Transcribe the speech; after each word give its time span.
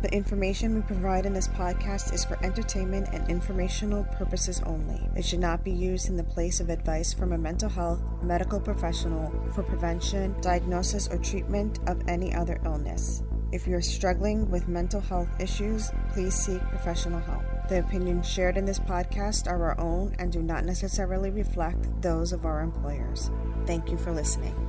The 0.00 0.14
information 0.14 0.76
we 0.76 0.82
provide 0.82 1.26
in 1.26 1.32
this 1.32 1.48
podcast 1.48 2.14
is 2.14 2.24
for 2.24 2.38
entertainment 2.44 3.08
and 3.12 3.28
informational 3.28 4.04
purposes 4.04 4.62
only. 4.64 5.00
It 5.16 5.24
should 5.24 5.40
not 5.40 5.64
be 5.64 5.72
used 5.72 6.08
in 6.08 6.16
the 6.16 6.22
place 6.22 6.60
of 6.60 6.68
advice 6.68 7.12
from 7.12 7.32
a 7.32 7.38
mental 7.38 7.68
health 7.68 8.00
medical 8.22 8.60
professional 8.60 9.32
for 9.52 9.64
prevention, 9.64 10.40
diagnosis, 10.40 11.08
or 11.08 11.18
treatment 11.18 11.80
of 11.88 12.00
any 12.06 12.32
other 12.32 12.60
illness. 12.64 13.24
If 13.50 13.66
you 13.66 13.74
are 13.74 13.82
struggling 13.82 14.48
with 14.48 14.68
mental 14.68 15.00
health 15.00 15.28
issues, 15.40 15.90
please 16.12 16.34
seek 16.34 16.60
professional 16.68 17.18
help. 17.18 17.42
The 17.68 17.80
opinions 17.80 18.28
shared 18.28 18.56
in 18.56 18.66
this 18.66 18.78
podcast 18.78 19.50
are 19.50 19.64
our 19.64 19.80
own 19.80 20.14
and 20.20 20.30
do 20.30 20.42
not 20.42 20.64
necessarily 20.64 21.30
reflect 21.30 22.02
those 22.02 22.32
of 22.32 22.46
our 22.46 22.60
employers. 22.60 23.32
Thank 23.66 23.90
you 23.90 23.98
for 23.98 24.12
listening. 24.12 24.67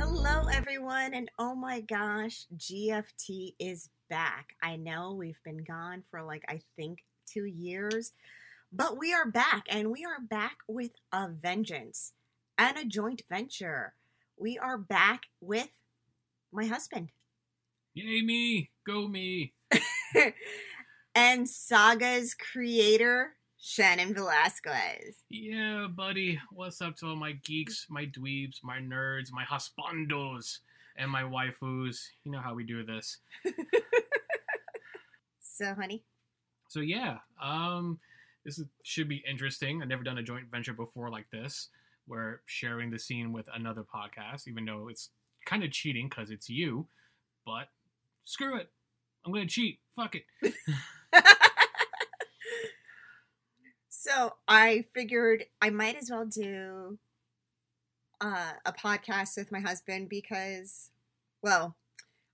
Hello, 0.00 0.46
everyone, 0.50 1.12
and 1.12 1.30
oh 1.38 1.54
my 1.54 1.82
gosh, 1.82 2.46
GFT 2.56 3.52
is 3.58 3.90
back. 4.08 4.54
I 4.62 4.76
know 4.76 5.12
we've 5.12 5.42
been 5.44 5.62
gone 5.62 6.04
for 6.10 6.22
like, 6.22 6.42
I 6.48 6.62
think, 6.74 7.04
two 7.26 7.44
years, 7.44 8.12
but 8.72 8.98
we 8.98 9.12
are 9.12 9.30
back, 9.30 9.64
and 9.68 9.90
we 9.90 10.06
are 10.06 10.18
back 10.18 10.56
with 10.66 10.92
a 11.12 11.28
vengeance 11.28 12.14
and 12.56 12.78
a 12.78 12.86
joint 12.86 13.20
venture. 13.28 13.92
We 14.38 14.56
are 14.56 14.78
back 14.78 15.24
with 15.38 15.68
my 16.50 16.64
husband 16.64 17.10
Yay 17.92 18.22
me! 18.22 18.70
Go 18.86 19.06
me! 19.06 19.52
and 21.14 21.46
Saga's 21.46 22.34
creator, 22.34 23.34
Shannon 23.62 24.14
Velasquez. 24.14 25.16
Yeah, 25.28 25.86
buddy. 25.94 26.40
What's 26.50 26.80
up 26.80 26.96
to 26.96 27.08
all 27.08 27.16
my 27.16 27.32
geeks, 27.32 27.86
my 27.90 28.06
dweebs, 28.06 28.56
my 28.62 28.78
nerds, 28.78 29.30
my 29.32 29.44
husbandos, 29.44 30.58
and 30.96 31.10
my 31.10 31.22
waifus? 31.22 31.98
You 32.24 32.32
know 32.32 32.40
how 32.40 32.54
we 32.54 32.64
do 32.64 32.84
this. 32.84 33.18
So, 35.42 35.74
honey, 35.74 36.02
So 36.68 36.80
yeah, 36.80 37.18
um, 37.42 37.98
this 38.46 38.58
is, 38.58 38.64
should 38.82 39.10
be 39.10 39.22
interesting. 39.28 39.82
I've 39.82 39.88
never 39.88 40.02
done 40.02 40.16
a 40.16 40.22
joint 40.22 40.46
venture 40.50 40.72
before 40.72 41.10
like 41.10 41.28
this, 41.30 41.68
where 42.06 42.40
sharing 42.46 42.90
the 42.90 42.98
scene 42.98 43.30
with 43.30 43.46
another 43.54 43.84
podcast, 43.84 44.48
even 44.48 44.64
though 44.64 44.88
it's 44.88 45.10
kind 45.44 45.62
of 45.62 45.70
cheating 45.70 46.08
because 46.08 46.30
it's 46.30 46.48
you. 46.48 46.86
But 47.44 47.68
screw 48.24 48.56
it, 48.56 48.70
I'm 49.26 49.34
gonna 49.34 49.44
cheat. 49.44 49.80
Fuck 49.94 50.14
it. 50.14 50.24
so 54.00 54.32
I 54.48 54.86
figured 54.94 55.44
I 55.60 55.68
might 55.68 55.94
as 55.96 56.10
well 56.10 56.24
do 56.24 56.98
uh, 58.18 58.52
a 58.64 58.72
podcast 58.72 59.36
with 59.36 59.52
my 59.52 59.60
husband 59.60 60.08
because, 60.08 60.88
well, 61.42 61.76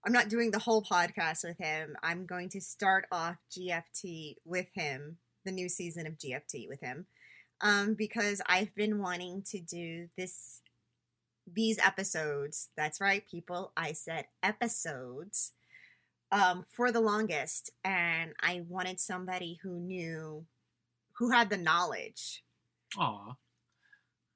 I'm 0.06 0.12
not 0.12 0.28
doing 0.28 0.52
the 0.52 0.60
whole 0.60 0.80
podcast 0.80 1.42
with 1.42 1.58
him. 1.58 1.96
I'm 2.04 2.24
going 2.24 2.50
to 2.50 2.60
start 2.60 3.06
off 3.10 3.34
GFT 3.50 4.36
with 4.44 4.68
him, 4.74 5.16
the 5.44 5.50
new 5.50 5.68
season 5.68 6.06
of 6.06 6.18
GFT 6.18 6.68
with 6.68 6.80
him, 6.80 7.06
um, 7.60 7.94
because 7.94 8.40
I've 8.46 8.72
been 8.76 9.00
wanting 9.00 9.42
to 9.50 9.58
do 9.58 10.08
this 10.16 10.62
these 11.52 11.80
episodes. 11.84 12.68
That's 12.76 13.00
right, 13.00 13.28
people. 13.28 13.72
I 13.76 13.90
said 13.90 14.26
episodes 14.40 15.50
um, 16.30 16.64
for 16.70 16.92
the 16.92 17.00
longest, 17.00 17.72
and 17.84 18.34
I 18.40 18.62
wanted 18.68 19.00
somebody 19.00 19.58
who 19.64 19.80
knew, 19.80 20.46
who 21.18 21.30
had 21.30 21.50
the 21.50 21.56
knowledge, 21.56 22.42
Aw, 22.98 23.34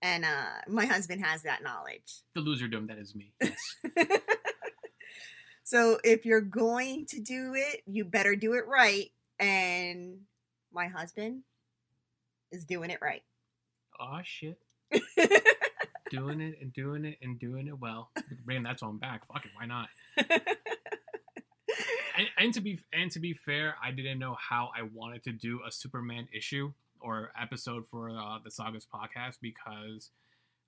and 0.03 0.25
uh, 0.25 0.61
my 0.69 0.87
husband 0.87 1.25
has 1.25 1.42
that 1.42 1.62
knowledge. 1.62 2.22
the 2.34 2.41
loserdom 2.41 2.89
that 2.89 2.98
is 2.98 3.14
me. 3.14 3.33
Yes. 3.42 4.19
so 5.64 5.98
if 6.05 6.25
you're 6.27 6.41
going 6.41 7.06
to 7.06 7.20
do 7.20 7.55
it, 7.55 7.83
you 7.87 8.05
better 8.05 8.34
do 8.34 8.55
it 8.55 8.67
right. 8.67 9.11
And 9.39 10.19
my 10.72 10.89
husband 10.89 11.42
is 12.50 12.64
doing 12.64 12.91
it 12.91 12.98
right. 13.00 13.22
Aw, 14.00 14.20
shit. 14.25 14.59
doing 16.10 16.41
it 16.41 16.59
and 16.60 16.72
doing 16.72 17.05
it 17.05 17.19
and 17.22 17.38
doing 17.38 17.69
it 17.69 17.78
well. 17.78 18.10
Bring 18.44 18.62
that 18.65 18.81
song 18.81 18.99
back. 18.99 19.26
Fuck 19.32 19.44
it, 19.44 19.53
why 19.56 19.66
not? 19.66 19.88
And, 22.20 22.28
and 22.36 22.54
to 22.54 22.60
be 22.60 22.78
and 22.92 23.10
to 23.12 23.19
be 23.19 23.32
fair, 23.32 23.76
I 23.82 23.92
didn't 23.92 24.19
know 24.19 24.36
how 24.38 24.70
I 24.76 24.82
wanted 24.82 25.22
to 25.22 25.32
do 25.32 25.60
a 25.66 25.72
Superman 25.72 26.28
issue 26.36 26.70
or 27.00 27.32
episode 27.41 27.86
for 27.86 28.10
uh, 28.10 28.38
the 28.44 28.50
Sagas 28.50 28.86
podcast 28.86 29.38
because 29.41 30.10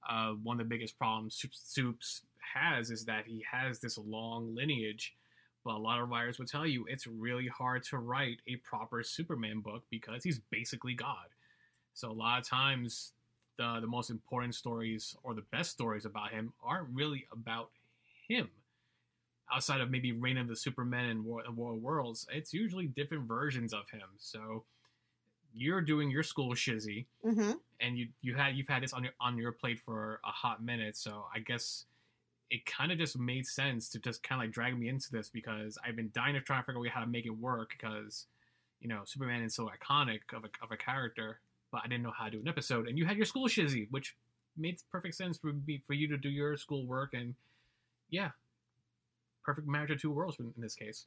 uh, 0.09 0.31
one 0.43 0.59
of 0.59 0.67
the 0.67 0.75
biggest 0.75 0.97
problems 0.97 1.45
Supes 1.53 2.23
has 2.55 2.91
is 2.91 3.05
that 3.05 3.27
he 3.27 3.45
has 3.51 3.81
this 3.81 3.99
long 3.99 4.55
lineage. 4.55 5.15
But 5.63 5.75
a 5.75 5.79
lot 5.79 6.01
of 6.01 6.09
writers 6.09 6.39
would 6.39 6.49
tell 6.49 6.67
you 6.67 6.87
it's 6.89 7.07
really 7.07 7.49
hard 7.49 7.83
to 7.85 7.99
write 7.99 8.39
a 8.49 8.57
proper 8.57 9.03
Superman 9.03 9.61
book 9.61 9.83
because 9.91 10.25
he's 10.25 10.41
basically 10.51 10.95
God. 10.95 11.29
So 11.93 12.11
a 12.11 12.13
lot 12.13 12.41
of 12.41 12.49
times 12.49 13.13
the 13.59 13.79
the 13.79 13.87
most 13.87 14.09
important 14.09 14.55
stories 14.55 15.15
or 15.23 15.35
the 15.35 15.45
best 15.53 15.73
stories 15.73 16.07
about 16.07 16.31
him 16.31 16.55
aren't 16.65 16.89
really 16.95 17.27
about 17.31 17.69
him. 18.27 18.49
Outside 19.53 19.81
of 19.81 19.91
maybe 19.91 20.13
Reign 20.13 20.39
of 20.39 20.49
the 20.49 20.57
Supermen 20.57 21.11
and 21.11 21.25
War, 21.25 21.43
War 21.55 21.75
of 21.75 21.83
Worlds, 21.83 22.27
it's 22.33 22.53
usually 22.55 22.87
different 22.87 23.29
versions 23.29 23.73
of 23.75 23.89
him. 23.91 24.09
So 24.19 24.65
you're 25.53 25.81
doing 25.83 26.11
your 26.11 26.23
school 26.23 26.55
shizzy, 26.55 27.07
hmm 27.23 27.53
and 27.81 27.99
you 27.99 28.09
you 28.21 28.35
had 28.35 28.57
you've 28.57 28.69
had 28.69 28.83
this 28.83 28.93
on 28.93 29.03
your 29.05 29.13
on 29.21 29.37
your 29.37 29.53
plate 29.53 29.79
for 29.79 30.21
a 30.25 30.31
hot 30.31 30.63
minute. 30.65 30.97
So 30.97 31.27
I 31.35 31.41
guess 31.41 31.87
it 32.51 32.65
kind 32.67 32.93
of 32.93 32.99
just 32.99 33.19
made 33.19 33.47
sense 33.47 33.89
to 33.91 33.99
just 33.99 34.23
kind 34.23 34.41
of 34.41 34.47
like 34.47 34.53
drag 34.53 34.79
me 34.79 34.89
into 34.89 35.11
this 35.11 35.29
because 35.29 35.79
I've 35.85 35.97
been 35.97 36.11
dying 36.15 36.35
to 36.35 36.41
try 36.41 36.59
and 36.59 36.67
figure 36.67 36.81
out 36.81 36.89
how 36.89 37.01
to 37.01 37.07
make 37.07 37.27
it 37.27 37.31
work 37.31 37.71
because 37.71 38.27
you 38.81 38.89
know 38.89 39.03
Superman 39.05 39.43
is 39.43 39.55
so 39.55 39.69
iconic 39.69 40.21
of 40.35 40.45
a 40.45 40.51
of 40.63 40.71
a 40.71 40.77
character, 40.77 41.41
but 41.71 41.83
I 41.85 41.89
didn't 41.89 42.03
know 42.05 42.13
how 42.17 42.27
to 42.27 42.31
do 42.31 42.41
an 42.41 42.49
episode. 42.49 42.89
And 42.89 42.97
you 42.99 43.05
had 43.05 43.17
your 43.17 43.27
school 43.27 43.49
shizzy, 43.49 43.89
which 43.91 44.17
made 44.57 44.79
perfect 44.91 45.15
sense 45.15 45.39
for 45.39 45.53
me 45.67 45.83
for 45.87 45.95
you 45.95 46.07
to 46.09 46.17
do 46.17 46.29
your 46.29 46.57
school 46.57 46.87
work 46.87 47.15
and 47.15 47.35
yeah, 48.11 48.31
perfect 49.45 49.67
marriage 49.67 49.91
of 49.91 50.01
two 50.01 50.11
worlds 50.11 50.39
in 50.39 50.53
in 50.57 50.63
this 50.63 50.75
case. 50.75 51.07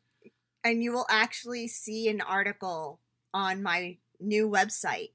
And 0.64 0.84
you 0.84 0.92
will 0.92 1.06
actually 1.10 1.68
see 1.68 2.10
an 2.10 2.22
article 2.22 3.00
on 3.34 3.62
my 3.62 3.98
new 4.20 4.50
website 4.50 5.12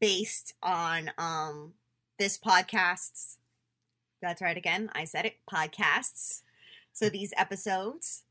based 0.00 0.54
on 0.62 1.10
um, 1.18 1.74
this 2.18 2.38
podcast's. 2.38 3.38
That's 4.20 4.42
right 4.42 4.56
again. 4.56 4.90
I 4.94 5.04
said 5.04 5.26
it. 5.26 5.36
Podcasts. 5.52 6.42
So 6.92 7.08
these 7.08 7.32
episodes. 7.36 8.22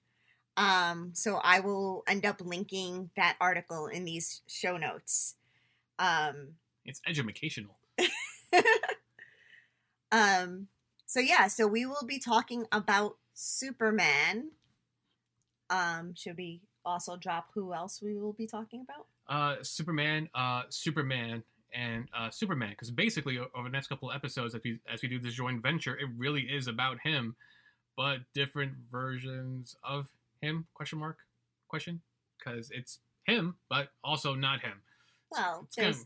Um, 0.58 1.12
so 1.14 1.40
I 1.44 1.60
will 1.60 2.04
end 2.08 2.26
up 2.26 2.42
linking 2.42 3.10
that 3.16 3.38
article 3.40 3.88
in 3.88 4.06
these 4.06 4.42
show 4.48 4.78
notes. 4.78 5.36
Um, 5.98 6.56
It's 6.86 7.02
educational. 7.08 7.78
um, 10.12 10.68
so 11.06 11.20
yeah, 11.20 11.48
so 11.48 11.68
we 11.68 11.86
will 11.86 12.06
be 12.06 12.20
talking 12.20 12.66
about 12.72 13.18
Superman. 13.34 14.52
Um, 15.70 16.14
should 16.16 16.38
we 16.38 16.62
also 16.84 17.16
drop 17.16 17.50
who 17.54 17.74
else 17.74 18.02
we 18.02 18.18
will 18.18 18.34
be 18.34 18.48
talking 18.48 18.82
about? 18.82 19.06
uh, 19.32 19.56
Superman, 19.62 20.30
uh, 20.36 20.64
Superman, 20.70 21.44
and 21.74 22.08
uh, 22.16 22.30
Superman. 22.30 22.72
Because 22.72 22.92
basically, 22.92 23.40
over 23.40 23.64
the 23.64 23.70
next 23.70 23.88
couple 23.88 24.12
episodes, 24.12 24.54
as 24.54 24.62
we 24.64 24.80
as 24.92 25.02
we 25.02 25.08
do 25.08 25.20
this 25.20 25.34
joint 25.34 25.64
venture, 25.64 25.96
it 25.98 26.08
really 26.18 26.42
is 26.42 26.68
about 26.68 27.00
him, 27.04 27.36
but 27.96 28.20
different 28.34 28.74
versions 28.92 29.76
of 29.84 30.08
him? 30.42 30.68
Question 30.74 31.00
mark? 31.00 31.18
Question? 31.70 32.02
Because 32.38 32.70
it's 32.72 33.00
him, 33.24 33.56
but 33.70 33.90
also 34.04 34.36
not 34.36 34.62
him. 34.62 34.82
Well, 35.32 35.62
It's 35.68 35.76
kind 35.76 35.86
there's 35.86 36.06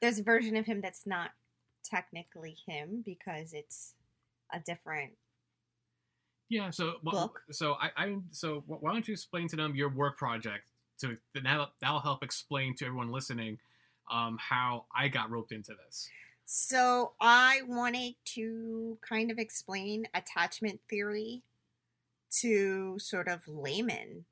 there's 0.00 0.18
a 0.20 0.22
version 0.22 0.56
of 0.56 0.64
him 0.64 0.80
that's 0.80 1.06
not 1.06 1.32
technically 1.84 2.56
him 2.66 3.02
because 3.04 3.52
it's 3.52 3.94
a 4.52 4.60
different. 4.60 5.12
Yeah. 6.48 6.70
So 6.70 6.94
Book. 7.02 7.42
So 7.50 7.74
I, 7.74 7.90
I 7.96 8.16
so 8.30 8.64
why 8.66 8.92
don't 8.92 9.06
you 9.06 9.12
explain 9.12 9.48
to 9.48 9.56
them 9.56 9.74
your 9.74 9.90
work 9.90 10.16
project? 10.18 10.70
To 11.00 11.16
that'll, 11.34 11.68
that'll 11.80 12.00
help 12.00 12.24
explain 12.24 12.74
to 12.76 12.86
everyone 12.86 13.12
listening 13.12 13.58
um, 14.10 14.36
how 14.40 14.86
I 14.96 15.08
got 15.08 15.30
roped 15.30 15.52
into 15.52 15.72
this. 15.86 16.08
So 16.44 17.12
I 17.20 17.60
wanted 17.68 18.14
to 18.34 18.98
kind 19.06 19.30
of 19.30 19.38
explain 19.38 20.08
attachment 20.14 20.80
theory 20.88 21.42
to 22.40 22.98
sort 22.98 23.28
of 23.28 23.46
layman. 23.46 24.24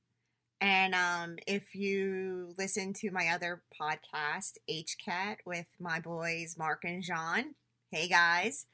And 0.60 0.94
um, 0.94 1.36
if 1.46 1.74
you 1.74 2.54
listen 2.56 2.94
to 2.94 3.10
my 3.10 3.28
other 3.28 3.62
podcast, 3.78 4.54
HCAT, 4.68 5.36
with 5.44 5.66
my 5.78 6.00
boys 6.00 6.56
Mark 6.58 6.84
and 6.84 7.02
Jean, 7.02 7.54
hey 7.90 8.08
guys, 8.08 8.64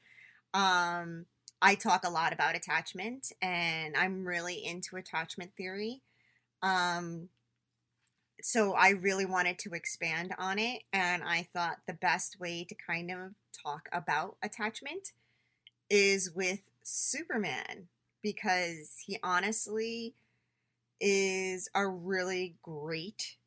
um, 0.53 1.25
I 1.63 1.75
talk 1.75 2.03
a 2.03 2.09
lot 2.09 2.33
about 2.33 2.57
attachment 2.57 3.31
and 3.41 3.95
I'm 3.95 4.25
really 4.25 4.65
into 4.65 4.97
attachment 4.97 5.51
theory. 5.55 6.01
Um, 6.61 7.29
so 8.41 8.73
I 8.73 8.89
really 8.89 9.25
wanted 9.25 9.57
to 9.59 9.71
expand 9.71 10.35
on 10.37 10.59
it, 10.59 10.83
and 10.91 11.23
I 11.23 11.47
thought 11.53 11.77
the 11.87 11.93
best 11.93 12.37
way 12.41 12.65
to 12.65 12.75
kind 12.75 13.09
of 13.09 13.31
talk 13.53 13.87
about 13.93 14.35
attachment 14.43 15.13
is 15.89 16.29
with 16.35 16.59
Superman 16.83 17.87
because 18.21 18.97
he 19.05 19.17
honestly 19.23 20.15
is 20.99 21.69
a 21.73 21.87
really 21.87 22.57
great 22.61 23.37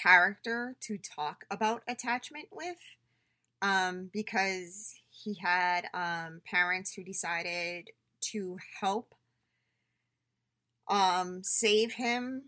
character 0.00 0.74
to 0.80 0.98
talk 0.98 1.44
about 1.48 1.82
attachment 1.86 2.48
with 2.50 2.78
um, 3.60 4.10
because 4.12 5.01
he 5.22 5.34
had 5.34 5.88
um, 5.94 6.40
parents 6.44 6.94
who 6.94 7.04
decided 7.04 7.90
to 8.20 8.58
help 8.80 9.14
um, 10.88 11.42
save 11.42 11.92
him. 11.92 12.44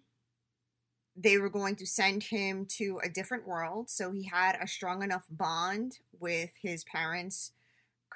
They 1.17 1.39
were 1.39 1.49
going 1.49 1.77
to 1.77 1.87
send 1.87 2.25
him 2.25 2.67
to 2.79 3.01
a 3.05 3.09
different 3.09 3.47
world, 3.47 3.89
so 3.89 4.11
he 4.11 4.25
had 4.25 4.57
a 4.61 4.67
strong 4.67 5.03
enough 5.03 5.25
bond 5.31 5.99
with 6.19 6.51
his 6.61 6.85
parents, 6.85 7.53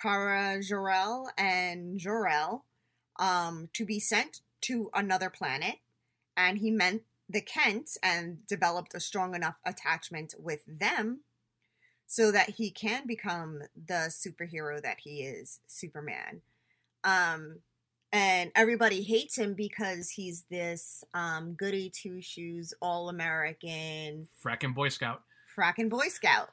Kara 0.00 0.60
Jor-El 0.62 1.30
and 1.38 1.98
Jor-El, 1.98 2.64
um, 3.20 3.68
to 3.74 3.84
be 3.84 4.00
sent 4.00 4.40
to 4.62 4.90
another 4.94 5.30
planet. 5.30 5.76
And 6.36 6.58
he 6.58 6.70
meant 6.70 7.02
the 7.28 7.40
Kents 7.40 7.98
and 8.02 8.46
developed 8.46 8.94
a 8.94 9.00
strong 9.00 9.34
enough 9.34 9.58
attachment 9.64 10.34
with 10.38 10.62
them 10.66 11.20
so 12.08 12.32
that 12.32 12.48
he 12.48 12.70
can 12.70 13.06
become 13.06 13.60
the 13.86 14.08
superhero 14.10 14.82
that 14.82 14.96
he 14.98 15.22
is, 15.22 15.60
Superman. 15.66 16.40
Um, 17.04 17.58
and 18.10 18.50
everybody 18.56 19.02
hates 19.02 19.36
him 19.36 19.52
because 19.52 20.08
he's 20.08 20.44
this 20.50 21.04
um, 21.12 21.52
goody 21.52 21.92
two 21.94 22.22
shoes, 22.22 22.72
all 22.80 23.10
American, 23.10 24.26
fracking 24.42 24.74
Boy 24.74 24.88
Scout. 24.88 25.22
fracking 25.56 25.90
Boy 25.90 26.08
Scout. 26.08 26.48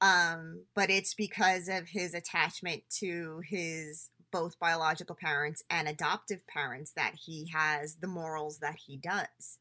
Um, 0.00 0.62
but 0.76 0.88
it's 0.88 1.14
because 1.14 1.68
of 1.68 1.88
his 1.88 2.14
attachment 2.14 2.82
to 3.00 3.42
his 3.44 4.10
both 4.30 4.58
biological 4.60 5.16
parents 5.16 5.64
and 5.68 5.88
adoptive 5.88 6.46
parents 6.46 6.92
that 6.92 7.14
he 7.24 7.50
has 7.52 7.96
the 7.96 8.06
morals 8.06 8.58
that 8.58 8.76
he 8.86 8.96
does. 8.96 9.58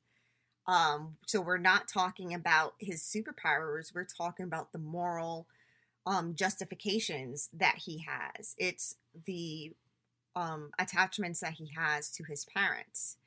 Um, 0.67 1.17
so 1.25 1.41
we're 1.41 1.57
not 1.57 1.87
talking 1.87 2.33
about 2.33 2.73
his 2.79 3.01
superpowers, 3.01 3.93
we're 3.93 4.03
talking 4.05 4.45
about 4.45 4.71
the 4.71 4.79
moral 4.79 5.47
um, 6.07 6.35
justifications 6.35 7.49
that 7.53 7.75
he 7.77 8.05
has. 8.07 8.55
It's 8.57 8.95
the 9.25 9.73
um, 10.35 10.71
attachments 10.79 11.39
that 11.39 11.53
he 11.53 11.69
has 11.75 12.09
to 12.11 12.23
his 12.23 12.45
parents. 12.45 13.17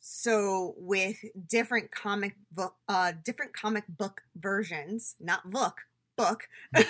So 0.00 0.74
with 0.76 1.24
different 1.48 1.90
comic 1.90 2.36
book, 2.52 2.74
uh, 2.88 3.12
different 3.24 3.54
comic 3.54 3.84
book 3.88 4.22
versions, 4.36 5.16
not 5.18 5.50
book, 5.50 5.78
book. 6.16 6.48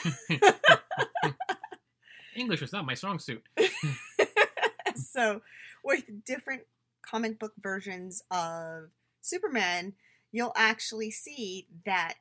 English 2.35 2.61
was 2.61 2.73
not 2.73 2.85
my 2.85 2.95
strong 2.95 3.21
suit. 3.21 3.43
so 4.97 5.43
with 5.85 6.25
different 6.25 6.63
comic 7.03 7.39
book 7.39 7.53
versions 7.61 8.25
of 8.33 8.91
Superman, 9.25 9.95
you'll 10.33 10.53
actually 10.57 11.11
see 11.11 11.67
that 11.87 12.15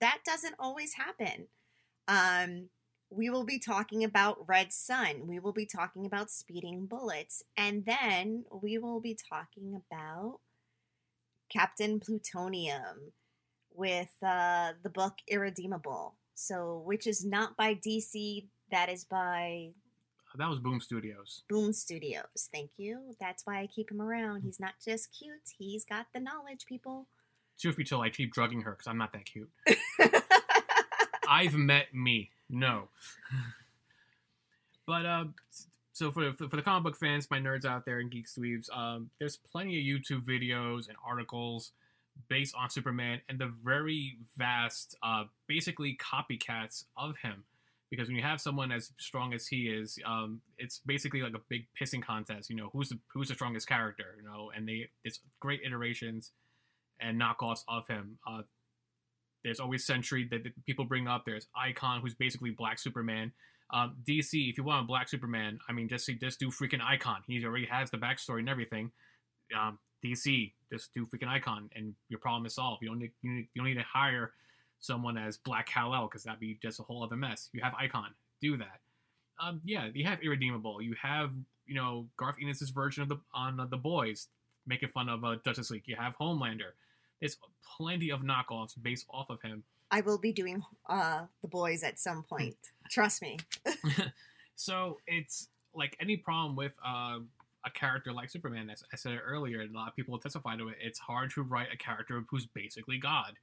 that 0.00 0.18
doesn't 0.24 0.54
always 0.58 0.94
happen. 0.94 1.48
Um, 2.08 2.70
we 3.10 3.28
will 3.28 3.44
be 3.44 3.58
talking 3.58 4.04
about 4.04 4.48
Red 4.48 4.72
Son. 4.72 5.26
We 5.26 5.38
will 5.38 5.52
be 5.52 5.66
talking 5.66 6.06
about 6.06 6.30
speeding 6.30 6.86
bullets. 6.86 7.42
And 7.56 7.84
then 7.84 8.44
we 8.62 8.78
will 8.78 9.00
be 9.00 9.14
talking 9.28 9.80
about 9.90 10.38
Captain 11.50 12.00
Plutonium 12.00 13.12
with 13.74 14.14
uh, 14.24 14.72
the 14.82 14.90
book 14.90 15.14
Irredeemable. 15.28 16.14
So, 16.34 16.82
which 16.86 17.06
is 17.06 17.24
not 17.24 17.56
by 17.56 17.74
DC, 17.74 18.46
that 18.70 18.88
is 18.88 19.04
by 19.04 19.72
That 20.36 20.48
was 20.48 20.58
Boom 20.58 20.80
Studios. 20.80 21.42
Boom 21.48 21.72
Studios. 21.72 22.48
Thank 22.52 22.70
you. 22.76 23.14
That's 23.20 23.44
why 23.46 23.60
I 23.60 23.66
keep 23.66 23.90
him 23.90 24.00
around. 24.00 24.42
He's 24.42 24.60
not 24.60 24.74
just 24.84 25.08
cute, 25.16 25.50
he's 25.58 25.84
got 25.84 26.06
the 26.14 26.20
knowledge, 26.20 26.66
people. 26.66 27.08
Truth 27.60 27.76
be 27.76 27.84
told, 27.84 28.04
I 28.04 28.10
keep 28.10 28.32
drugging 28.32 28.62
her 28.62 28.72
because 28.72 28.86
I'm 28.86 28.96
not 28.96 29.12
that 29.12 29.26
cute. 29.26 29.50
I've 31.28 31.54
met 31.54 31.92
me. 31.92 32.30
No. 32.48 32.88
but 34.86 35.04
uh, 35.04 35.24
so 35.92 36.10
for, 36.10 36.32
for 36.32 36.48
for 36.48 36.56
the 36.56 36.62
comic 36.62 36.84
book 36.84 36.96
fans, 36.96 37.28
my 37.30 37.38
nerds 37.38 37.64
out 37.64 37.84
there 37.84 37.98
and 38.00 38.10
geek 38.10 38.26
dweebs, 38.26 38.74
um, 38.74 39.10
there's 39.18 39.36
plenty 39.36 39.78
of 39.78 39.84
YouTube 39.84 40.24
videos 40.24 40.88
and 40.88 40.96
articles 41.06 41.72
based 42.28 42.54
on 42.56 42.70
Superman 42.70 43.20
and 43.28 43.38
the 43.38 43.52
very 43.64 44.16
vast, 44.36 44.96
uh, 45.02 45.24
basically 45.46 45.98
copycats 46.00 46.84
of 46.96 47.16
him. 47.18 47.44
Because 47.90 48.06
when 48.06 48.16
you 48.16 48.22
have 48.22 48.40
someone 48.40 48.70
as 48.70 48.92
strong 48.98 49.34
as 49.34 49.48
he 49.48 49.62
is, 49.62 49.98
um, 50.06 50.40
it's 50.58 50.80
basically 50.86 51.22
like 51.22 51.34
a 51.34 51.40
big 51.48 51.66
pissing 51.80 52.02
contest. 52.02 52.48
You 52.48 52.56
know, 52.56 52.70
who's 52.72 52.90
the 52.90 52.98
who's 53.12 53.28
the 53.28 53.34
strongest 53.34 53.66
character? 53.66 54.14
You 54.16 54.24
know, 54.28 54.50
and 54.54 54.68
they 54.68 54.90
it's 55.04 55.20
great 55.40 55.60
iterations 55.66 56.30
and 57.00 57.20
knockoffs 57.20 57.60
of 57.68 57.88
him. 57.88 58.18
Uh, 58.26 58.42
there's 59.42 59.60
always 59.60 59.84
Sentry 59.84 60.28
that, 60.30 60.44
that 60.44 60.66
people 60.66 60.84
bring 60.84 61.08
up. 61.08 61.24
There's 61.24 61.46
Icon, 61.56 62.00
who's 62.00 62.14
basically 62.14 62.50
Black 62.50 62.78
Superman. 62.78 63.32
Um, 63.72 63.96
DC, 64.08 64.50
if 64.50 64.58
you 64.58 64.64
want 64.64 64.84
a 64.84 64.86
Black 64.86 65.08
Superman, 65.08 65.58
I 65.68 65.72
mean, 65.72 65.88
just 65.88 66.08
just 66.20 66.38
do 66.38 66.48
freaking 66.50 66.82
Icon. 66.82 67.22
He 67.26 67.44
already 67.44 67.66
has 67.66 67.90
the 67.90 67.98
backstory 67.98 68.40
and 68.40 68.48
everything. 68.48 68.90
Um, 69.58 69.78
DC, 70.04 70.52
just 70.72 70.92
do 70.94 71.06
freaking 71.06 71.28
Icon, 71.28 71.70
and 71.74 71.94
your 72.08 72.20
problem 72.20 72.46
is 72.46 72.54
solved. 72.54 72.82
You 72.82 72.88
don't 72.88 72.98
need 72.98 73.12
you, 73.22 73.32
you 73.32 73.46
don't 73.56 73.66
need 73.66 73.74
to 73.74 73.84
hire 73.92 74.32
someone 74.80 75.16
as 75.16 75.36
Black 75.36 75.66
Kal 75.66 75.94
El 75.94 76.06
because 76.06 76.24
that'd 76.24 76.40
be 76.40 76.58
just 76.60 76.80
a 76.80 76.82
whole 76.82 77.02
other 77.02 77.16
mess. 77.16 77.48
You 77.52 77.60
have 77.62 77.74
Icon, 77.74 78.10
do 78.40 78.56
that. 78.56 78.80
Um, 79.42 79.60
yeah, 79.64 79.88
you 79.92 80.04
have 80.04 80.22
Irredeemable. 80.22 80.82
You 80.82 80.94
have 81.00 81.30
you 81.66 81.74
know 81.74 82.08
Garth 82.16 82.36
Ennis' 82.42 82.70
version 82.70 83.02
of 83.02 83.08
the 83.08 83.18
on 83.32 83.60
uh, 83.60 83.66
the 83.66 83.76
Boys, 83.76 84.28
making 84.66 84.88
fun 84.90 85.08
of 85.08 85.24
uh, 85.24 85.36
Justice 85.44 85.70
League. 85.70 85.84
You 85.86 85.96
have 85.96 86.14
Homelander. 86.20 86.72
There's 87.20 87.36
plenty 87.76 88.10
of 88.10 88.22
knockoffs 88.22 88.74
based 88.82 89.06
off 89.10 89.30
of 89.30 89.40
him. 89.42 89.62
I 89.90 90.00
will 90.00 90.18
be 90.18 90.32
doing 90.32 90.62
uh, 90.88 91.22
the 91.42 91.48
boys 91.48 91.82
at 91.82 91.98
some 91.98 92.22
point. 92.22 92.56
Trust 92.90 93.22
me. 93.22 93.38
so 94.54 94.98
it's 95.06 95.48
like 95.74 95.96
any 96.00 96.16
problem 96.16 96.56
with 96.56 96.72
uh, 96.84 97.18
a 97.66 97.70
character 97.74 98.12
like 98.12 98.30
Superman, 98.30 98.70
as 98.70 98.82
I 98.92 98.96
said 98.96 99.18
earlier, 99.24 99.60
and 99.60 99.74
a 99.74 99.78
lot 99.78 99.88
of 99.88 99.96
people 99.96 100.18
testify 100.18 100.56
to 100.56 100.68
it. 100.68 100.76
It's 100.80 100.98
hard 100.98 101.30
to 101.32 101.42
write 101.42 101.68
a 101.72 101.76
character 101.76 102.22
who's 102.30 102.46
basically 102.46 102.98
God. 102.98 103.34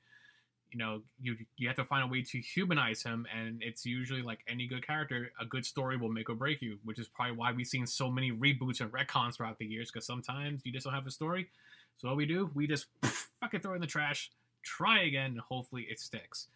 You 0.71 0.79
know, 0.79 1.01
you 1.21 1.37
you 1.55 1.67
have 1.67 1.77
to 1.77 1.85
find 1.85 2.03
a 2.03 2.07
way 2.07 2.21
to 2.23 2.39
humanize 2.39 3.01
him, 3.01 3.25
and 3.35 3.61
it's 3.61 3.85
usually 3.85 4.21
like 4.21 4.39
any 4.47 4.67
good 4.67 4.85
character, 4.85 5.31
a 5.39 5.45
good 5.45 5.65
story 5.65 5.97
will 5.97 6.09
make 6.09 6.29
or 6.29 6.35
break 6.35 6.61
you, 6.61 6.77
which 6.83 6.99
is 6.99 7.07
probably 7.07 7.35
why 7.35 7.51
we've 7.53 7.67
seen 7.67 7.87
so 7.87 8.09
many 8.09 8.31
reboots 8.31 8.81
and 8.81 8.91
retcons 8.91 9.35
throughout 9.35 9.57
the 9.57 9.65
years. 9.65 9.89
Because 9.91 10.05
sometimes 10.05 10.61
you 10.65 10.71
just 10.71 10.85
don't 10.85 10.93
have 10.93 11.07
a 11.07 11.11
story. 11.11 11.49
So 11.97 12.09
what 12.09 12.17
we 12.17 12.25
do, 12.25 12.51
we 12.53 12.67
just 12.67 12.87
fucking 13.39 13.61
throw 13.61 13.73
it 13.73 13.75
in 13.75 13.81
the 13.81 13.87
trash, 13.87 14.31
try 14.61 15.01
again, 15.03 15.31
and 15.31 15.39
hopefully 15.39 15.87
it 15.89 15.99
sticks. 15.99 16.47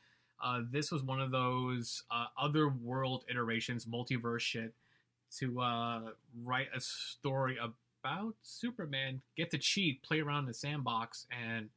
Uh, 0.43 0.61
this 0.71 0.91
was 0.91 1.03
one 1.03 1.21
of 1.21 1.31
those 1.31 2.03
uh, 2.11 2.25
other 2.39 2.69
world 2.69 3.25
iterations, 3.29 3.85
multiverse 3.85 4.39
shit, 4.39 4.73
to 5.37 5.61
uh, 5.61 6.01
write 6.43 6.67
a 6.75 6.81
story 6.81 7.57
about 7.61 8.35
Superman, 8.41 9.21
get 9.37 9.51
to 9.51 9.57
cheat, 9.57 10.01
play 10.03 10.19
around 10.19 10.39
in 10.39 10.47
the 10.47 10.53
sandbox, 10.53 11.27
and 11.31 11.69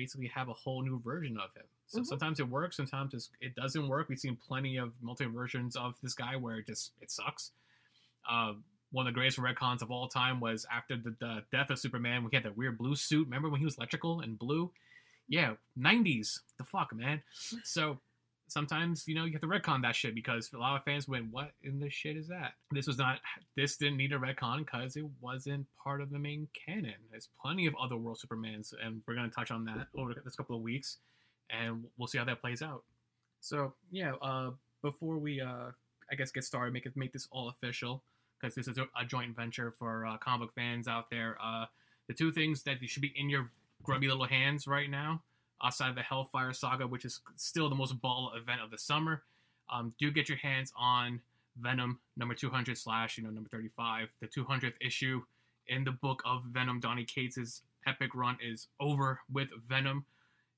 basically 0.00 0.28
have 0.28 0.48
a 0.48 0.52
whole 0.54 0.82
new 0.82 0.98
version 1.00 1.36
of 1.36 1.52
him. 1.54 1.64
So 1.86 2.00
Mhm. 2.00 2.06
sometimes 2.06 2.40
it 2.40 2.48
works, 2.48 2.76
sometimes 2.76 3.12
it's, 3.14 3.30
it 3.40 3.54
doesn't 3.54 3.86
work. 3.86 4.08
We've 4.08 4.18
seen 4.18 4.36
plenty 4.36 4.76
of 4.78 4.92
multi 5.02 5.26
versions 5.26 5.76
of 5.76 5.94
this 6.02 6.14
guy 6.14 6.36
where 6.36 6.56
it 6.58 6.66
just 6.66 6.92
it 7.00 7.10
sucks. 7.10 7.52
Uh, 8.28 8.54
one 8.92 9.06
of 9.06 9.12
the 9.12 9.18
greatest 9.18 9.38
retcons 9.38 9.82
of 9.82 9.90
all 9.90 10.08
time 10.08 10.40
was 10.40 10.66
after 10.72 10.96
the, 10.96 11.14
the 11.20 11.44
death 11.52 11.70
of 11.70 11.78
Superman. 11.78 12.24
We 12.24 12.30
had 12.34 12.44
that 12.44 12.56
weird 12.56 12.78
blue 12.78 12.96
suit. 12.96 13.26
Remember 13.26 13.48
when 13.50 13.60
he 13.60 13.64
was 13.64 13.76
electrical 13.76 14.20
and 14.20 14.38
blue? 14.38 14.72
Yeah, 15.28 15.54
90s. 15.78 16.40
The 16.58 16.64
fuck, 16.64 16.92
man. 16.94 17.22
So 17.62 18.00
sometimes 18.50 19.04
you 19.06 19.14
know 19.14 19.24
you 19.24 19.32
have 19.32 19.40
to 19.40 19.46
retcon 19.46 19.82
that 19.82 19.94
shit 19.94 20.14
because 20.14 20.50
a 20.52 20.58
lot 20.58 20.76
of 20.76 20.84
fans 20.84 21.08
went, 21.08 21.30
"What 21.30 21.52
in 21.62 21.78
the 21.78 21.90
shit 21.90 22.16
is 22.16 22.28
that?" 22.28 22.52
This 22.70 22.86
was 22.86 22.98
not. 22.98 23.20
This 23.56 23.76
didn't 23.76 23.96
need 23.96 24.12
a 24.12 24.18
retcon 24.18 24.58
because 24.58 24.96
it 24.96 25.06
wasn't 25.20 25.66
part 25.82 26.00
of 26.00 26.10
the 26.10 26.18
main 26.18 26.48
canon. 26.54 26.94
There's 27.10 27.28
plenty 27.40 27.66
of 27.66 27.74
other 27.80 27.96
world 27.96 28.18
Supermans, 28.18 28.72
and 28.84 29.02
we're 29.06 29.14
gonna 29.14 29.30
touch 29.30 29.50
on 29.50 29.64
that 29.64 29.88
over 29.96 30.14
this 30.24 30.36
couple 30.36 30.56
of 30.56 30.62
weeks, 30.62 30.98
and 31.50 31.84
we'll 31.96 32.08
see 32.08 32.18
how 32.18 32.24
that 32.24 32.40
plays 32.40 32.62
out. 32.62 32.84
So 33.40 33.74
yeah, 33.90 34.14
uh, 34.22 34.50
before 34.82 35.18
we 35.18 35.40
uh, 35.40 35.70
I 36.10 36.14
guess 36.16 36.30
get 36.30 36.44
started, 36.44 36.72
make 36.72 36.86
it 36.86 36.96
make 36.96 37.12
this 37.12 37.28
all 37.30 37.48
official 37.48 38.02
because 38.40 38.54
this 38.54 38.68
is 38.68 38.78
a, 38.78 39.04
joint 39.04 39.36
venture 39.36 39.70
for 39.70 40.06
uh, 40.06 40.16
comic 40.18 40.50
fans 40.54 40.88
out 40.88 41.10
there. 41.10 41.36
Uh, 41.42 41.66
the 42.08 42.14
two 42.14 42.32
things 42.32 42.62
that 42.62 42.80
you 42.80 42.88
should 42.88 43.02
be 43.02 43.12
in 43.14 43.28
your 43.28 43.50
grubby 43.82 44.08
little 44.08 44.26
hands 44.26 44.66
right 44.66 44.90
now, 44.90 45.22
outside 45.62 45.90
of 45.90 45.94
the 45.94 46.02
Hellfire 46.02 46.52
Saga, 46.52 46.86
which 46.86 47.04
is 47.04 47.20
still 47.36 47.68
the 47.68 47.74
most 47.74 48.00
ball 48.00 48.32
event 48.36 48.60
of 48.60 48.70
the 48.70 48.78
summer, 48.78 49.22
um, 49.70 49.94
do 49.98 50.10
get 50.10 50.28
your 50.28 50.38
hands 50.38 50.72
on 50.76 51.20
Venom 51.60 51.98
number 52.16 52.34
200 52.34 52.76
slash 52.76 53.18
you 53.18 53.24
know 53.24 53.30
number 53.30 53.48
35, 53.48 54.08
the 54.20 54.26
200th 54.26 54.74
issue 54.80 55.22
in 55.66 55.84
the 55.84 55.90
book 55.90 56.22
of 56.24 56.44
Venom. 56.44 56.80
Donny 56.80 57.04
Cates' 57.04 57.62
epic 57.86 58.14
run 58.14 58.36
is 58.42 58.68
over 58.78 59.20
with 59.32 59.50
Venom. 59.68 60.04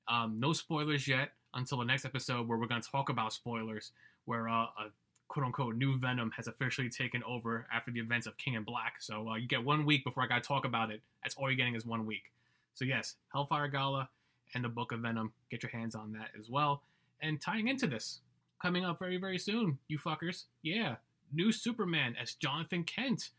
Um, 0.08 0.38
no 0.38 0.52
spoilers 0.52 1.06
yet 1.06 1.30
until 1.54 1.78
the 1.78 1.84
next 1.84 2.04
episode 2.04 2.48
where 2.48 2.58
we're 2.58 2.66
going 2.66 2.82
to 2.82 2.88
talk 2.88 3.08
about 3.08 3.32
spoilers, 3.32 3.92
where 4.24 4.48
uh, 4.48 4.64
a 4.64 4.90
quote 5.28 5.46
unquote 5.46 5.76
new 5.76 5.98
Venom 5.98 6.30
has 6.36 6.46
officially 6.46 6.88
taken 6.88 7.22
over 7.24 7.66
after 7.72 7.90
the 7.90 8.00
events 8.00 8.26
of 8.26 8.36
King 8.36 8.56
and 8.56 8.66
Black. 8.66 8.96
So 9.00 9.30
uh, 9.30 9.36
you 9.36 9.48
get 9.48 9.64
one 9.64 9.84
week 9.84 10.04
before 10.04 10.22
I 10.22 10.26
got 10.26 10.42
to 10.42 10.46
talk 10.48 10.64
about 10.64 10.90
it. 10.90 11.00
That's 11.22 11.34
all 11.36 11.50
you're 11.50 11.56
getting 11.56 11.74
is 11.74 11.86
one 11.86 12.06
week. 12.06 12.32
So 12.74 12.84
yes, 12.84 13.16
Hellfire 13.32 13.68
Gala 13.68 14.08
and 14.54 14.64
the 14.64 14.68
Book 14.68 14.92
of 14.92 15.00
Venom. 15.00 15.32
Get 15.50 15.62
your 15.62 15.70
hands 15.70 15.94
on 15.94 16.12
that 16.12 16.30
as 16.38 16.50
well. 16.50 16.82
And 17.20 17.40
tying 17.40 17.68
into 17.68 17.86
this, 17.86 18.20
coming 18.60 18.84
up 18.84 18.98
very 18.98 19.16
very 19.16 19.38
soon, 19.38 19.78
you 19.88 19.98
fuckers. 19.98 20.44
Yeah, 20.62 20.96
new 21.32 21.52
Superman 21.52 22.16
as 22.20 22.34
Jonathan 22.34 22.84
Kent 22.84 23.30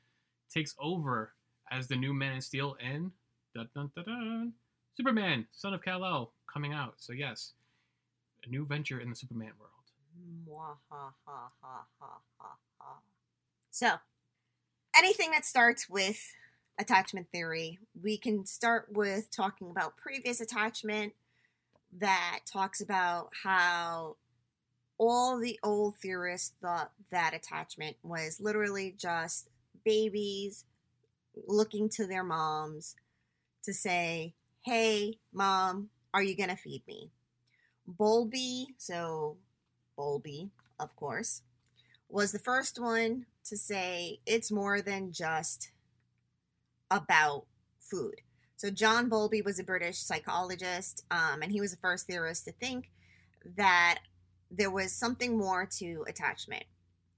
takes 0.53 0.75
over 0.79 1.34
as 1.72 1.88
the 1.88 1.96
new 1.96 2.13
Man 2.13 2.38
of 2.38 2.43
Steel 2.43 2.77
in 2.79 3.12
Superman, 4.96 5.48
Son 5.51 5.74
of 5.74 5.84
Kal 5.84 6.05
El, 6.05 6.32
coming 6.51 6.74
out. 6.74 6.96
So 6.98 7.13
yes, 7.13 7.53
a 8.46 8.50
new 8.50 8.65
venture 8.65 9.00
in 9.00 9.10
the 9.10 9.15
Superman 9.15 9.51
world. 9.60 9.72
So, 13.72 13.93
anything 14.96 15.32
that 15.32 15.46
starts 15.46 15.89
with 15.89 16.22
attachment 16.80 17.27
theory, 17.32 17.80
we 18.01 18.18
can 18.18 18.46
start 18.46 18.88
with 18.92 19.30
talking 19.32 19.70
about 19.70 19.98
previous 19.98 20.42
attachment 20.42 21.13
that 22.00 22.39
talks 22.51 22.82
about 22.82 23.30
how 23.44 24.15
all 24.98 25.39
the 25.39 25.60
old 25.63 25.98
theorists 25.98 26.53
thought 26.62 26.92
that 27.12 27.34
attachment 27.34 27.98
was 28.03 28.39
literally 28.39 28.96
just 28.98 29.50
babies 29.84 30.65
looking 31.48 31.89
to 31.89 32.06
their 32.06 32.24
moms 32.24 32.96
to 33.63 33.74
say, 33.74 34.34
Hey, 34.62 35.20
mom, 35.34 35.89
are 36.13 36.24
you 36.24 36.36
going 36.36 36.50
to 36.50 36.56
feed 36.56 36.84
me? 36.88 37.10
Bowlby, 37.86 38.68
so 38.77 39.38
Bowlby, 39.98 40.50
of 40.80 40.96
course, 40.96 41.42
was 42.08 42.32
the 42.32 42.39
first 42.39 42.80
one 42.80 43.25
to 43.46 43.58
say 43.58 44.20
it's 44.25 44.51
more 44.51 44.82
than 44.82 45.12
just 45.12 45.72
about 46.93 47.45
food. 47.79 48.15
So 48.55 48.69
John 48.69 49.09
Bowlby 49.09 49.41
was 49.41 49.59
a 49.59 49.63
British 49.63 49.97
psychologist, 49.97 51.03
um, 51.12 51.41
and 51.41 51.51
he 51.51 51.59
was 51.59 51.71
the 51.71 51.77
first 51.77 52.07
theorist 52.07 52.45
to 52.45 52.51
think 52.53 52.91
that 53.57 54.00
there 54.50 54.71
was 54.71 54.93
something 54.93 55.38
more 55.38 55.67
to 55.79 56.05
attachment. 56.07 56.63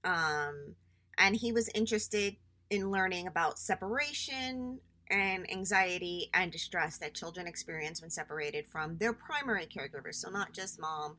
Um, 0.04 0.74
and 1.18 1.36
he 1.36 1.52
was 1.52 1.68
interested 1.74 2.36
in 2.70 2.90
learning 2.90 3.26
about 3.26 3.58
separation 3.58 4.80
and 5.08 5.48
anxiety 5.50 6.30
and 6.34 6.50
distress 6.50 6.98
that 6.98 7.14
children 7.14 7.46
experience 7.46 8.00
when 8.00 8.10
separated 8.10 8.66
from 8.66 8.96
their 8.98 9.12
primary 9.12 9.66
caregivers. 9.66 10.16
So 10.16 10.30
not 10.30 10.52
just 10.52 10.80
mom, 10.80 11.16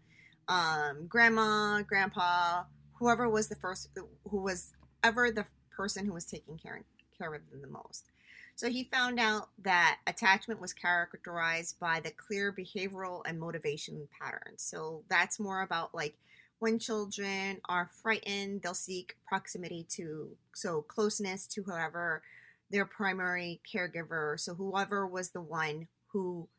um, 0.49 1.07
grandma, 1.07 1.81
grandpa, 1.83 2.63
whoever 2.99 3.29
was 3.29 3.47
the 3.47 3.55
first, 3.55 3.89
who 3.95 4.41
was 4.41 4.73
ever 5.03 5.31
the 5.31 5.45
person 5.75 6.05
who 6.05 6.13
was 6.13 6.25
taking 6.25 6.57
care, 6.57 6.81
care 7.17 7.33
of 7.33 7.49
them 7.49 7.61
the 7.61 7.67
most. 7.67 8.11
So 8.57 8.69
he 8.69 8.85
found 8.85 9.19
out 9.19 9.49
that 9.61 9.99
attachment 10.07 10.59
was 10.59 10.73
characterized 10.73 11.79
by 11.79 11.99
the 11.99 12.09
clear 12.09 12.51
behavioral 12.51 13.21
and 13.27 13.39
motivation 13.39 14.07
patterns. 14.19 14.63
So 14.63 15.03
that's 15.09 15.39
more 15.39 15.61
about 15.61 15.93
like 15.93 16.15
when 16.57 16.79
children 16.79 17.61
are 17.69 17.91
frightened, 18.01 18.63
they'll 18.63 18.73
seek 18.73 19.15
proximity 19.27 19.85
to, 19.89 20.29
so 20.55 20.81
closeness 20.81 21.45
to 21.49 21.61
whoever 21.61 22.23
their 22.71 22.85
primary 22.85 23.61
caregiver, 23.71 24.39
so 24.39 24.55
whoever 24.55 25.05
was 25.05 25.29
the 25.29 25.41
one 25.41 25.87
who 26.07 26.49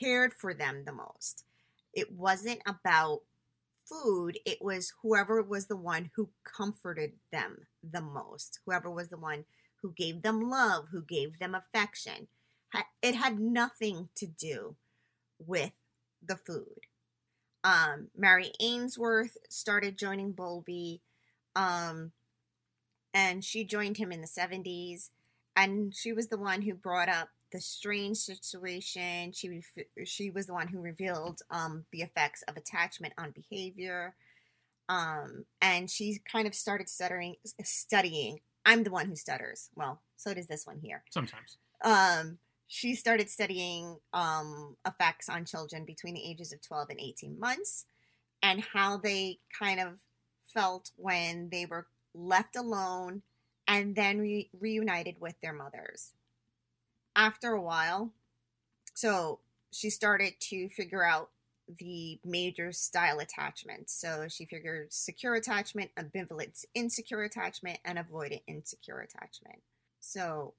cared 0.00 0.32
for 0.32 0.52
them 0.52 0.82
the 0.84 0.92
most. 0.92 1.44
It 1.94 2.10
wasn't 2.10 2.62
about 2.66 3.20
food, 3.88 4.40
it 4.44 4.58
was 4.60 4.92
whoever 5.02 5.40
was 5.40 5.66
the 5.66 5.76
one 5.76 6.10
who 6.16 6.30
comforted 6.42 7.12
them 7.30 7.68
the 7.88 8.02
most, 8.02 8.58
whoever 8.66 8.90
was 8.90 9.06
the 9.06 9.18
one 9.18 9.44
who 9.82 9.92
gave 9.92 10.22
them 10.22 10.50
love, 10.50 10.88
who 10.90 11.02
gave 11.02 11.38
them 11.38 11.54
affection. 11.54 12.28
It 13.02 13.14
had 13.14 13.38
nothing 13.38 14.08
to 14.16 14.26
do 14.26 14.76
with 15.38 15.72
the 16.24 16.36
food. 16.36 16.80
Um, 17.64 18.08
Mary 18.16 18.52
Ainsworth 18.60 19.36
started 19.48 19.98
joining 19.98 20.32
Bowlby, 20.32 21.00
um, 21.56 22.12
and 23.14 23.44
she 23.44 23.64
joined 23.64 23.96
him 23.96 24.12
in 24.12 24.20
the 24.20 24.26
70s 24.26 25.10
and 25.58 25.94
she 25.94 26.12
was 26.12 26.28
the 26.28 26.38
one 26.38 26.62
who 26.62 26.74
brought 26.74 27.08
up 27.08 27.30
the 27.50 27.60
strange 27.60 28.18
situation. 28.18 29.32
She 29.32 29.60
she 30.04 30.30
was 30.30 30.46
the 30.46 30.54
one 30.54 30.68
who 30.68 30.80
revealed 30.80 31.42
um, 31.50 31.84
the 31.92 32.02
effects 32.02 32.42
of 32.42 32.56
attachment 32.56 33.14
on 33.18 33.32
behavior, 33.32 34.14
um, 34.88 35.44
and 35.60 35.90
she 35.90 36.20
kind 36.30 36.46
of 36.46 36.54
started 36.54 36.88
stuttering, 36.88 37.34
studying. 37.64 38.38
I'm 38.68 38.82
the 38.82 38.90
one 38.90 39.06
who 39.06 39.16
stutters. 39.16 39.70
Well, 39.74 40.02
so 40.18 40.34
does 40.34 40.46
this 40.46 40.66
one 40.66 40.78
here. 40.78 41.02
Sometimes. 41.08 41.56
Um, 41.82 42.36
she 42.66 42.94
started 42.94 43.30
studying 43.30 43.96
um, 44.12 44.76
effects 44.86 45.30
on 45.30 45.46
children 45.46 45.86
between 45.86 46.12
the 46.12 46.22
ages 46.22 46.52
of 46.52 46.60
12 46.60 46.90
and 46.90 47.00
18 47.00 47.40
months, 47.40 47.86
and 48.42 48.62
how 48.74 48.98
they 48.98 49.38
kind 49.58 49.80
of 49.80 50.00
felt 50.52 50.90
when 50.96 51.48
they 51.50 51.64
were 51.64 51.86
left 52.14 52.56
alone 52.56 53.22
and 53.66 53.96
then 53.96 54.18
re- 54.18 54.50
reunited 54.52 55.16
with 55.18 55.40
their 55.40 55.54
mothers. 55.54 56.12
After 57.16 57.52
a 57.52 57.62
while, 57.62 58.12
so 58.92 59.40
she 59.72 59.88
started 59.88 60.34
to 60.40 60.68
figure 60.68 61.04
out 61.06 61.30
the 61.76 62.18
major 62.24 62.72
style 62.72 63.18
attachments. 63.18 63.92
So 63.92 64.26
she 64.28 64.46
figured 64.46 64.92
secure 64.92 65.34
attachment, 65.34 65.90
ambivalent 65.96 66.64
insecure 66.74 67.22
attachment, 67.22 67.78
and 67.84 67.98
avoidant 67.98 68.42
insecure 68.46 69.00
attachment. 69.00 69.60
So 70.00 70.54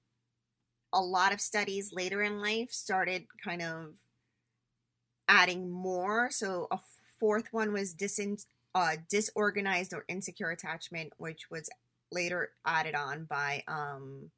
a 0.93 1.01
lot 1.01 1.33
of 1.33 1.41
studies 1.41 1.91
later 1.93 2.21
in 2.21 2.41
life 2.41 2.71
started 2.71 3.25
kind 3.43 3.61
of 3.61 3.95
adding 5.27 5.69
more. 5.69 6.29
So 6.31 6.67
a 6.71 6.79
fourth 7.19 7.51
one 7.51 7.73
was 7.73 7.93
disin- 7.93 8.45
uh, 8.75 8.97
disorganized 9.09 9.93
or 9.93 10.05
insecure 10.07 10.51
attachment, 10.51 11.13
which 11.17 11.49
was 11.49 11.69
later 12.11 12.51
added 12.65 12.95
on 12.95 13.25
by 13.25 13.63
um, 13.67 14.31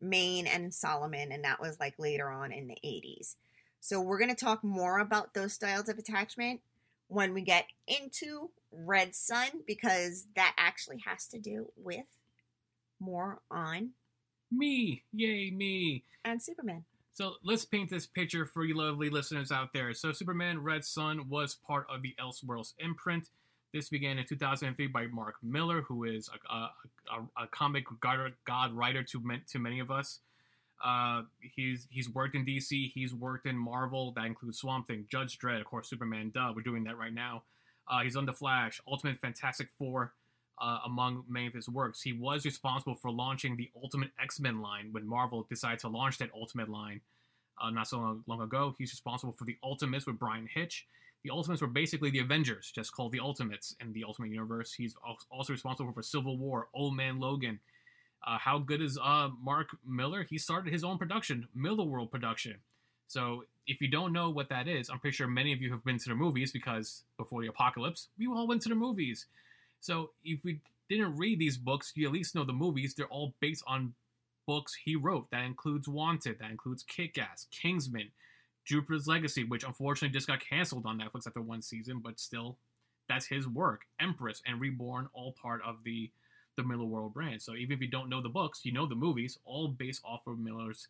Main 0.00 0.46
and 0.46 0.74
Solomon, 0.74 1.32
and 1.32 1.44
that 1.44 1.60
was 1.60 1.78
like 1.78 1.94
later 1.98 2.28
on 2.28 2.52
in 2.52 2.66
the 2.66 2.78
80s. 2.84 3.36
So 3.80 4.00
we're 4.00 4.18
going 4.18 4.34
to 4.34 4.44
talk 4.44 4.64
more 4.64 4.98
about 4.98 5.34
those 5.34 5.52
styles 5.52 5.88
of 5.88 5.98
attachment 5.98 6.60
when 7.08 7.32
we 7.34 7.42
get 7.42 7.66
into 7.86 8.50
Red 8.72 9.14
Son 9.14 9.48
because 9.66 10.26
that 10.34 10.54
actually 10.58 11.02
has 11.06 11.26
to 11.28 11.38
do 11.38 11.70
with 11.76 12.06
more 12.98 13.40
on 13.50 13.90
me. 14.50 15.02
Yay, 15.12 15.50
me. 15.50 16.04
And 16.24 16.42
Superman. 16.42 16.84
So 17.12 17.34
let's 17.42 17.64
paint 17.64 17.88
this 17.88 18.06
picture 18.06 18.44
for 18.44 18.64
you 18.64 18.76
lovely 18.76 19.08
listeners 19.08 19.50
out 19.50 19.72
there. 19.72 19.94
So 19.94 20.12
Superman 20.12 20.62
Red 20.62 20.84
Son 20.84 21.28
was 21.28 21.54
part 21.54 21.86
of 21.88 22.02
the 22.02 22.14
Elseworlds 22.20 22.74
imprint. 22.78 23.30
This 23.72 23.88
began 23.88 24.18
in 24.18 24.26
2003 24.26 24.86
by 24.88 25.06
Mark 25.06 25.36
Millar, 25.42 25.82
who 25.82 26.04
is 26.04 26.28
a, 26.28 26.52
a, 26.52 26.70
a, 27.10 27.44
a 27.44 27.46
comic 27.48 27.84
god, 28.00 28.32
god, 28.44 28.72
writer 28.72 29.02
to 29.02 29.22
to 29.50 29.58
many 29.58 29.80
of 29.80 29.90
us. 29.90 30.20
Uh, 30.86 31.22
he's 31.40 31.88
he's 31.90 32.08
worked 32.08 32.36
in 32.36 32.44
DC, 32.44 32.92
he's 32.92 33.12
worked 33.12 33.46
in 33.46 33.56
Marvel. 33.56 34.12
That 34.12 34.26
includes 34.26 34.58
Swamp 34.58 34.86
Thing, 34.86 35.06
Judge 35.10 35.38
Dredd, 35.38 35.60
of 35.60 35.66
course, 35.66 35.90
Superman. 35.90 36.30
Duh, 36.32 36.52
we're 36.54 36.62
doing 36.62 36.84
that 36.84 36.96
right 36.96 37.12
now. 37.12 37.42
Uh, 37.88 38.00
he's 38.02 38.16
on 38.16 38.26
the 38.26 38.32
Flash, 38.32 38.80
Ultimate 38.86 39.18
Fantastic 39.18 39.68
Four, 39.78 40.12
uh, 40.60 40.78
among 40.84 41.24
many 41.28 41.46
of 41.46 41.54
his 41.54 41.68
works. 41.68 42.02
He 42.02 42.12
was 42.12 42.44
responsible 42.44 42.94
for 42.94 43.10
launching 43.10 43.56
the 43.56 43.70
Ultimate 43.82 44.10
X 44.22 44.38
Men 44.38 44.60
line 44.60 44.90
when 44.92 45.06
Marvel 45.06 45.46
decided 45.48 45.80
to 45.80 45.88
launch 45.88 46.18
that 46.18 46.30
Ultimate 46.34 46.68
line 46.68 47.00
uh, 47.60 47.70
not 47.70 47.88
so 47.88 47.98
long, 47.98 48.24
long 48.28 48.40
ago. 48.40 48.74
He's 48.78 48.92
responsible 48.92 49.32
for 49.32 49.44
the 49.44 49.56
Ultimates 49.64 50.06
with 50.06 50.18
Bryan 50.18 50.48
Hitch 50.52 50.86
the 51.26 51.32
Ultimates 51.32 51.60
were 51.60 51.66
basically 51.66 52.10
the 52.10 52.20
Avengers, 52.20 52.70
just 52.72 52.92
called 52.92 53.10
the 53.10 53.18
Ultimates 53.18 53.74
in 53.80 53.92
the 53.92 54.04
Ultimate 54.04 54.30
Universe. 54.30 54.72
He's 54.72 54.94
also 55.28 55.52
responsible 55.52 55.92
for 55.92 56.02
Civil 56.02 56.38
War, 56.38 56.68
Old 56.72 56.94
Man 56.94 57.18
Logan. 57.18 57.58
Uh, 58.26 58.38
how 58.38 58.58
good 58.58 58.82
is 58.82 58.98
uh, 59.02 59.28
Mark 59.42 59.68
Millar? 59.86 60.26
He 60.28 60.38
started 60.38 60.72
his 60.72 60.84
own 60.84 60.98
production, 60.98 61.48
Millarworld 61.56 62.10
Production. 62.10 62.56
So 63.06 63.44
if 63.66 63.80
you 63.80 63.88
don't 63.88 64.12
know 64.12 64.30
what 64.30 64.48
that 64.48 64.68
is, 64.68 64.90
I'm 64.90 64.98
pretty 64.98 65.16
sure 65.16 65.28
many 65.28 65.52
of 65.52 65.60
you 65.60 65.70
have 65.70 65.84
been 65.84 65.98
to 65.98 66.08
the 66.08 66.14
movies 66.14 66.50
because 66.52 67.04
before 67.16 67.42
the 67.42 67.48
apocalypse, 67.48 68.08
we 68.18 68.26
all 68.26 68.46
went 68.46 68.62
to 68.62 68.68
the 68.68 68.74
movies. 68.74 69.26
So 69.80 70.10
if 70.24 70.42
we 70.44 70.60
didn't 70.88 71.16
read 71.16 71.38
these 71.38 71.56
books, 71.56 71.92
you 71.94 72.06
at 72.06 72.12
least 72.12 72.34
know 72.34 72.44
the 72.44 72.52
movies. 72.52 72.94
They're 72.94 73.06
all 73.06 73.34
based 73.40 73.64
on 73.66 73.94
books 74.46 74.76
he 74.84 74.96
wrote. 74.96 75.30
That 75.30 75.44
includes 75.44 75.88
Wanted, 75.88 76.38
that 76.40 76.50
includes 76.50 76.82
Kick 76.82 77.18
Ass, 77.18 77.46
Kingsman, 77.50 78.10
Jupiter's 78.64 79.06
Legacy, 79.06 79.44
which 79.44 79.64
unfortunately 79.64 80.14
just 80.14 80.26
got 80.26 80.40
canceled 80.40 80.86
on 80.86 80.98
Netflix 80.98 81.26
after 81.26 81.40
one 81.40 81.62
season, 81.62 82.00
but 82.02 82.18
still, 82.18 82.58
that's 83.08 83.26
his 83.26 83.46
work. 83.46 83.82
Empress 84.00 84.42
and 84.46 84.60
Reborn, 84.60 85.08
all 85.12 85.34
part 85.40 85.60
of 85.64 85.76
the 85.84 86.10
the 86.56 86.62
Millarworld 86.62 87.12
brand. 87.12 87.42
So 87.42 87.54
even 87.54 87.72
if 87.72 87.80
you 87.80 87.88
don't 87.88 88.08
know 88.08 88.22
the 88.22 88.28
books, 88.28 88.60
you 88.64 88.72
know 88.72 88.86
the 88.86 88.94
movies, 88.94 89.38
all 89.44 89.68
based 89.68 90.02
off 90.04 90.26
of 90.26 90.38
Millar's 90.38 90.88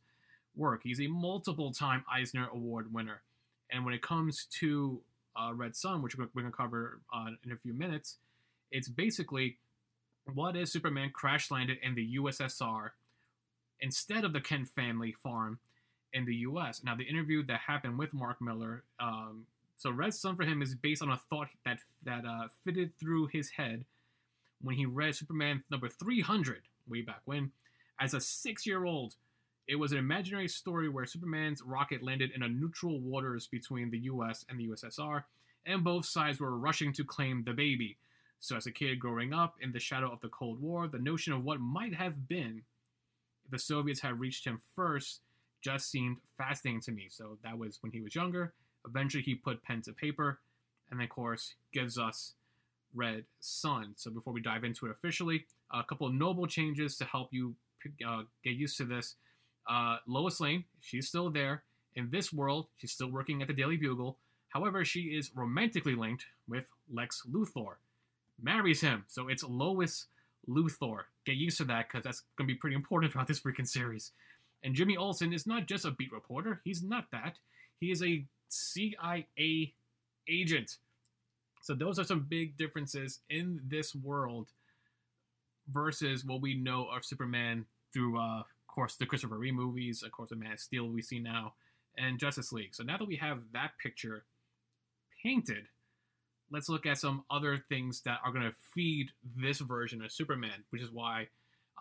work. 0.55 0.81
He's 0.83 1.01
a 1.01 1.07
multiple 1.07 1.73
time 1.73 2.05
Eisner 2.11 2.49
Award 2.53 2.93
winner. 2.93 3.23
And 3.71 3.85
when 3.85 3.95
it 3.95 4.03
comes 4.03 4.47
to 4.61 5.01
uh, 5.37 5.53
Red 5.55 5.77
Son, 5.77 6.03
which 6.03 6.17
we're 6.17 6.27
going 6.27 6.47
to 6.47 6.53
cover 6.53 7.01
uh, 7.15 7.31
in 7.45 7.53
a 7.53 7.57
few 7.57 7.75
minutes, 7.75 8.17
it's 8.71 8.89
basically 8.89 9.59
what 10.33 10.57
if 10.57 10.69
Superman 10.69 11.11
crash 11.13 11.51
landed 11.51 11.79
in 11.83 11.95
the 11.95 12.17
USSR 12.17 12.91
instead 13.81 14.25
of 14.25 14.33
the 14.33 14.41
Kent 14.41 14.69
family 14.69 15.13
farm 15.13 15.59
in 16.13 16.25
the 16.25 16.35
US? 16.37 16.83
Now, 16.83 16.97
the 16.97 17.05
interview 17.05 17.45
that 17.47 17.61
happened 17.61 17.99
with 17.99 18.13
Mark 18.13 18.41
Millar, 18.41 18.83
um, 18.99 19.47
so 19.77 19.91
Red 19.91 20.15
Son 20.15 20.37
for 20.37 20.45
him 20.45 20.63
is 20.63 20.75
based 20.75 21.03
on 21.03 21.11
a 21.11 21.21
thought 21.31 21.49
that 21.65 21.79
that 22.05 22.25
uh, 22.25 22.49
fitted 22.65 22.93
through 22.99 23.27
his 23.29 23.51
head 23.51 23.85
when 24.63 24.77
he 24.77 24.87
read 24.87 25.15
Superman 25.15 25.63
number 25.71 25.89
300 25.89 26.63
way 26.89 27.03
back 27.03 27.21
when, 27.25 27.51
as 28.01 28.15
a 28.15 28.21
six-year-old. 28.21 29.15
It 29.69 29.77
was 29.77 29.91
an 29.91 29.99
imaginary 29.99 30.49
story 30.49 30.89
where 30.89 31.07
Superman's 31.07 31.63
rocket 31.63 32.03
landed 32.03 32.31
in 32.35 32.45
a 32.45 32.49
neutral 32.49 33.01
waters 33.01 33.49
between 33.49 33.91
the 33.91 33.99
US 33.99 34.45
and 34.49 34.61
the 34.61 34.69
USSR, 34.69 35.25
and 35.67 35.83
both 35.83 36.07
sides 36.07 36.39
were 36.39 36.57
rushing 36.57 36.93
to 36.93 37.05
claim 37.05 37.43
the 37.43 37.53
baby. 37.53 37.97
So, 38.39 38.57
as 38.57 38.67
a 38.67 38.71
kid 38.71 39.01
growing 39.01 39.33
up 39.33 39.57
in 39.61 39.73
the 39.73 39.81
shadow 39.81 40.11
of 40.13 40.21
the 40.21 40.29
Cold 40.29 40.61
War, 40.61 40.87
the 40.87 40.99
notion 40.99 41.33
of 41.33 41.45
what 41.45 41.59
might 41.61 41.95
have 41.95 42.29
been 42.29 42.63
if 43.45 43.51
the 43.51 43.59
Soviets 43.59 44.01
had 44.01 44.21
reached 44.21 44.45
him 44.45 44.61
first 44.75 45.21
just 45.63 45.91
seemed 45.91 46.19
fascinating 46.39 46.81
to 46.83 46.93
me. 46.93 47.07
So, 47.09 47.39
that 47.43 47.59
was 47.59 47.79
when 47.83 47.93
he 47.93 48.01
was 48.01 48.15
younger. 48.15 48.53
Eventually, 48.87 49.23
he 49.25 49.35
put 49.35 49.65
pen 49.65 49.83
to 49.83 49.93
paper, 49.93 50.39
and 50.91 51.03
of 51.03 51.09
course, 51.09 51.55
gives 51.73 51.99
us 51.99 52.35
Red 52.97 53.25
Son. 53.41 53.93
So, 53.97 54.11
before 54.11 54.33
we 54.33 54.41
dive 54.41 54.65
into 54.65 54.87
it 54.87 54.93
officially, 54.93 55.45
a 55.73 55.85
couple 55.85 56.07
of 56.07 56.15
noble 56.15 56.47
changes 56.47 56.97
to 56.99 57.05
help 57.05 57.29
you 57.33 57.55
uh, 58.07 58.23
get 58.43 58.55
used 58.55 58.77
to 58.79 58.85
this. 58.85 59.15
Uh, 59.69 59.99
Lois 60.07 60.41
Lane, 60.41 60.65
she's 60.81 61.09
still 61.09 61.31
there. 61.31 61.63
In 61.95 62.11
this 62.11 62.33
world, 62.33 62.67
she's 62.77 62.93
still 62.93 63.11
working 63.11 63.43
at 63.43 63.49
the 63.49 63.55
Daily 63.55 63.77
Bugle. 63.77 64.19
However, 64.49 64.85
she 64.85 65.01
is 65.01 65.31
romantically 65.35 65.95
linked 65.95 66.25
with 66.49 66.65
Lex 66.93 67.23
Luthor 67.31 67.77
marries 68.43 68.81
him. 68.81 69.05
So 69.09 69.29
it's 69.29 69.43
Lois 69.43 70.07
Luthor. 70.49 71.05
Get 71.25 71.37
used 71.37 71.59
to 71.59 71.65
that 71.65 71.89
because 71.89 72.05
that's 72.05 72.23
going 72.37 72.49
to 72.49 72.55
be 72.55 72.59
pretty 72.59 72.77
important 72.77 73.13
throughout 73.13 73.29
this 73.29 73.41
freaking 73.41 73.67
series. 73.67 74.13
And 74.63 74.75
Jimmy 74.75 74.97
Olsen 74.97 75.33
is 75.33 75.47
not 75.47 75.67
just 75.67 75.85
a 75.85 75.91
beat 75.91 76.13
reporter, 76.13 76.61
he's 76.65 76.83
not 76.83 77.07
that. 77.13 77.37
He 77.79 77.91
is 77.91 78.03
a 78.03 78.25
CIA 78.49 79.75
agent. 80.29 80.77
So 81.67 81.75
those 81.75 81.99
are 81.99 82.05
some 82.05 82.21
big 82.29 82.57
differences 82.57 83.19
in 83.29 83.61
this 83.67 83.93
world 83.93 84.53
versus 85.73 86.25
what 86.25 86.41
we 86.41 86.55
know 86.55 86.87
of 86.95 87.05
Superman 87.05 87.65
through, 87.93 88.21
uh, 88.21 88.39
of 88.39 88.67
course, 88.69 88.95
the 88.95 89.05
Christopher 89.05 89.37
Reeve 89.37 89.55
movies, 89.55 90.05
of 90.05 90.13
course, 90.13 90.31
the 90.31 90.37
Man 90.37 90.53
of 90.53 90.61
Steel 90.61 90.87
we 90.87 91.03
see 91.03 91.19
now, 91.19 91.55
and 91.99 92.21
Justice 92.21 92.53
League. 92.53 92.73
So 92.73 92.85
now 92.85 92.97
that 92.99 93.09
we 93.09 93.17
have 93.17 93.41
that 93.53 93.73
picture 93.83 94.27
painted, 95.25 95.65
let's 96.53 96.69
look 96.69 96.87
at 96.87 96.99
some 96.99 97.25
other 97.33 97.65
things 97.69 98.01
that 98.03 98.21
are 98.25 98.31
going 98.31 98.45
to 98.45 98.55
feed 98.73 99.09
this 99.37 99.59
version 99.59 100.05
of 100.05 100.13
Superman, 100.13 100.63
which 100.71 100.83
is 100.83 100.93
why 100.93 101.27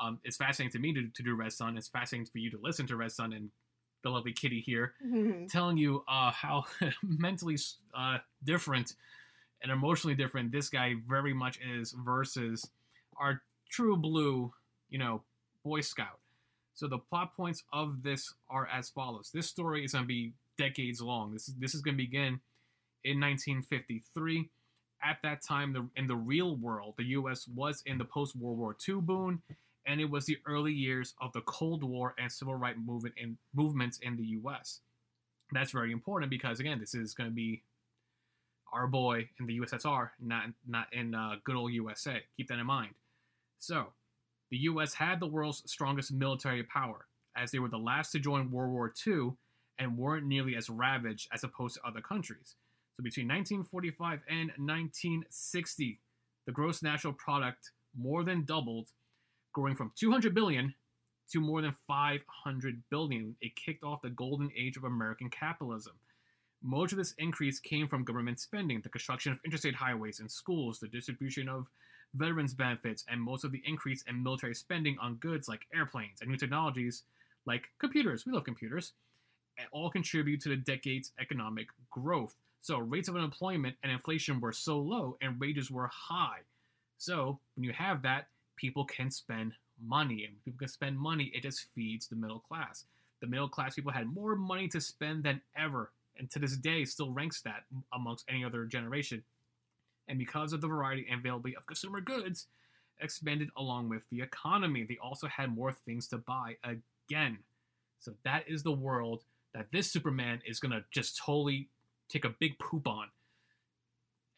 um, 0.01 0.19
it's 0.23 0.37
fascinating 0.37 0.71
to 0.71 0.79
me 0.79 0.93
to, 0.95 1.09
to 1.13 1.21
do 1.21 1.35
Red 1.35 1.53
Son. 1.53 1.77
It's 1.77 1.89
fascinating 1.89 2.25
for 2.31 2.39
you 2.39 2.49
to 2.49 2.57
listen 2.59 2.87
to 2.87 2.95
Red 2.95 3.11
Son 3.11 3.33
and 3.33 3.51
the 4.03 4.09
lovely 4.09 4.33
Kitty 4.33 4.61
here 4.61 4.95
Mhm. 5.05 5.47
telling 5.47 5.77
you 5.77 6.03
uh, 6.07 6.31
how 6.31 6.63
mentally 7.03 7.57
uh, 7.93 8.17
different 8.43 8.95
and 9.61 9.71
emotionally 9.71 10.15
different 10.15 10.51
this 10.51 10.69
guy 10.69 10.95
very 11.07 11.33
much 11.33 11.59
is 11.59 11.95
versus 12.05 12.69
our 13.17 13.41
true 13.69 13.97
blue, 13.97 14.51
you 14.89 14.99
know, 14.99 15.21
Boy 15.63 15.81
Scout. 15.81 16.19
So 16.75 16.87
the 16.87 16.97
plot 16.97 17.35
points 17.35 17.63
of 17.71 18.03
this 18.03 18.33
are 18.49 18.67
as 18.67 18.89
follows. 18.89 19.31
This 19.33 19.47
story 19.47 19.85
is 19.85 19.93
going 19.93 20.03
to 20.03 20.07
be 20.07 20.33
decades 20.57 21.01
long. 21.01 21.33
This 21.33 21.47
is 21.47 21.55
this 21.55 21.73
is 21.73 21.81
going 21.81 21.95
to 21.95 22.03
begin 22.03 22.39
in 23.03 23.19
1953. 23.19 24.49
At 25.03 25.17
that 25.23 25.41
time, 25.43 25.71
the, 25.73 25.87
in 25.95 26.07
the 26.07 26.15
real 26.15 26.55
world, 26.55 26.95
the 26.97 27.03
U.S. 27.05 27.47
was 27.53 27.83
in 27.85 27.97
the 27.97 28.05
post 28.05 28.35
World 28.35 28.57
War 28.57 28.75
II 28.87 28.95
boom, 29.01 29.41
and 29.85 30.01
it 30.01 30.09
was 30.09 30.25
the 30.25 30.37
early 30.47 30.73
years 30.73 31.13
of 31.21 31.31
the 31.33 31.41
Cold 31.41 31.83
War 31.83 32.15
and 32.17 32.31
civil 32.31 32.55
rights 32.55 32.79
movement 32.83 33.13
in 33.17 33.37
movements 33.53 33.99
in 34.01 34.17
the 34.17 34.23
U.S. 34.23 34.79
That's 35.51 35.71
very 35.71 35.91
important 35.91 36.29
because 36.29 36.59
again, 36.59 36.79
this 36.79 36.95
is 36.95 37.13
going 37.13 37.29
to 37.29 37.35
be 37.35 37.61
our 38.75 38.87
boy 38.87 39.27
in 39.39 39.47
the 39.47 39.59
USSR, 39.59 40.09
not 40.21 40.45
not 40.67 40.87
in 40.91 41.15
uh, 41.15 41.35
good 41.43 41.55
old 41.55 41.71
USA. 41.73 42.21
Keep 42.37 42.49
that 42.49 42.59
in 42.59 42.65
mind. 42.65 42.93
So, 43.59 43.87
the 44.51 44.57
U.S. 44.57 44.93
had 44.93 45.19
the 45.19 45.27
world's 45.27 45.63
strongest 45.65 46.13
military 46.13 46.63
power, 46.63 47.07
as 47.35 47.51
they 47.51 47.59
were 47.59 47.69
the 47.69 47.77
last 47.77 48.11
to 48.11 48.19
join 48.19 48.51
World 48.51 48.71
War 48.71 48.93
II 49.05 49.31
and 49.79 49.97
weren't 49.97 50.25
nearly 50.25 50.55
as 50.55 50.69
ravaged 50.69 51.27
as 51.33 51.43
opposed 51.43 51.75
to 51.75 51.87
other 51.87 52.01
countries. 52.01 52.55
So 52.95 53.03
between 53.03 53.27
1945 53.27 54.21
and 54.29 54.51
1960, 54.57 55.99
the 56.45 56.51
gross 56.51 56.81
national 56.81 57.13
product 57.13 57.71
more 57.97 58.23
than 58.23 58.45
doubled, 58.45 58.89
growing 59.53 59.75
from 59.75 59.91
200 59.95 60.33
billion 60.33 60.73
to 61.31 61.39
more 61.39 61.61
than 61.61 61.75
500 61.87 62.83
billion. 62.89 63.35
It 63.41 63.55
kicked 63.55 63.83
off 63.83 64.01
the 64.01 64.09
golden 64.09 64.49
age 64.57 64.77
of 64.77 64.83
American 64.83 65.29
capitalism. 65.29 65.93
Most 66.67 66.93
of 66.93 66.97
this 66.97 67.13
increase 67.19 67.59
came 67.59 67.87
from 67.87 68.03
government 68.03 68.39
spending, 68.39 68.81
the 68.81 68.89
construction 68.89 69.31
of 69.31 69.37
interstate 69.45 69.75
highways 69.75 70.19
and 70.19 70.31
schools, 70.31 70.79
the 70.79 70.87
distribution 70.87 71.47
of 71.47 71.69
veterans 72.15 72.55
benefits, 72.55 73.05
and 73.07 73.21
most 73.21 73.43
of 73.43 73.51
the 73.51 73.61
increase 73.67 74.03
in 74.07 74.23
military 74.23 74.55
spending 74.55 74.97
on 74.99 75.15
goods 75.17 75.47
like 75.47 75.67
airplanes 75.75 76.21
and 76.21 76.29
new 76.31 76.37
technologies 76.37 77.03
like 77.45 77.65
computers. 77.77 78.25
We 78.25 78.31
love 78.31 78.45
computers. 78.45 78.93
All 79.71 79.91
contribute 79.91 80.41
to 80.41 80.49
the 80.49 80.55
decade's 80.55 81.11
economic 81.19 81.67
growth. 81.91 82.35
So 82.61 82.79
rates 82.79 83.09
of 83.09 83.15
unemployment 83.15 83.75
and 83.83 83.91
inflation 83.91 84.41
were 84.41 84.51
so 84.51 84.79
low 84.79 85.17
and 85.21 85.39
wages 85.39 85.69
were 85.69 85.91
high. 85.93 86.39
So 86.97 87.37
when 87.55 87.63
you 87.63 87.73
have 87.73 88.01
that, 88.01 88.27
people 88.55 88.85
can 88.85 89.11
spend 89.11 89.53
money. 89.85 90.23
And 90.23 90.33
when 90.33 90.41
people 90.43 90.59
can 90.59 90.67
spend 90.67 90.97
money, 90.97 91.31
it 91.31 91.43
just 91.43 91.67
feeds 91.75 92.07
the 92.07 92.15
middle 92.15 92.39
class. 92.39 92.85
The 93.21 93.27
middle 93.27 93.49
class 93.49 93.75
people 93.75 93.91
had 93.91 94.07
more 94.07 94.35
money 94.35 94.67
to 94.69 94.81
spend 94.81 95.23
than 95.23 95.41
ever, 95.55 95.91
and 96.17 96.29
to 96.31 96.39
this 96.39 96.57
day 96.57 96.85
still 96.85 97.11
ranks 97.11 97.41
that 97.41 97.63
amongst 97.93 98.25
any 98.29 98.43
other 98.43 98.65
generation. 98.65 99.23
And 100.07 100.19
because 100.19 100.53
of 100.53 100.61
the 100.61 100.67
variety 100.67 101.07
and 101.09 101.19
availability 101.19 101.57
of 101.57 101.65
consumer 101.65 102.01
goods, 102.01 102.47
expanded 103.01 103.49
along 103.57 103.89
with 103.89 104.03
the 104.09 104.21
economy. 104.21 104.85
They 104.87 104.97
also 105.03 105.27
had 105.27 105.53
more 105.53 105.71
things 105.71 106.07
to 106.09 106.17
buy 106.17 106.55
again. 106.63 107.39
So 107.99 108.13
that 108.23 108.47
is 108.47 108.63
the 108.63 108.71
world 108.71 109.23
that 109.53 109.67
this 109.71 109.91
Superman 109.91 110.41
is 110.45 110.59
gonna 110.59 110.85
just 110.91 111.17
totally 111.17 111.69
take 112.09 112.25
a 112.25 112.35
big 112.39 112.59
poop 112.59 112.87
on 112.87 113.07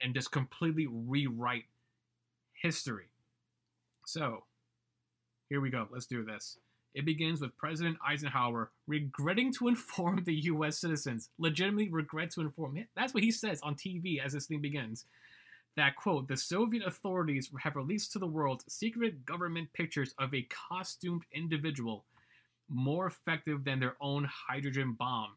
and 0.02 0.14
just 0.14 0.32
completely 0.32 0.88
rewrite 0.90 1.66
history. 2.54 3.08
So, 4.06 4.44
here 5.50 5.60
we 5.60 5.70
go. 5.70 5.88
Let's 5.92 6.06
do 6.06 6.24
this. 6.24 6.58
It 6.98 7.06
begins 7.06 7.42
with 7.42 7.56
President 7.58 7.96
Eisenhower 8.04 8.72
regretting 8.88 9.54
to 9.54 9.68
inform 9.68 10.24
the 10.24 10.34
U.S. 10.34 10.80
citizens, 10.80 11.30
legitimately 11.38 11.90
regret 11.90 12.32
to 12.32 12.42
inform. 12.42 12.84
That's 12.96 13.14
what 13.14 13.22
he 13.22 13.30
says 13.30 13.60
on 13.62 13.76
TV 13.76 14.20
as 14.20 14.34
this 14.34 14.48
thing 14.48 14.62
begins. 14.62 15.06
That 15.76 15.96
quote, 15.96 16.28
the 16.28 16.36
Soviet 16.36 16.84
authorities 16.84 17.52
have 17.60 17.76
released 17.76 18.14
to 18.14 18.20
the 18.20 18.26
world 18.26 18.64
secret 18.68 19.28
government 19.28 19.72
pictures 19.74 20.16
of 20.18 20.34
a 20.34 20.48
costumed 20.50 21.22
individual 21.32 22.04
more 22.68 23.06
effective 23.06 23.64
than 23.64 23.80
their 23.80 23.96
own 24.02 24.28
hydrogen 24.50 24.96
bomb. 24.98 25.34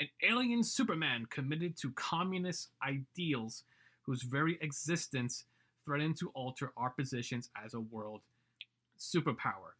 An 0.00 0.08
alien 0.28 0.64
Superman 0.64 1.28
committed 1.30 1.76
to 1.76 1.92
communist 1.92 2.70
ideals 2.84 3.62
whose 4.02 4.22
very 4.22 4.58
existence 4.60 5.44
threatened 5.84 6.18
to 6.18 6.32
alter 6.34 6.72
our 6.76 6.90
positions 6.90 7.50
as 7.64 7.74
a 7.74 7.80
world 7.80 8.22
superpower. 8.98 9.74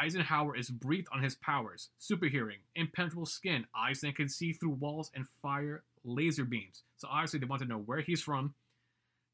Eisenhower 0.00 0.56
is 0.56 0.70
briefed 0.70 1.08
on 1.12 1.22
his 1.22 1.34
powers 1.36 1.88
super 1.98 2.26
hearing, 2.26 2.58
impenetrable 2.76 3.26
skin, 3.26 3.66
eyes 3.76 4.00
that 4.00 4.16
can 4.16 4.28
see 4.28 4.52
through 4.52 4.70
walls, 4.70 5.10
and 5.14 5.26
fire 5.42 5.82
laser 6.04 6.44
beams. 6.44 6.82
So, 6.96 7.08
obviously, 7.10 7.40
they 7.40 7.46
want 7.46 7.62
to 7.62 7.68
know 7.68 7.78
where 7.78 8.00
he's 8.00 8.22
from. 8.22 8.54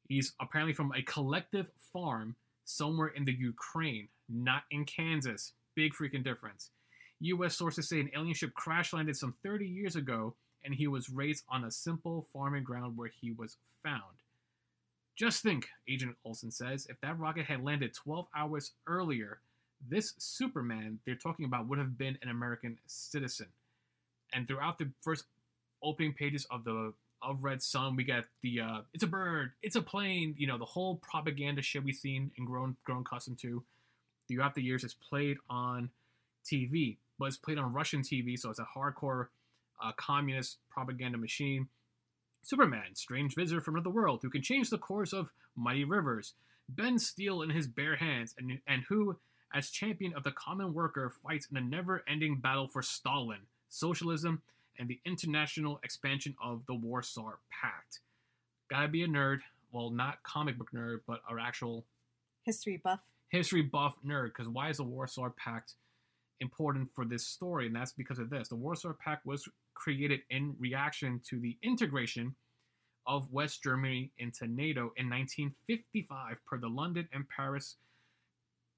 He's 0.07 0.33
apparently 0.39 0.73
from 0.73 0.91
a 0.93 1.01
collective 1.01 1.69
farm 1.93 2.35
somewhere 2.63 3.07
in 3.07 3.25
the 3.25 3.33
Ukraine, 3.33 4.07
not 4.29 4.63
in 4.71 4.85
Kansas. 4.85 5.53
Big 5.75 5.93
freaking 5.93 6.23
difference. 6.23 6.71
U.S. 7.21 7.55
sources 7.55 7.87
say 7.87 7.99
an 7.99 8.11
alien 8.15 8.33
ship 8.33 8.53
crash 8.53 8.93
landed 8.93 9.15
some 9.15 9.35
30 9.43 9.65
years 9.65 9.95
ago, 9.95 10.35
and 10.63 10.73
he 10.73 10.87
was 10.87 11.09
raised 11.09 11.43
on 11.49 11.63
a 11.63 11.71
simple 11.71 12.27
farming 12.33 12.63
ground 12.63 12.97
where 12.97 13.11
he 13.21 13.31
was 13.31 13.57
found. 13.83 14.03
Just 15.15 15.43
think, 15.43 15.69
Agent 15.87 16.15
Olsen 16.25 16.51
says, 16.51 16.87
if 16.89 16.99
that 17.01 17.17
rocket 17.17 17.45
had 17.45 17.63
landed 17.63 17.93
12 17.93 18.27
hours 18.35 18.71
earlier, 18.85 19.39
this 19.87 20.13
Superman 20.17 20.99
they're 21.05 21.15
talking 21.15 21.45
about 21.45 21.67
would 21.67 21.79
have 21.79 21.97
been 21.97 22.17
an 22.21 22.29
American 22.29 22.77
citizen. 22.85 23.47
And 24.33 24.47
throughout 24.47 24.77
the 24.79 24.89
first 25.01 25.25
opening 25.83 26.13
pages 26.13 26.45
of 26.49 26.63
the 26.63 26.93
of 27.21 27.43
Red 27.43 27.61
Son, 27.61 27.95
we 27.95 28.03
get 28.03 28.25
the 28.41 28.61
uh, 28.61 28.81
it's 28.93 29.03
a 29.03 29.07
bird, 29.07 29.51
it's 29.61 29.75
a 29.75 29.81
plane, 29.81 30.35
you 30.37 30.47
know, 30.47 30.57
the 30.57 30.65
whole 30.65 30.97
propaganda 30.97 31.61
shit 31.61 31.83
we've 31.83 31.95
seen 31.95 32.31
and 32.37 32.45
grown 32.45 32.75
grown 32.83 33.01
accustomed 33.01 33.39
to 33.39 33.63
throughout 34.27 34.55
the 34.55 34.61
years. 34.61 34.83
It's 34.83 34.93
played 34.93 35.37
on 35.49 35.89
TV, 36.45 36.97
but 37.17 37.25
it's 37.25 37.37
played 37.37 37.57
on 37.57 37.73
Russian 37.73 38.01
TV, 38.01 38.37
so 38.37 38.49
it's 38.49 38.59
a 38.59 38.67
hardcore 38.75 39.27
uh, 39.83 39.91
communist 39.97 40.57
propaganda 40.69 41.17
machine. 41.17 41.67
Superman, 42.43 42.93
strange 42.93 43.33
visitor 43.35 43.59
from 43.59 43.75
another 43.75 43.89
world 43.89 44.19
who 44.21 44.29
can 44.29 44.41
change 44.41 44.69
the 44.69 44.77
course 44.77 45.13
of 45.13 45.31
mighty 45.55 45.83
rivers. 45.83 46.33
bends 46.69 47.07
steel 47.07 47.41
in 47.41 47.49
his 47.49 47.67
bare 47.67 47.95
hands, 47.95 48.35
and, 48.37 48.59
and 48.67 48.83
who, 48.89 49.17
as 49.53 49.69
champion 49.69 50.13
of 50.13 50.23
the 50.23 50.31
common 50.31 50.73
worker, 50.73 51.11
fights 51.23 51.47
in 51.49 51.57
a 51.57 51.61
never 51.61 52.03
ending 52.07 52.37
battle 52.39 52.67
for 52.67 52.81
Stalin, 52.81 53.39
socialism, 53.69 54.41
and 54.77 54.89
the 54.89 54.99
international 55.05 55.79
expansion 55.83 56.35
of 56.43 56.65
the 56.67 56.73
Warsaw 56.73 57.31
Pact. 57.49 57.99
Gotta 58.69 58.87
be 58.87 59.03
a 59.03 59.07
nerd. 59.07 59.39
Well, 59.71 59.89
not 59.89 60.23
comic 60.23 60.57
book 60.57 60.71
nerd, 60.73 60.99
but 61.07 61.21
our 61.29 61.39
actual 61.39 61.85
History 62.43 62.77
buff. 62.83 63.01
history 63.29 63.61
buff 63.63 63.95
nerd. 64.05 64.27
Because 64.27 64.47
why 64.49 64.69
is 64.69 64.77
the 64.77 64.83
Warsaw 64.83 65.29
Pact 65.37 65.73
important 66.41 66.89
for 66.93 67.05
this 67.05 67.25
story? 67.25 67.67
And 67.67 67.75
that's 67.75 67.91
because 67.93 68.19
of 68.19 68.29
this. 68.29 68.49
The 68.49 68.55
Warsaw 68.55 68.93
Pact 68.93 69.25
was 69.25 69.47
created 69.73 70.21
in 70.29 70.55
reaction 70.59 71.21
to 71.29 71.39
the 71.39 71.57
integration 71.63 72.35
of 73.07 73.31
West 73.31 73.63
Germany 73.63 74.11
into 74.17 74.47
NATO 74.47 74.91
in 74.97 75.09
1955 75.09 76.37
per 76.45 76.57
the 76.57 76.67
London 76.67 77.07
and 77.13 77.27
Paris 77.29 77.75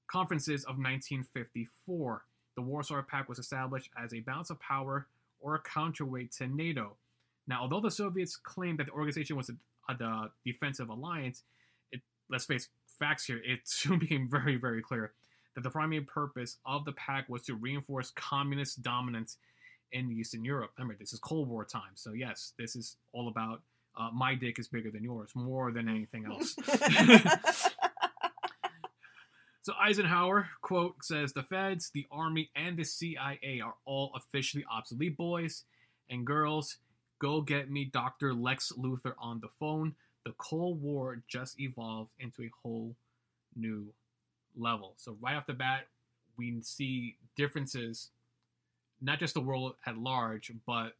conferences 0.08 0.62
of 0.64 0.76
1954. 0.76 2.24
The 2.56 2.62
Warsaw 2.62 3.02
Pact 3.02 3.28
was 3.28 3.38
established 3.38 3.90
as 4.02 4.12
a 4.12 4.20
balance 4.20 4.50
of 4.50 4.58
power 4.60 5.06
or 5.40 5.54
a 5.54 5.60
counterweight 5.60 6.32
to 6.32 6.46
NATO. 6.48 6.96
Now, 7.46 7.62
although 7.62 7.80
the 7.80 7.90
Soviets 7.90 8.36
claimed 8.36 8.78
that 8.78 8.86
the 8.86 8.92
organization 8.92 9.36
was 9.36 9.50
a, 9.50 9.92
a, 9.92 10.30
defensive 10.44 10.88
alliance, 10.88 11.44
it, 11.92 12.00
let's 12.28 12.44
face 12.44 12.68
facts 12.98 13.24
here, 13.24 13.40
it 13.44 13.60
soon 13.64 13.98
became 13.98 14.28
very, 14.28 14.56
very 14.56 14.82
clear 14.82 15.12
that 15.54 15.62
the 15.62 15.70
primary 15.70 16.02
purpose 16.02 16.58
of 16.66 16.84
the 16.84 16.92
pact 16.92 17.30
was 17.30 17.42
to 17.42 17.54
reinforce 17.54 18.10
communist 18.10 18.82
dominance 18.82 19.36
in 19.92 20.10
Eastern 20.10 20.44
Europe. 20.44 20.72
Remember, 20.76 20.96
this 20.98 21.12
is 21.12 21.20
Cold 21.20 21.48
War 21.48 21.64
time, 21.64 21.92
so 21.94 22.12
yes, 22.12 22.52
this 22.58 22.76
is 22.76 22.96
all 23.12 23.28
about 23.28 23.62
uh, 23.98 24.10
my 24.14 24.34
dick 24.34 24.58
is 24.58 24.68
bigger 24.68 24.90
than 24.90 25.02
yours, 25.02 25.30
more 25.34 25.72
than 25.72 25.88
anything 25.88 26.26
else. 26.26 26.54
so 29.62 29.72
Eisenhower 29.80 30.48
quote 30.62 31.04
says 31.04 31.32
the 31.32 31.42
Feds, 31.42 31.90
the 31.92 32.06
Army, 32.10 32.50
and 32.56 32.76
the 32.76 32.84
CIA 32.84 33.60
are 33.62 33.74
all 33.84 34.12
officially 34.14 34.64
obsolete 34.70 35.16
boys 35.16 35.64
and 36.10 36.26
girls. 36.26 36.78
Go 37.18 37.40
get 37.40 37.70
me 37.70 37.84
Dr. 37.84 38.32
Lex 38.32 38.72
Luthor 38.78 39.14
on 39.18 39.40
the 39.40 39.48
phone. 39.48 39.94
The 40.24 40.32
Cold 40.38 40.80
War 40.80 41.22
just 41.28 41.60
evolved 41.60 42.10
into 42.18 42.42
a 42.42 42.50
whole 42.62 42.94
new 43.56 43.92
level. 44.56 44.94
So 44.96 45.16
right 45.20 45.36
off 45.36 45.46
the 45.46 45.52
bat, 45.52 45.86
we 46.36 46.60
see 46.62 47.16
differences, 47.36 48.10
not 49.00 49.18
just 49.18 49.34
the 49.34 49.40
world 49.40 49.74
at 49.86 49.98
large, 49.98 50.52
but 50.66 50.94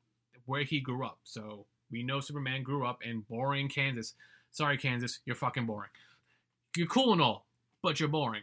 where 0.47 0.65
he 0.65 0.81
grew 0.81 1.07
up. 1.07 1.19
So 1.25 1.67
we 1.91 2.03
know 2.03 2.21
Superman 2.21 2.63
grew 2.63 2.87
up 2.87 3.05
in 3.05 3.21
boring 3.21 3.69
Kansas. 3.69 4.15
Sorry, 4.51 4.77
Kansas, 4.77 5.21
you're 5.25 5.37
fucking 5.37 5.67
boring. 5.67 5.91
You're 6.77 6.87
cool 6.87 7.13
and 7.13 7.23
all, 7.23 7.47
but 7.83 8.01
you're 8.01 8.09
boring. 8.09 8.43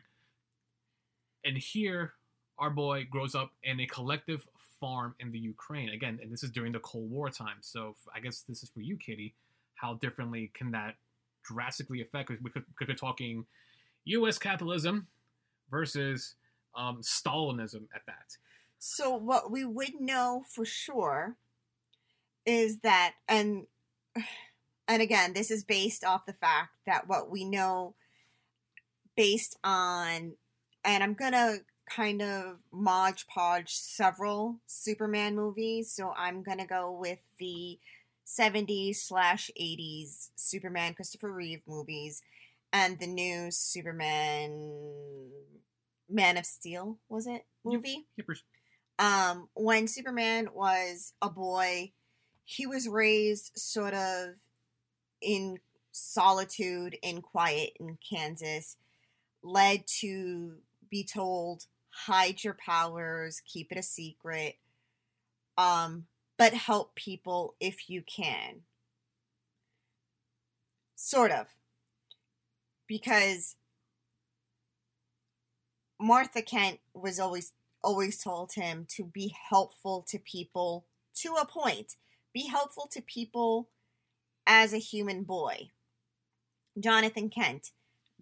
And 1.43 1.58
here, 1.58 2.13
our 2.58 2.69
boy 2.69 3.08
grows 3.10 3.36
up 3.36 3.52
in 3.63 3.80
a 3.80 3.86
collective 3.86 4.48
farm 4.80 5.15
in 5.19 5.32
the 5.32 5.39
Ukraine. 5.39 5.89
Again, 5.89 6.19
and 6.21 6.32
this 6.32 6.43
is 6.43 6.52
during 6.52 6.71
the 6.71 6.80
Cold 6.80 7.10
War 7.12 7.30
time. 7.30 7.58
So 7.62 7.95
I 8.13 8.19
guess 8.19 8.41
this 8.48 8.63
is 8.63 8.69
for 8.69 8.82
you, 8.82 8.98
Kitty. 8.98 9.36
How 9.76 9.95
differently 9.95 10.52
can 10.54 10.71
that 10.71 10.95
drastically 11.43 12.02
affect? 12.02 12.30
Because 12.30 12.63
we 12.80 12.93
are 12.93 12.95
talking 12.95 13.45
U.S. 14.06 14.38
capitalism 14.38 15.08
versus 15.69 16.36
um, 16.76 17.02
Stalinism 17.02 17.88
at 17.93 18.06
that. 18.08 18.38
So 18.78 19.15
what 19.15 19.52
we 19.52 19.65
would 19.65 20.00
know 20.00 20.43
for 20.48 20.65
sure 20.65 21.36
is 22.45 22.80
that 22.80 23.13
and 23.28 23.65
and 24.88 25.02
again 25.02 25.34
this 25.34 25.50
is 25.50 25.63
based 25.63 26.04
off 26.04 26.28
the 26.28 26.34
fact 26.34 26.69
that 26.86 27.08
what 27.08 27.32
we 27.32 27.43
know 27.43 27.95
based 29.15 29.58
on 29.63 30.34
and 30.84 31.04
i'm 31.04 31.13
gonna 31.13 31.58
kind 31.89 32.21
of 32.21 32.58
modge 32.71 33.28
podge 33.28 33.73
several 33.73 34.60
superman 34.65 35.36
movies 35.36 35.91
so 35.91 36.13
i'm 36.17 36.41
gonna 36.41 36.65
go 36.65 36.91
with 36.91 37.19
the 37.39 37.78
70s 38.25 38.95
slash 38.97 39.51
80s 39.60 40.30
superman 40.36 40.93
christopher 40.93 41.32
reeve 41.32 41.62
movies 41.67 42.21
and 42.73 42.99
the 42.99 43.08
new 43.08 43.51
superman 43.51 45.30
man 46.10 46.38
of 46.38 46.45
steel 46.45 46.97
was 47.08 47.28
it 47.28 47.45
movie 47.63 48.08
yep. 48.17 48.28
um 48.99 49.47
when 49.54 49.88
superman 49.88 50.49
was 50.54 51.13
a 51.21 51.30
boy 51.30 51.91
he 52.45 52.65
was 52.65 52.88
raised 52.88 53.51
sort 53.56 53.93
of 53.93 54.30
in 55.21 55.58
solitude 55.95 56.97
in 57.01 57.21
quiet 57.21 57.71
in 57.80 57.97
Kansas, 58.08 58.78
led 59.45 59.86
to 60.01 60.55
be 60.89 61.03
told, 61.03 61.65
hide 61.89 62.43
your 62.43 62.55
powers, 62.55 63.41
keep 63.45 63.71
it 63.71 63.77
a 63.77 63.84
secret, 63.84 64.55
um, 65.58 66.05
but 66.38 66.53
help 66.53 66.95
people 66.95 67.55
if 67.60 67.89
you 67.89 68.01
can. 68.01 68.62
Sort 70.95 71.31
of. 71.31 71.47
Because 72.88 73.55
Martha 75.99 76.41
Kent 76.41 76.79
was 76.93 77.19
always 77.19 77.53
always 77.84 78.21
told 78.21 78.51
him 78.53 78.88
to 78.89 79.03
be 79.03 79.36
helpful 79.49 80.03
to 80.08 80.17
people 80.17 80.88
to 81.13 81.36
a 81.36 81.45
point 81.45 81.95
be 82.34 82.47
helpful 82.47 82.88
to 82.91 83.01
people 83.01 83.69
as 84.45 84.73
a 84.73 84.77
human 84.77 85.23
boy. 85.23 85.69
Jonathan 86.77 87.29
Kent, 87.29 87.71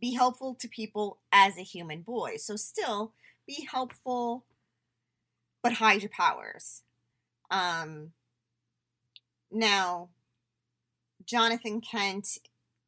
be 0.04 0.12
helpful 0.12 0.54
to 0.54 0.68
people 0.68 1.18
as 1.32 1.58
a 1.58 1.62
human 1.62 2.02
boy. 2.02 2.36
So 2.36 2.58
still 2.58 3.14
be 3.48 3.66
helpful, 3.72 4.44
but 5.62 5.72
hide 5.72 6.02
your 6.02 6.10
powers. 6.10 6.82
Um, 7.50 8.12
now, 9.50 10.10
Jonathan 11.26 11.80
Kent 11.80 12.38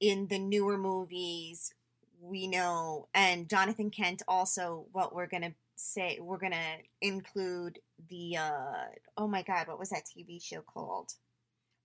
in 0.02 0.28
the 0.28 0.38
newer 0.38 0.78
movies, 0.78 1.74
we 2.20 2.48
know, 2.48 3.08
and 3.14 3.50
Jonathan 3.50 3.92
Kent 3.92 4.22
also, 4.28 4.86
what 4.92 5.16
we're 5.16 5.28
gonna 5.28 5.54
say 5.78 6.20
we're 6.22 6.38
gonna 6.38 6.80
include 7.02 7.80
the 8.10 8.36
uh 8.36 8.88
oh 9.16 9.28
my 9.30 9.42
god, 9.42 9.70
what 9.70 9.80
was 9.80 9.92
that 9.92 10.04
TV 10.06 10.44
show 10.44 10.60
called? 10.60 11.14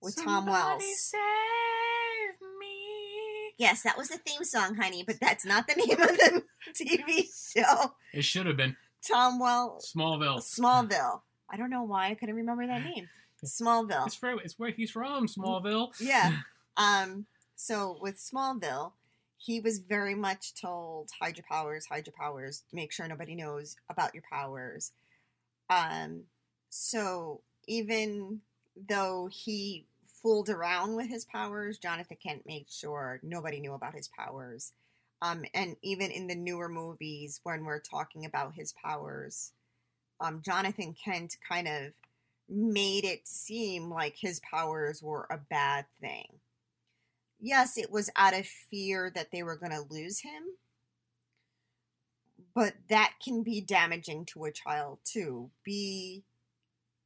With 0.01 0.15
Somebody 0.15 0.35
Tom 0.35 0.45
Wells. 0.47 0.83
Save 0.99 2.41
me. 2.41 2.50
Yes, 3.61 3.83
that 3.83 3.95
was 3.95 4.09
the 4.09 4.17
theme 4.17 4.43
song, 4.43 4.73
honey, 4.73 5.03
but 5.05 5.19
that's 5.19 5.45
not 5.45 5.67
the 5.67 5.75
name 5.77 6.01
of 6.01 6.07
the 6.07 6.43
TV 6.73 7.27
show. 7.53 7.93
It 8.11 8.23
should 8.23 8.47
have 8.47 8.57
been. 8.57 8.75
Tom 9.07 9.37
Wells. 9.39 9.93
Smallville. 9.95 10.39
Smallville. 10.39 11.21
I 11.47 11.57
don't 11.57 11.69
know 11.69 11.83
why 11.83 12.09
I 12.09 12.15
couldn't 12.15 12.33
remember 12.33 12.65
that 12.65 12.83
name. 12.83 13.07
Smallville. 13.45 14.07
It's 14.07 14.19
where, 14.19 14.35
it's 14.37 14.57
where 14.57 14.71
he's 14.71 14.89
from, 14.89 15.27
Smallville. 15.27 15.89
Yeah. 15.99 16.37
Um. 16.77 17.25
So 17.57 17.97
with 18.01 18.15
Smallville, 18.15 18.93
he 19.37 19.59
was 19.59 19.79
very 19.79 20.15
much 20.15 20.53
told 20.59 21.09
hide 21.19 21.35
your 21.37 21.45
powers 21.47 21.85
hide 21.85 22.07
your 22.07 22.13
powers 22.17 22.63
make 22.71 22.93
sure 22.93 23.07
nobody 23.09 23.35
knows 23.35 23.75
about 23.89 24.13
your 24.13 24.23
powers 24.31 24.93
um 25.69 26.21
so 26.69 27.41
even 27.67 28.39
though 28.87 29.27
he 29.29 29.85
fooled 30.21 30.49
around 30.49 30.95
with 30.95 31.07
his 31.07 31.25
powers 31.25 31.77
jonathan 31.77 32.17
kent 32.21 32.43
made 32.45 32.65
sure 32.69 33.19
nobody 33.23 33.59
knew 33.59 33.73
about 33.73 33.95
his 33.95 34.09
powers 34.17 34.73
um 35.21 35.43
and 35.53 35.75
even 35.81 36.11
in 36.11 36.27
the 36.27 36.35
newer 36.35 36.69
movies 36.69 37.39
when 37.43 37.63
we're 37.63 37.79
talking 37.79 38.25
about 38.25 38.53
his 38.53 38.73
powers 38.83 39.53
um 40.19 40.41
jonathan 40.43 40.93
kent 41.03 41.35
kind 41.47 41.67
of 41.67 41.91
made 42.49 43.05
it 43.05 43.27
seem 43.27 43.89
like 43.89 44.15
his 44.17 44.41
powers 44.41 45.01
were 45.01 45.25
a 45.31 45.37
bad 45.49 45.85
thing 46.01 46.39
yes, 47.41 47.77
it 47.77 47.91
was 47.91 48.09
out 48.15 48.37
of 48.37 48.45
fear 48.45 49.11
that 49.15 49.31
they 49.31 49.43
were 49.43 49.57
going 49.57 49.71
to 49.71 49.85
lose 49.89 50.19
him, 50.19 50.43
but 52.53 52.73
that 52.89 53.13
can 53.23 53.43
be 53.43 53.59
damaging 53.59 54.25
to 54.25 54.45
a 54.45 54.51
child 54.51 54.99
too. 55.03 55.49
Be 55.63 56.23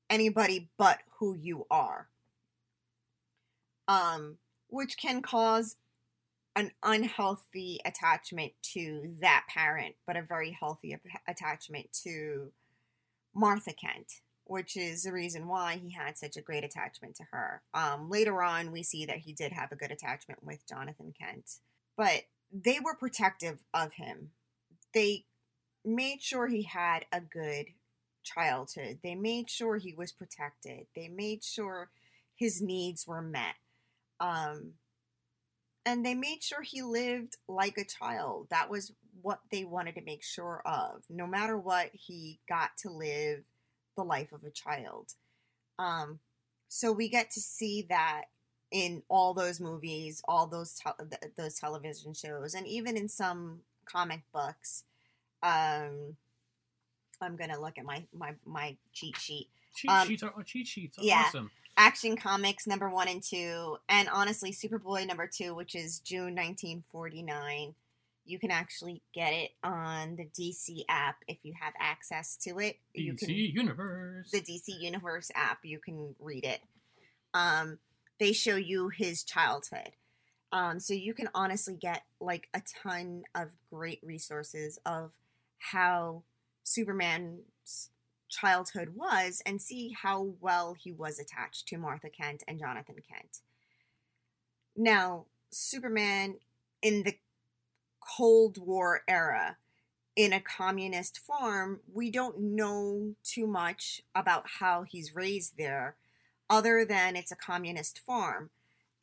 anybody 0.10 0.70
but 0.78 1.00
who 1.20 1.36
you 1.36 1.66
are. 1.72 2.10
Um, 3.88 4.38
which 4.68 4.98
can 4.98 5.22
cause 5.22 5.76
an 6.56 6.72
unhealthy 6.82 7.80
attachment 7.86 8.54
to 8.74 9.14
that 9.22 9.46
parent, 9.54 9.96
but 10.08 10.16
a 10.16 10.22
very 10.22 10.58
healthy 10.58 10.98
attachment 11.28 11.92
to 12.04 12.52
Martha 13.34 13.74
Kent 13.74 14.22
which 14.46 14.78
is 14.78 15.04
the 15.04 15.12
reason 15.12 15.48
why 15.48 15.80
he 15.84 15.92
had 15.92 16.18
such 16.18 16.38
a 16.38 16.42
great 16.42 16.64
attachment 16.64 17.16
to 17.16 17.24
her. 17.32 17.62
Um, 17.74 18.10
later 18.10 18.42
on, 18.42 18.72
we 18.72 18.84
see 18.84 19.06
that 19.06 19.18
he 19.18 19.34
did 19.34 19.52
have 19.52 19.72
a 19.72 19.76
good 19.76 19.92
attachment 19.92 20.44
with 20.44 20.68
Jonathan 20.70 21.14
Kent, 21.20 21.58
but 21.98 22.24
they 22.52 22.80
were 22.84 22.96
protective 22.96 23.66
of 23.74 23.94
him. 23.94 24.32
They 24.94 25.26
made 25.84 26.22
sure 26.22 26.48
he 26.48 26.64
had 26.64 27.06
a 27.12 27.20
good 27.20 27.68
childhood. 28.24 29.00
They 29.04 29.16
made 29.16 29.50
sure 29.50 29.78
he 29.78 29.94
was 29.94 30.12
protected. 30.12 30.88
They 30.96 31.08
made 31.08 31.44
sure 31.44 31.90
his 32.36 32.62
needs 32.62 33.08
were 33.08 33.22
met. 33.22 33.56
Um, 34.20 34.74
and 35.86 36.06
they 36.06 36.16
made 36.16 36.42
sure 36.42 36.62
he 36.62 36.82
lived 36.82 37.38
like 37.48 37.78
a 37.78 37.86
child. 37.86 38.48
That 38.50 38.70
was 38.70 38.92
what 39.22 39.40
they 39.52 39.64
wanted 39.64 39.96
to 39.96 40.02
make 40.02 40.24
sure 40.24 40.62
of. 40.66 41.04
No 41.10 41.28
matter 41.28 41.58
what, 41.58 41.90
he 41.94 42.40
got 42.50 42.72
to 42.80 42.90
live 42.90 43.44
the 43.96 44.04
life 44.04 44.32
of 44.32 44.44
a 44.44 44.50
child. 44.50 45.14
Um, 45.78 46.20
so 46.68 46.92
we 46.92 47.08
get 47.08 47.32
to 47.32 47.40
see 47.40 47.86
that 47.90 48.24
in 48.72 49.04
all 49.10 49.34
those 49.34 49.60
movies, 49.60 50.22
all 50.28 50.48
those 50.48 50.74
te- 50.74 51.30
those 51.38 51.56
television 51.56 52.14
shows, 52.14 52.56
and 52.56 52.68
even 52.68 52.98
in 52.98 53.08
some 53.08 53.62
comic 53.86 54.22
books. 54.34 54.84
Um, 55.44 56.16
I'm 57.22 57.36
gonna 57.36 57.60
look 57.60 57.78
at 57.78 57.86
my 57.86 58.04
my 58.14 58.34
my 58.46 58.76
cheat 58.94 59.18
sheet. 59.18 59.50
Cheat 59.76 59.92
Um, 59.92 60.08
sheets 60.08 60.24
are 60.24 60.34
oh, 60.38 60.42
cheat 60.42 60.68
sheets. 60.68 60.98
yeah. 61.00 61.26
Awesome. 61.28 61.52
Action 61.78 62.16
Comics 62.16 62.66
number 62.68 62.90
one 62.90 63.08
and 63.08 63.22
two, 63.22 63.78
and 63.90 64.08
honestly, 64.12 64.52
Superboy 64.52 65.08
number 65.08 65.28
two, 65.28 65.54
which 65.54 65.76
is 65.76 66.00
June 66.00 66.36
1949. 66.36 67.76
You 68.28 68.40
can 68.40 68.50
actually 68.50 69.04
get 69.14 69.34
it 69.34 69.52
on 69.64 70.16
the 70.16 70.26
DC 70.26 70.84
app 70.90 71.18
if 71.28 71.38
you 71.44 71.54
have 71.60 71.74
access 71.80 72.38
to 72.38 72.60
it. 72.60 72.78
You 72.94 73.14
DC 73.14 73.20
can 73.20 73.30
Universe. 73.30 74.32
the 74.32 74.42
DC 74.42 74.80
Universe 74.80 75.30
app. 75.36 75.60
You 75.64 75.80
can 75.80 76.16
read 76.20 76.44
it. 76.46 76.62
Um, 77.34 77.80
they 78.20 78.32
show 78.32 78.56
you 78.56 78.90
his 78.90 79.24
childhood. 79.24 79.92
Um, 80.52 80.80
so 80.80 80.94
you 80.94 81.14
can 81.14 81.28
honestly 81.36 81.76
get 81.76 82.04
like 82.22 82.48
a 82.54 82.62
ton 82.82 83.24
of 83.36 83.52
great 83.70 84.00
resources 84.02 84.80
of 84.86 85.12
how 85.60 86.24
Superman's 86.64 87.90
childhood 88.30 88.90
was 88.96 89.42
and 89.46 89.62
see 89.62 89.96
how 90.02 90.34
well 90.40 90.74
he 90.74 90.92
was 90.92 91.20
attached 91.20 91.68
to 91.68 91.78
Martha 91.78 92.10
Kent 92.10 92.44
and 92.48 92.60
Jonathan 92.60 92.96
Kent. 93.08 93.40
Now, 94.76 95.26
Superman 95.52 96.36
in 96.82 97.04
the 97.04 97.18
Cold 98.00 98.58
War 98.58 99.02
era, 99.08 99.58
in 100.16 100.32
a 100.32 100.40
communist 100.40 101.20
farm, 101.20 101.82
we 101.92 102.10
don't 102.10 102.40
know 102.40 103.16
too 103.24 103.48
much 103.48 104.02
about 104.14 104.46
how 104.60 104.84
he's 104.84 105.16
raised 105.16 105.58
there, 105.58 105.96
other 106.50 106.86
than 106.86 107.16
it's 107.16 107.32
a 107.32 107.36
communist 107.36 108.00
farm. 108.00 108.50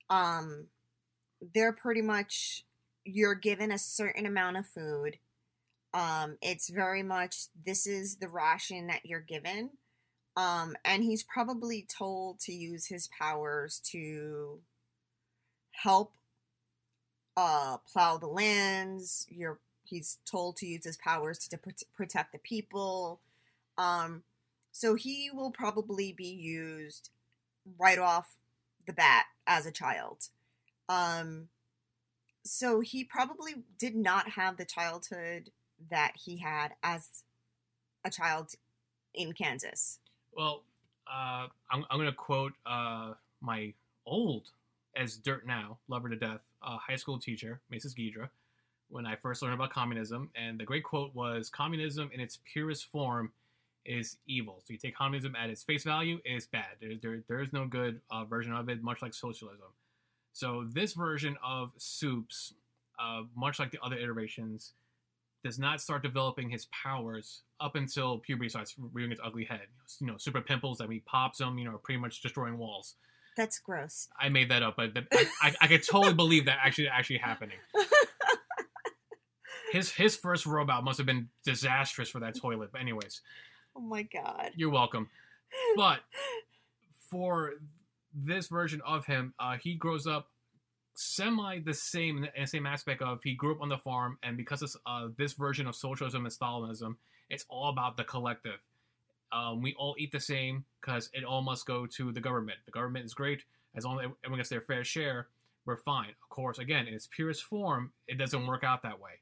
Um, 0.09 0.67
they're 1.55 1.73
pretty 1.73 2.03
much 2.03 2.65
you're 3.05 3.35
given 3.35 3.73
a 3.73 3.79
certain 3.79 4.27
amount 4.27 4.57
of 4.57 4.67
food. 4.67 5.19
Um, 5.95 6.39
it's 6.41 6.71
very 6.71 7.03
much 7.03 7.47
this 7.67 7.87
is 7.87 8.17
the 8.17 8.29
ration 8.29 8.87
that 8.87 9.05
you're 9.05 9.21
given. 9.21 9.71
Um, 10.37 10.77
and 10.85 11.05
he's 11.05 11.23
probably 11.23 11.87
told 11.95 12.41
to 12.41 12.53
use 12.53 12.87
his 12.87 13.09
powers 13.19 13.81
to 13.91 14.61
help 15.73 16.13
uh 17.37 17.79
plow 17.91 18.17
the 18.19 18.27
lands. 18.27 19.27
You're 19.29 19.59
he's 19.85 20.19
told 20.25 20.57
to 20.57 20.67
use 20.67 20.85
his 20.85 20.97
powers 20.97 21.39
to, 21.39 21.59
pr- 21.59 21.71
protect 21.95 22.33
the 22.33 22.39
people. 22.39 23.21
Um, 23.77 24.23
so 24.71 24.95
he 24.95 25.31
will 25.33 25.51
probably 25.51 26.13
be 26.13 26.29
used 26.29 27.11
right 27.79 27.99
off 27.99 28.37
the 28.87 28.93
bat 28.93 29.27
as 29.47 29.67
a 29.67 29.73
child. 29.73 30.29
Um, 30.89 31.49
so 32.45 32.81
he 32.81 33.05
probably 33.05 33.65
did 33.79 33.95
not 33.95 34.31
have 34.31 34.57
the 34.57 34.65
childhood 34.65 35.51
that 35.91 36.13
he 36.17 36.39
had 36.39 36.73
as 36.83 37.25
a 38.05 38.11
child 38.11 38.55
in 39.15 39.33
Kansas. 39.33 39.99
Well, 40.35 40.63
uh, 41.07 41.47
I'm, 41.71 41.85
I'm 41.91 41.99
going 41.99 42.07
to 42.07 42.13
quote 42.13 42.53
uh, 42.67 43.15
my 43.41 43.73
old, 44.07 44.51
as 44.97 45.17
dirt 45.17 45.47
now, 45.47 45.79
lover 45.89 46.09
to 46.09 46.17
death, 46.17 46.41
uh, 46.63 46.79
high 46.79 46.97
school 46.97 47.19
teacher, 47.19 47.61
Mrs. 47.73 47.95
Gidra, 47.95 48.29
when 48.89 49.07
I 49.07 49.17
first 49.17 49.43
learned 49.43 49.55
about 49.55 49.71
communism. 49.71 50.31
And 50.35 50.59
the 50.59 50.65
great 50.65 50.85
quote 50.85 51.15
was 51.15 51.49
Communism 51.51 52.11
in 52.13 52.21
its 52.21 52.39
purest 52.53 52.87
form 52.87 53.33
is 53.85 54.17
evil. 54.27 54.63
So 54.65 54.73
you 54.73 54.79
take 54.79 54.97
communism 54.97 55.35
at 55.35 55.51
its 55.51 55.63
face 55.63 55.85
value, 55.85 56.21
it 56.25 56.33
is 56.33 56.47
bad. 56.47 56.77
There, 56.81 56.93
there, 57.01 57.23
there 57.29 57.41
is 57.41 57.53
no 57.53 57.67
good 57.67 58.01
uh, 58.11 58.25
version 58.25 58.53
of 58.53 58.69
it, 58.69 58.83
much 58.83 59.03
like 59.03 59.15
socialism. 59.15 59.69
So 60.33 60.67
this 60.73 60.93
version 60.95 61.37
of 61.45 61.73
Supes, 61.77 62.55
uh, 62.99 63.23
much 63.37 63.59
like 63.59 63.71
the 63.71 63.79
other 63.83 63.97
iterations, 63.97 64.73
does 65.45 65.59
not 65.59 65.81
start 65.81 66.03
developing 66.03 66.49
his 66.51 66.67
powers 66.67 67.43
up 67.61 67.75
until 67.77 68.19
puberty 68.19 68.49
starts 68.49 68.75
rearing 68.79 69.11
its 69.13 69.21
ugly 69.25 69.45
head. 69.45 69.67
You 70.01 70.07
know, 70.07 70.17
super 70.19 70.41
pimples 70.41 70.79
that 70.79 70.89
when 70.89 70.95
he 70.97 71.01
pops 71.01 71.39
them, 71.39 71.59
you 71.59 71.65
know, 71.65 71.79
pretty 71.79 72.01
much 72.01 72.21
destroying 72.23 72.59
walls. 72.59 72.95
That's 73.37 73.59
gross. 73.59 74.09
I 74.21 74.29
made 74.29 74.51
that 74.51 74.63
up, 74.63 74.77
but 74.77 74.95
the, 74.95 75.07
I, 75.13 75.27
I, 75.41 75.55
I 75.63 75.67
could 75.67 75.83
totally 75.83 76.15
believe 76.15 76.45
that 76.47 76.59
actually 76.63 76.89
actually 76.89 77.19
happening. 77.19 77.57
His 79.73 79.91
his 79.91 80.15
first 80.17 80.45
robot 80.45 80.85
must 80.85 80.99
have 80.99 81.07
been 81.07 81.31
disastrous 81.47 82.11
for 82.11 82.21
that 82.21 82.39
toilet. 82.39 82.71
But 82.73 82.83
anyways, 82.83 83.23
Oh 83.75 83.81
my 83.81 84.03
god. 84.03 84.51
you're 84.55 84.69
welcome. 84.69 85.09
But 85.77 86.01
for 87.11 87.55
this 88.15 88.49
version 88.49 88.83
of 88.85 89.07
him, 89.07 89.33
uh, 89.39 89.57
he 89.57 89.75
grows 89.75 90.07
up 90.07 90.29
semi 90.95 91.61
the 91.61 91.75
same 91.75 92.27
the 92.39 92.47
same 92.47 92.67
aspect 92.67 93.03
of 93.03 93.23
he 93.23 93.35
grew 93.35 93.55
up 93.55 93.63
on 93.63 93.69
the 93.69 93.79
farm, 93.79 94.19
and 94.23 94.37
because 94.37 94.63
of 94.63 94.77
uh, 94.87 95.09
this 95.17 95.33
version 95.33 95.67
of 95.67 95.75
socialism 95.75 96.25
and 96.25 96.35
Stalinism, 96.35 96.97
it's 97.31 97.45
all 97.49 97.71
about 97.71 97.97
the 97.97 98.05
collective. 98.05 98.61
Um, 99.33 99.63
we 99.63 99.75
all 99.75 99.95
eat 99.99 100.13
the 100.13 100.21
same 100.21 100.65
because 100.81 101.09
it 101.15 101.25
all 101.25 101.41
must 101.41 101.67
go 101.67 101.87
to 101.87 102.13
the 102.13 102.21
government. 102.21 102.59
The 102.67 102.73
government 102.73 103.07
is 103.07 103.15
great 103.15 103.43
as 103.75 103.85
long 103.85 103.99
as 103.99 104.11
everyone 104.25 104.39
gets 104.39 104.51
their 104.51 104.61
fair 104.61 104.85
share. 104.85 105.29
We're 105.65 105.77
fine. 105.77 106.11
Of 106.11 106.29
course, 106.29 106.59
again, 106.59 106.87
in 106.87 106.95
its 106.95 107.09
purest 107.11 107.45
form, 107.45 107.93
it 108.09 108.19
doesn't 108.19 108.47
work 108.47 108.65
out 108.65 108.83
that 108.83 109.01
way. 109.01 109.13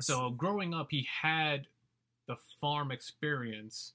So 0.00 0.30
growing 0.30 0.74
up, 0.74 0.88
he 0.90 1.06
had 1.22 1.66
the 2.26 2.36
farm 2.60 2.90
experience 2.90 3.92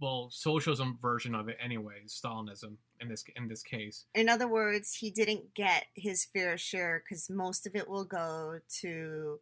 well 0.00 0.28
socialism 0.30 0.98
version 1.00 1.34
of 1.34 1.48
it 1.48 1.56
anyways 1.62 2.20
stalinism 2.24 2.76
in 3.00 3.08
this 3.08 3.24
in 3.36 3.48
this 3.48 3.62
case 3.62 4.04
In 4.14 4.28
other 4.28 4.48
words, 4.48 4.94
he 4.94 5.10
didn't 5.10 5.54
get 5.54 5.86
his 5.94 6.24
fair 6.24 6.56
share 6.58 7.02
because 7.02 7.28
most 7.30 7.66
of 7.66 7.74
it 7.76 7.88
will 7.88 8.04
go 8.04 8.58
to 8.80 9.40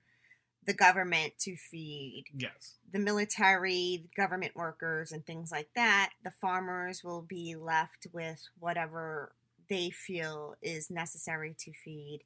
the 0.67 0.75
government 0.75 1.35
to 1.41 1.57
feed 1.57 2.25
yes 2.37 2.77
the 2.93 2.99
military, 3.01 4.05
government 4.17 4.55
workers, 4.55 5.11
and 5.11 5.27
things 5.27 5.51
like 5.51 5.69
that. 5.75 6.11
The 6.23 6.31
farmers 6.31 7.03
will 7.03 7.23
be 7.23 7.57
left 7.57 8.07
with 8.13 8.41
whatever 8.61 9.33
they 9.69 9.91
feel 9.91 10.55
is 10.63 10.91
necessary 10.91 11.57
to 11.59 11.73
feed 11.85 12.21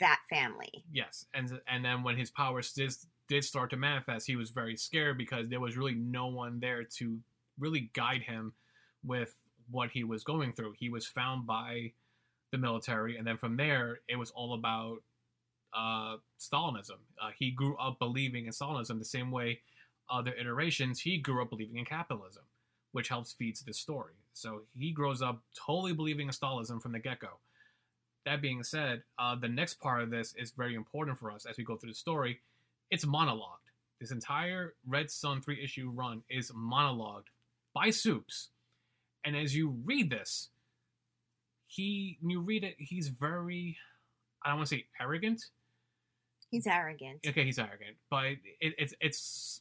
that 0.00 0.20
family. 0.28 0.84
yes 0.92 1.26
and 1.34 1.60
and 1.68 1.84
then 1.84 2.02
when 2.02 2.16
his 2.16 2.30
powers 2.30 2.72
did 2.72 2.92
did 3.28 3.44
start 3.44 3.70
to 3.70 3.76
manifest 3.76 4.26
he 4.26 4.34
was 4.36 4.50
very 4.50 4.76
scared 4.76 5.16
because 5.16 5.48
there 5.48 5.60
was 5.60 5.76
really 5.76 5.94
no 5.94 6.26
one 6.26 6.58
there 6.60 6.82
to 6.82 7.18
really 7.58 7.90
guide 7.94 8.22
him 8.22 8.52
with 9.04 9.36
what 9.70 9.90
he 9.90 10.04
was 10.04 10.22
going 10.22 10.52
through 10.52 10.72
he 10.78 10.88
was 10.88 11.06
found 11.06 11.46
by 11.46 11.92
the 12.52 12.58
military 12.58 13.16
and 13.16 13.26
then 13.26 13.36
from 13.36 13.56
there 13.56 14.00
it 14.08 14.16
was 14.16 14.30
all 14.30 14.54
about 14.54 14.98
uh, 15.76 16.16
Stalinism. 16.40 16.98
Uh, 17.20 17.30
he 17.38 17.50
grew 17.50 17.76
up 17.76 17.98
believing 17.98 18.46
in 18.46 18.52
Stalinism 18.52 18.98
the 18.98 19.04
same 19.04 19.30
way 19.30 19.60
other 20.10 20.32
iterations. 20.32 21.00
He 21.00 21.18
grew 21.18 21.42
up 21.42 21.50
believing 21.50 21.76
in 21.76 21.84
capitalism, 21.84 22.44
which 22.92 23.08
helps 23.08 23.32
feeds 23.32 23.60
this 23.60 23.78
story. 23.78 24.14
So 24.32 24.62
he 24.74 24.92
grows 24.92 25.22
up 25.22 25.42
totally 25.66 25.92
believing 25.92 26.28
in 26.28 26.32
Stalinism 26.32 26.80
from 26.80 26.92
the 26.92 26.98
get 26.98 27.20
go. 27.20 27.38
That 28.24 28.42
being 28.42 28.62
said, 28.62 29.02
uh, 29.18 29.36
the 29.36 29.48
next 29.48 29.74
part 29.74 30.02
of 30.02 30.10
this 30.10 30.34
is 30.36 30.50
very 30.50 30.74
important 30.74 31.18
for 31.18 31.30
us 31.30 31.46
as 31.46 31.56
we 31.56 31.64
go 31.64 31.76
through 31.76 31.90
the 31.90 31.94
story. 31.94 32.40
It's 32.90 33.04
monologued. 33.04 33.70
This 34.00 34.10
entire 34.10 34.74
Red 34.86 35.10
Son 35.10 35.40
three 35.40 35.62
issue 35.62 35.90
run 35.94 36.22
is 36.28 36.50
monologued 36.50 37.26
by 37.76 37.90
Supes. 37.90 38.48
And 39.24 39.36
as 39.36 39.54
you 39.54 39.76
read 39.84 40.08
this, 40.08 40.48
he 41.66 42.16
when 42.20 42.30
you 42.30 42.40
read 42.40 42.64
it, 42.64 42.76
he's 42.78 43.08
very 43.08 43.76
I 44.42 44.48
don't 44.48 44.58
want 44.58 44.70
to 44.70 44.76
say 44.76 44.86
arrogant. 45.00 45.44
He's 46.50 46.66
arrogant. 46.66 47.26
Okay, 47.26 47.44
he's 47.44 47.58
arrogant, 47.58 47.96
but 48.08 48.24
it, 48.60 48.74
it's 48.78 48.94
it's 49.00 49.60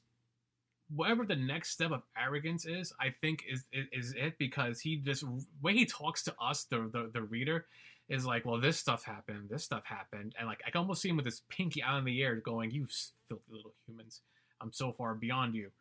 whatever 0.95 1.25
the 1.25 1.36
next 1.36 1.71
step 1.71 1.91
of 1.91 2.04
arrogance 2.17 2.65
is. 2.65 2.93
I 3.01 3.13
think 3.21 3.43
is 3.51 3.65
is, 3.73 4.13
it 4.15 4.38
because 4.38 4.80
he 4.80 4.97
just 4.97 5.25
way 5.62 5.73
he 5.73 5.86
talks 5.86 6.23
to 6.23 6.36
us, 6.39 6.63
the, 6.65 6.89
the 6.93 7.10
the 7.12 7.21
reader, 7.23 7.65
is 8.08 8.25
like, 8.25 8.45
well, 8.45 8.62
this 8.62 8.78
stuff 8.78 9.04
happened, 9.04 9.49
this 9.49 9.63
stuff 9.63 9.84
happened, 9.84 10.36
and 10.38 10.47
like 10.47 10.62
I 10.65 10.69
can 10.69 10.80
almost 10.80 11.01
see 11.01 11.10
him 11.10 11.17
with 11.17 11.25
his 11.25 11.41
pinky 11.49 11.84
out 11.84 11.99
in 11.99 12.06
the 12.06 12.21
air, 12.23 12.36
going, 12.36 12.71
"You 12.71 12.88
filthy 13.28 13.43
little 13.49 13.73
humans, 13.86 14.21
I'm 14.62 14.71
so 14.71 14.93
far 14.93 15.15
beyond 15.15 15.56
you." 15.56 15.71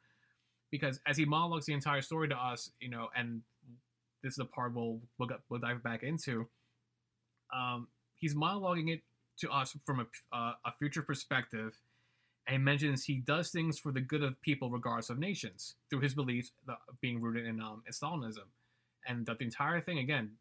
Because 0.75 0.99
as 1.07 1.17
he 1.17 1.25
monologues 1.25 1.67
the 1.67 1.73
entire 1.73 2.03
story 2.03 2.29
to 2.29 2.37
us, 2.37 2.69
you 2.81 2.91
know, 2.91 3.09
and 3.17 3.43
this 4.25 4.33
is 4.33 4.37
the 4.37 4.45
part 4.45 4.75
we'll 4.75 4.99
we'll, 5.19 5.29
we'll 5.49 5.61
dive 5.61 5.85
back 5.85 6.03
into. 6.03 6.49
Um, 7.55 7.87
he's 8.17 8.35
monologuing 8.35 8.93
it 8.93 9.03
to 9.39 9.51
us 9.51 9.77
from 9.87 10.01
a, 10.01 10.37
uh, 10.37 10.55
a 10.65 10.73
future 10.81 11.03
perspective 11.03 11.79
and 12.47 12.55
he 12.55 12.59
mentions 12.59 13.05
he 13.05 13.17
does 13.17 13.51
things 13.51 13.79
for 13.79 13.93
the 13.93 14.01
good 14.01 14.23
of 14.23 14.41
people 14.43 14.71
regardless 14.71 15.11
of 15.11 15.19
nations 15.19 15.77
through 15.89 16.01
his 16.01 16.15
beliefs 16.15 16.51
being 17.01 17.21
rooted 17.21 17.47
in, 17.47 17.61
um, 17.61 17.83
in 17.87 17.93
Stalinism. 17.93 18.49
And 19.07 19.25
that 19.27 19.39
the 19.39 19.45
entire 19.45 19.81
thing, 19.81 19.99
again, 19.99 20.33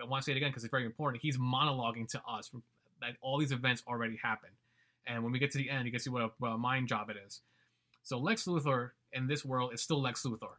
I 0.00 0.04
want 0.04 0.22
to 0.22 0.26
say 0.26 0.32
it 0.32 0.36
again 0.36 0.50
because 0.50 0.64
it's 0.64 0.70
very 0.70 0.84
important. 0.84 1.22
He's 1.22 1.38
monologuing 1.38 2.08
to 2.10 2.22
us 2.28 2.50
that 3.00 3.16
all 3.20 3.38
these 3.38 3.52
events 3.52 3.82
already 3.86 4.18
happened, 4.22 4.52
and 5.06 5.22
when 5.22 5.32
we 5.32 5.38
get 5.38 5.50
to 5.52 5.58
the 5.58 5.70
end, 5.70 5.86
you 5.86 5.92
can 5.92 6.00
see 6.00 6.10
what 6.10 6.22
a, 6.22 6.30
what 6.38 6.48
a 6.50 6.58
mind 6.58 6.88
job 6.88 7.10
it 7.10 7.16
is. 7.24 7.40
So 8.02 8.18
Lex 8.18 8.44
Luthor 8.44 8.90
in 9.12 9.26
this 9.26 9.44
world 9.44 9.72
is 9.72 9.82
still 9.82 10.00
Lex 10.00 10.22
Luthor, 10.24 10.56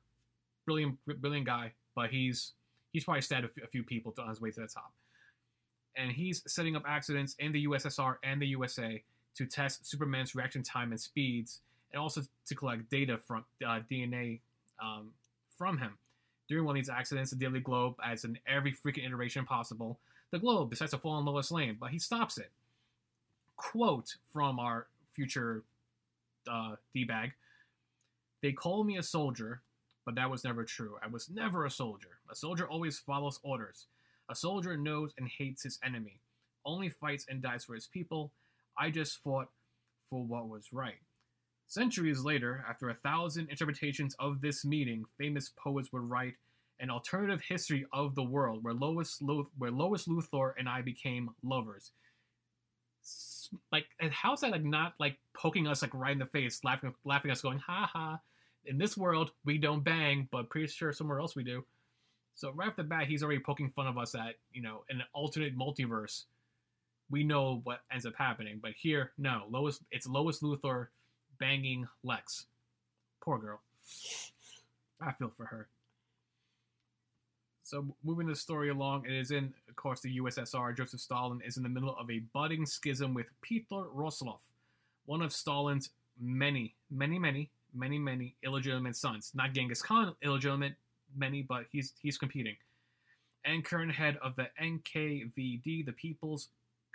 brilliant, 0.66 0.98
brilliant 1.22 1.46
guy, 1.46 1.74
but 1.96 2.10
he's 2.10 2.54
he's 2.92 3.04
probably 3.04 3.22
stabbed 3.22 3.46
a 3.64 3.68
few, 3.68 3.84
people 3.84 4.14
on 4.20 4.30
his 4.30 4.42
way 4.42 4.52
to 4.52 4.62
the 4.62 4.68
top, 4.68 4.92
and 5.96 6.12
he's 6.12 6.42
setting 6.48 6.76
up 6.76 6.84
accidents 6.88 7.36
in 7.40 7.52
the 7.52 7.68
USSR 7.68 8.16
and 8.24 8.42
the 8.42 8.48
USA 8.48 9.04
to 9.36 9.46
test 9.46 9.86
Superman's 9.88 10.36
reaction 10.36 10.64
time 10.64 10.92
and 10.92 11.00
speeds, 11.00 11.62
and 11.94 12.02
also 12.02 12.22
to 12.48 12.56
collect 12.56 12.90
data 12.90 13.18
from 13.18 13.46
uh, 13.66 13.80
DNA 13.90 14.40
um, 14.82 15.10
from 15.58 15.78
him. 15.78 15.98
During 16.48 16.66
one 16.66 16.76
of 16.76 16.82
these 16.82 16.90
accidents, 16.90 17.30
the 17.30 17.38
Daily 17.38 17.60
Globe, 17.60 17.96
as 18.04 18.24
in 18.24 18.40
every 18.48 18.72
freaking 18.72 19.06
iteration 19.06 19.46
possible, 19.46 20.00
the 20.32 20.40
Globe 20.40 20.72
decides 20.72 20.92
to 20.92 20.98
fall 20.98 21.14
on 21.14 21.26
Lois 21.26 21.52
Lane, 21.52 21.78
but 21.80 21.92
he 21.92 22.00
stops 22.00 22.38
it. 22.38 22.50
Quote 23.56 24.16
from 24.32 24.60
our 24.60 24.88
future 25.14 25.64
uh, 26.50 26.76
D-bag. 26.94 27.34
They 28.42 28.52
call 28.54 28.84
me 28.84 28.98
a 28.98 29.04
soldier, 29.04 29.62
but 30.06 30.16
that 30.16 30.30
was 30.30 30.44
never 30.44 30.64
true. 30.64 30.98
I 31.04 31.08
was 31.08 31.30
never 31.30 31.66
a 31.66 31.72
soldier. 31.72 32.20
A 32.32 32.36
soldier 32.36 32.68
always 32.68 33.00
follows 33.00 33.40
orders. 33.44 33.88
A 34.30 34.36
soldier 34.36 34.78
knows 34.78 35.14
and 35.18 35.28
hates 35.28 35.64
his 35.64 35.80
enemy, 35.84 36.20
only 36.66 36.90
fights 36.90 37.26
and 37.30 37.42
dies 37.42 37.66
for 37.66 37.76
his 37.76 37.88
people. 37.88 38.32
I 38.78 38.92
just 38.92 39.18
fought 39.18 39.50
for 40.10 40.24
what 40.24 40.48
was 40.48 40.72
right. 40.72 41.00
Centuries 41.68 42.22
later, 42.22 42.66
after 42.68 42.90
a 42.90 42.96
thousand 42.96 43.50
interpretations 43.50 44.16
of 44.20 44.42
this 44.42 44.66
meeting, 44.66 45.06
famous 45.18 45.52
poets 45.56 45.92
would 45.92 46.10
write 46.10 46.34
an 46.80 46.90
alternative 46.90 47.42
history 47.48 47.86
of 47.94 48.16
the 48.16 48.24
world 48.24 48.64
where 48.64 48.74
Lois, 48.74 49.22
Luth- 49.22 49.52
where 49.58 49.70
Lois 49.70 50.08
Luthor 50.08 50.54
and 50.58 50.68
I 50.70 50.82
became 50.82 51.30
lovers. 51.44 51.92
Like, 53.72 53.86
how's 54.12 54.42
that 54.42 54.52
like 54.52 54.64
not 54.64 54.94
like 55.00 55.18
poking 55.34 55.68
us 55.68 55.82
like 55.82 55.94
right 55.94 56.12
in 56.12 56.20
the 56.20 56.26
face, 56.26 56.64
laughing, 56.64 56.94
laughing 57.04 57.32
us, 57.32 57.42
going 57.42 57.60
ha 57.60 57.90
ha. 57.92 58.20
In 58.66 58.78
this 58.78 58.98
world, 58.98 59.32
we 59.46 59.58
don't 59.58 59.84
bang, 59.84 60.28
but 60.32 60.50
pretty 60.50 60.68
sure 60.68 60.94
somewhere 60.94 61.20
else 61.20 61.36
we 61.36 61.44
do. 61.44 61.66
So 62.36 62.52
right 62.52 62.70
off 62.70 62.76
the 62.76 62.84
bat, 62.84 63.08
he's 63.08 63.24
already 63.24 63.40
poking 63.40 63.72
fun 63.72 63.88
of 63.88 63.98
us 63.98 64.16
at 64.16 64.36
you 64.52 64.62
know 64.62 64.84
an 64.90 65.04
alternate 65.14 65.58
multiverse. 65.58 66.26
We 67.10 67.24
know 67.24 67.62
what 67.64 67.82
ends 67.92 68.06
up 68.06 68.14
happening, 68.18 68.60
but 68.62 68.72
here, 68.78 69.12
no. 69.18 69.46
Lois, 69.50 69.80
it's 69.92 70.06
Lois 70.06 70.42
Luthor 70.42 70.88
banging 71.40 71.88
Lex. 72.04 72.46
Poor 73.22 73.40
girl. 73.40 73.62
I 75.02 75.12
feel 75.14 75.32
for 75.36 75.46
her. 75.46 75.68
So 77.70 77.86
moving 78.04 78.26
the 78.26 78.36
story 78.36 78.70
along, 78.70 79.06
it 79.06 79.14
is 79.14 79.30
in, 79.30 79.54
of 79.70 79.76
course, 79.76 80.02
the 80.02 80.18
USSR. 80.18 80.76
Joseph 80.76 81.00
Stalin 81.00 81.40
is 81.46 81.56
in 81.56 81.62
the 81.62 81.70
middle 81.70 81.96
of 82.00 82.10
a 82.10 82.18
budding 82.34 82.66
schism 82.66 83.14
with 83.14 83.28
Peter 83.44 83.84
Roslov, 83.96 84.40
one 85.06 85.22
of 85.22 85.32
Stalin's 85.32 85.92
many, 86.20 86.74
many, 86.90 87.20
many, 87.20 87.52
many, 87.76 88.00
many 88.00 88.36
illegitimate 88.44 88.96
sons. 88.96 89.32
Not 89.36 89.54
Genghis 89.54 89.84
Khan 89.84 90.16
illegitimate, 90.24 90.74
many, 91.16 91.44
but 91.44 91.66
he's 91.72 91.94
he's 92.02 92.18
competing. 92.18 92.56
And 93.46 93.64
current 93.64 93.92
head 93.92 94.18
of 94.24 94.36
the 94.36 94.48
NKVD, 94.60 95.86
the 95.86 95.94
People's 95.94 96.48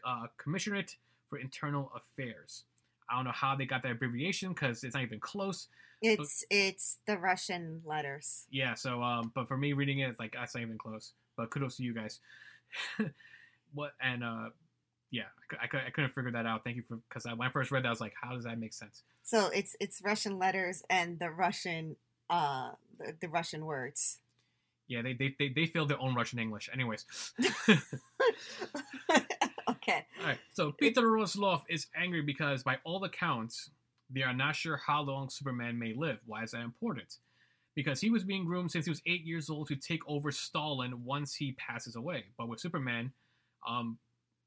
uh, 0.05 0.27
Commissionerate 0.45 0.97
for 1.31 1.39
Internal 1.39 1.93
Affairs. 1.95 2.65
I 3.11 3.17
don't 3.17 3.25
know 3.25 3.33
how 3.33 3.55
they 3.55 3.67
got 3.67 3.83
that 3.83 3.93
abbreviation 3.93 4.51
because 4.51 4.85
it's 4.85 4.95
not 4.95 5.03
even 5.03 5.21
close. 5.21 5.69
It's 6.01 6.45
but, 6.49 6.57
it's 6.57 6.99
the 7.07 7.19
Russian 7.19 7.83
letters. 7.85 8.47
Yeah. 8.51 8.75
So, 8.75 9.03
um, 9.03 9.33
but 9.35 9.49
for 9.49 9.57
me 9.57 9.73
reading 9.73 10.01
it, 10.01 10.09
it's 10.09 10.19
like 10.19 10.35
that's 10.35 10.55
not 10.55 10.63
even 10.63 10.79
close. 10.79 11.13
But 11.37 11.51
kudos 11.51 11.77
to 11.77 11.83
you 11.83 11.95
guys. 11.95 12.21
what 13.75 13.93
and 14.01 14.23
uh, 14.23 14.51
yeah, 15.11 15.25
I, 15.53 15.77
I, 15.77 15.87
I 15.87 15.91
couldn't 15.91 16.15
figure 16.15 16.33
that 16.33 16.47
out. 16.47 16.65
Thank 16.65 16.77
you 16.77 16.83
for 16.87 16.99
because 17.09 17.25
when 17.25 17.47
I 17.47 17.51
first 17.51 17.71
read 17.71 17.85
that, 17.85 17.89
I 17.89 17.91
was 17.91 18.01
like, 18.01 18.15
how 18.21 18.35
does 18.35 18.45
that 18.45 18.59
make 18.59 18.73
sense? 18.73 19.03
So 19.23 19.49
it's 19.49 19.77
it's 19.81 20.03
Russian 20.05 20.39
letters 20.39 20.83
and 20.91 21.19
the 21.19 21.31
Russian 21.31 21.97
uh 22.31 22.73
the, 22.99 23.15
the 23.21 23.29
Russian 23.29 23.65
words. 23.65 24.19
Yeah, 24.87 25.03
they, 25.03 25.15
they 25.15 25.35
they 25.39 25.49
they 25.49 25.67
feel 25.67 25.87
their 25.87 26.01
own 26.01 26.15
Russian 26.15 26.39
English. 26.39 26.69
Anyways. 26.73 27.07
Okay. 29.87 30.07
All 30.21 30.27
right. 30.27 30.39
So 30.53 30.73
Peter 30.73 31.03
Roslov 31.03 31.63
is 31.69 31.87
angry 31.97 32.23
because, 32.23 32.63
by 32.63 32.79
all 32.85 33.05
accounts, 33.05 33.71
they 34.11 34.23
are 34.23 34.33
not 34.33 34.57
sure 34.57 34.79
how 34.79 35.03
long 35.03 35.29
Superman 35.29 35.79
may 35.79 35.95
live. 35.95 36.19
Why 36.27 36.43
is 36.43 36.53
that 36.53 36.63
important? 36.63 37.19
Because 37.75 38.01
he 38.01 38.09
was 38.09 38.25
being 38.25 38.45
groomed 38.45 38.71
since 38.71 38.87
he 38.87 38.91
was 38.91 39.03
eight 39.05 39.25
years 39.25 39.51
old 39.51 39.69
to 39.69 39.77
take 39.77 40.09
over 40.09 40.33
Stalin 40.33 41.05
once 41.05 41.35
he 41.35 41.53
passes 41.53 41.97
away. 41.97 42.25
But 42.39 42.49
with 42.49 42.61
Superman, 42.61 43.13
um, 43.69 43.99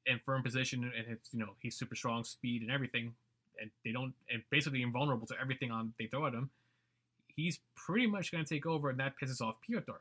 in 0.06 0.18
firm 0.24 0.42
position 0.42 0.84
and 0.84 1.06
it's 1.06 1.28
you 1.32 1.38
know 1.38 1.54
he's 1.60 1.76
super 1.76 1.94
strong, 1.94 2.24
speed 2.24 2.62
and 2.62 2.70
everything, 2.70 3.14
and 3.60 3.70
they 3.84 3.92
don't 3.92 4.14
and 4.32 4.42
basically 4.50 4.82
invulnerable 4.82 5.26
to 5.26 5.34
everything 5.40 5.70
on 5.70 5.92
they 5.98 6.06
throw 6.06 6.26
at 6.26 6.32
him. 6.32 6.50
He's 7.36 7.60
pretty 7.76 8.06
much 8.06 8.32
going 8.32 8.44
to 8.44 8.54
take 8.54 8.66
over, 8.66 8.90
and 8.90 8.98
that 8.98 9.14
pisses 9.22 9.40
off 9.40 9.56
Pyotr. 9.60 10.00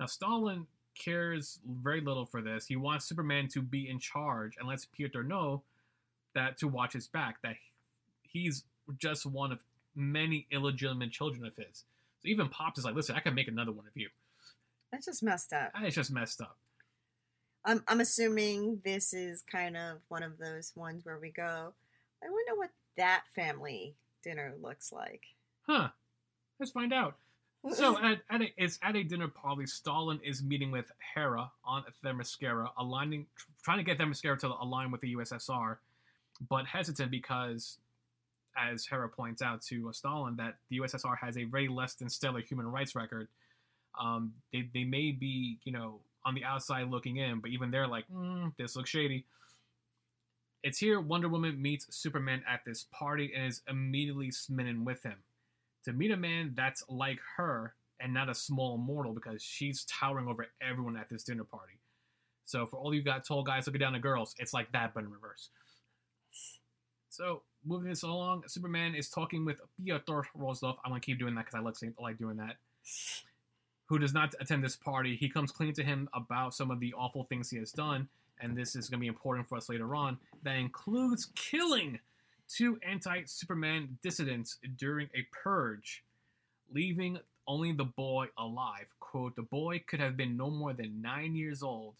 Now 0.00 0.06
Stalin 0.06 0.66
cares 0.96 1.60
very 1.68 2.00
little 2.00 2.26
for 2.26 2.42
this. 2.42 2.66
He 2.66 2.76
wants 2.76 3.04
Superman 3.04 3.48
to 3.48 3.62
be 3.62 3.88
in 3.88 3.98
charge 3.98 4.56
and 4.58 4.68
lets 4.68 4.84
Peter 4.84 5.22
know 5.22 5.62
that 6.34 6.58
to 6.58 6.68
watch 6.68 6.92
his 6.92 7.06
back, 7.06 7.42
that 7.42 7.56
he's 8.22 8.64
just 8.98 9.26
one 9.26 9.52
of 9.52 9.62
many 9.94 10.46
illegitimate 10.50 11.10
children 11.10 11.44
of 11.46 11.56
his. 11.56 11.84
So 12.22 12.28
even 12.28 12.48
Pops 12.48 12.78
is 12.78 12.84
like, 12.84 12.94
listen, 12.94 13.16
I 13.16 13.20
can 13.20 13.34
make 13.34 13.48
another 13.48 13.72
one 13.72 13.86
of 13.86 13.96
you. 13.96 14.08
That's 14.92 15.06
just 15.06 15.22
messed 15.22 15.52
up. 15.52 15.72
It's 15.82 15.96
just 15.96 16.10
messed 16.10 16.40
up. 16.40 16.56
I'm 17.64 17.82
I'm 17.88 18.00
assuming 18.00 18.80
this 18.84 19.12
is 19.12 19.42
kind 19.42 19.76
of 19.76 19.98
one 20.08 20.22
of 20.22 20.38
those 20.38 20.72
ones 20.76 21.04
where 21.04 21.18
we 21.18 21.30
go, 21.30 21.74
I 22.22 22.30
wonder 22.30 22.54
what 22.54 22.70
that 22.96 23.24
family 23.34 23.96
dinner 24.22 24.54
looks 24.62 24.92
like. 24.92 25.22
Huh. 25.62 25.88
Let's 26.60 26.72
find 26.72 26.92
out. 26.92 27.16
So 27.72 27.98
at, 27.98 28.20
at 28.30 28.42
a, 28.42 28.52
it's 28.56 28.78
at 28.82 28.96
a 28.96 29.02
dinner 29.02 29.28
party. 29.28 29.66
Stalin 29.66 30.20
is 30.22 30.42
meeting 30.42 30.70
with 30.70 30.90
Hera 31.14 31.50
on 31.64 31.84
Themyscira, 32.04 32.68
aligning, 32.78 33.26
trying 33.62 33.78
to 33.78 33.84
get 33.84 33.98
Themyscira 33.98 34.38
to 34.40 34.48
align 34.48 34.90
with 34.90 35.00
the 35.00 35.14
USSR, 35.16 35.78
but 36.48 36.66
hesitant 36.66 37.10
because, 37.10 37.78
as 38.56 38.86
Hera 38.86 39.08
points 39.08 39.42
out 39.42 39.62
to 39.62 39.88
uh, 39.88 39.92
Stalin, 39.92 40.36
that 40.36 40.56
the 40.70 40.78
USSR 40.78 41.16
has 41.20 41.36
a 41.36 41.44
very 41.44 41.68
less 41.68 41.94
than 41.94 42.08
stellar 42.08 42.40
human 42.40 42.66
rights 42.66 42.94
record. 42.94 43.28
Um, 44.00 44.34
they 44.52 44.68
they 44.72 44.84
may 44.84 45.10
be 45.10 45.58
you 45.64 45.72
know 45.72 46.00
on 46.24 46.34
the 46.34 46.44
outside 46.44 46.88
looking 46.88 47.16
in, 47.16 47.40
but 47.40 47.50
even 47.50 47.70
they're 47.70 47.88
like, 47.88 48.04
mm, 48.08 48.52
this 48.58 48.76
looks 48.76 48.90
shady. 48.90 49.24
It's 50.62 50.78
here 50.78 51.00
Wonder 51.00 51.28
Woman 51.28 51.60
meets 51.60 51.86
Superman 51.96 52.42
at 52.48 52.60
this 52.64 52.86
party 52.92 53.32
and 53.34 53.46
is 53.46 53.62
immediately 53.68 54.30
smitten 54.30 54.84
with 54.84 55.02
him 55.02 55.16
to 55.86 55.92
meet 55.92 56.10
a 56.10 56.16
man 56.16 56.52
that's 56.56 56.84
like 56.88 57.20
her 57.36 57.74
and 58.00 58.12
not 58.12 58.28
a 58.28 58.34
small 58.34 58.76
mortal 58.76 59.14
because 59.14 59.40
she's 59.40 59.84
towering 59.84 60.26
over 60.26 60.48
everyone 60.60 60.96
at 60.96 61.08
this 61.08 61.22
dinner 61.22 61.44
party. 61.44 61.78
So 62.44 62.66
for 62.66 62.76
all 62.76 62.92
you 62.92 63.02
got 63.02 63.24
tall 63.24 63.44
guys 63.44 63.66
looking 63.66 63.80
down 63.80 63.94
at 63.94 64.02
girls, 64.02 64.34
it's 64.38 64.52
like 64.52 64.70
that 64.72 64.94
but 64.94 65.04
in 65.04 65.10
reverse. 65.10 65.50
So 67.08 67.42
moving 67.64 67.88
this 67.88 68.02
along, 68.02 68.42
Superman 68.48 68.96
is 68.96 69.08
talking 69.08 69.44
with 69.44 69.60
Piotr 69.80 70.22
Roslov. 70.36 70.76
I'm 70.84 70.90
gonna 70.90 71.00
keep 71.00 71.20
doing 71.20 71.36
that 71.36 71.46
because 71.46 71.54
I 71.54 71.60
like 71.60 71.76
I 71.82 72.02
like 72.02 72.18
doing 72.18 72.36
that. 72.38 72.56
Who 73.86 74.00
does 74.00 74.12
not 74.12 74.34
attend 74.40 74.64
this 74.64 74.76
party? 74.76 75.14
He 75.14 75.28
comes 75.28 75.52
clean 75.52 75.72
to 75.74 75.84
him 75.84 76.08
about 76.12 76.52
some 76.52 76.72
of 76.72 76.80
the 76.80 76.92
awful 76.94 77.24
things 77.24 77.48
he 77.48 77.58
has 77.58 77.70
done, 77.70 78.08
and 78.40 78.56
this 78.56 78.74
is 78.74 78.90
gonna 78.90 79.00
be 79.00 79.06
important 79.06 79.48
for 79.48 79.56
us 79.56 79.68
later 79.68 79.94
on. 79.94 80.18
That 80.42 80.56
includes 80.56 81.28
killing 81.36 82.00
two 82.48 82.78
anti 82.86 83.22
Superman 83.26 83.98
dissidents 84.02 84.58
during 84.76 85.08
a 85.14 85.26
purge, 85.32 86.04
leaving 86.72 87.18
only 87.46 87.72
the 87.72 87.84
boy 87.84 88.26
alive. 88.38 88.94
Quote, 89.00 89.36
the 89.36 89.42
boy 89.42 89.82
could 89.86 90.00
have 90.00 90.16
been 90.16 90.36
no 90.36 90.50
more 90.50 90.72
than 90.72 91.00
nine 91.00 91.34
years 91.34 91.62
old, 91.62 91.94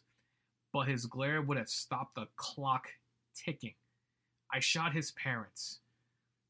but 0.73 0.89
his 0.89 1.07
glare 1.07 1.41
would 1.41 1.57
have 1.57 1.69
stopped 1.69 2.17
the 2.17 2.27
clock 2.37 2.89
ticking. 3.35 3.75
I 4.53 4.61
shot 4.61 4.93
his 4.93 5.13
parents. 5.13 5.79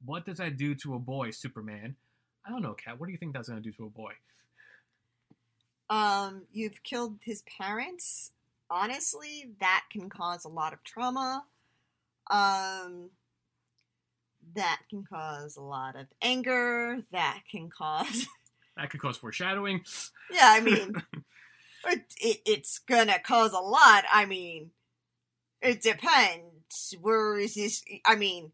What 0.04 0.26
does 0.26 0.38
that 0.38 0.56
do 0.56 0.74
to 0.76 0.94
a 0.94 0.98
boy, 0.98 1.30
Superman? 1.30 1.96
I 2.46 2.50
don't 2.50 2.62
know, 2.62 2.74
Kat. 2.74 3.00
What 3.00 3.06
do 3.06 3.12
you 3.12 3.18
think 3.18 3.32
that's 3.32 3.48
going 3.48 3.62
to 3.62 3.68
do 3.68 3.76
to 3.76 3.86
a 3.86 3.90
boy? 3.90 4.12
Um, 5.88 6.42
you've 6.52 6.82
killed 6.82 7.18
his 7.22 7.42
parents. 7.42 8.32
Honestly, 8.70 9.50
that 9.60 9.84
can 9.90 10.08
cause 10.08 10.44
a 10.44 10.48
lot 10.48 10.72
of 10.72 10.82
trauma. 10.84 11.44
Um, 12.30 13.10
that 14.56 14.80
can 14.90 15.04
cause 15.04 15.56
a 15.56 15.62
lot 15.62 15.96
of 15.96 16.06
anger. 16.20 17.02
That 17.12 17.40
can 17.50 17.70
cause. 17.70 18.26
that 18.76 18.90
could 18.90 19.00
cause 19.00 19.16
foreshadowing. 19.16 19.82
Yeah, 20.30 20.48
I 20.48 20.60
mean, 20.60 20.94
it, 21.86 22.02
it, 22.18 22.38
it's 22.44 22.78
gonna 22.80 23.18
cause 23.18 23.52
a 23.52 23.58
lot. 23.58 24.04
I 24.12 24.26
mean, 24.26 24.70
it 25.62 25.82
depends. 25.82 26.94
Where 27.00 27.38
is 27.38 27.54
this? 27.54 27.82
I 28.04 28.16
mean, 28.16 28.52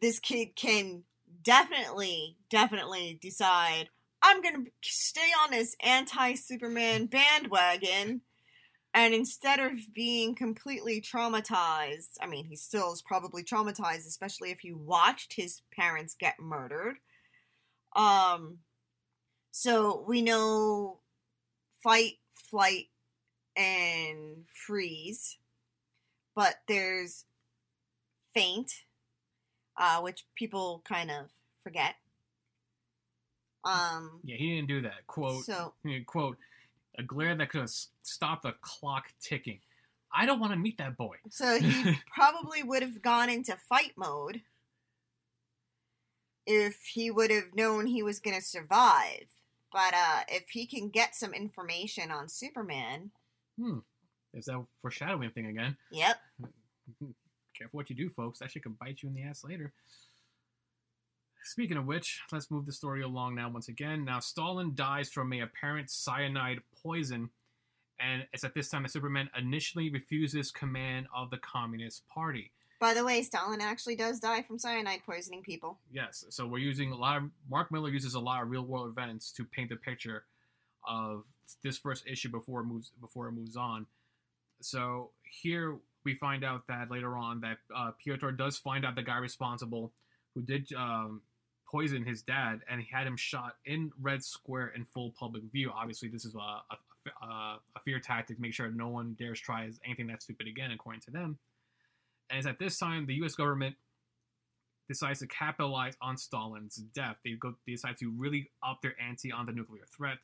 this 0.00 0.18
kid 0.18 0.56
can 0.56 1.04
definitely, 1.42 2.36
definitely 2.50 3.18
decide 3.20 3.88
I'm 4.22 4.40
gonna 4.40 4.64
stay 4.82 5.30
on 5.44 5.50
this 5.50 5.76
anti 5.82 6.34
Superman 6.34 7.06
bandwagon 7.06 8.22
And 8.94 9.14
instead 9.14 9.58
of 9.58 9.72
being 9.94 10.34
completely 10.34 11.00
traumatized, 11.00 12.18
I 12.20 12.26
mean, 12.26 12.44
he 12.44 12.56
still 12.56 12.92
is 12.92 13.00
probably 13.00 13.42
traumatized, 13.42 14.06
especially 14.06 14.50
if 14.50 14.60
he 14.60 14.72
watched 14.72 15.32
his 15.32 15.62
parents 15.74 16.14
get 16.18 16.38
murdered. 16.38 16.96
Um, 17.96 18.58
so 19.50 20.04
we 20.06 20.20
know 20.20 20.98
fight, 21.82 22.18
flight, 22.34 22.88
and 23.56 24.44
freeze, 24.66 25.38
but 26.34 26.56
there's 26.68 27.24
faint, 28.34 28.72
uh, 29.78 30.00
which 30.00 30.24
people 30.36 30.82
kind 30.86 31.10
of 31.10 31.26
forget. 31.62 31.94
Um, 33.64 34.20
Yeah, 34.24 34.36
he 34.36 34.56
didn't 34.56 34.68
do 34.68 34.82
that. 34.82 35.06
Quote. 35.06 35.44
so 35.44 35.72
quote. 36.06 36.36
A 36.98 37.02
glare 37.02 37.34
that 37.34 37.48
could 37.48 37.62
have 37.62 37.70
s- 38.04 38.10
stopped 38.10 38.42
the 38.42 38.54
clock 38.60 39.06
ticking. 39.20 39.60
I 40.14 40.26
don't 40.26 40.40
want 40.40 40.52
to 40.52 40.58
meet 40.58 40.78
that 40.78 40.96
boy. 40.96 41.16
So 41.30 41.58
he 41.58 41.96
probably 42.14 42.62
would 42.62 42.82
have 42.82 43.00
gone 43.02 43.30
into 43.30 43.56
fight 43.56 43.92
mode 43.96 44.42
if 46.46 46.76
he 46.92 47.10
would 47.10 47.30
have 47.30 47.54
known 47.54 47.86
he 47.86 48.02
was 48.02 48.20
going 48.20 48.36
to 48.36 48.44
survive. 48.44 49.28
But 49.72 49.94
uh, 49.94 50.20
if 50.28 50.50
he 50.50 50.66
can 50.66 50.90
get 50.90 51.14
some 51.14 51.32
information 51.32 52.10
on 52.10 52.28
Superman, 52.28 53.10
Hmm. 53.60 53.78
There's 54.32 54.46
that 54.46 54.64
foreshadowing 54.80 55.30
thing 55.30 55.46
again. 55.46 55.76
yep. 55.90 56.16
Careful 57.54 57.76
what 57.76 57.90
you 57.90 57.96
do, 57.96 58.08
folks. 58.08 58.38
That 58.38 58.50
shit 58.50 58.62
could 58.62 58.78
bite 58.78 59.02
you 59.02 59.10
in 59.10 59.14
the 59.14 59.22
ass 59.24 59.44
later. 59.44 59.74
Speaking 61.44 61.76
of 61.76 61.84
which, 61.84 62.22
let's 62.32 62.50
move 62.50 62.64
the 62.64 62.72
story 62.72 63.02
along 63.02 63.34
now 63.34 63.50
once 63.50 63.68
again. 63.68 64.06
Now, 64.06 64.20
Stalin 64.20 64.74
dies 64.74 65.10
from 65.10 65.32
a 65.34 65.40
apparent 65.40 65.90
cyanide 65.90 66.60
poison, 66.82 67.28
and 68.02 68.26
it's 68.32 68.44
at 68.44 68.54
this 68.54 68.68
time 68.68 68.82
that 68.82 68.90
Superman 68.90 69.30
initially 69.38 69.90
refuses 69.90 70.50
command 70.50 71.06
of 71.14 71.30
the 71.30 71.38
Communist 71.38 72.06
Party. 72.08 72.50
By 72.80 72.94
the 72.94 73.04
way, 73.04 73.22
Stalin 73.22 73.60
actually 73.60 73.94
does 73.94 74.18
die 74.18 74.42
from 74.42 74.58
cyanide 74.58 75.02
poisoning 75.06 75.42
people. 75.42 75.78
Yes, 75.92 76.24
so 76.30 76.46
we're 76.46 76.58
using 76.58 76.90
a 76.90 76.96
lot 76.96 77.18
of 77.18 77.30
Mark 77.48 77.70
Millar 77.70 77.90
uses 77.90 78.14
a 78.14 78.20
lot 78.20 78.42
of 78.42 78.50
real 78.50 78.64
world 78.64 78.88
events 78.88 79.30
to 79.32 79.44
paint 79.44 79.68
the 79.68 79.76
picture 79.76 80.24
of 80.86 81.22
this 81.62 81.78
first 81.78 82.04
issue 82.08 82.28
before 82.28 82.60
it 82.60 82.64
moves 82.64 82.90
before 83.00 83.28
it 83.28 83.32
moves 83.32 83.56
on. 83.56 83.86
So 84.60 85.10
here 85.22 85.76
we 86.04 86.14
find 86.14 86.44
out 86.44 86.66
that 86.66 86.90
later 86.90 87.16
on 87.16 87.40
that 87.42 87.58
uh, 87.74 87.92
Piotr 88.02 88.30
does 88.30 88.58
find 88.58 88.84
out 88.84 88.96
the 88.96 89.02
guy 89.02 89.18
responsible 89.18 89.92
who 90.34 90.42
did 90.42 90.72
um, 90.72 91.20
poison 91.72 92.04
his 92.04 92.22
dad, 92.22 92.60
and 92.70 92.80
he 92.80 92.88
had 92.92 93.06
him 93.06 93.16
shot 93.16 93.56
in 93.64 93.90
Red 94.00 94.22
Square 94.22 94.74
in 94.76 94.84
full 94.84 95.12
public 95.18 95.42
view. 95.50 95.72
Obviously, 95.74 96.08
this 96.08 96.24
is 96.24 96.34
a, 96.34 96.38
a, 96.38 97.26
a, 97.26 97.80
fear 97.84 97.98
tactic 97.98 98.36
to 98.36 98.42
make 98.42 98.52
sure 98.52 98.70
no 98.70 98.88
one 98.88 99.16
dares 99.18 99.40
try 99.40 99.68
anything 99.84 100.06
that 100.08 100.22
stupid 100.22 100.46
again, 100.46 100.70
according 100.70 101.00
to 101.00 101.10
them. 101.10 101.38
And 102.30 102.38
it's 102.38 102.46
at 102.46 102.58
this 102.58 102.78
time 102.78 103.06
the 103.06 103.14
U.S. 103.14 103.34
government 103.34 103.74
decides 104.86 105.20
to 105.20 105.26
capitalize 105.26 105.96
on 106.02 106.16
Stalin's 106.18 106.76
death. 106.76 107.16
They 107.24 107.32
go 107.32 107.54
they 107.66 107.72
decide 107.72 107.96
to 108.00 108.10
really 108.10 108.50
up 108.62 108.80
their 108.82 108.94
ante 109.00 109.32
on 109.32 109.46
the 109.46 109.52
nuclear 109.52 109.84
threat 109.96 110.18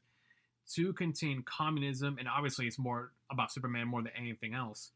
to 0.75 0.93
contain 0.93 1.43
communism, 1.47 2.17
and 2.19 2.29
obviously 2.29 2.67
it's 2.67 2.79
more 2.79 3.13
about 3.33 3.51
Superman 3.51 3.89
more 3.89 4.03
than 4.03 4.13
anything 4.17 4.53
else. 4.53 4.91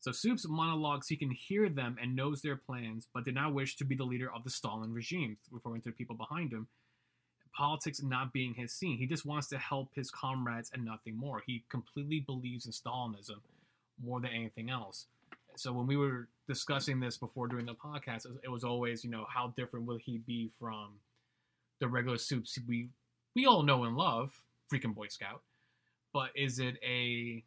So 0.00 0.12
Supes' 0.12 0.48
monologues, 0.48 1.08
he 1.08 1.16
can 1.16 1.30
hear 1.30 1.68
them 1.68 1.96
and 2.00 2.16
knows 2.16 2.40
their 2.40 2.56
plans, 2.56 3.06
but 3.12 3.24
did 3.24 3.34
not 3.34 3.52
wish 3.52 3.76
to 3.76 3.84
be 3.84 3.94
the 3.94 4.04
leader 4.04 4.32
of 4.34 4.44
the 4.44 4.50
Stalin 4.50 4.94
regime, 4.94 5.36
referring 5.50 5.82
to 5.82 5.90
the 5.90 5.94
people 5.94 6.16
behind 6.16 6.52
him. 6.52 6.68
Politics 7.54 8.02
not 8.02 8.32
being 8.32 8.54
his 8.54 8.72
scene. 8.72 8.96
He 8.96 9.06
just 9.06 9.26
wants 9.26 9.48
to 9.48 9.58
help 9.58 9.90
his 9.94 10.10
comrades 10.10 10.70
and 10.72 10.84
nothing 10.84 11.16
more. 11.16 11.42
He 11.46 11.64
completely 11.68 12.20
believes 12.20 12.64
in 12.64 12.72
Stalinism 12.72 13.40
more 14.02 14.20
than 14.20 14.30
anything 14.30 14.70
else. 14.70 15.06
So 15.56 15.72
when 15.72 15.86
we 15.86 15.96
were 15.96 16.28
discussing 16.48 17.00
this 17.00 17.18
before 17.18 17.48
doing 17.48 17.66
the 17.66 17.74
podcast, 17.74 18.24
it 18.42 18.50
was 18.50 18.64
always, 18.64 19.04
you 19.04 19.10
know, 19.10 19.26
how 19.28 19.52
different 19.56 19.84
will 19.84 19.98
he 19.98 20.18
be 20.18 20.50
from 20.58 20.92
the 21.80 21.88
regular 21.88 22.16
Supes 22.16 22.58
we 22.66 22.88
we 23.34 23.46
all 23.46 23.62
know 23.62 23.84
and 23.84 23.96
love, 23.96 24.32
freaking 24.72 24.94
Boy 24.94 25.08
Scout. 25.08 25.42
But 26.12 26.30
is 26.34 26.58
it 26.58 26.76
a 26.82 27.44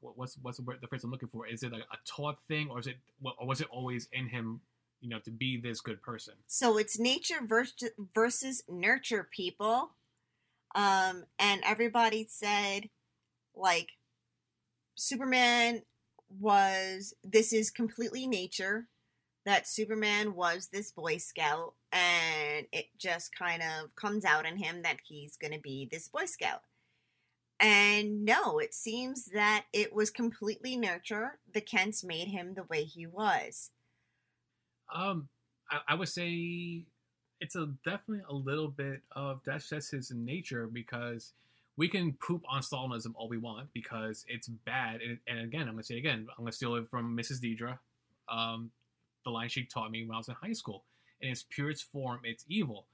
what's 0.00 0.36
what's 0.42 0.58
the, 0.58 0.64
word, 0.64 0.78
the 0.80 0.88
phrase 0.88 1.04
I'm 1.04 1.10
looking 1.10 1.28
for? 1.28 1.46
Is 1.46 1.62
it 1.62 1.72
a, 1.72 1.76
a 1.76 1.98
taught 2.06 2.40
thing, 2.48 2.68
or 2.70 2.78
is 2.78 2.86
it 2.86 2.96
or 3.22 3.46
was 3.46 3.60
it 3.60 3.68
always 3.70 4.08
in 4.12 4.28
him, 4.28 4.60
you 5.00 5.08
know, 5.08 5.18
to 5.20 5.30
be 5.30 5.60
this 5.60 5.80
good 5.80 6.02
person? 6.02 6.34
So 6.46 6.78
it's 6.78 6.98
nature 6.98 7.40
versus, 7.44 7.90
versus 8.14 8.62
nurture, 8.68 9.28
people. 9.30 9.90
Um, 10.74 11.24
and 11.38 11.62
everybody 11.64 12.26
said, 12.28 12.88
like, 13.56 13.88
Superman 14.94 15.82
was, 16.38 17.12
this 17.24 17.52
is 17.52 17.70
completely 17.70 18.28
nature, 18.28 18.86
that 19.44 19.66
Superman 19.66 20.34
was 20.34 20.68
this 20.68 20.92
Boy 20.92 21.16
Scout, 21.16 21.74
and 21.90 22.66
it 22.72 22.86
just 22.98 23.34
kind 23.34 23.62
of 23.62 23.94
comes 23.96 24.24
out 24.24 24.46
in 24.46 24.58
him 24.58 24.82
that 24.82 24.98
he's 25.04 25.36
going 25.36 25.52
to 25.52 25.58
be 25.58 25.88
this 25.90 26.06
Boy 26.06 26.26
Scout. 26.26 26.60
And 27.60 28.24
no, 28.24 28.58
it 28.58 28.72
seems 28.72 29.26
that 29.26 29.66
it 29.72 29.92
was 29.94 30.10
completely 30.10 30.76
nurture. 30.76 31.38
The 31.52 31.60
Kents 31.60 32.02
made 32.02 32.28
him 32.28 32.54
the 32.54 32.64
way 32.64 32.84
he 32.84 33.06
was. 33.06 33.70
Um, 34.94 35.28
I, 35.70 35.80
I 35.88 35.94
would 35.94 36.08
say 36.08 36.86
it's 37.40 37.56
a 37.56 37.66
definitely 37.84 38.24
a 38.28 38.34
little 38.34 38.68
bit 38.68 39.02
of 39.12 39.40
that's 39.44 39.68
just 39.68 39.90
his 39.90 40.10
nature 40.10 40.68
because 40.72 41.34
we 41.76 41.88
can 41.88 42.14
poop 42.14 42.42
on 42.48 42.62
Stalinism 42.62 43.12
all 43.14 43.28
we 43.28 43.38
want 43.38 43.68
because 43.72 44.24
it's 44.26 44.48
bad. 44.48 45.00
And, 45.02 45.18
and 45.28 45.40
again, 45.40 45.62
I'm 45.62 45.74
gonna 45.74 45.82
say 45.82 45.98
again, 45.98 46.26
I'm 46.30 46.44
gonna 46.44 46.52
steal 46.52 46.76
it 46.76 46.88
from 46.88 47.16
Mrs. 47.16 47.40
Deidre, 47.40 47.78
um, 48.28 48.70
the 49.24 49.30
line 49.30 49.48
she 49.48 49.64
taught 49.64 49.90
me 49.90 50.04
when 50.04 50.14
I 50.14 50.18
was 50.18 50.28
in 50.28 50.34
high 50.34 50.52
school. 50.52 50.84
In 51.20 51.30
its 51.30 51.44
purest 51.48 51.84
form, 51.84 52.20
it's 52.24 52.44
evil. 52.48 52.86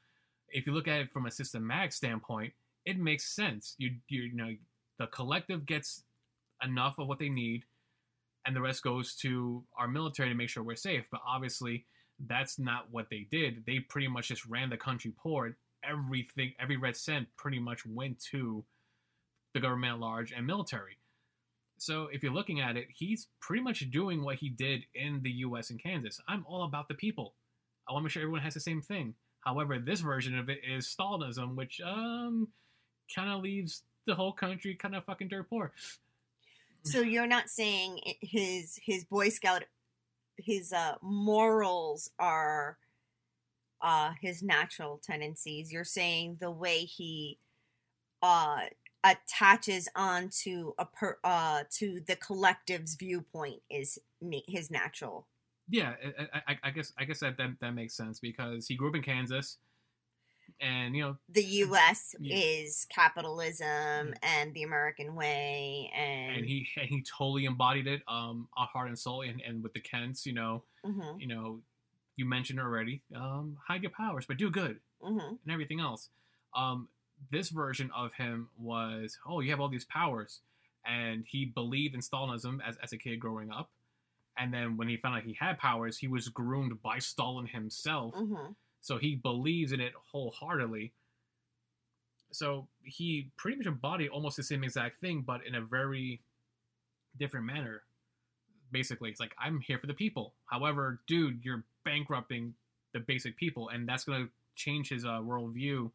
If 0.48 0.66
you 0.66 0.72
look 0.72 0.88
at 0.88 1.00
it 1.00 1.12
from 1.12 1.26
a 1.26 1.30
systematic 1.30 1.92
standpoint, 1.92 2.52
it 2.86 2.98
makes 2.98 3.34
sense. 3.34 3.74
You 3.76 3.96
you, 4.08 4.34
know 4.34 4.54
the 4.98 5.08
collective 5.08 5.66
gets 5.66 6.04
enough 6.62 6.98
of 6.98 7.08
what 7.08 7.18
they 7.18 7.28
need 7.28 7.64
and 8.46 8.54
the 8.54 8.60
rest 8.60 8.82
goes 8.82 9.14
to 9.16 9.64
our 9.76 9.88
military 9.88 10.28
to 10.30 10.34
make 10.34 10.48
sure 10.48 10.62
we're 10.62 10.76
safe. 10.76 11.06
But 11.10 11.20
obviously, 11.26 11.84
that's 12.24 12.58
not 12.58 12.86
what 12.90 13.08
they 13.10 13.26
did. 13.30 13.64
They 13.66 13.80
pretty 13.80 14.08
much 14.08 14.28
just 14.28 14.46
ran 14.46 14.70
the 14.70 14.76
country 14.76 15.12
poor. 15.18 15.56
Everything, 15.84 16.52
every 16.58 16.76
red 16.76 16.96
cent 16.96 17.26
pretty 17.36 17.58
much 17.58 17.84
went 17.84 18.22
to 18.30 18.64
the 19.52 19.60
government 19.60 19.94
at 19.94 20.00
large 20.00 20.32
and 20.32 20.46
military. 20.46 20.96
So 21.78 22.08
if 22.10 22.22
you're 22.22 22.32
looking 22.32 22.60
at 22.60 22.76
it, 22.76 22.86
he's 22.94 23.28
pretty 23.40 23.62
much 23.62 23.90
doing 23.90 24.24
what 24.24 24.36
he 24.36 24.48
did 24.48 24.84
in 24.94 25.20
the 25.22 25.30
U.S. 25.30 25.70
and 25.70 25.82
Kansas. 25.82 26.20
I'm 26.26 26.46
all 26.48 26.64
about 26.64 26.88
the 26.88 26.94
people. 26.94 27.34
I 27.88 27.92
want 27.92 28.02
to 28.02 28.04
make 28.04 28.12
sure 28.12 28.22
everyone 28.22 28.40
has 28.42 28.54
the 28.54 28.60
same 28.60 28.80
thing. 28.80 29.14
However, 29.40 29.78
this 29.78 30.00
version 30.00 30.38
of 30.38 30.48
it 30.48 30.60
is 30.66 30.86
Stalinism, 30.86 31.54
which 31.54 31.80
um 31.84 32.48
kind 33.14 33.30
of 33.30 33.42
leaves 33.42 33.82
the 34.06 34.14
whole 34.14 34.32
country 34.32 34.74
kind 34.74 34.94
of 34.94 35.04
fucking 35.04 35.28
dirt 35.28 35.48
poor. 35.48 35.72
So 36.84 37.00
you're 37.00 37.26
not 37.26 37.48
saying 37.48 38.00
his 38.20 38.78
his 38.82 39.04
Boy 39.04 39.28
Scout 39.28 39.64
his 40.38 40.72
uh 40.72 40.94
morals 41.02 42.10
are 42.18 42.78
uh 43.80 44.12
his 44.20 44.42
natural 44.42 45.00
tendencies. 45.02 45.72
You're 45.72 45.84
saying 45.84 46.38
the 46.40 46.50
way 46.50 46.80
he 46.80 47.38
uh 48.22 48.60
attaches 49.02 49.88
onto 49.96 50.72
a 50.78 50.84
per 50.84 51.18
uh 51.24 51.64
to 51.78 52.00
the 52.06 52.16
collective's 52.16 52.94
viewpoint 52.94 53.62
is 53.68 53.98
his 54.46 54.70
natural. 54.70 55.26
Yeah, 55.68 55.94
I, 56.18 56.40
I, 56.46 56.58
I 56.64 56.70
guess 56.70 56.92
I 56.96 57.04
guess 57.04 57.20
that, 57.20 57.36
that 57.38 57.56
that 57.60 57.74
makes 57.74 57.96
sense 57.96 58.20
because 58.20 58.68
he 58.68 58.76
grew 58.76 58.90
up 58.90 58.94
in 58.94 59.02
Kansas, 59.02 59.58
and 60.60 60.96
you 60.96 61.02
know, 61.02 61.16
The 61.28 61.44
US 61.64 62.14
Yeah. 62.20 62.36
is 62.38 62.86
capitalism 62.90 64.14
and 64.22 64.54
the 64.54 64.62
American 64.62 65.14
way 65.14 65.90
and, 65.94 66.36
and 66.38 66.44
he 66.46 66.66
and 66.76 66.88
he 66.88 67.02
totally 67.02 67.44
embodied 67.44 67.86
it, 67.86 68.02
um, 68.08 68.48
heart 68.56 68.88
and 68.88 68.98
soul, 68.98 69.22
and, 69.22 69.40
and 69.40 69.62
with 69.62 69.72
the 69.72 69.80
Kents, 69.80 70.26
you 70.26 70.32
know, 70.32 70.62
Mhm, 70.84 71.20
you 71.20 71.26
know, 71.26 71.60
you 72.16 72.24
mentioned 72.24 72.60
already, 72.60 73.02
um, 73.14 73.58
hide 73.66 73.82
your 73.82 73.90
powers, 73.92 74.24
but 74.26 74.36
do 74.36 74.50
good 74.50 74.80
mhm. 75.02 75.38
and 75.42 75.52
everything 75.52 75.80
else. 75.80 76.10
Um, 76.54 76.88
this 77.30 77.48
version 77.50 77.90
of 77.94 78.12
him 78.14 78.48
was, 78.58 79.18
oh, 79.26 79.40
you 79.40 79.50
have 79.50 79.60
all 79.60 79.68
these 79.68 79.84
powers, 79.86 80.40
and 80.84 81.24
he 81.26 81.44
believed 81.44 81.94
in 81.94 82.00
Stalinism 82.00 82.60
as 82.66 82.76
as 82.78 82.92
a 82.92 82.98
kid 82.98 83.18
growing 83.20 83.50
up, 83.50 83.70
and 84.36 84.52
then 84.52 84.76
when 84.76 84.88
he 84.88 84.96
found 84.96 85.16
out 85.16 85.24
he 85.24 85.34
had 85.34 85.58
powers, 85.58 85.98
he 85.98 86.08
was 86.08 86.28
groomed 86.28 86.80
by 86.82 86.98
Stalin 86.98 87.46
himself. 87.46 88.14
Mhm. 88.14 88.54
So 88.86 88.98
he 88.98 89.16
believes 89.16 89.72
in 89.72 89.80
it 89.80 89.94
wholeheartedly. 90.12 90.92
So 92.30 92.68
he 92.84 93.32
pretty 93.36 93.56
much 93.56 93.66
embodied 93.66 94.10
almost 94.10 94.36
the 94.36 94.44
same 94.44 94.62
exact 94.62 95.00
thing, 95.00 95.24
but 95.26 95.44
in 95.44 95.56
a 95.56 95.60
very 95.60 96.20
different 97.18 97.46
manner. 97.46 97.82
Basically, 98.70 99.10
it's 99.10 99.18
like 99.18 99.34
I'm 99.40 99.60
here 99.60 99.80
for 99.80 99.88
the 99.88 99.94
people. 99.94 100.34
However, 100.44 101.00
dude, 101.08 101.44
you're 101.44 101.64
bankrupting 101.84 102.54
the 102.92 103.00
basic 103.00 103.36
people, 103.36 103.70
and 103.70 103.88
that's 103.88 104.04
gonna 104.04 104.28
change 104.54 104.90
his 104.90 105.04
uh, 105.04 105.18
worldview 105.18 105.90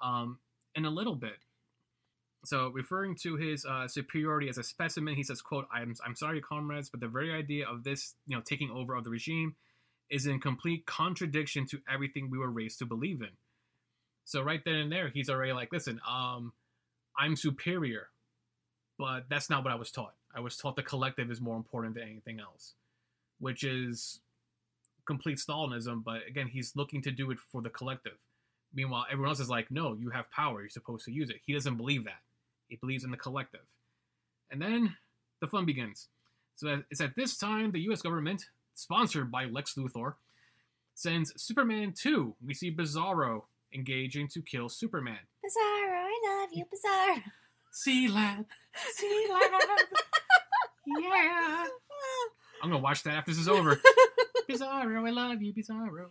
um, 0.00 0.38
in 0.76 0.84
a 0.84 0.90
little 0.90 1.16
bit. 1.16 1.38
So, 2.44 2.68
referring 2.68 3.16
to 3.22 3.34
his 3.34 3.64
uh, 3.64 3.88
superiority 3.88 4.48
as 4.48 4.58
a 4.58 4.62
specimen, 4.62 5.16
he 5.16 5.24
says, 5.24 5.42
"quote 5.42 5.66
I'm 5.72 5.96
I'm 6.04 6.14
sorry, 6.14 6.40
comrades, 6.40 6.88
but 6.88 7.00
the 7.00 7.08
very 7.08 7.32
idea 7.32 7.66
of 7.66 7.82
this, 7.82 8.14
you 8.28 8.36
know, 8.36 8.42
taking 8.44 8.70
over 8.70 8.94
of 8.94 9.02
the 9.02 9.10
regime, 9.10 9.56
is 10.10 10.26
in 10.26 10.40
complete 10.40 10.86
contradiction 10.86 11.66
to 11.66 11.80
everything 11.88 12.30
we 12.30 12.38
were 12.38 12.50
raised 12.50 12.78
to 12.80 12.86
believe 12.86 13.22
in." 13.22 13.36
So, 14.24 14.42
right 14.42 14.64
then 14.64 14.74
and 14.74 14.92
there, 14.92 15.08
he's 15.08 15.30
already 15.30 15.52
like, 15.52 15.72
"Listen, 15.72 16.00
um, 16.06 16.52
I'm 17.16 17.36
superior, 17.36 18.10
but 18.98 19.28
that's 19.28 19.50
not 19.50 19.64
what 19.64 19.72
I 19.72 19.76
was 19.76 19.90
taught. 19.90 20.14
I 20.34 20.40
was 20.40 20.56
taught 20.56 20.76
the 20.76 20.82
collective 20.82 21.30
is 21.30 21.40
more 21.40 21.56
important 21.56 21.94
than 21.94 22.04
anything 22.04 22.40
else, 22.40 22.74
which 23.38 23.64
is 23.64 24.20
complete 25.06 25.38
Stalinism. 25.38 26.02
But 26.04 26.26
again, 26.26 26.48
he's 26.48 26.76
looking 26.76 27.02
to 27.02 27.10
do 27.10 27.30
it 27.30 27.38
for 27.38 27.62
the 27.62 27.70
collective." 27.70 28.18
Meanwhile, 28.74 29.06
everyone 29.10 29.30
else 29.30 29.40
is 29.40 29.48
like, 29.48 29.70
no, 29.70 29.94
you 29.94 30.10
have 30.10 30.30
power. 30.30 30.60
You're 30.60 30.68
supposed 30.68 31.06
to 31.06 31.12
use 31.12 31.30
it. 31.30 31.40
He 31.46 31.54
doesn't 31.54 31.76
believe 31.76 32.04
that. 32.04 32.20
He 32.68 32.76
believes 32.76 33.04
in 33.04 33.10
the 33.10 33.16
collective. 33.16 33.64
And 34.50 34.60
then 34.60 34.94
the 35.40 35.46
fun 35.46 35.64
begins. 35.64 36.08
So 36.56 36.82
it's 36.90 37.00
at 37.00 37.16
this 37.16 37.36
time 37.38 37.72
the 37.72 37.80
U.S. 37.80 38.02
government, 38.02 38.44
sponsored 38.76 39.32
by 39.32 39.46
Lex 39.46 39.74
Luthor, 39.74 40.14
sends 40.94 41.32
Superman 41.42 41.92
2. 41.96 42.36
We 42.44 42.54
see 42.54 42.74
Bizarro 42.74 43.42
engaging 43.74 44.28
to 44.28 44.42
kill 44.42 44.68
Superman. 44.68 45.18
Bizarro, 45.44 46.04
I 46.04 46.40
love 46.40 46.50
you, 46.52 46.64
Bizarro. 46.64 47.22
Sea 47.72 48.08
Lab, 48.08 48.46
Sea 48.94 49.26
Lab, 49.30 49.60
yeah. 51.00 51.66
I'm 52.62 52.70
gonna 52.70 52.82
watch 52.82 53.02
that 53.02 53.16
after 53.16 53.32
this 53.32 53.40
is 53.40 53.48
over. 53.48 53.78
Bizarro, 54.48 55.06
I 55.06 55.10
love 55.10 55.42
you, 55.42 55.52
Bizarro. 55.52 56.10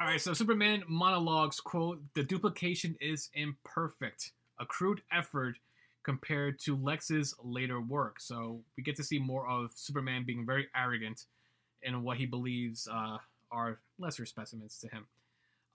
All 0.00 0.06
right, 0.06 0.20
so 0.20 0.32
Superman 0.32 0.84
monologues 0.86 1.60
quote: 1.60 2.00
"The 2.14 2.22
duplication 2.22 2.94
is 3.00 3.30
imperfect, 3.34 4.30
a 4.60 4.66
crude 4.66 5.02
effort 5.10 5.56
compared 6.04 6.58
to 6.60 6.76
Lex's 6.76 7.34
later 7.42 7.80
work." 7.80 8.20
So 8.20 8.62
we 8.76 8.82
get 8.82 8.96
to 8.96 9.04
see 9.04 9.18
more 9.18 9.46
of 9.48 9.70
Superman 9.74 10.24
being 10.24 10.46
very 10.46 10.68
arrogant 10.74 11.26
in 11.82 12.02
what 12.02 12.16
he 12.16 12.26
believes 12.26 12.88
uh, 12.90 13.18
are 13.50 13.78
lesser 13.98 14.26
specimens 14.26 14.78
to 14.78 14.88
him. 14.88 15.06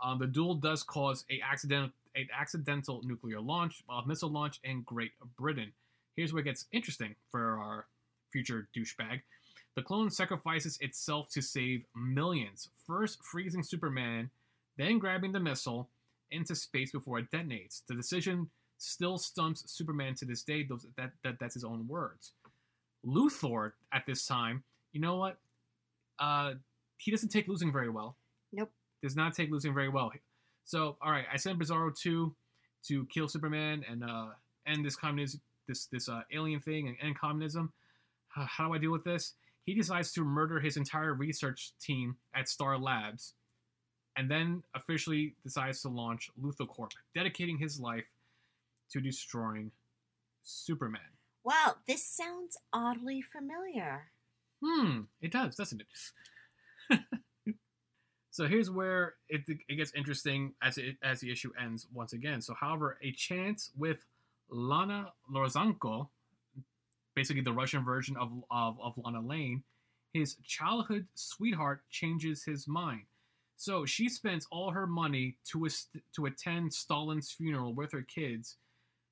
Um, 0.02 0.20
the 0.20 0.28
duel 0.28 0.56
does 0.56 0.84
cause 0.84 1.26
a 1.30 1.42
accidental, 1.42 1.92
an 2.16 2.28
accidental 2.38 3.02
nuclear 3.04 3.42
launch, 3.42 3.84
uh, 3.90 4.02
missile 4.06 4.30
launch 4.30 4.60
in 4.64 4.82
Great 4.84 5.12
Britain. 5.38 5.72
Here's 6.16 6.34
where 6.34 6.42
it 6.42 6.46
gets 6.46 6.66
interesting 6.72 7.16
for 7.30 7.60
our 7.60 7.86
future 8.32 8.68
douchebag. 8.76 9.22
The 9.76 9.84
clone 9.84 10.10
sacrifices 10.10 10.78
itself 10.82 11.30
to 11.30 11.42
save 11.42 11.86
millions, 11.96 12.70
first 12.88 13.24
freezing 13.24 13.64
Superman, 13.64 14.32
then 14.78 14.98
grabbing 14.98 15.32
the 15.32 15.40
missile 15.40 15.90
into 16.32 16.56
space 16.56 16.92
before 16.92 17.20
it 17.20 17.32
detonates. 17.32 17.84
The 17.88 17.96
decision 17.96 18.50
still 18.78 19.18
stumps 19.18 19.64
Superman 19.72 20.16
to 20.16 20.26
this 20.26 20.44
day. 20.44 20.64
Those, 20.64 20.86
that, 20.98 21.12
that 21.24 21.38
That's 21.40 21.54
his 21.54 21.64
own 21.64 21.88
words. 21.88 22.34
Luthor, 23.06 23.72
at 23.94 24.06
this 24.06 24.26
time, 24.26 24.64
you 24.92 25.02
know 25.02 25.18
what? 25.18 25.38
Uh, 26.20 26.54
he 26.98 27.12
doesn't 27.12 27.30
take 27.30 27.48
losing 27.48 27.72
very 27.72 27.90
well. 27.90 28.18
Nope. 28.52 28.72
Does 29.02 29.16
not 29.16 29.34
take 29.34 29.52
losing 29.52 29.74
very 29.74 29.90
well. 29.90 30.12
So, 30.66 30.98
all 31.02 31.12
right, 31.12 31.26
I 31.32 31.38
sent 31.38 31.60
Bizarro 31.60 31.98
2 31.98 32.36
to 32.88 33.06
kill 33.06 33.28
Superman 33.28 33.84
and 33.90 34.04
uh, 34.04 34.28
end 34.66 34.84
this 34.84 34.96
communism, 34.96 35.42
this 35.68 35.86
this 35.86 36.10
uh, 36.10 36.22
alien 36.34 36.60
thing, 36.60 36.88
and 36.88 36.98
end 37.02 37.18
communism. 37.18 37.72
How 38.30 38.68
do 38.68 38.74
I 38.74 38.78
deal 38.78 38.92
with 38.92 39.04
this? 39.04 39.34
he 39.68 39.74
decides 39.74 40.14
to 40.14 40.24
murder 40.24 40.62
his 40.62 40.78
entire 40.78 41.14
research 41.14 41.74
team 41.80 42.16
at 42.34 42.48
Star 42.48 42.78
Labs, 42.80 43.34
and 44.16 44.32
then 44.32 44.64
officially 44.74 45.36
decides 45.44 45.82
to 45.82 45.90
launch 45.90 46.32
LuthorCorp, 46.42 46.92
dedicating 47.14 47.58
his 47.58 47.78
life 47.78 48.06
to 48.92 49.02
destroying 49.02 49.72
Superman. 50.44 51.02
Wow, 51.44 51.76
this 51.88 52.04
sounds 52.04 52.58
oddly 52.74 53.22
familiar. 53.22 54.12
Hmm, 54.64 55.02
it 55.22 55.32
does, 55.32 55.56
doesn't 55.56 55.82
it? 56.90 57.00
so 58.32 58.48
here's 58.48 58.70
where 58.70 59.16
it, 59.30 59.42
it 59.48 59.76
gets 59.76 59.94
interesting 59.96 60.54
as 60.62 60.78
it, 60.78 60.98
as 61.04 61.20
the 61.20 61.32
issue 61.32 61.52
ends 61.62 61.88
once 61.94 62.14
again. 62.14 62.42
So, 62.42 62.54
however, 62.54 62.98
a 63.02 63.12
chance 63.12 63.72
with 63.78 64.06
Lana 64.50 65.14
Lazarenko 65.34 66.08
basically 67.18 67.42
the 67.42 67.52
Russian 67.52 67.84
version 67.84 68.16
of, 68.16 68.32
of, 68.52 68.80
of 68.80 68.94
Lana 68.96 69.22
Lang, 69.22 69.64
his 70.14 70.36
childhood 70.46 71.08
sweetheart 71.16 71.82
changes 71.90 72.44
his 72.44 72.68
mind. 72.68 73.06
So 73.56 73.88
she 73.88 74.08
spends 74.08 74.46
all 74.52 74.70
her 74.70 74.86
money 74.86 75.38
to, 75.46 75.68
to 76.16 76.28
attend 76.28 76.72
Stalin's 76.72 77.32
funeral 77.32 77.74
with 77.74 77.92
her 77.92 78.04
kids 78.04 78.58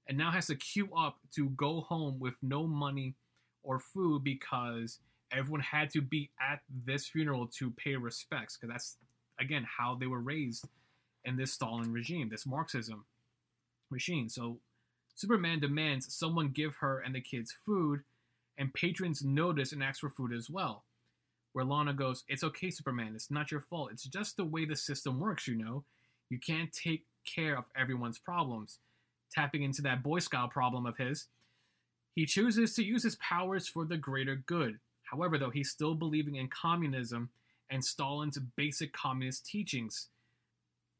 and 0.07 0.17
now 0.17 0.31
has 0.31 0.47
to 0.47 0.55
queue 0.55 0.89
up 0.95 1.17
to 1.35 1.49
go 1.51 1.81
home 1.81 2.19
with 2.19 2.35
no 2.41 2.67
money 2.67 3.15
or 3.63 3.79
food 3.79 4.23
because 4.23 4.99
everyone 5.31 5.61
had 5.61 5.89
to 5.91 6.01
be 6.01 6.29
at 6.39 6.61
this 6.85 7.07
funeral 7.07 7.47
to 7.47 7.71
pay 7.71 7.95
respects 7.95 8.57
because 8.57 8.71
that's 8.71 8.97
again 9.39 9.65
how 9.77 9.95
they 9.95 10.07
were 10.07 10.21
raised 10.21 10.67
in 11.25 11.35
this 11.35 11.53
Stalin 11.53 11.91
regime, 11.91 12.29
this 12.29 12.45
Marxism 12.45 13.05
machine. 13.91 14.29
So 14.29 14.59
Superman 15.15 15.59
demands 15.59 16.13
someone 16.13 16.49
give 16.49 16.75
her 16.75 16.99
and 16.99 17.15
the 17.15 17.21
kids 17.21 17.53
food, 17.65 18.01
and 18.57 18.73
patrons 18.73 19.23
notice 19.23 19.71
and 19.71 19.83
ask 19.83 20.01
for 20.01 20.09
food 20.09 20.33
as 20.33 20.49
well. 20.49 20.83
Where 21.53 21.65
Lana 21.65 21.93
goes, 21.93 22.23
It's 22.27 22.43
okay, 22.43 22.69
Superman, 22.69 23.13
it's 23.15 23.31
not 23.31 23.51
your 23.51 23.61
fault. 23.61 23.91
It's 23.91 24.03
just 24.03 24.37
the 24.37 24.45
way 24.45 24.65
the 24.65 24.75
system 24.75 25.19
works, 25.19 25.47
you 25.47 25.55
know. 25.55 25.85
You 26.29 26.39
can't 26.39 26.71
take 26.71 27.05
care 27.25 27.57
of 27.57 27.65
everyone's 27.77 28.19
problems. 28.19 28.79
Tapping 29.33 29.63
into 29.63 29.81
that 29.81 30.03
Boy 30.03 30.19
Scout 30.19 30.51
problem 30.51 30.85
of 30.85 30.97
his, 30.97 31.27
he 32.15 32.25
chooses 32.25 32.73
to 32.75 32.83
use 32.83 33.03
his 33.03 33.17
powers 33.17 33.67
for 33.67 33.85
the 33.85 33.97
greater 33.97 34.35
good. 34.35 34.79
However, 35.03 35.37
though, 35.37 35.49
he's 35.49 35.69
still 35.69 35.95
believing 35.95 36.35
in 36.35 36.47
communism 36.47 37.29
and 37.69 37.83
Stalin's 37.83 38.39
basic 38.55 38.93
communist 38.93 39.45
teachings. 39.45 40.07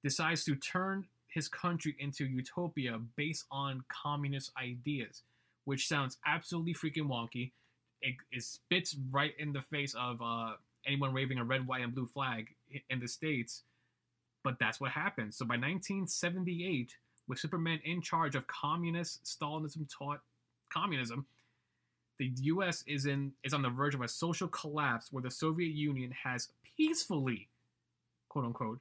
Decides 0.04 0.44
to 0.46 0.56
turn 0.56 1.06
his 1.28 1.48
country 1.48 1.96
into 2.00 2.26
utopia 2.26 3.00
based 3.16 3.46
on 3.52 3.84
communist 3.90 4.52
ideas, 4.62 5.24
which 5.66 5.88
sounds 5.88 6.18
absolutely 6.26 6.74
freaking 6.74 7.08
wonky. 7.08 7.52
It, 8.02 8.16
it 8.32 8.44
spits 8.44 8.96
right 9.12 9.34
in 9.40 9.52
the 9.52 9.62
face 9.62 9.96
of 9.96 10.22
uh, 10.22 10.54
anyone 10.86 11.14
waving 11.14 11.40
a 11.40 11.44
red, 11.44 11.66
white, 11.68 11.82
and 11.82 11.94
blue 11.94 12.06
flag 12.06 12.50
in 12.90 13.00
the 13.00 13.08
States. 13.08 13.64
But 14.44 14.60
that's 14.60 14.80
what 14.80 14.92
happened. 14.92 15.34
So 15.34 15.46
by 15.46 15.56
1978, 15.56 16.96
with 17.28 17.40
Superman 17.40 17.80
in 17.84 18.02
charge 18.02 18.36
of 18.36 18.48
communist 18.48 19.24
Stalinism 19.24 19.88
taught 19.90 20.22
communism, 20.72 21.26
the 22.18 22.32
U.S. 22.42 22.84
is 22.88 23.06
in 23.06 23.32
is 23.44 23.54
on 23.54 23.62
the 23.62 23.70
verge 23.70 23.96
of 23.96 24.02
a 24.02 24.08
social 24.08 24.48
collapse 24.48 25.12
where 25.12 25.24
the 25.24 25.32
Soviet 25.32 25.74
Union 25.74 26.12
has 26.12 26.50
peacefully, 26.78 27.50
quote 28.30 28.46
unquote, 28.46 28.80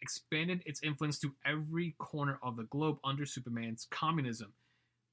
expanded 0.00 0.62
its 0.66 0.82
influence 0.82 1.18
to 1.20 1.32
every 1.46 1.94
corner 1.98 2.38
of 2.42 2.56
the 2.56 2.64
globe 2.64 2.98
under 3.04 3.24
Superman's 3.24 3.86
communism. 3.90 4.52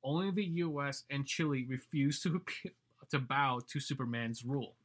Only 0.03 0.31
the 0.31 0.45
U.S. 0.45 1.03
and 1.09 1.25
Chile 1.25 1.65
refused 1.69 2.23
to 2.23 2.41
to 3.11 3.19
bow 3.19 3.61
to 3.67 3.79
Superman's 3.79 4.43
rule. 4.43 4.75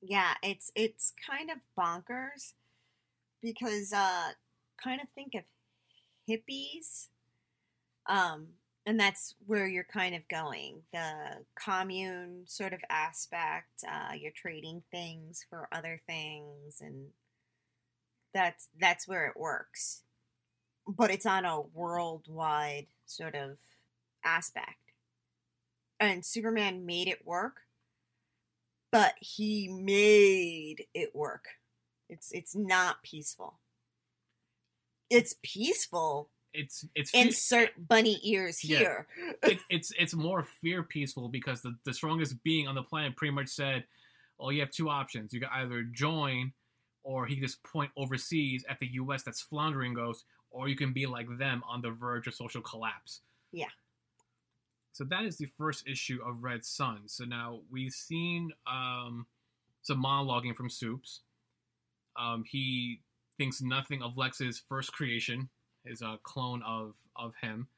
Yeah, 0.00 0.34
it's 0.42 0.70
it's 0.74 1.12
kind 1.28 1.50
of 1.50 1.58
bonkers 1.78 2.52
because 3.42 3.92
uh, 3.92 4.32
kind 4.82 5.00
of 5.00 5.08
think 5.14 5.34
of 5.34 5.42
hippies, 6.28 7.08
um, 8.06 8.48
and 8.86 9.00
that's 9.00 9.34
where 9.46 9.66
you're 9.66 9.84
kind 9.84 10.14
of 10.14 10.28
going. 10.28 10.82
The 10.92 11.44
commune 11.58 12.44
sort 12.46 12.72
of 12.72 12.80
aspect. 12.90 13.84
Uh, 13.88 14.12
you're 14.18 14.32
trading 14.36 14.82
things 14.90 15.44
for 15.48 15.68
other 15.72 16.00
things, 16.06 16.80
and 16.80 17.06
that's 18.34 18.68
that's 18.78 19.08
where 19.08 19.26
it 19.26 19.36
works 19.36 20.02
but 20.86 21.10
it's 21.10 21.26
on 21.26 21.44
a 21.44 21.60
worldwide 21.60 22.86
sort 23.06 23.34
of 23.34 23.56
aspect 24.24 24.92
and 26.00 26.24
superman 26.24 26.84
made 26.84 27.08
it 27.08 27.24
work 27.24 27.60
but 28.90 29.14
he 29.20 29.68
made 29.68 30.84
it 30.92 31.14
work 31.14 31.44
it's 32.08 32.30
it's 32.32 32.54
not 32.54 33.02
peaceful 33.02 33.60
it's 35.08 35.36
peaceful 35.42 36.30
it's 36.54 36.86
it's 36.94 37.10
insert 37.12 37.70
bunny 37.88 38.18
ears 38.22 38.62
Yeah. 38.64 38.78
here 38.78 39.06
it, 39.42 39.58
it's 39.70 39.92
it's 39.98 40.14
more 40.14 40.44
fear 40.62 40.82
peaceful 40.82 41.28
because 41.28 41.60
the, 41.62 41.74
the 41.84 41.92
strongest 41.92 42.42
being 42.44 42.68
on 42.68 42.74
the 42.74 42.82
planet 42.82 43.16
pretty 43.16 43.32
much 43.34 43.48
said, 43.48 43.84
"Oh, 44.38 44.50
you 44.50 44.60
have 44.60 44.70
two 44.70 44.88
options. 44.88 45.32
You 45.32 45.40
can 45.40 45.50
either 45.52 45.82
join, 45.82 46.52
or 47.02 47.26
he 47.26 47.34
can 47.34 47.44
just 47.44 47.62
point 47.64 47.90
overseas 47.96 48.64
at 48.68 48.78
the 48.78 48.86
U.S. 48.94 49.22
that's 49.24 49.40
floundering, 49.42 49.94
goes, 49.94 50.24
or 50.50 50.68
you 50.68 50.76
can 50.76 50.92
be 50.92 51.06
like 51.06 51.26
them 51.38 51.62
on 51.68 51.82
the 51.82 51.90
verge 51.90 52.26
of 52.28 52.34
social 52.34 52.62
collapse." 52.62 53.20
Yeah. 53.52 53.68
So 54.92 55.02
that 55.04 55.24
is 55.24 55.36
the 55.36 55.48
first 55.58 55.88
issue 55.88 56.20
of 56.24 56.44
Red 56.44 56.64
Son. 56.64 57.00
So 57.06 57.24
now 57.24 57.60
we've 57.70 57.92
seen 57.92 58.52
um, 58.66 59.26
some 59.82 60.00
monologuing 60.02 60.54
from 60.54 60.70
Supes. 60.70 61.20
Um, 62.16 62.44
he 62.46 63.00
thinks 63.36 63.60
nothing 63.60 64.02
of 64.02 64.16
Lex's 64.16 64.62
first 64.68 64.92
creation, 64.92 65.48
his 65.84 66.02
a 66.02 66.18
clone 66.22 66.62
of 66.62 66.96
of 67.16 67.34
him, 67.40 67.68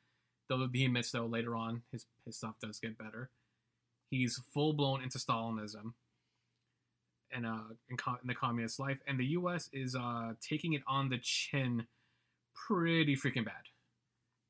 Though 0.49 0.69
he 0.73 0.85
admits, 0.85 1.11
though 1.11 1.27
later 1.27 1.57
on 1.57 1.83
his 1.91 2.07
his 2.25 2.37
stuff 2.37 2.55
does 2.61 2.79
get 2.79 2.99
better. 2.99 3.31
He's 4.11 4.41
full 4.55 4.73
blown 4.73 5.03
into 5.03 5.19
Stalinism 5.19 5.95
and 7.33 7.47
uh 7.47 7.75
in, 7.89 7.97
co- 7.97 8.19
in 8.23 8.29
the 8.29 8.35
communist 8.35 8.79
life, 8.79 8.99
and 9.07 9.19
the 9.19 9.27
U.S. 9.27 9.69
is 9.73 9.97
uh 9.97 10.35
taking 10.41 10.75
it 10.75 10.83
on 10.87 11.09
the 11.09 11.19
chin, 11.19 11.87
pretty 12.55 13.17
freaking 13.17 13.45
bad. 13.45 13.65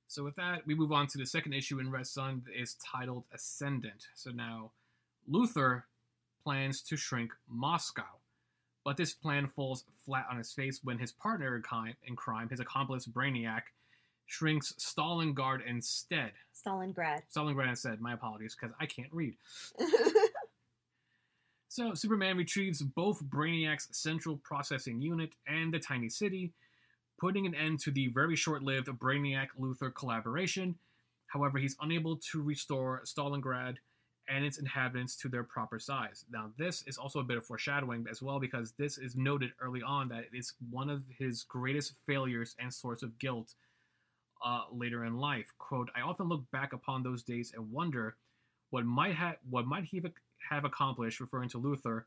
So 0.08 0.22
with 0.22 0.36
that, 0.36 0.66
we 0.66 0.74
move 0.74 0.92
on 0.92 1.06
to 1.08 1.18
the 1.18 1.26
second 1.26 1.52
issue 1.54 1.80
in 1.80 1.90
Red 1.90 2.06
Son. 2.06 2.42
is 2.54 2.74
titled 2.74 3.24
Ascendant. 3.34 4.06
So 4.14 4.30
now, 4.30 4.70
Luthor 5.28 5.82
plans 6.44 6.80
to 6.82 6.96
shrink 6.96 7.32
Moscow, 7.48 8.15
but 8.86 8.96
this 8.96 9.12
plan 9.12 9.48
falls 9.48 9.84
flat 10.04 10.26
on 10.30 10.38
his 10.38 10.52
face 10.52 10.78
when 10.84 10.96
his 10.96 11.10
partner 11.10 11.56
in 11.56 11.94
in 12.06 12.14
crime, 12.14 12.48
his 12.48 12.60
accomplice 12.60 13.04
Brainiac, 13.04 13.62
shrinks 14.26 14.72
Stalingrad 14.78 15.58
instead. 15.66 16.30
Stalingrad. 16.54 17.22
Stalingrad 17.36 17.68
instead. 17.68 18.00
My 18.00 18.12
apologies, 18.12 18.56
because 18.58 18.72
I 18.80 18.86
can't 18.86 19.12
read. 19.12 19.34
So 21.68 21.92
Superman 21.92 22.38
retrieves 22.38 22.80
both 22.80 23.22
Brainiac's 23.22 23.88
central 23.92 24.38
processing 24.38 25.02
unit 25.02 25.34
and 25.46 25.74
the 25.74 25.78
tiny 25.78 26.08
city, 26.08 26.54
putting 27.20 27.44
an 27.44 27.54
end 27.54 27.80
to 27.80 27.90
the 27.90 28.08
very 28.14 28.34
short-lived 28.34 28.86
Brainiac 28.86 29.48
Luthor 29.60 29.94
collaboration. 29.94 30.76
However, 31.26 31.58
he's 31.58 31.76
unable 31.82 32.16
to 32.32 32.40
restore 32.40 33.02
Stalingrad 33.04 33.76
and 34.28 34.44
its 34.44 34.58
inhabitants 34.58 35.16
to 35.16 35.28
their 35.28 35.44
proper 35.44 35.78
size. 35.78 36.24
Now, 36.30 36.50
this 36.58 36.82
is 36.86 36.98
also 36.98 37.20
a 37.20 37.24
bit 37.24 37.36
of 37.36 37.46
foreshadowing 37.46 38.06
as 38.10 38.22
well 38.22 38.40
because 38.40 38.72
this 38.72 38.98
is 38.98 39.16
noted 39.16 39.52
early 39.60 39.82
on 39.82 40.08
that 40.08 40.24
it's 40.32 40.54
one 40.70 40.90
of 40.90 41.02
his 41.16 41.44
greatest 41.44 41.94
failures 42.06 42.56
and 42.58 42.72
source 42.72 43.02
of 43.02 43.18
guilt 43.18 43.54
uh, 44.44 44.64
later 44.72 45.04
in 45.04 45.16
life. 45.16 45.52
"Quote: 45.58 45.90
I 45.94 46.00
often 46.00 46.28
look 46.28 46.50
back 46.50 46.72
upon 46.72 47.02
those 47.02 47.22
days 47.22 47.52
and 47.54 47.70
wonder 47.70 48.16
what 48.70 48.84
might 48.84 49.14
have 49.14 49.36
what 49.48 49.66
might 49.66 49.84
he 49.84 50.02
have 50.50 50.64
accomplished, 50.64 51.20
referring 51.20 51.48
to 51.50 51.60
Luthor, 51.60 52.04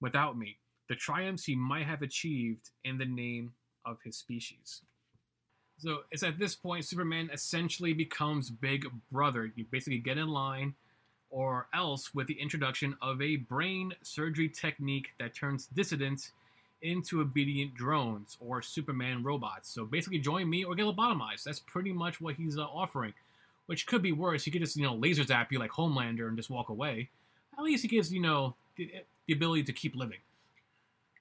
without 0.00 0.38
me. 0.38 0.58
The 0.88 0.94
triumphs 0.94 1.44
he 1.44 1.56
might 1.56 1.86
have 1.86 2.02
achieved 2.02 2.70
in 2.84 2.98
the 2.98 3.04
name 3.04 3.52
of 3.84 3.98
his 4.02 4.16
species." 4.16 4.82
So 5.78 6.04
it's 6.10 6.22
at 6.22 6.38
this 6.38 6.54
point 6.54 6.86
Superman 6.86 7.28
essentially 7.32 7.92
becomes 7.92 8.50
Big 8.50 8.86
Brother. 9.12 9.52
You 9.54 9.66
basically 9.70 9.98
get 9.98 10.16
in 10.16 10.28
line, 10.28 10.74
or 11.36 11.66
else 11.74 12.14
with 12.14 12.26
the 12.26 12.40
introduction 12.40 12.96
of 13.02 13.20
a 13.20 13.36
brain 13.36 13.92
surgery 14.00 14.48
technique 14.48 15.12
that 15.18 15.34
turns 15.34 15.66
dissidents 15.66 16.32
into 16.80 17.20
obedient 17.20 17.74
drones 17.74 18.38
or 18.40 18.62
Superman 18.62 19.22
robots. 19.22 19.68
So 19.68 19.84
basically, 19.84 20.18
join 20.18 20.48
me 20.48 20.64
or 20.64 20.74
get 20.74 20.86
lobotomized. 20.86 21.44
That's 21.44 21.60
pretty 21.60 21.92
much 21.92 22.22
what 22.22 22.36
he's 22.36 22.56
uh, 22.56 22.62
offering. 22.62 23.12
Which 23.66 23.86
could 23.86 24.00
be 24.00 24.12
worse. 24.12 24.44
He 24.44 24.50
could 24.50 24.62
just, 24.62 24.76
you 24.76 24.84
know, 24.84 24.94
laser 24.94 25.24
zap 25.24 25.52
you 25.52 25.58
like 25.58 25.72
Homelander 25.72 26.26
and 26.28 26.38
just 26.38 26.48
walk 26.48 26.70
away. 26.70 27.10
At 27.58 27.64
least 27.64 27.82
he 27.82 27.88
gives, 27.88 28.10
you 28.10 28.22
know, 28.22 28.54
the, 28.76 28.90
the 29.26 29.34
ability 29.34 29.64
to 29.64 29.74
keep 29.74 29.94
living. 29.94 30.20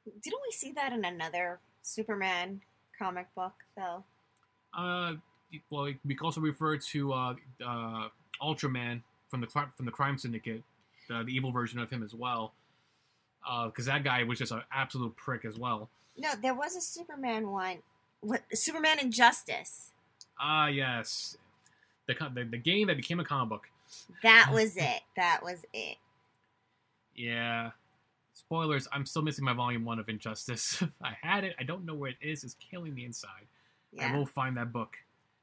Didn't 0.06 0.40
we 0.48 0.52
see 0.52 0.72
that 0.74 0.94
in 0.94 1.04
another 1.04 1.60
Superman 1.82 2.62
comic 2.98 3.28
book, 3.36 3.54
though? 3.76 4.06
Uh, 4.74 5.16
well, 5.70 5.92
we 6.06 6.18
also 6.22 6.40
refer 6.40 6.78
to 6.78 7.12
uh, 7.12 7.36
uh, 7.66 8.08
Ultraman 8.42 9.02
from 9.30 9.42
the 9.42 9.48
from 9.48 9.86
the 9.86 9.92
Crime 9.92 10.18
Syndicate, 10.18 10.64
the, 11.08 11.24
the 11.24 11.36
evil 11.36 11.52
version 11.52 11.80
of 11.80 11.90
him 11.90 12.04
as 12.04 12.14
well. 12.14 12.54
Because 13.66 13.86
that 13.86 14.04
guy 14.04 14.24
was 14.24 14.40
just 14.40 14.52
an 14.52 14.62
absolute 14.72 15.16
prick 15.16 15.46
as 15.46 15.58
well. 15.58 15.90
No, 16.18 16.32
there 16.42 16.56
was 16.56 16.76
a 16.76 16.82
Superman 16.82 17.52
one. 17.52 17.78
What 18.22 18.42
Superman 18.54 19.00
Injustice? 19.00 19.92
Ah, 20.40 20.68
yes, 20.68 21.38
the, 22.08 22.16
the 22.34 22.44
the 22.44 22.58
game 22.58 22.88
that 22.88 22.98
became 22.98 23.20
a 23.20 23.26
comic 23.26 23.50
book. 23.50 23.68
That 24.24 24.50
was 24.54 24.78
it. 24.78 25.02
That 25.16 25.42
was 25.44 25.66
it. 25.74 25.98
Yeah. 27.16 27.72
Spoilers, 28.34 28.88
I'm 28.92 29.06
still 29.06 29.22
missing 29.22 29.46
my 29.46 29.54
volume 29.54 29.86
one 29.86 29.98
of 29.98 30.10
Injustice. 30.10 30.84
I 31.04 31.16
had 31.22 31.44
it, 31.46 31.56
I 31.58 31.64
don't 31.64 31.86
know 31.86 31.96
where 31.96 32.12
it 32.12 32.18
is, 32.22 32.44
it's 32.44 32.56
killing 32.56 32.94
me 32.94 33.06
inside. 33.06 33.48
I 34.00 34.16
will 34.16 34.26
find 34.26 34.58
that 34.58 34.74
book. 34.74 34.98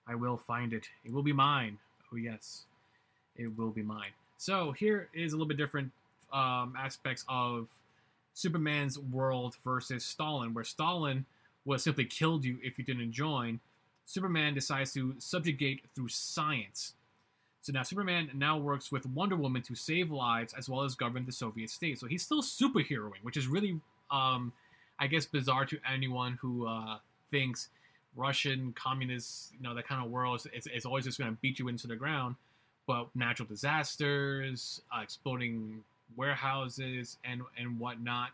I 0.07 0.15
will 0.15 0.37
find 0.37 0.75
it. 0.75 0.87
It 1.05 1.13
will 1.13 1.23
be 1.23 1.33
mine. 1.33 1.79
Oh, 2.13 2.17
yes. 2.17 2.67
It 3.37 3.57
will 3.57 3.71
be 3.71 3.83
mine. 3.83 4.11
So, 4.39 4.73
here 4.73 5.09
is 5.15 5.33
a 5.33 5.37
little 5.37 5.49
bit 5.49 5.57
different 5.57 5.93
um, 6.33 6.75
aspects 6.79 7.25
of 7.29 7.69
Superman's 8.35 8.99
world 8.99 9.57
versus 9.65 10.05
Stalin, 10.05 10.55
where 10.55 10.65
Stalin 10.65 11.25
was 11.65 11.83
simply 11.83 12.05
killed 12.05 12.45
you 12.45 12.59
if 12.63 12.79
you 12.79 12.85
didn't 12.85 13.13
join. 13.13 13.61
Superman 14.05 14.55
decides 14.55 14.93
to 14.95 15.15
subjugate 15.19 15.83
through 15.95 16.09
science. 16.09 16.95
So 17.63 17.73
now 17.73 17.85
Superman 17.85 18.31
now 18.35 18.59
works 18.59 18.91
with 18.91 19.07
Wonder 19.07 19.37
Woman 19.37 19.63
to 19.63 19.77
save 19.77 20.11
lives 20.11 20.53
as 20.59 20.69
well 20.69 20.83
as 20.83 20.97
govern 20.97 21.25
the 21.25 21.33
Soviet 21.33 21.71
state. 21.71 21.99
So 21.99 22.09
he's 22.09 22.23
still 22.23 22.43
superheroing, 22.43 23.23
which 23.23 23.37
is 23.37 23.47
really, 23.47 23.81
um, 24.11 24.53
I 24.99 25.07
guess, 25.07 25.27
bizarre 25.27 25.65
to 25.67 25.79
anyone 25.89 26.39
who 26.41 26.67
uh, 26.67 26.99
thinks 27.31 27.69
Russian 28.17 28.73
communist, 28.73 29.53
you 29.57 29.63
know, 29.63 29.75
that 29.75 29.87
kind 29.87 30.05
of 30.05 30.11
world 30.11 30.41
is, 30.41 30.67
is, 30.67 30.67
is 30.75 30.85
always 30.85 31.05
just 31.05 31.19
going 31.19 31.31
to 31.31 31.39
beat 31.41 31.61
you 31.61 31.69
into 31.69 31.87
the 31.87 31.97
ground. 31.97 32.35
But 32.93 33.09
natural 33.15 33.49
disasters, 33.49 34.83
uh, 34.95 35.01
exploding 35.01 35.83
warehouses, 36.15 37.17
and 37.25 37.41
and 37.57 37.81
whatnot, 37.81 38.33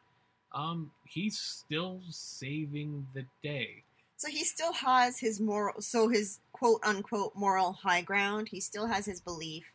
um, 0.52 0.90
he's 1.04 1.38
still 1.38 2.00
saving 2.11 3.06
the 3.14 3.24
day. 3.40 3.84
So 4.16 4.26
he 4.28 4.42
still 4.42 4.72
has 4.72 5.20
his 5.20 5.38
moral, 5.38 5.80
so 5.80 6.09
his 6.09 6.40
quote 6.50 6.80
unquote 6.82 7.36
moral 7.36 7.74
high 7.84 8.02
ground. 8.02 8.48
He 8.48 8.59
still 8.59 8.86
has 8.88 9.06
his 9.06 9.20
belief 9.20 9.72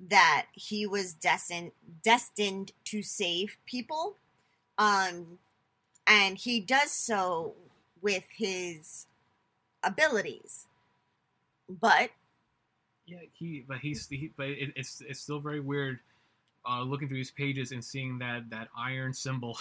that 0.00 0.46
he 0.54 0.88
was 0.88 1.14
destined 1.14 1.70
destined 2.02 2.72
to 2.86 3.04
save 3.04 3.58
people, 3.64 4.16
um, 4.76 5.38
and 6.04 6.36
he 6.36 6.58
does 6.58 6.90
so 6.90 7.54
with 8.02 8.24
his 8.36 9.06
abilities. 9.84 10.66
But 11.68 12.10
Yeah, 13.10 13.18
he, 13.32 13.64
but 13.66 13.78
he's, 13.78 14.06
he, 14.08 14.30
but 14.36 14.46
it, 14.48 14.72
it's 14.76 15.02
it's 15.06 15.18
still 15.20 15.40
very 15.40 15.58
weird, 15.58 15.98
uh, 16.68 16.82
looking 16.82 17.08
through 17.08 17.16
these 17.16 17.32
pages 17.32 17.72
and 17.72 17.84
seeing 17.84 18.18
that 18.20 18.50
that 18.50 18.68
iron 18.78 19.12
symbol 19.12 19.58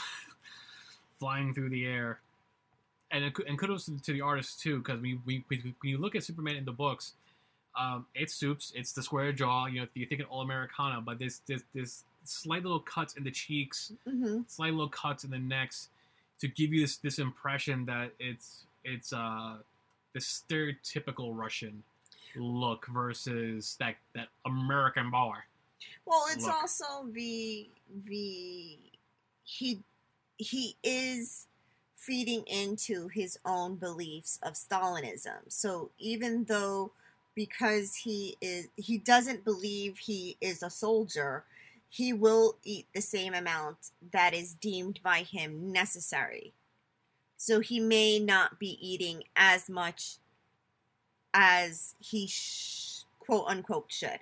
flying 1.20 1.54
through 1.56 1.70
the 1.70 1.86
air, 1.88 2.20
and 3.10 3.24
it, 3.26 3.34
and 3.48 3.58
kudos 3.58 3.86
to, 3.86 4.00
to 4.04 4.14
the 4.14 4.22
artist 4.22 4.62
too, 4.62 4.78
because 4.78 5.02
we, 5.02 5.20
we 5.26 5.44
we 5.50 5.58
when 5.64 5.90
you 5.90 5.98
look 5.98 6.16
at 6.16 6.24
Superman 6.24 6.58
in 6.58 6.66
the 6.66 6.72
books, 6.72 7.14
um, 7.78 8.06
it's 8.14 8.36
Supes, 8.36 8.72
it's 8.76 8.92
the 8.94 9.02
square 9.02 9.32
jaw, 9.32 9.66
you 9.66 9.82
know, 9.82 9.88
you 9.96 10.06
think 10.06 10.22
an 10.22 10.28
all 10.30 10.42
Americana, 10.42 11.02
but 11.02 11.18
there's 11.18 11.42
this 11.48 11.64
this 11.74 12.04
slight 12.26 12.62
little 12.62 12.80
cuts 12.80 13.16
in 13.16 13.24
the 13.24 13.32
cheeks, 13.32 13.92
mhm, 14.08 14.48
slight 14.48 14.74
little 14.74 14.90
cuts 14.90 15.24
in 15.24 15.32
the 15.32 15.40
necks, 15.40 15.90
to 16.40 16.48
give 16.48 16.72
you 16.72 16.82
this 16.82 16.98
this 16.98 17.18
impression 17.18 17.86
that 17.86 18.12
it's 18.20 18.66
it's 18.84 19.12
uh 19.12 19.58
the 20.14 20.20
stereotypical 20.20 21.36
Russian 21.36 21.84
look 22.36 22.88
versus 22.88 23.76
that 23.80 23.96
that 24.16 24.28
American 24.46 25.12
bar. 25.12 25.46
well, 26.06 26.26
it's 26.32 26.46
Look. 26.46 26.54
also 26.54 27.08
the 27.12 27.70
the 28.06 28.78
he 29.44 29.80
he 30.38 30.76
is 30.84 31.48
feeding 31.96 32.44
into 32.48 33.10
his 33.10 33.38
own 33.46 33.76
beliefs 33.76 34.40
of 34.42 34.54
Stalinism. 34.54 35.40
So 35.50 35.92
even 36.00 36.46
though 36.46 36.92
because 37.36 37.96
he 37.96 38.38
is 38.42 38.68
he 38.76 38.98
doesn't 38.98 39.44
believe 39.46 39.98
he 39.98 40.38
is 40.42 40.64
a 40.64 40.70
soldier, 40.70 41.44
he 41.90 42.14
will 42.14 42.58
eat 42.64 42.88
the 42.94 43.02
same 43.02 43.34
amount 43.34 43.92
that 44.12 44.34
is 44.34 44.54
deemed 44.54 45.00
by 45.04 45.20
him 45.20 45.72
necessary. 45.72 46.54
So 47.38 47.60
he 47.60 47.80
may 47.80 48.20
not 48.20 48.60
be 48.60 48.78
eating 48.82 49.24
as 49.36 49.70
much 49.70 50.18
as 51.34 51.96
he 52.00 52.28
sh- 52.28 53.04
quote 53.20 53.46
unquote 53.48 53.86
should. 53.90 54.20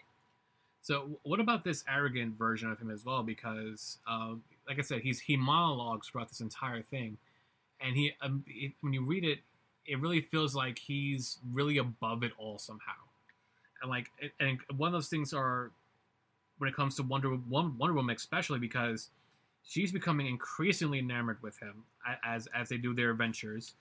So 0.82 1.20
what 1.24 1.39
about 1.39 1.64
this 1.64 1.84
arrogant 1.89 2.38
version 2.38 2.72
of 2.72 2.80
him 2.80 2.89
as 2.89 3.03
well? 3.03 3.22
Because, 3.22 3.97
uh, 4.10 4.36
like 4.68 4.80
I 4.80 4.82
said, 4.82 5.01
he's 5.01 5.20
he 5.20 5.36
monologues 5.36 6.08
throughout 6.08 6.30
this 6.30 6.39
entire 6.39 6.82
thing, 6.82 7.18
and 7.82 7.95
he, 7.95 8.14
um, 8.22 8.43
it, 8.47 8.72
when 8.82 8.93
you 8.93 9.03
read 9.03 9.26
it, 9.26 9.39
it 9.86 9.99
really 9.99 10.22
feels 10.22 10.55
like 10.55 10.80
he's 10.80 11.39
really 11.53 11.78
above 11.78 12.24
it 12.24 12.32
all 12.38 12.58
somehow. 12.58 12.93
And 13.82 13.89
like, 13.89 14.12
and 14.39 14.60
one 14.76 14.88
of 14.88 14.93
those 14.93 15.10
things 15.10 15.34
are 15.34 15.72
when 16.58 16.70
it 16.70 16.76
comes 16.76 16.95
to 16.95 17.03
Wonder 17.03 17.38
Wonder 17.49 17.93
Woman, 17.93 18.16
especially 18.16 18.60
because 18.60 19.10
she's 19.66 19.91
becoming 19.91 20.28
increasingly 20.28 20.99
enamored 20.99 21.41
with 21.43 21.60
him 21.60 21.84
as 22.24 22.47
as 22.55 22.70
they 22.70 22.78
do 22.78 22.93
their 22.93 23.12
adventures. 23.12 23.74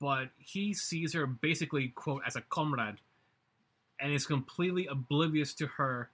But 0.00 0.30
he 0.38 0.74
sees 0.74 1.14
her 1.14 1.26
basically 1.26 1.88
quote 1.88 2.22
as 2.26 2.36
a 2.36 2.40
comrade 2.40 2.96
and 4.00 4.12
is 4.12 4.26
completely 4.26 4.86
oblivious 4.86 5.54
to 5.54 5.66
her 5.66 6.10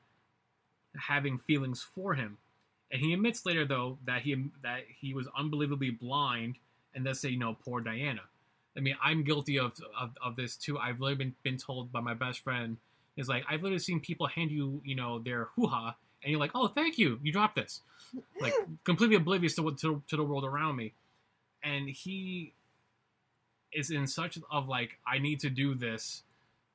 having 0.97 1.39
feelings 1.39 1.83
for 1.83 2.15
him. 2.15 2.39
And 2.91 3.01
he 3.01 3.13
admits 3.13 3.45
later, 3.45 3.65
though, 3.65 3.99
that 4.05 4.23
he 4.23 4.35
that 4.63 4.83
he 5.01 5.15
was 5.15 5.29
unbelievably 5.37 5.91
blind, 5.91 6.57
and 6.95 7.05
thus 7.05 7.21
say, 7.21 7.31
you 7.31 7.39
know, 7.39 7.57
poor 7.65 7.81
Diana. 7.81 8.23
I 8.77 8.81
mean, 8.81 8.97
I'm 9.03 9.25
guilty 9.25 9.59
of 9.59 9.73
of, 9.99 10.11
of 10.25 10.37
this 10.37 10.57
too. 10.57 10.79
I've 10.79 11.01
really 11.01 11.15
been, 11.15 11.35
been 11.43 11.57
told 11.57 11.91
by 11.91 12.01
my 12.01 12.15
best 12.15 12.41
friend 12.41 12.77
is 13.17 13.29
like 13.29 13.45
I've 13.49 13.63
literally 13.63 13.81
seen 13.81 14.01
people 14.01 14.27
hand 14.27 14.51
you, 14.51 14.81
you 14.85 14.95
know, 14.95 15.19
their 15.19 15.49
hoo 15.57 15.67
ha, 15.67 15.97
and 16.23 16.31
you're 16.31 16.41
like, 16.41 16.53
oh, 16.55 16.69
thank 16.69 16.99
you, 16.99 17.19
you 17.23 17.33
dropped 17.33 17.57
this, 17.57 17.81
like 18.41 18.55
completely 18.85 19.17
oblivious 19.17 19.55
to 19.57 19.63
what 19.63 19.79
to, 19.79 20.03
to 20.09 20.17
the 20.17 20.23
world 20.23 20.45
around 20.45 20.77
me, 20.77 20.93
and 21.63 21.89
he 21.89 22.53
is 23.77 23.91
in 23.91 24.07
such 24.07 24.39
of 24.51 24.69
like 24.69 24.99
I 25.07 25.19
need 25.19 25.41
to 25.41 25.51
do 25.51 25.75
this, 25.75 26.23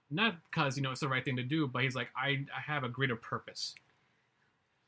not 0.10 0.36
because 0.50 0.78
you 0.78 0.84
know 0.84 0.92
it's 0.92 1.02
the 1.02 1.08
right 1.08 1.24
thing 1.24 1.38
to 1.38 1.44
do, 1.44 1.68
but 1.68 1.84
he's 1.84 1.96
like 1.96 2.10
I 2.16 2.46
I 2.56 2.62
have 2.66 2.84
a 2.84 2.90
greater 2.90 3.16
purpose. 3.16 3.76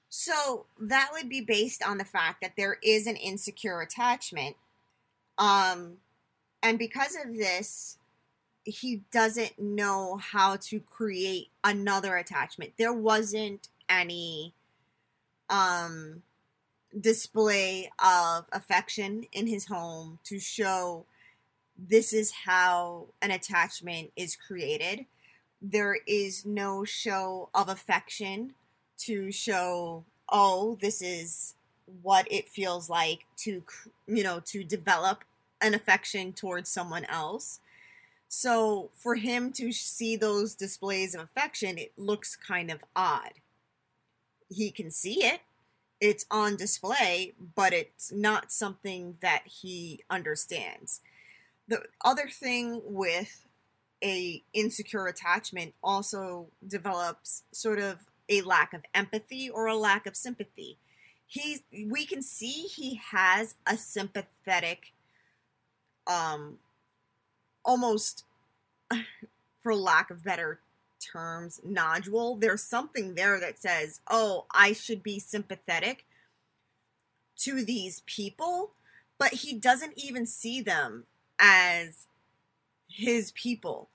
So 0.10 0.68
that 0.80 1.10
would 1.12 1.28
be 1.28 1.42
based 1.42 1.82
on 1.82 1.98
the 1.98 2.06
fact 2.06 2.42
that 2.42 2.54
there 2.56 2.78
is 2.84 3.08
an 3.08 3.16
insecure 3.16 3.82
attachment. 3.82 4.56
Um, 5.40 5.94
and 6.62 6.78
because 6.78 7.16
of 7.16 7.36
this, 7.36 7.98
he 8.64 9.02
doesn't 9.12 9.58
know 9.58 10.18
how 10.18 10.58
to 10.58 10.80
create 10.80 11.48
another 11.64 12.16
attachment. 12.16 12.74
There 12.78 12.94
wasn't 12.94 13.70
any 13.90 14.54
um 15.50 16.22
display 17.00 17.92
of 18.00 18.46
affection 18.52 19.26
in 19.32 19.48
his 19.48 19.66
home 19.66 20.20
to 20.26 20.40
show 20.40 21.06
this 21.78 22.14
is 22.14 22.32
how 22.46 23.08
an 23.22 23.32
attachment 23.32 24.12
is 24.16 24.36
created. 24.36 25.06
There 25.62 25.98
is 26.08 26.46
no 26.46 26.84
show 26.84 27.50
of 27.54 27.70
affection 27.70 28.54
to 29.00 29.32
show, 29.32 30.04
oh, 30.30 30.78
this 30.82 31.02
is 31.02 31.56
what 32.02 32.32
it 32.32 32.48
feels 32.48 32.90
like 32.90 33.20
to, 33.38 33.64
you 34.08 34.24
know, 34.24 34.40
to 34.46 34.64
develop 34.64 35.24
an 35.62 35.74
affection 35.74 36.34
towards 36.34 36.70
someone 36.70 37.06
else. 37.06 37.60
So 38.28 38.90
for 38.96 39.16
him 39.16 39.52
to 39.54 39.72
see 39.72 40.16
those 40.16 40.56
displays 40.56 41.14
of 41.14 41.22
affection, 41.22 41.78
it 41.78 41.94
looks 41.98 42.36
kind 42.36 42.72
of 42.72 42.84
odd. 42.96 43.34
He 44.50 44.72
can 44.72 44.92
see 44.92 45.24
it, 45.24 45.42
it's 46.02 46.26
on 46.30 46.56
display, 46.56 47.34
but 47.56 47.74
it's 47.74 48.12
not 48.12 48.52
something 48.52 49.18
that 49.22 49.44
he 49.46 50.02
understands. 50.10 51.00
The 51.74 51.82
other 52.06 52.30
thing 52.30 52.84
with 52.86 53.48
a 54.04 54.44
insecure 54.54 55.08
attachment 55.08 55.74
also 55.84 56.50
develops 56.68 57.42
sort 57.52 57.80
of 57.80 57.98
a 58.30 58.44
lack 58.44 58.74
of 58.74 58.82
empathy 58.94 59.50
or 59.50 59.66
a 59.66 59.76
lack 59.76 60.06
of 60.06 60.16
sympathy. 60.16 60.78
He 61.26 61.64
we 61.90 62.06
can 62.06 62.22
see 62.22 62.68
he 62.68 63.02
has 63.12 63.56
a 63.66 63.76
sympathetic 63.76 64.94
um 66.06 66.60
almost 67.66 68.24
for 69.64 69.74
lack 69.74 70.12
of 70.12 70.24
better 70.24 70.60
terms 71.00 71.60
nodule 71.64 72.36
there's 72.36 72.62
something 72.62 73.16
there 73.16 73.40
that 73.40 73.60
says 73.60 74.00
oh 74.12 74.46
i 74.54 74.74
should 74.74 75.02
be 75.02 75.20
sympathetic 75.20 76.06
to 77.36 77.64
these 77.64 78.04
people 78.06 78.72
but 79.18 79.34
he 79.34 79.54
doesn't 79.54 79.94
even 79.98 80.26
see 80.26 80.62
them 80.62 81.06
as 81.40 82.08
his 82.90 83.32
people. 83.32 83.90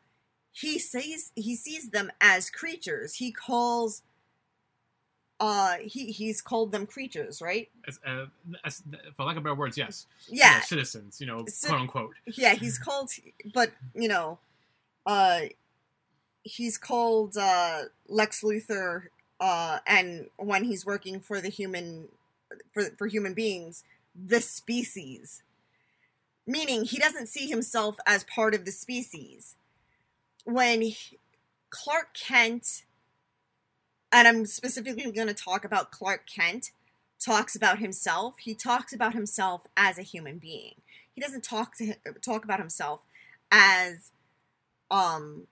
He 0.53 0.78
sees 0.78 1.32
he 1.36 1.55
sees 1.55 1.91
them 1.91 2.11
as 2.20 2.51
creatures. 2.51 3.14
He 3.14 3.30
calls 3.32 4.03
uh 5.41 5.76
he 5.84 6.07
he's 6.11 6.41
called 6.43 6.72
them 6.72 6.84
creatures 6.84 7.41
right? 7.41 7.68
As, 7.86 8.01
uh, 8.05 8.26
as, 8.64 8.82
for 9.16 9.24
lack 9.24 9.36
of 9.36 9.45
better 9.45 9.55
words 9.55 9.78
yes. 9.78 10.07
Yeah. 10.28 10.61
citizens 10.62 11.20
you 11.20 11.26
know 11.28 11.45
So- 11.47 11.68
quote 11.68 11.80
unquote 11.80 12.14
yeah 12.26 12.55
he's 12.55 12.76
called 12.78 13.11
but 13.55 13.70
you 13.95 14.09
know 14.09 14.39
uh 15.07 15.43
he's 16.43 16.76
called 16.76 17.36
uh 17.36 17.82
lex 18.09 18.43
luthor 18.43 19.05
uh 19.39 19.78
and 19.86 20.26
when 20.39 20.64
he's 20.64 20.84
working 20.84 21.20
for 21.20 21.41
the 21.41 21.51
human 21.51 22.09
for 22.72 22.86
for 22.99 23.07
human 23.07 23.32
beings 23.34 23.84
the 24.16 24.41
species 24.41 25.43
meaning 26.49 26.85
he 26.85 26.99
doesn't 26.99 27.27
see 27.29 27.47
himself 27.47 27.97
as 28.07 28.25
part 28.25 28.55
of 28.55 28.65
the 28.65 28.73
species. 28.73 29.55
When 30.45 30.81
he- 30.83 31.19
clark 31.71 32.15
kent 32.15 32.85
and 34.11 34.27
i'm 34.27 34.47
specifically 34.47 35.13
going 35.13 35.29
to 35.29 35.35
talk 35.35 35.67
about 35.67 35.91
clark 35.91 36.23
kent 36.27 36.71
talks 37.21 37.55
about 37.55 37.79
himself 37.79 38.37
he 38.39 38.55
talks 38.55 38.91
about 38.95 39.13
himself 39.13 39.67
as 39.77 39.99
a 39.99 40.03
human 40.03 40.39
being. 40.39 40.77
He 41.15 41.21
doesn't 41.21 41.45
talk 41.45 41.77
to 41.77 41.95
talk 42.23 42.43
about 42.45 42.59
himself 42.59 43.03
as 43.51 44.13
um 44.91 45.47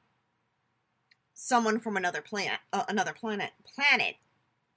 someone 1.34 1.78
from 1.78 1.98
another 1.98 2.22
planet 2.22 2.60
uh, 2.72 2.84
another 2.88 3.12
planet 3.12 3.50
planet. 3.74 4.14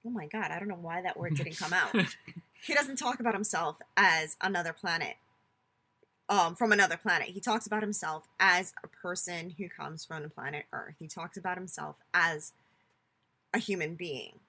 Oh 0.06 0.10
my 0.10 0.28
god 0.28 0.52
i 0.52 0.60
don't 0.60 0.68
know 0.68 0.76
why 0.76 1.02
that 1.02 1.18
word 1.18 1.36
didn't 1.36 1.58
come 1.58 1.72
out. 1.74 1.96
He 2.62 2.74
doesn't 2.74 2.98
talk 2.98 3.22
about 3.22 3.34
himself 3.34 3.78
as 3.96 4.36
another 4.42 4.74
planet 4.74 5.16
um 6.30 6.56
from 6.56 6.72
another 6.72 6.98
planet 6.98 7.30
he 7.30 7.40
talks 7.40 7.66
about 7.68 7.82
himself 7.82 8.28
as 8.40 8.74
a 8.84 8.88
person 8.88 9.52
who 9.58 9.68
comes 9.68 10.06
from 10.06 10.24
the 10.24 10.30
planet 10.30 10.66
earth 10.72 10.96
he 11.00 11.08
talks 11.08 11.38
about 11.38 11.58
himself 11.58 11.96
as 12.14 12.54
a 13.54 13.60
human 13.60 13.96
being 13.96 14.40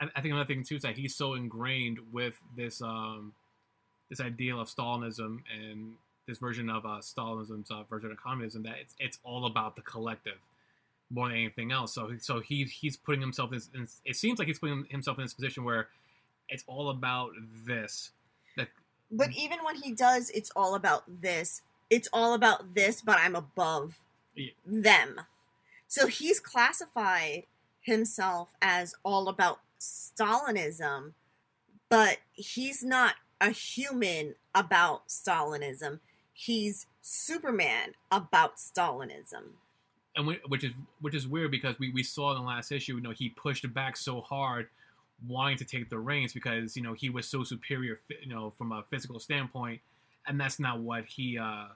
I, 0.00 0.06
I 0.16 0.20
think 0.20 0.32
another 0.32 0.46
thing 0.46 0.64
too 0.64 0.76
is 0.76 0.82
that 0.82 0.96
he's 0.96 1.14
so 1.14 1.34
ingrained 1.34 1.98
with 2.12 2.34
this 2.56 2.80
um 2.80 3.32
this 4.10 4.20
ideal 4.20 4.60
of 4.60 4.68
Stalinism 4.68 5.40
and 5.52 5.94
this 6.26 6.38
version 6.38 6.70
of 6.70 6.84
uh, 6.84 7.00
Stalinism's 7.00 7.70
uh, 7.70 7.82
version 7.84 8.10
of 8.10 8.16
communism 8.22 8.62
that 8.64 8.76
it's 8.80 8.94
it's 8.98 9.18
all 9.24 9.46
about 9.46 9.76
the 9.76 9.82
collective 9.82 10.38
more 11.10 11.28
than 11.28 11.38
anything 11.38 11.72
else. 11.72 11.94
So 11.94 12.12
so 12.18 12.40
he 12.40 12.64
he's 12.64 12.96
putting 12.96 13.20
himself 13.20 13.52
in, 13.52 13.60
in 13.74 13.88
it 14.04 14.16
seems 14.16 14.38
like 14.38 14.48
he's 14.48 14.58
putting 14.58 14.86
himself 14.88 15.18
in 15.18 15.24
this 15.24 15.34
position 15.34 15.64
where 15.64 15.88
it's 16.48 16.64
all 16.66 16.90
about 16.90 17.32
this. 17.66 18.10
That 18.56 18.68
But 19.10 19.30
even 19.32 19.58
when 19.64 19.76
he 19.76 19.92
does, 19.92 20.30
it's 20.30 20.50
all 20.56 20.74
about 20.74 21.04
this. 21.22 21.62
It's 21.90 22.08
all 22.12 22.34
about 22.34 22.74
this, 22.74 23.00
but 23.02 23.18
I'm 23.18 23.36
above 23.36 24.00
Yeah. 24.34 24.50
them. 24.66 25.20
So 25.86 26.06
he's 26.08 26.40
classified 26.40 27.44
himself 27.80 28.54
as 28.60 28.94
all 29.04 29.28
about 29.28 29.60
Stalinism, 29.78 31.12
but 31.88 32.18
he's 32.32 32.82
not 32.82 33.16
a 33.40 33.50
human 33.50 34.34
about 34.54 35.08
Stalinism. 35.08 36.00
He's 36.32 36.86
Superman 37.02 37.94
about 38.10 38.56
Stalinism. 38.56 39.52
and 40.16 40.26
we, 40.28 40.34
which 40.46 40.62
is 40.64 40.72
which 41.00 41.14
is 41.14 41.26
weird 41.26 41.50
because 41.50 41.76
we, 41.78 41.90
we 41.90 42.02
saw 42.02 42.30
in 42.30 42.38
the 42.38 42.46
last 42.46 42.70
issue, 42.72 42.94
you 42.94 43.00
know, 43.00 43.10
he 43.10 43.28
pushed 43.30 43.72
back 43.74 43.96
so 43.96 44.20
hard, 44.20 44.68
wanting 45.28 45.58
to 45.58 45.64
take 45.64 45.90
the 45.90 45.98
reins 45.98 46.32
because 46.32 46.76
you 46.76 46.82
know 46.82 46.92
he 46.92 47.10
was 47.10 47.26
so 47.28 47.44
superior, 47.44 47.98
you 48.22 48.28
know, 48.28 48.50
from 48.50 48.72
a 48.72 48.84
physical 48.90 49.18
standpoint, 49.18 49.80
and 50.26 50.40
that's 50.40 50.58
not 50.58 50.80
what 50.80 51.04
he 51.06 51.38
uh, 51.38 51.66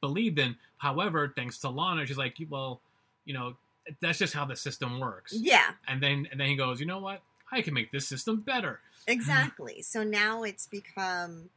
believed 0.00 0.38
in. 0.38 0.56
However, 0.78 1.32
thanks 1.34 1.58
to 1.58 1.68
Lana, 1.68 2.06
she's 2.06 2.18
like, 2.18 2.36
well, 2.48 2.80
you 3.24 3.34
know, 3.34 3.56
that's 4.00 4.18
just 4.18 4.34
how 4.34 4.44
the 4.44 4.56
system 4.56 5.00
works. 5.00 5.32
Yeah, 5.32 5.70
And 5.88 6.02
then 6.02 6.28
and 6.30 6.40
then 6.40 6.48
he 6.48 6.56
goes, 6.56 6.80
you 6.80 6.86
know 6.86 7.00
what? 7.00 7.22
I 7.52 7.62
can 7.62 7.74
make 7.74 7.90
this 7.90 8.06
system 8.06 8.40
better. 8.40 8.80
exactly. 9.08 9.82
so 9.82 10.04
now 10.04 10.42
it's 10.44 10.66
become 10.66 11.50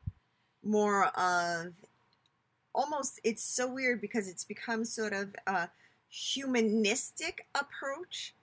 more 0.64 1.06
of 1.08 1.74
almost 2.74 3.20
it's 3.24 3.44
so 3.44 3.68
weird 3.68 4.02
because 4.02 4.28
it's 4.28 4.44
become 4.44 4.86
sort 4.86 5.14
of 5.14 5.36
a 5.46 5.70
humanistic 6.10 7.46
approach 7.56 8.34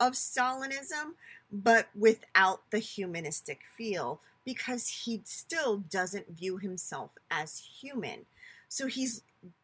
of 0.00 0.12
Stalinism, 0.12 1.14
but 1.50 1.88
without 1.94 2.62
the 2.70 2.78
humanistic 2.78 3.60
feel 3.76 4.20
because 4.44 4.88
he 5.04 5.20
still 5.24 5.78
doesn't 5.78 6.36
view 6.36 6.56
himself 6.56 7.10
as 7.30 7.62
human. 7.80 8.26
So 8.68 8.86
he 8.86 9.08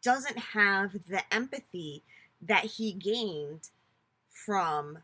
doesn't 0.03 0.39
have 0.39 0.93
the 1.09 1.23
empathy 1.33 2.03
that 2.43 2.65
he 2.65 2.93
gained 2.93 3.71
from 4.29 4.99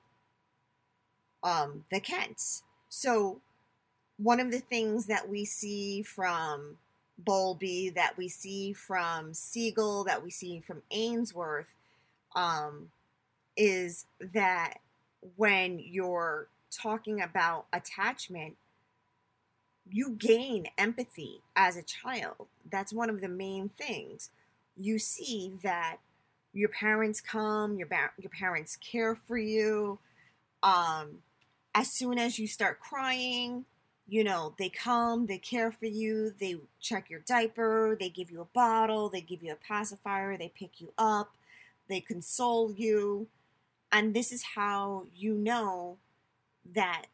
um, 1.42 1.84
the 1.90 2.00
Kents. 2.00 2.62
So 2.88 3.40
one 4.18 4.40
of 4.40 4.50
the 4.50 4.60
things 4.60 5.06
that 5.06 5.28
we 5.28 5.44
see 5.46 6.02
from 6.02 6.76
Bowlby, 7.18 7.90
that 7.90 8.18
we 8.18 8.28
see 8.28 8.72
from 8.72 9.32
Siegel, 9.32 10.04
that 10.04 10.22
we 10.22 10.30
see 10.30 10.60
from 10.60 10.82
Ainsworth, 10.90 11.74
um, 12.34 12.90
is 13.56 14.04
that 14.20 14.74
when 15.36 15.78
you're 15.78 16.48
talking 16.70 17.20
about 17.20 17.66
attachment, 17.72 18.56
you 19.90 20.10
gain 20.10 20.66
empathy 20.78 21.40
as 21.56 21.76
a 21.76 21.82
child. 21.82 22.46
That's 22.70 22.92
one 22.92 23.10
of 23.10 23.20
the 23.20 23.28
main 23.28 23.70
things. 23.70 24.30
You 24.76 24.98
see 24.98 25.54
that 25.62 25.96
your 26.52 26.68
parents 26.68 27.20
come, 27.20 27.76
your 27.76 27.86
ba- 27.86 28.12
your 28.18 28.30
parents 28.30 28.76
care 28.76 29.14
for 29.14 29.38
you. 29.38 29.98
Um, 30.62 31.18
as 31.74 31.92
soon 31.92 32.18
as 32.18 32.38
you 32.38 32.46
start 32.46 32.80
crying, 32.80 33.64
you 34.08 34.24
know, 34.24 34.54
they 34.58 34.68
come, 34.68 35.26
they 35.26 35.38
care 35.38 35.70
for 35.70 35.86
you, 35.86 36.34
they 36.40 36.56
check 36.80 37.08
your 37.08 37.20
diaper, 37.20 37.96
they 37.98 38.08
give 38.08 38.30
you 38.30 38.40
a 38.40 38.46
bottle, 38.46 39.08
they 39.08 39.20
give 39.20 39.42
you 39.42 39.52
a 39.52 39.56
pacifier, 39.56 40.36
they 40.36 40.52
pick 40.52 40.80
you 40.80 40.92
up, 40.98 41.36
they 41.88 42.00
console 42.00 42.72
you. 42.72 43.28
And 43.92 44.14
this 44.14 44.32
is 44.32 44.42
how 44.54 45.06
you 45.14 45.34
know 45.34 45.98
that 46.74 47.06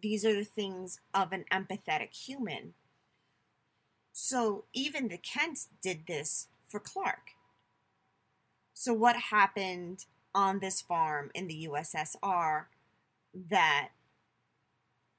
these 0.00 0.24
are 0.24 0.34
the 0.34 0.44
things 0.44 1.00
of 1.12 1.32
an 1.32 1.44
empathetic 1.52 2.12
human. 2.14 2.74
So 4.12 4.64
even 4.72 5.08
the 5.08 5.18
Kents 5.18 5.68
did 5.82 6.06
this 6.06 6.48
for 6.68 6.80
Clark. 6.80 7.30
So 8.72 8.92
what 8.92 9.16
happened 9.16 10.06
on 10.34 10.58
this 10.58 10.80
farm 10.80 11.30
in 11.34 11.46
the 11.46 11.68
USSR 11.70 12.64
that 13.50 13.90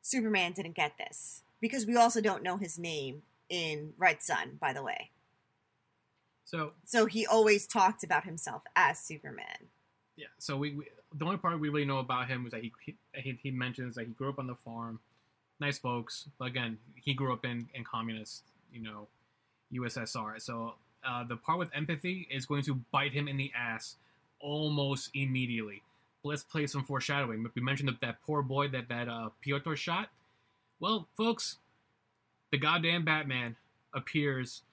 Superman 0.01 0.51
didn't 0.53 0.75
get 0.75 0.97
this? 0.97 1.41
Because 1.61 1.85
we 1.85 1.95
also 1.95 2.21
don't 2.21 2.43
know 2.43 2.57
his 2.57 2.77
name 2.77 3.23
in 3.49 3.93
Red 3.97 4.21
Son, 4.21 4.57
by 4.59 4.73
the 4.73 4.83
way. 4.83 5.11
So 6.43 6.73
So 6.83 7.05
he 7.05 7.25
always 7.25 7.65
talked 7.65 8.03
about 8.03 8.25
himself 8.25 8.63
as 8.75 8.99
Superman. 8.99 9.69
yeah, 10.15 10.27
so 10.37 10.57
we, 10.57 10.73
we 10.75 10.85
the 11.17 11.25
only 11.25 11.37
part 11.37 11.59
we 11.59 11.69
really 11.69 11.85
know 11.85 11.99
about 11.99 12.27
him 12.27 12.43
was 12.43 12.51
that 12.51 12.61
he, 12.61 12.71
he 13.13 13.39
he 13.41 13.51
mentions 13.51 13.95
that 13.95 14.05
he 14.05 14.13
grew 14.13 14.29
up 14.29 14.39
on 14.39 14.47
the 14.47 14.55
farm, 14.55 14.99
nice 15.59 15.77
folks. 15.77 16.27
But 16.37 16.45
again, 16.45 16.77
he 16.95 17.13
grew 17.13 17.33
up 17.33 17.45
in 17.45 17.69
in 17.73 17.83
communist, 17.83 18.43
you 18.71 18.81
know, 18.81 19.07
USSR. 19.73 20.41
So 20.41 20.75
uh, 21.05 21.23
the 21.23 21.37
part 21.37 21.59
with 21.59 21.69
empathy 21.73 22.27
is 22.29 22.45
going 22.45 22.63
to 22.63 22.75
bite 22.91 23.13
him 23.13 23.27
in 23.27 23.37
the 23.37 23.51
ass 23.55 23.95
almost 24.39 25.09
immediately. 25.13 25.81
Let's 26.23 26.43
play 26.43 26.65
some 26.67 26.83
foreshadowing. 26.83 27.45
We 27.53 27.61
mentioned 27.61 27.89
that, 27.89 28.01
that 28.01 28.21
poor 28.25 28.41
boy 28.41 28.69
that 28.69 28.89
that 28.89 29.07
uh, 29.07 29.29
Piotr 29.41 29.75
shot. 29.75 30.09
Well, 30.79 31.07
folks, 31.15 31.57
the 32.51 32.57
goddamn 32.57 33.05
Batman 33.05 33.55
appears 33.93 34.63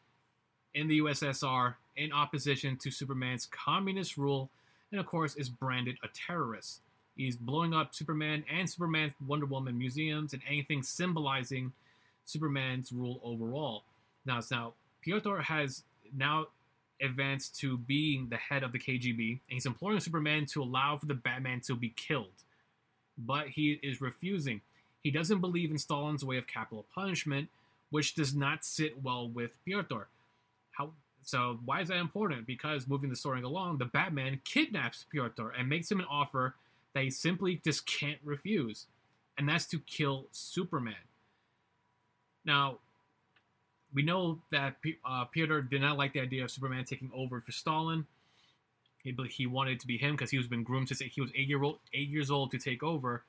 in 0.74 0.88
the 0.88 1.00
USSR 1.00 1.74
in 1.96 2.12
opposition 2.12 2.76
to 2.78 2.90
Superman's 2.90 3.46
communist 3.46 4.16
rule, 4.16 4.50
and 4.92 5.00
of 5.00 5.06
course 5.06 5.34
is 5.34 5.48
branded 5.48 5.96
a 6.04 6.08
terrorist. 6.08 6.80
He's 7.16 7.36
blowing 7.36 7.74
up 7.74 7.94
Superman 7.94 8.44
and 8.50 8.68
Superman 8.70 9.12
Wonder 9.26 9.46
Woman 9.46 9.76
museums 9.76 10.32
and 10.32 10.42
anything 10.48 10.82
symbolizing 10.82 11.72
Superman's 12.24 12.92
rule 12.92 13.20
overall. 13.24 13.84
Now, 14.24 14.40
now 14.50 14.74
Piotr 15.02 15.38
has 15.38 15.82
now 16.16 16.46
advanced 17.00 17.58
to 17.60 17.76
being 17.76 18.28
the 18.28 18.36
head 18.36 18.62
of 18.62 18.72
the 18.72 18.78
KGB, 18.78 19.18
and 19.18 19.40
he's 19.48 19.66
imploring 19.66 20.00
Superman 20.00 20.46
to 20.46 20.62
allow 20.62 20.96
for 20.96 21.06
the 21.06 21.14
Batman 21.14 21.60
to 21.62 21.74
be 21.74 21.90
killed. 21.90 22.44
But 23.18 23.48
he 23.48 23.80
is 23.82 24.00
refusing. 24.00 24.60
He 25.02 25.10
doesn't 25.10 25.40
believe 25.40 25.70
in 25.70 25.78
Stalin's 25.78 26.24
way 26.24 26.36
of 26.36 26.46
capital 26.46 26.86
punishment, 26.94 27.48
which 27.90 28.14
does 28.14 28.34
not 28.34 28.64
sit 28.64 29.02
well 29.02 29.28
with 29.28 29.62
Piotr. 29.64 30.04
So? 31.24 31.58
Why 31.64 31.80
is 31.80 31.88
that 31.88 31.98
important? 31.98 32.46
Because 32.46 32.86
moving 32.88 33.10
the 33.10 33.16
story 33.16 33.42
along, 33.42 33.78
the 33.78 33.84
Batman 33.84 34.40
kidnaps 34.44 35.04
Piotr 35.10 35.48
and 35.56 35.68
makes 35.68 35.90
him 35.90 36.00
an 36.00 36.06
offer 36.10 36.54
that 36.94 37.04
he 37.04 37.10
simply 37.10 37.60
just 37.64 37.86
can't 37.86 38.18
refuse, 38.24 38.86
and 39.38 39.48
that's 39.48 39.66
to 39.66 39.78
kill 39.78 40.26
Superman. 40.30 40.94
Now, 42.44 42.78
we 43.94 44.02
know 44.02 44.40
that 44.50 44.76
uh, 45.04 45.24
Piotr 45.26 45.60
did 45.60 45.80
not 45.80 45.98
like 45.98 46.12
the 46.12 46.20
idea 46.20 46.44
of 46.44 46.50
Superman 46.50 46.84
taking 46.84 47.10
over 47.14 47.40
for 47.40 47.52
Stalin. 47.52 48.06
He, 49.02 49.14
he 49.30 49.46
wanted 49.46 49.72
it 49.72 49.80
to 49.80 49.86
be 49.86 49.98
him 49.98 50.12
because 50.12 50.30
he 50.30 50.38
was 50.38 50.46
been 50.46 50.62
groomed 50.62 50.88
since 50.88 51.00
he 51.00 51.20
was 51.20 51.30
eight 51.34 51.48
year 51.48 51.62
old, 51.62 51.78
eight 51.92 52.08
years 52.08 52.30
old 52.30 52.50
to 52.52 52.58
take 52.58 52.82
over. 52.82 53.22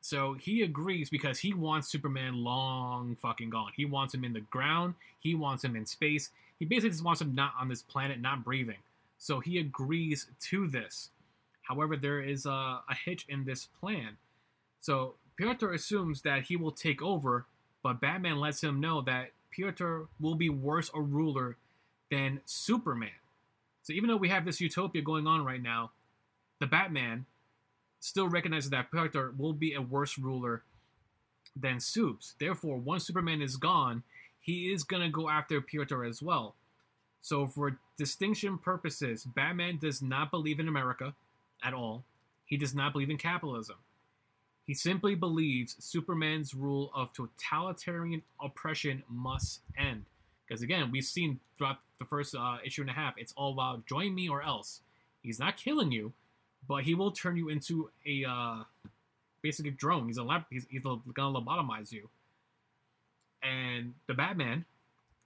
So 0.00 0.34
he 0.34 0.62
agrees 0.62 1.10
because 1.10 1.40
he 1.40 1.52
wants 1.52 1.88
Superman 1.88 2.44
long 2.44 3.16
fucking 3.16 3.50
gone. 3.50 3.72
He 3.76 3.84
wants 3.84 4.14
him 4.14 4.24
in 4.24 4.32
the 4.32 4.40
ground. 4.40 4.94
He 5.20 5.34
wants 5.34 5.64
him 5.64 5.74
in 5.76 5.84
space. 5.86 6.30
He 6.58 6.64
basically 6.64 6.90
just 6.90 7.04
wants 7.04 7.20
him 7.20 7.34
not 7.34 7.52
on 7.60 7.68
this 7.68 7.82
planet, 7.82 8.20
not 8.20 8.44
breathing. 8.44 8.78
So 9.18 9.40
he 9.40 9.58
agrees 9.58 10.26
to 10.50 10.68
this. 10.68 11.10
However, 11.62 11.96
there 11.96 12.20
is 12.20 12.46
a, 12.46 12.50
a 12.88 12.94
hitch 13.04 13.26
in 13.28 13.44
this 13.44 13.66
plan. 13.80 14.16
So 14.80 15.14
Piotr 15.36 15.72
assumes 15.72 16.22
that 16.22 16.44
he 16.44 16.56
will 16.56 16.70
take 16.70 17.02
over, 17.02 17.46
but 17.82 18.00
Batman 18.00 18.38
lets 18.38 18.62
him 18.62 18.80
know 18.80 19.02
that 19.02 19.30
Piotr 19.50 20.02
will 20.20 20.34
be 20.34 20.48
worse 20.48 20.90
a 20.94 21.00
ruler 21.00 21.56
than 22.10 22.40
Superman. 22.44 23.10
So 23.82 23.92
even 23.92 24.08
though 24.08 24.16
we 24.16 24.28
have 24.28 24.44
this 24.44 24.60
utopia 24.60 25.02
going 25.02 25.26
on 25.26 25.44
right 25.44 25.62
now, 25.62 25.90
the 26.60 26.66
Batman 26.66 27.26
still 28.00 28.28
recognizes 28.28 28.70
that 28.70 28.90
Piotr 28.90 29.28
will 29.36 29.52
be 29.52 29.74
a 29.74 29.82
worse 29.82 30.18
ruler 30.18 30.62
than 31.54 31.80
Supes. 31.80 32.34
Therefore, 32.38 32.78
once 32.78 33.06
Superman 33.06 33.42
is 33.42 33.56
gone, 33.56 34.02
he 34.46 34.72
is 34.72 34.84
gonna 34.84 35.10
go 35.10 35.28
after 35.28 35.60
Piotr 35.60 36.04
as 36.04 36.22
well. 36.22 36.54
So 37.20 37.48
for 37.48 37.80
distinction 37.98 38.58
purposes, 38.58 39.24
Batman 39.24 39.78
does 39.78 40.00
not 40.00 40.30
believe 40.30 40.60
in 40.60 40.68
America 40.68 41.14
at 41.64 41.74
all. 41.74 42.04
He 42.44 42.56
does 42.56 42.72
not 42.72 42.92
believe 42.92 43.10
in 43.10 43.18
capitalism. 43.18 43.74
He 44.64 44.72
simply 44.72 45.16
believes 45.16 45.74
Superman's 45.80 46.54
rule 46.54 46.92
of 46.94 47.12
totalitarian 47.12 48.22
oppression 48.40 49.02
must 49.08 49.62
end. 49.76 50.04
Because 50.46 50.62
again, 50.62 50.92
we've 50.92 51.04
seen 51.04 51.40
throughout 51.58 51.78
the 51.98 52.04
first 52.04 52.36
uh, 52.36 52.58
issue 52.64 52.82
and 52.82 52.90
a 52.90 52.92
half, 52.94 53.14
it's 53.16 53.34
all 53.36 53.52
about 53.52 53.84
join 53.86 54.14
me 54.14 54.28
or 54.28 54.42
else. 54.42 54.80
He's 55.22 55.40
not 55.40 55.56
killing 55.56 55.90
you, 55.90 56.12
but 56.68 56.84
he 56.84 56.94
will 56.94 57.10
turn 57.10 57.36
you 57.36 57.48
into 57.48 57.90
a 58.06 58.24
uh, 58.24 58.62
basically 59.42 59.72
drone. 59.72 60.06
He's 60.06 60.18
a 60.18 60.22
lab. 60.22 60.44
He's, 60.50 60.66
he's 60.70 60.82
gonna 60.82 61.40
lobotomize 61.40 61.90
you. 61.90 62.08
And 63.42 63.94
the 64.06 64.14
Batman 64.14 64.64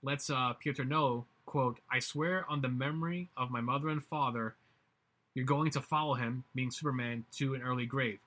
lets 0.03 0.29
uh, 0.29 0.53
Piotr 0.53 0.83
know, 0.83 1.25
"quote 1.45 1.79
I 1.91 1.99
swear 1.99 2.45
on 2.49 2.61
the 2.61 2.69
memory 2.69 3.29
of 3.37 3.49
my 3.51 3.61
mother 3.61 3.89
and 3.89 4.03
father, 4.03 4.55
you're 5.33 5.45
going 5.45 5.71
to 5.71 5.81
follow 5.81 6.13
him, 6.15 6.43
being 6.53 6.71
Superman, 6.71 7.25
to 7.37 7.53
an 7.55 7.61
early 7.61 7.85
grave." 7.85 8.19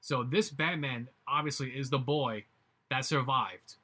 So 0.00 0.22
this 0.22 0.50
Batman 0.50 1.08
obviously 1.28 1.70
is 1.70 1.90
the 1.90 1.98
boy 1.98 2.44
that 2.90 3.04
survived. 3.04 3.74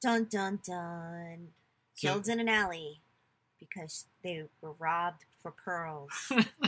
Dun 0.00 0.24
dun 0.30 0.60
dun. 0.64 1.48
So- 1.94 2.08
Killed 2.08 2.28
in 2.28 2.40
an 2.40 2.48
alley 2.48 3.00
because 3.58 4.04
they 4.22 4.44
were 4.60 4.72
robbed 4.78 5.24
for 5.42 5.50
pearls. 5.50 6.10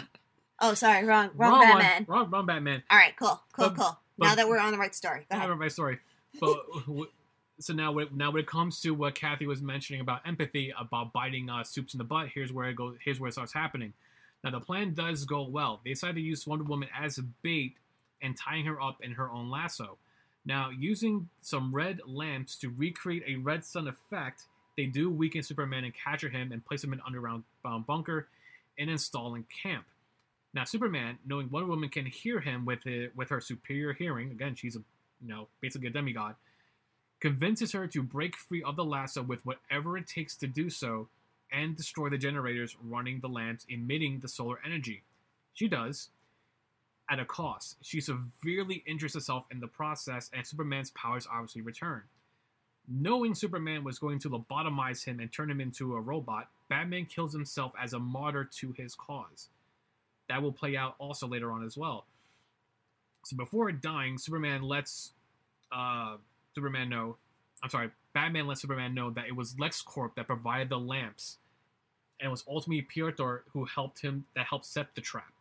oh, 0.61 0.75
sorry, 0.75 1.05
wrong, 1.05 1.31
wrong, 1.37 1.53
one. 1.53 1.61
Batman. 1.79 2.05
Wrong, 2.09 2.31
wrong 2.31 2.47
Batman. 2.47 2.83
All 2.91 2.99
right, 2.99 3.15
cool, 3.17 3.41
cool, 3.53 3.69
But- 3.71 3.77
cool. 3.77 3.99
but- 4.19 4.27
now 4.27 4.35
that 4.35 4.49
we're 4.49 4.59
on 4.59 4.73
the 4.73 4.79
right 4.79 4.95
story, 4.95 5.27
go 5.31 5.37
ahead. 5.37 5.45
remember 5.49 5.65
my 5.65 5.69
story. 5.69 5.99
But 6.41 6.65
so 7.61 7.73
now, 7.73 7.93
when- 7.93 8.17
now 8.17 8.31
when 8.31 8.41
it 8.41 8.47
comes 8.47 8.81
to 8.81 8.91
what 8.93 9.15
Kathy 9.15 9.47
was 9.47 9.63
mentioning 9.63 10.01
about 10.01 10.27
empathy, 10.27 10.73
about 10.79 11.13
biting 11.13 11.49
uh, 11.51 11.63
Supes 11.63 11.95
in 11.95 11.99
the 11.99 12.05
butt, 12.05 12.29
here's 12.29 12.53
where 12.53 12.69
it 12.69 12.75
goes. 12.75 12.97
Here's 13.05 13.21
where 13.21 13.29
it 13.29 13.33
starts 13.33 13.53
happening. 13.53 13.93
Now 14.43 14.51
the 14.51 14.61
plan 14.61 14.95
does 14.95 15.25
go 15.25 15.43
well. 15.43 15.81
They 15.85 15.91
decide 15.91 16.15
to 16.15 16.21
use 16.21 16.47
Wonder 16.47 16.65
Woman 16.65 16.89
as 16.99 17.19
a 17.19 17.23
bait 17.43 17.75
and 18.23 18.37
tying 18.37 18.65
her 18.67 18.81
up 18.81 19.03
in 19.03 19.13
her 19.13 19.31
own 19.31 19.51
lasso. 19.51 19.99
Now, 20.45 20.71
using 20.71 21.29
some 21.43 21.75
red 21.75 22.01
lamps 22.07 22.57
to 22.57 22.71
recreate 22.71 23.25
a 23.27 23.37
red 23.37 23.65
sun 23.65 23.89
effect, 23.89 24.45
they 24.77 24.87
do 24.87 25.11
weaken 25.11 25.43
Superman 25.43 25.85
and 25.85 25.93
capture 25.95 26.31
him 26.31 26.53
and 26.53 26.65
place 26.65 26.83
him 26.83 26.93
in 26.93 26.99
an 26.99 27.05
underground 27.07 27.45
um, 27.65 27.85
bunker 27.87 28.29
and 28.79 28.89
install 28.89 29.35
in 29.35 29.45
camp. 29.63 29.85
Now, 30.55 30.65
Superman, 30.65 31.19
knowing 31.27 31.51
Wonder 31.51 31.69
Woman 31.69 31.91
can 31.91 32.07
hear 32.07 32.41
him 32.41 32.65
with 32.65 32.87
it, 32.87 33.15
with 33.15 33.29
her 33.29 33.41
superior 33.41 33.93
hearing, 33.93 34.31
again, 34.31 34.55
she's 34.55 34.77
a 34.77 34.83
you 35.23 35.29
know 35.29 35.49
basically 35.61 35.89
a 35.89 35.91
demigod, 35.91 36.35
convinces 37.21 37.73
her 37.73 37.87
to 37.87 38.03
break 38.03 38.37
free 38.37 38.63
of 38.63 38.77
the 38.77 38.85
lasso 38.85 39.23
with 39.23 39.45
whatever 39.45 39.97
it 39.97 40.07
takes 40.07 40.37
to 40.37 40.47
do 40.47 40.71
so, 40.71 41.09
and 41.53 41.77
destroy 41.77 42.09
the 42.09 42.19
generators 42.19 42.77
running 42.83 43.21
the 43.21 43.29
lamps 43.29 43.67
emitting 43.69 44.21
the 44.21 44.29
solar 44.29 44.61
energy. 44.65 45.03
She 45.53 45.69
does, 45.69 46.11
at 47.11 47.19
a 47.19 47.25
cost. 47.25 47.77
She 47.83 48.01
severely 48.01 48.85
injures 48.87 49.15
herself 49.15 49.45
in 49.51 49.61
the 49.61 49.67
process, 49.67 50.31
and 50.33 50.47
Superman's 50.47 50.93
powers 50.93 51.27
obviously 51.31 51.61
return. 51.61 52.03
Knowing 52.89 53.35
Superman 53.35 53.85
was 53.85 53.99
going 53.99 54.19
to 54.21 54.31
lobotomize 54.31 55.05
him 55.05 55.21
and 55.21 55.33
turn 55.33 55.51
him 55.51 55.61
into 55.61 55.97
a 55.97 56.01
robot, 56.01 56.49
Batman 56.69 57.07
kills 57.07 57.33
himself 57.33 57.73
as 57.81 57.93
a 57.93 57.99
martyr 57.99 58.49
to 58.59 58.73
his 58.73 58.95
cause. 58.95 59.49
That 60.29 60.43
will 60.43 60.53
play 60.53 60.77
out 60.77 60.95
also 60.99 61.27
later 61.27 61.51
on 61.51 61.65
as 61.65 61.77
well. 61.77 62.07
So 63.25 63.37
before 63.37 63.71
dying, 63.73 64.17
Superman 64.17 64.63
lets 64.63 65.13
uh, 65.73 66.17
Superman 66.61 66.91
know. 66.91 67.17
I'm 67.63 67.71
sorry, 67.71 67.91
Batman 68.13 68.47
lets 68.47 68.61
Superman 68.61 68.95
know 68.95 69.11
that 69.11 69.27
it 69.27 69.35
was 69.35 69.55
LexCorp 69.55 70.15
that 70.17 70.27
provided 70.27 70.69
the 70.69 70.79
lamps, 70.79 71.39
and 72.21 72.29
it 72.29 72.31
was 72.31 72.45
ultimately 72.47 72.83
Piotr 72.83 73.37
who 73.53 73.65
helped 73.65 74.03
him 74.03 74.27
that 74.37 74.47
helped 74.47 74.67
set 74.67 74.95
the 74.95 75.01
trap 75.01 75.33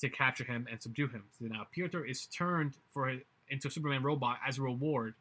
to 0.00 0.08
capture 0.08 0.44
him 0.44 0.66
and 0.68 0.82
subdue 0.82 1.06
him. 1.06 1.24
So 1.38 1.46
now 1.46 1.66
Piotr 1.72 2.04
is 2.04 2.26
turned 2.26 2.74
for 2.92 3.16
into 3.48 3.68
a 3.68 3.70
Superman 3.70 4.02
robot 4.02 4.38
as 4.46 4.58
a 4.58 4.62
reward 4.62 5.14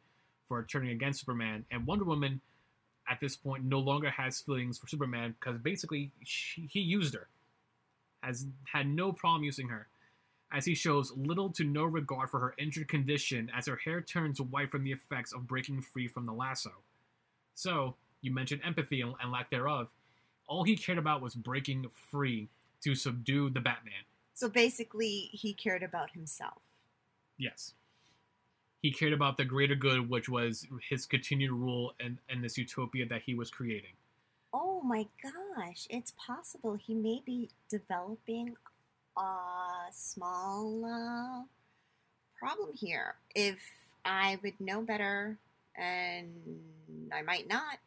for 0.47 0.63
turning 0.63 0.89
against 0.89 1.19
Superman, 1.19 1.65
and 1.69 1.85
Wonder 1.85 2.05
Woman 2.05 2.41
at 3.09 3.19
this 3.19 3.35
point 3.35 3.63
no 3.63 3.79
longer 3.79 4.09
has 4.09 4.41
feelings 4.41 4.79
for 4.79 4.87
Superman 4.87 5.35
because 5.39 5.59
basically 5.59 6.11
she, 6.23 6.67
he 6.71 6.79
used 6.79 7.13
her, 7.13 7.27
has 8.21 8.47
had 8.71 8.87
no 8.87 9.11
problem 9.11 9.43
using 9.43 9.69
her, 9.69 9.87
as 10.51 10.65
he 10.65 10.75
shows 10.75 11.11
little 11.15 11.49
to 11.51 11.63
no 11.63 11.83
regard 11.83 12.29
for 12.29 12.39
her 12.39 12.55
injured 12.57 12.87
condition 12.87 13.51
as 13.55 13.67
her 13.67 13.75
hair 13.75 14.01
turns 14.01 14.39
white 14.39 14.71
from 14.71 14.83
the 14.83 14.91
effects 14.91 15.33
of 15.33 15.47
breaking 15.47 15.81
free 15.81 16.07
from 16.07 16.25
the 16.25 16.33
lasso. 16.33 16.71
So 17.55 17.95
you 18.21 18.33
mentioned 18.33 18.61
empathy 18.63 19.01
and, 19.01 19.13
and 19.21 19.31
lack 19.31 19.49
thereof. 19.49 19.89
All 20.47 20.63
he 20.63 20.77
cared 20.77 20.97
about 20.97 21.21
was 21.21 21.35
breaking 21.35 21.85
free 22.09 22.49
to 22.83 22.95
subdue 22.95 23.49
the 23.49 23.59
Batman 23.59 24.05
So 24.33 24.47
basically, 24.49 25.29
he 25.31 25.53
cared 25.53 25.83
about 25.83 26.11
himself. 26.11 26.61
Yes. 27.37 27.73
He 28.81 28.91
cared 28.91 29.13
about 29.13 29.37
the 29.37 29.45
greater 29.45 29.75
good, 29.75 30.09
which 30.09 30.29
was 30.29 30.67
his 30.87 31.05
continued 31.05 31.51
rule 31.51 31.93
and, 31.99 32.19
and 32.29 32.43
this 32.43 32.57
utopia 32.57 33.05
that 33.07 33.23
he 33.25 33.33
was 33.33 33.49
creating. 33.49 33.91
Oh 34.53 34.81
my 34.81 35.07
gosh, 35.21 35.87
it's 35.89 36.13
possible 36.25 36.75
he 36.75 36.93
may 36.93 37.21
be 37.25 37.49
developing 37.69 38.55
a 39.17 39.91
small 39.91 40.85
uh, 40.85 41.43
problem 42.37 42.73
here. 42.73 43.15
If 43.35 43.59
I 44.05 44.39
would 44.43 44.59
know 44.59 44.81
better, 44.81 45.37
and 45.75 46.31
I 47.13 47.21
might 47.21 47.47
not, 47.47 47.79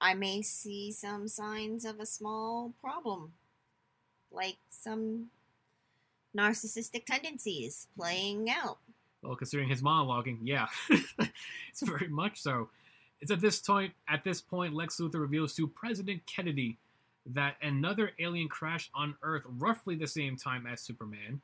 I 0.00 0.14
may 0.14 0.42
see 0.42 0.92
some 0.92 1.28
signs 1.28 1.84
of 1.84 2.00
a 2.00 2.06
small 2.06 2.72
problem, 2.80 3.32
like 4.30 4.56
some 4.70 5.30
narcissistic 6.36 7.06
tendencies 7.06 7.86
playing 7.98 8.50
out. 8.50 8.78
Well, 9.22 9.36
considering 9.36 9.68
his 9.68 9.82
monologuing, 9.82 10.38
yeah, 10.42 10.66
it's 10.90 11.82
very 11.82 12.08
much 12.08 12.42
so. 12.42 12.68
It's 13.20 13.30
at 13.30 13.40
this 13.40 13.60
point, 13.60 13.94
at 14.08 14.22
this 14.24 14.42
point, 14.42 14.74
Lex 14.74 14.98
Luthor 14.98 15.20
reveals 15.20 15.54
to 15.54 15.66
President 15.66 16.20
Kennedy 16.26 16.76
that 17.26 17.56
another 17.62 18.12
alien 18.18 18.48
crashed 18.48 18.90
on 18.94 19.16
Earth 19.22 19.42
roughly 19.46 19.96
the 19.96 20.06
same 20.06 20.36
time 20.36 20.66
as 20.66 20.80
Superman. 20.80 21.40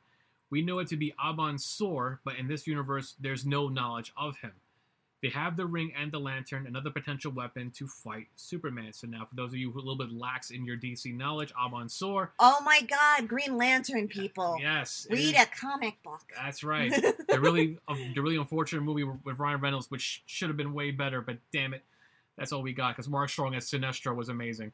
We 0.49 0.61
know 0.61 0.79
it 0.79 0.87
to 0.89 0.97
be 0.97 1.13
Abin 1.23 1.59
Sur, 1.59 2.19
but 2.23 2.37
in 2.37 2.47
this 2.47 2.67
universe, 2.67 3.15
there's 3.19 3.45
no 3.45 3.69
knowledge 3.69 4.11
of 4.17 4.37
him. 4.37 4.51
They 5.21 5.29
have 5.29 5.55
the 5.55 5.67
ring 5.67 5.93
and 5.95 6.11
the 6.11 6.19
lantern, 6.19 6.65
another 6.65 6.89
potential 6.89 7.31
weapon 7.31 7.69
to 7.75 7.87
fight 7.87 8.27
Superman. 8.35 8.91
So 8.91 9.05
now, 9.07 9.25
for 9.25 9.35
those 9.35 9.51
of 9.51 9.57
you 9.57 9.71
who 9.71 9.77
are 9.77 9.83
a 9.83 9.85
little 9.85 9.97
bit 9.97 10.11
lax 10.11 10.49
in 10.49 10.65
your 10.65 10.77
DC 10.77 11.15
knowledge, 11.15 11.53
Abin 11.53 11.91
Sur. 11.91 12.31
Oh 12.39 12.57
my 12.65 12.81
God, 12.81 13.27
Green 13.27 13.55
Lantern 13.55 14.07
people! 14.07 14.57
Yes, 14.59 15.05
Read 15.11 15.35
a 15.35 15.45
comic 15.45 16.01
book. 16.03 16.21
That's 16.35 16.63
right. 16.63 16.91
the 17.29 17.39
really, 17.39 17.77
uh, 17.87 17.95
the 18.15 18.21
really 18.21 18.37
unfortunate 18.37 18.81
movie 18.81 19.03
with 19.03 19.37
Ryan 19.37 19.61
Reynolds, 19.61 19.91
which 19.91 20.23
should 20.25 20.49
have 20.49 20.57
been 20.57 20.73
way 20.73 20.89
better, 20.89 21.21
but 21.21 21.37
damn 21.53 21.75
it, 21.75 21.83
that's 22.35 22.51
all 22.51 22.63
we 22.63 22.73
got. 22.73 22.95
Because 22.95 23.07
Mark 23.07 23.29
Strong 23.29 23.53
as 23.53 23.69
Sinestro 23.69 24.15
was 24.15 24.29
amazing. 24.29 24.71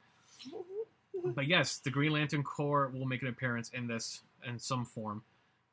But 1.36 1.48
yes, 1.48 1.78
the 1.78 1.90
Green 1.90 2.12
Lantern 2.12 2.44
Corps 2.44 2.92
will 2.94 3.06
make 3.06 3.22
an 3.22 3.28
appearance 3.28 3.70
in 3.74 3.88
this 3.88 4.22
in 4.48 4.60
some 4.60 4.86
form. 4.86 5.24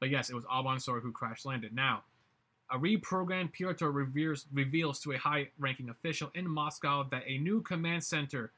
But 0.00 0.10
yes, 0.10 0.30
it 0.30 0.34
was 0.34 0.44
Abin 0.44 0.80
Sur 0.80 1.00
who 1.00 1.12
crash 1.12 1.44
landed. 1.44 1.74
Now, 1.74 2.02
a 2.70 2.78
reprogrammed 2.78 3.52
Piotr 3.52 3.86
reveals, 3.86 4.46
reveals 4.52 4.98
to 5.00 5.12
a 5.12 5.18
high-ranking 5.18 5.90
official 5.90 6.30
in 6.34 6.48
Moscow 6.48 7.06
that 7.10 7.22
a 7.26 7.38
new 7.38 7.60
command 7.60 8.02
center, 8.02 8.52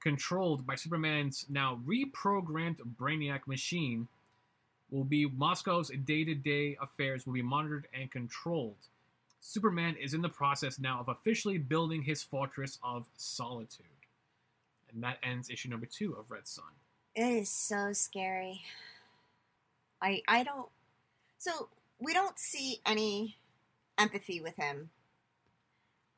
controlled 0.00 0.66
by 0.66 0.74
Superman's 0.74 1.46
now 1.48 1.80
reprogrammed 1.86 2.78
Brainiac 2.98 3.46
machine, 3.46 4.08
will 4.90 5.04
be 5.04 5.26
Moscow's 5.26 5.90
day-to-day 5.90 6.76
affairs 6.80 7.26
will 7.26 7.34
be 7.34 7.42
monitored 7.42 7.86
and 7.94 8.10
controlled. 8.10 8.76
Superman 9.40 9.96
is 9.96 10.14
in 10.14 10.22
the 10.22 10.28
process 10.28 10.78
now 10.78 11.00
of 11.00 11.08
officially 11.08 11.58
building 11.58 12.02
his 12.02 12.22
fortress 12.22 12.78
of 12.82 13.06
solitude. 13.16 13.86
And 14.94 15.02
that 15.02 15.18
ends 15.22 15.50
issue 15.50 15.68
number 15.68 15.86
two 15.86 16.14
of 16.14 16.30
Red 16.30 16.46
Son. 16.46 16.64
It 17.14 17.24
is 17.24 17.48
so 17.50 17.92
scary. 17.92 18.62
I 20.00 20.22
I 20.28 20.42
don't. 20.42 20.68
So 21.38 21.68
we 21.98 22.12
don't 22.12 22.38
see 22.38 22.80
any 22.84 23.36
empathy 23.98 24.40
with 24.40 24.56
him, 24.56 24.90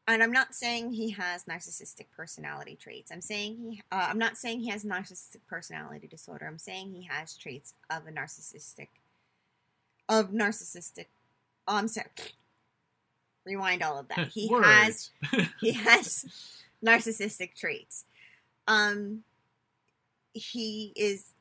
and 0.06 0.22
I'm 0.22 0.32
not 0.32 0.54
saying 0.54 0.92
he 0.92 1.10
has 1.10 1.44
narcissistic 1.44 2.06
personality 2.16 2.76
traits. 2.80 3.10
I'm 3.10 3.20
saying 3.20 3.56
he. 3.58 3.82
Uh, 3.90 4.06
I'm 4.08 4.18
not 4.18 4.36
saying 4.36 4.60
he 4.60 4.70
has 4.70 4.84
narcissistic 4.84 5.46
personality 5.48 6.06
disorder. 6.06 6.46
I'm 6.46 6.58
saying 6.58 6.92
he 6.92 7.08
has 7.10 7.36
traits 7.36 7.74
of 7.90 8.06
a 8.06 8.10
narcissistic. 8.10 8.88
Of 10.08 10.30
narcissistic. 10.30 11.06
Oh, 11.66 11.76
I'm 11.76 11.88
sorry. 11.88 12.08
Rewind 13.46 13.82
all 13.82 13.98
of 13.98 14.08
that. 14.08 14.28
He 14.32 14.48
has 14.48 15.10
he 15.60 15.72
has 15.72 16.24
narcissistic 16.84 17.54
traits. 17.54 18.04
Um, 18.66 19.24
he 20.32 20.92
is 20.96 21.32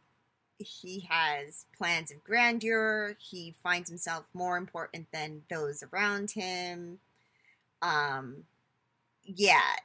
he 0.58 1.06
has 1.10 1.66
plans 1.78 2.12
of 2.12 2.24
grandeur. 2.24 3.16
He 3.20 3.56
finds 3.64 3.90
himself 3.90 4.30
more 4.34 4.58
important 4.58 5.08
than 5.12 5.42
those 5.50 5.84
around 5.84 6.32
him. 6.32 7.00
Um, 7.82 8.44
yeah, 9.26 9.76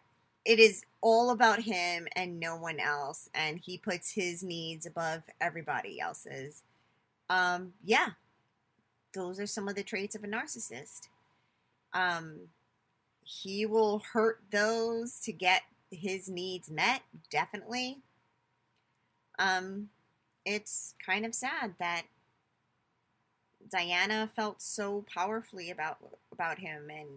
it 0.45 0.59
is 0.59 0.85
all 1.01 1.31
about 1.31 1.61
him 1.61 2.07
and 2.15 2.39
no 2.39 2.57
one 2.57 2.81
else, 2.81 3.29
and 3.35 3.59
he 3.59 3.79
puts 3.79 4.13
his 4.13 4.43
needs 4.43 4.87
above 4.87 5.23
everybody 5.41 6.01
else's. 6.01 6.63
Um, 7.31 7.73
yeah, 7.85 8.11
those 9.15 9.41
are 9.41 9.47
some 9.47 9.69
of 9.69 9.75
the 9.75 9.83
traits 9.83 10.15
of 10.15 10.25
a 10.25 10.29
narcissist. 10.29 11.09
Um, 11.93 12.49
he 13.23 13.67
will 13.67 14.03
hurt 14.13 14.41
those 14.51 15.21
to 15.21 15.33
get 15.33 15.63
his 15.91 16.29
needs 16.29 16.71
met 16.71 17.03
definitely. 17.31 17.99
Um 19.39 19.89
it's 20.45 20.95
kind 21.05 21.27
of 21.27 21.35
sad 21.35 21.75
that 21.79 22.05
Diana 23.71 24.31
felt 24.35 24.63
so 24.63 25.05
powerfully 25.13 25.71
about 25.71 25.99
about 26.33 26.59
him 26.59 26.91
and 26.91 27.09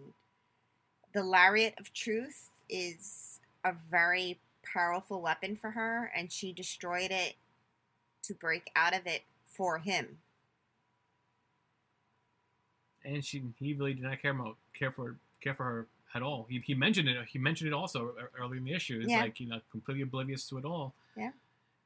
the 1.12 1.22
lariat 1.22 1.74
of 1.78 1.92
truth 1.92 2.50
is 2.68 3.40
a 3.64 3.72
very 3.90 4.38
powerful 4.64 5.20
weapon 5.20 5.56
for 5.56 5.70
her 5.70 6.10
and 6.16 6.32
she 6.32 6.52
destroyed 6.52 7.10
it 7.10 7.34
to 8.22 8.34
break 8.34 8.70
out 8.76 8.94
of 8.94 9.06
it 9.06 9.22
for 9.44 9.78
him. 9.78 10.18
And 13.04 13.24
she 13.24 13.42
he 13.58 13.74
really 13.74 13.94
did 13.94 14.04
not 14.04 14.22
care 14.22 14.30
about 14.30 14.56
care 14.74 14.92
for 14.92 15.16
care 15.40 15.54
for 15.54 15.64
her 15.64 15.86
at 16.14 16.22
all. 16.22 16.46
He, 16.48 16.60
he 16.64 16.74
mentioned 16.74 17.08
it. 17.08 17.16
He 17.28 17.38
mentioned 17.38 17.68
it 17.68 17.74
also 17.74 18.14
early 18.38 18.58
in 18.58 18.64
the 18.64 18.72
issue. 18.74 19.00
It's 19.02 19.10
Yeah. 19.10 19.20
like 19.20 19.40
you 19.40 19.48
know 19.48 19.60
completely 19.70 20.02
oblivious 20.02 20.46
to 20.48 20.58
it 20.58 20.64
all. 20.64 20.94
Yeah. 21.16 21.30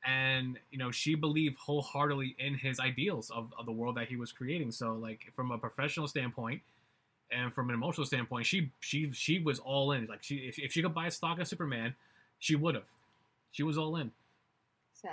And 0.04 0.58
you 0.70 0.78
know 0.78 0.90
she 0.90 1.14
believed 1.14 1.56
wholeheartedly 1.58 2.36
in 2.38 2.54
his 2.54 2.78
ideals 2.80 3.30
of, 3.30 3.52
of 3.58 3.66
the 3.66 3.72
world 3.72 3.96
that 3.96 4.08
he 4.08 4.16
was 4.16 4.32
creating. 4.32 4.72
So 4.72 4.94
like 4.94 5.32
from 5.34 5.50
a 5.50 5.58
professional 5.58 6.06
standpoint, 6.08 6.62
and 7.30 7.52
from 7.52 7.68
an 7.68 7.74
emotional 7.74 8.06
standpoint, 8.06 8.46
she 8.46 8.70
she 8.80 9.12
she 9.12 9.38
was 9.40 9.58
all 9.58 9.92
in. 9.92 10.06
Like 10.06 10.22
she 10.22 10.36
if, 10.36 10.58
if 10.58 10.72
she 10.72 10.82
could 10.82 10.94
buy 10.94 11.06
a 11.06 11.10
stock 11.10 11.40
of 11.40 11.48
Superman, 11.48 11.94
she 12.38 12.54
would 12.56 12.74
have. 12.74 12.84
She 13.52 13.62
was 13.62 13.78
all 13.78 13.96
in. 13.96 14.12
so 14.92 15.08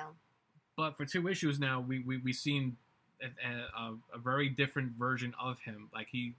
But 0.76 0.98
for 0.98 1.06
two 1.06 1.28
issues 1.28 1.60
now, 1.60 1.80
we 1.82 2.00
we 2.00 2.18
we've 2.18 2.36
seen 2.36 2.78
a, 3.22 3.28
a, 3.80 3.94
a 4.16 4.18
very 4.18 4.50
different 4.50 4.92
version 4.92 5.34
of 5.42 5.60
him. 5.62 5.90
Like 5.94 6.08
he, 6.12 6.34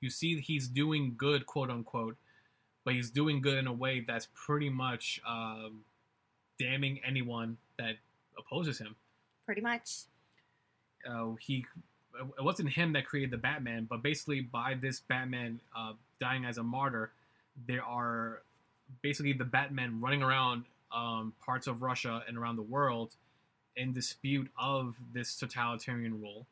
you 0.00 0.10
see, 0.10 0.40
he's 0.40 0.68
doing 0.68 1.14
good, 1.16 1.46
quote 1.46 1.70
unquote, 1.70 2.16
but 2.84 2.94
he's 2.94 3.10
doing 3.10 3.40
good 3.40 3.58
in 3.58 3.66
a 3.66 3.72
way 3.72 4.04
that's 4.06 4.28
pretty 4.34 4.70
much 4.70 5.20
um, 5.26 5.84
damning 6.58 7.00
anyone 7.06 7.58
that 7.78 7.96
opposes 8.38 8.78
him. 8.78 8.96
pretty 9.46 9.60
much 9.60 10.02
Uh, 11.08 11.32
he, 11.40 11.64
it 12.38 12.42
wasn't 12.42 12.68
him 12.70 12.92
that 12.92 13.06
created 13.06 13.30
the 13.30 13.38
Batman, 13.38 13.86
but 13.88 14.02
basically 14.02 14.40
by 14.40 14.74
this 14.74 15.00
Batman 15.00 15.60
uh, 15.76 15.92
dying 16.20 16.44
as 16.44 16.58
a 16.58 16.62
martyr, 16.62 17.12
there 17.66 17.82
are 17.82 18.42
basically 19.02 19.32
the 19.32 19.44
Batman 19.44 20.00
running 20.00 20.22
around 20.22 20.64
um, 20.94 21.32
parts 21.44 21.66
of 21.66 21.82
Russia 21.82 22.22
and 22.26 22.36
around 22.36 22.56
the 22.56 22.62
world 22.62 23.14
in 23.76 23.92
dispute 23.92 24.50
of 24.58 24.96
this 25.12 25.36
totalitarian 25.36 26.20
rule. 26.20 26.46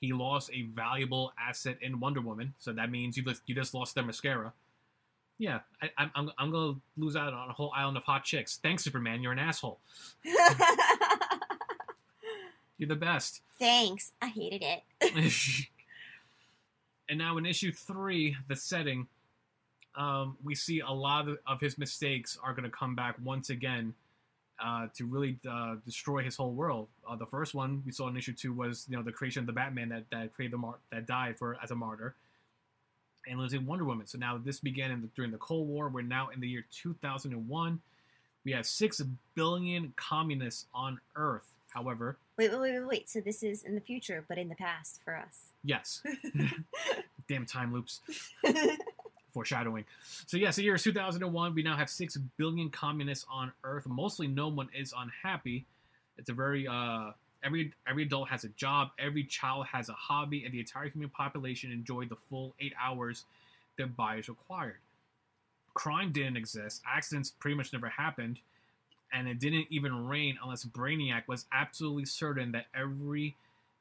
He 0.00 0.12
lost 0.12 0.50
a 0.52 0.62
valuable 0.62 1.32
asset 1.38 1.78
in 1.80 1.98
Wonder 2.00 2.20
Woman, 2.20 2.54
so 2.58 2.72
that 2.72 2.90
means 2.90 3.16
you 3.16 3.22
just, 3.24 3.42
you 3.46 3.54
just 3.54 3.74
lost 3.74 3.96
Themyscira. 3.96 4.52
Yeah, 5.38 5.60
I, 5.82 5.90
I'm, 5.98 6.10
I'm, 6.14 6.30
I'm 6.38 6.50
gonna 6.50 6.74
lose 6.96 7.16
out 7.16 7.32
on 7.32 7.48
a 7.48 7.52
whole 7.52 7.72
island 7.76 7.96
of 7.96 8.04
hot 8.04 8.24
chicks. 8.24 8.58
Thanks, 8.62 8.84
Superman. 8.84 9.22
You're 9.22 9.32
an 9.32 9.38
asshole. 9.38 9.78
You're 12.78 12.88
the 12.88 12.94
best. 12.94 13.42
thanks 13.58 14.12
i 14.22 14.28
hated 14.28 14.62
it 14.62 14.84
and 17.08 17.18
now 17.18 17.36
in 17.38 17.46
issue 17.46 17.72
three, 17.72 18.36
the 18.48 18.54
setting, 18.54 19.08
um, 19.96 20.36
we 20.44 20.54
see 20.54 20.80
a 20.80 20.90
lot 20.90 21.28
of, 21.28 21.38
of 21.46 21.60
his 21.60 21.78
mistakes 21.78 22.38
are 22.42 22.52
going 22.52 22.64
to 22.64 22.70
come 22.70 22.94
back 22.94 23.16
once 23.22 23.50
again 23.50 23.94
uh, 24.60 24.88
to 24.94 25.06
really 25.06 25.38
uh, 25.48 25.76
destroy 25.84 26.22
his 26.22 26.36
whole 26.36 26.52
world. 26.52 26.88
Uh, 27.08 27.16
the 27.16 27.26
first 27.26 27.54
one 27.54 27.82
we 27.86 27.92
saw 27.92 28.08
in 28.08 28.16
issue 28.16 28.32
two 28.32 28.52
was 28.52 28.86
you 28.88 28.96
know 28.96 29.02
the 29.02 29.12
creation 29.12 29.40
of 29.40 29.46
the 29.46 29.52
Batman 29.52 29.88
that 29.90 30.04
that 30.10 30.34
created 30.34 30.54
the 30.54 30.58
mar- 30.58 30.78
that 30.90 31.06
died 31.06 31.38
for 31.38 31.56
as 31.62 31.70
a 31.70 31.74
martyr, 31.74 32.14
and 33.28 33.38
losing 33.38 33.66
Wonder 33.66 33.84
Woman. 33.84 34.06
So 34.06 34.18
now 34.18 34.38
this 34.38 34.60
began 34.60 34.90
in 34.90 35.02
the, 35.02 35.08
during 35.14 35.30
the 35.30 35.38
Cold 35.38 35.68
War. 35.68 35.88
We're 35.88 36.02
now 36.02 36.28
in 36.28 36.40
the 36.40 36.48
year 36.48 36.64
2001. 36.70 37.80
We 38.44 38.52
have 38.52 38.66
six 38.66 39.02
billion 39.34 39.92
communists 39.96 40.66
on 40.74 41.00
Earth. 41.16 41.52
However, 41.70 42.16
wait 42.38 42.50
wait 42.50 42.60
wait 42.60 42.86
wait 42.86 43.08
so 43.08 43.20
this 43.20 43.42
is 43.42 43.62
in 43.62 43.74
the 43.74 43.80
future 43.80 44.24
but 44.26 44.38
in 44.38 44.48
the 44.48 44.54
past 44.54 45.00
for 45.04 45.14
us 45.14 45.52
yes, 45.64 46.02
damn 47.28 47.46
time 47.46 47.72
loops. 47.72 48.00
foreshadowing. 49.38 49.84
So 50.26 50.36
yes, 50.36 50.56
the 50.56 50.64
year 50.64 50.74
is 50.74 50.82
2001. 50.82 51.54
We 51.54 51.62
now 51.62 51.76
have 51.76 51.88
six 51.88 52.16
billion 52.16 52.70
communists 52.70 53.24
on 53.30 53.52
Earth. 53.62 53.86
Mostly, 53.86 54.26
no 54.26 54.48
one 54.48 54.68
is 54.76 54.92
unhappy. 54.96 55.64
It's 56.16 56.28
a 56.28 56.32
very 56.32 56.66
uh, 56.66 57.12
Every 57.44 57.72
every 57.86 58.02
adult 58.02 58.28
has 58.30 58.42
a 58.42 58.48
job, 58.48 58.88
every 58.98 59.22
child 59.22 59.66
has 59.66 59.88
a 59.88 59.92
hobby, 59.92 60.44
and 60.44 60.52
the 60.52 60.58
entire 60.58 60.88
human 60.88 61.08
population 61.08 61.70
enjoyed 61.70 62.08
the 62.08 62.16
full 62.16 62.52
eight 62.58 62.72
hours 62.82 63.26
their 63.76 63.86
bodies 63.86 64.28
required. 64.28 64.78
Crime 65.74 66.10
didn't 66.10 66.36
exist, 66.36 66.82
accidents 66.84 67.30
pretty 67.30 67.56
much 67.56 67.72
never 67.72 67.88
happened, 67.88 68.40
and 69.12 69.28
it 69.28 69.38
didn't 69.38 69.68
even 69.70 70.08
rain 70.08 70.36
unless 70.42 70.64
Brainiac 70.64 71.28
was 71.28 71.46
absolutely 71.52 72.06
certain 72.06 72.50
that 72.52 72.66
every 72.74 73.36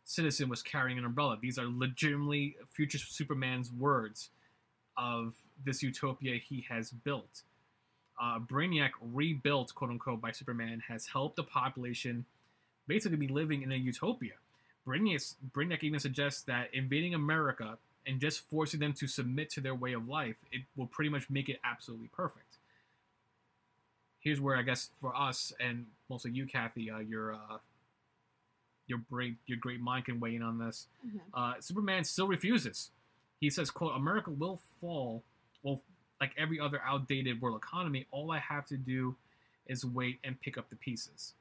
citizen 0.05 0.49
was 0.49 0.61
carrying 0.61 0.99
an 0.99 1.05
umbrella. 1.05 1.39
These 1.41 1.57
are 1.57 1.65
legitimately 1.65 2.57
future 2.69 2.99
Superman's 2.99 3.71
words 3.71 4.29
of 4.97 5.33
this 5.63 5.81
utopia 5.83 6.37
he 6.37 6.61
has 6.69 6.91
built. 6.91 7.43
Uh, 8.19 8.39
Brainiac, 8.39 8.91
rebuilt, 9.01 9.73
quote 9.75 9.91
unquote, 9.91 10.21
by 10.21 10.31
Superman, 10.31 10.81
has 10.87 11.07
helped 11.07 11.35
the 11.35 11.43
population 11.43 12.25
basically 12.87 13.17
be 13.17 13.27
living 13.27 13.61
in 13.61 13.71
a 13.71 13.75
utopia. 13.75 14.33
Brainiac, 14.85 15.35
Brainiac 15.51 15.83
even 15.83 15.99
suggests 15.99 16.41
that 16.43 16.73
invading 16.73 17.13
America 17.13 17.77
and 18.05 18.19
just 18.21 18.49
forcing 18.49 18.79
them 18.79 18.93
to 18.93 19.07
submit 19.07 19.49
to 19.51 19.61
their 19.61 19.75
way 19.75 19.93
of 19.93 20.07
life, 20.07 20.37
it 20.51 20.61
will 20.75 20.87
pretty 20.87 21.09
much 21.09 21.29
make 21.29 21.49
it 21.49 21.59
absolutely 21.63 22.07
perfect. 22.07 22.57
Here's 24.19 24.39
where 24.41 24.55
I 24.55 24.61
guess 24.61 24.89
for 24.99 25.15
us 25.15 25.53
and 25.59 25.87
mostly 26.09 26.31
you, 26.31 26.45
Kathy, 26.47 26.89
uh, 26.89 26.99
your 26.99 27.33
uh, 27.33 27.57
your 28.87 28.99
great 29.09 29.35
your 29.45 29.57
great 29.57 29.79
mind 29.81 30.05
can 30.05 30.19
weigh 30.19 30.35
in 30.35 30.41
on 30.41 30.57
this. 30.57 30.87
Mhm. 31.05 31.19
Uh, 31.33 31.59
Superman 31.59 32.03
still 32.03 32.27
refuses. 32.27 32.91
He 33.39 33.49
says, 33.49 33.69
"quote 33.69 33.95
America 33.95 34.31
will 34.31 34.57
fall, 34.57 35.23
well, 35.67 35.81
like 36.19 36.31
every 36.37 36.59
other 36.59 36.81
outdated 36.85 37.41
world 37.41 37.57
economy. 37.57 38.07
All 38.11 38.31
I 38.31 38.39
have 38.39 38.65
to 38.67 38.77
do 38.77 39.15
is 39.67 39.85
wait 39.85 40.19
and 40.23 40.39
pick 40.39 40.57
up 40.57 40.69
the 40.69 40.75
pieces." 40.75 41.33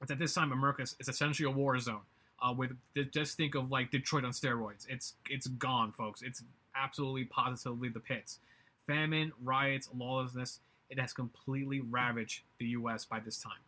It's 0.00 0.10
at 0.10 0.18
this 0.18 0.34
time 0.34 0.52
America 0.52 0.82
is 0.82 1.08
essentially 1.08 1.46
a 1.46 1.50
war 1.50 1.78
zone. 1.78 2.02
Uh, 2.40 2.52
with 2.52 2.70
just 3.10 3.36
think 3.36 3.56
of 3.56 3.70
like 3.70 3.90
Detroit 3.90 4.24
on 4.24 4.30
steroids. 4.30 4.86
It's 4.88 5.14
it's 5.28 5.48
gone, 5.48 5.92
folks. 5.92 6.22
It's 6.22 6.42
absolutely 6.76 7.24
positively 7.24 7.88
the 7.88 8.00
pits. 8.00 8.38
Famine, 8.86 9.32
riots, 9.42 9.88
lawlessness. 9.94 10.60
It 10.88 11.00
has 11.00 11.12
completely 11.12 11.80
ravaged 11.80 12.42
the 12.58 12.66
U.S. 12.66 13.04
by 13.04 13.20
this 13.20 13.42
time. 13.42 13.60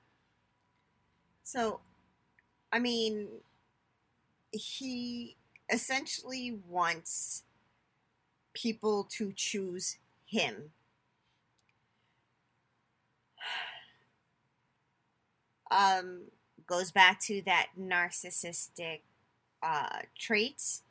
So, 1.42 1.80
I 2.72 2.78
mean, 2.78 3.26
he 4.52 5.36
essentially 5.68 6.58
wants 6.68 7.42
people 8.54 9.06
to 9.10 9.32
choose 9.34 9.96
him. 10.26 10.70
Um, 15.72 16.22
goes 16.66 16.90
back 16.90 17.20
to 17.20 17.42
that 17.42 17.68
narcissistic 17.78 19.02
uh, 19.62 20.00
traits. 20.18 20.82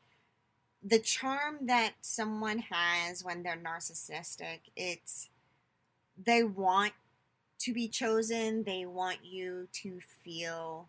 The 0.82 1.00
charm 1.00 1.58
that 1.68 1.96
someone 2.02 2.60
has 2.72 3.24
when 3.24 3.44
they're 3.44 3.58
narcissistic, 3.58 4.60
it's 4.78 5.28
they 6.18 6.44
want 6.44 6.94
to 7.60 7.74
be 7.74 7.88
chosen. 7.88 8.64
They 8.64 8.86
want 8.86 9.20
you 9.24 9.68
to 9.84 10.00
feel 10.24 10.88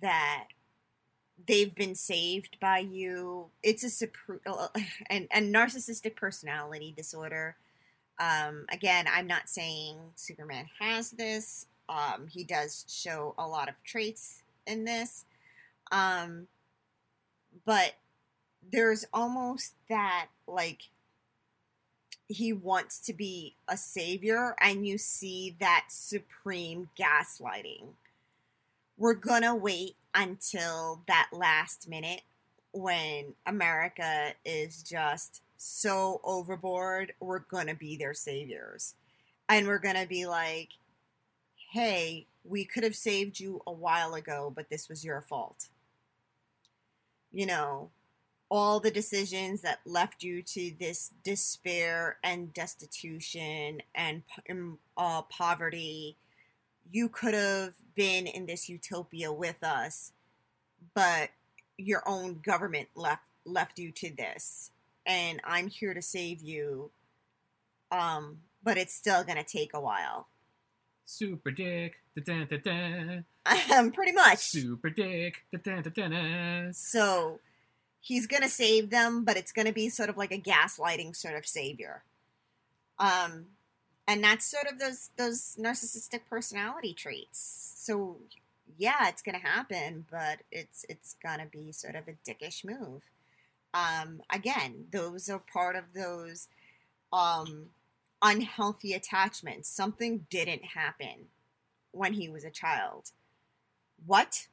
that 0.00 0.48
they've 1.46 1.74
been 1.74 1.94
saved 1.94 2.56
by 2.60 2.78
you. 2.78 3.46
It's 3.62 3.84
a 3.84 4.06
supr- 4.06 4.40
and 5.10 5.28
and 5.30 5.54
narcissistic 5.54 6.16
personality 6.16 6.92
disorder. 6.96 7.56
Um, 8.18 8.64
again, 8.70 9.06
I'm 9.12 9.26
not 9.26 9.48
saying 9.48 9.98
Superman 10.14 10.66
has 10.80 11.10
this. 11.10 11.66
Um, 11.88 12.26
he 12.28 12.44
does 12.44 12.84
show 12.88 13.34
a 13.38 13.46
lot 13.46 13.68
of 13.68 13.74
traits 13.84 14.42
in 14.66 14.84
this, 14.84 15.24
um, 15.92 16.48
but 17.64 17.94
there's 18.72 19.04
almost 19.12 19.74
that 19.88 20.28
like 20.48 20.88
he 22.28 22.52
wants 22.52 22.98
to 22.98 23.12
be 23.12 23.54
a 23.68 23.76
savior 23.76 24.56
and 24.60 24.86
you 24.86 24.98
see 24.98 25.54
that 25.60 25.84
supreme 25.88 26.88
gaslighting 26.98 27.84
we're 28.96 29.14
gonna 29.14 29.54
wait 29.54 29.96
until 30.14 31.02
that 31.06 31.28
last 31.32 31.88
minute 31.88 32.22
when 32.72 33.34
america 33.46 34.32
is 34.44 34.82
just 34.82 35.42
so 35.56 36.20
overboard 36.24 37.12
we're 37.20 37.38
gonna 37.38 37.74
be 37.74 37.96
their 37.96 38.14
saviors 38.14 38.94
and 39.48 39.66
we're 39.66 39.78
gonna 39.78 40.06
be 40.06 40.26
like 40.26 40.70
hey 41.72 42.26
we 42.44 42.64
could 42.64 42.84
have 42.84 42.96
saved 42.96 43.40
you 43.40 43.60
a 43.66 43.72
while 43.72 44.14
ago 44.14 44.52
but 44.54 44.68
this 44.70 44.88
was 44.88 45.04
your 45.04 45.20
fault 45.20 45.68
you 47.32 47.46
know 47.46 47.90
all 48.50 48.80
the 48.80 48.90
decisions 48.90 49.62
that 49.62 49.80
left 49.84 50.22
you 50.22 50.42
to 50.42 50.72
this 50.78 51.10
despair 51.24 52.18
and 52.22 52.52
destitution 52.54 53.80
and 53.94 54.22
uh, 54.96 55.22
poverty. 55.22 56.16
You 56.90 57.08
could 57.08 57.34
have 57.34 57.74
been 57.94 58.26
in 58.26 58.46
this 58.46 58.68
utopia 58.68 59.32
with 59.32 59.62
us, 59.62 60.12
but 60.94 61.30
your 61.76 62.02
own 62.06 62.40
government 62.44 62.88
left 62.94 63.22
left 63.44 63.78
you 63.78 63.92
to 63.92 64.10
this, 64.14 64.70
and 65.04 65.40
I'm 65.44 65.68
here 65.68 65.94
to 65.94 66.02
save 66.02 66.42
you. 66.42 66.90
Um, 67.90 68.38
but 68.62 68.76
it's 68.76 68.94
still 68.94 69.24
gonna 69.24 69.44
take 69.44 69.72
a 69.74 69.80
while. 69.80 70.28
Super 71.04 71.52
dick. 71.52 71.96
Da-da-da-da. 72.16 73.22
Um, 73.76 73.92
pretty 73.92 74.12
much. 74.12 74.38
Super 74.38 74.90
dick. 74.90 75.44
So 76.72 77.40
he's 78.00 78.26
gonna 78.26 78.48
save 78.48 78.90
them, 78.90 79.24
but 79.24 79.36
it's 79.36 79.52
gonna 79.52 79.72
be 79.72 79.88
sort 79.88 80.08
of 80.08 80.16
like 80.16 80.32
a 80.32 80.40
gaslighting 80.40 81.14
sort 81.14 81.36
of 81.36 81.46
savior. 81.46 82.02
Um, 82.98 83.46
and 84.06 84.22
that's 84.22 84.46
sort 84.46 84.66
of 84.66 84.78
those 84.78 85.10
those 85.16 85.56
narcissistic 85.60 86.20
personality 86.28 86.92
traits. 86.92 87.72
So 87.76 88.16
yeah, 88.78 89.08
it's 89.08 89.22
gonna 89.22 89.38
happen, 89.38 90.06
but 90.10 90.40
it's 90.50 90.84
it's 90.88 91.16
gonna 91.22 91.46
be 91.46 91.72
sort 91.72 91.94
of 91.94 92.08
a 92.08 92.16
dickish 92.28 92.64
move. 92.64 93.02
Um, 93.74 94.22
again, 94.32 94.86
those 94.90 95.28
are 95.28 95.38
part 95.52 95.76
of 95.76 95.84
those 95.94 96.48
um, 97.12 97.66
unhealthy 98.22 98.94
attachments. 98.94 99.68
Something 99.68 100.26
didn't 100.30 100.64
happen 100.64 101.28
when 101.92 102.14
he 102.14 102.28
was 102.28 102.44
a 102.44 102.50
child. 102.50 103.10
What? 104.06 104.46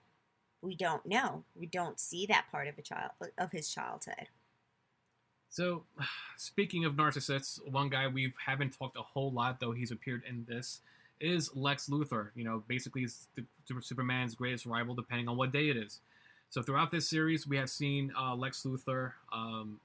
we 0.63 0.75
don't 0.75 1.05
know. 1.05 1.43
We 1.55 1.65
don't 1.65 1.99
see 1.99 2.25
that 2.27 2.45
part 2.49 2.67
of 2.67 2.77
a 2.77 2.81
child 2.81 3.11
of 3.37 3.51
his 3.51 3.69
childhood. 3.69 4.29
So, 5.53 5.84
speaking 6.38 6.84
of 6.84 6.93
narcissists, 6.93 7.59
one 7.69 7.88
guy 7.89 8.07
we 8.07 8.34
haven't 8.43 8.75
talked 8.75 8.97
a 8.97 9.03
whole 9.03 9.31
lot, 9.31 9.59
though 9.59 9.71
he's 9.71 9.91
appeared 9.91 10.23
in 10.27 10.45
this, 10.49 10.81
is 11.19 11.55
Lex 11.55 11.89
Luthor. 11.89 12.30
You 12.35 12.43
know, 12.43 12.63
basically 12.67 13.07
Superman's 13.81 14.34
greatest 14.34 14.65
rival, 14.65 14.95
depending 14.95 15.27
on 15.27 15.38
what 15.38 15.51
day 15.51 15.69
it 15.69 15.77
is. 15.77 15.99
So, 16.49 16.63
throughout 16.63 16.89
this 16.91 17.07
series, 17.07 17.47
we 17.47 17.57
have 17.57 17.69
seen 17.69 18.11
uh, 18.19 18.35
Lex 18.35 18.63
Luthor 18.63 19.11
um, 19.31 19.80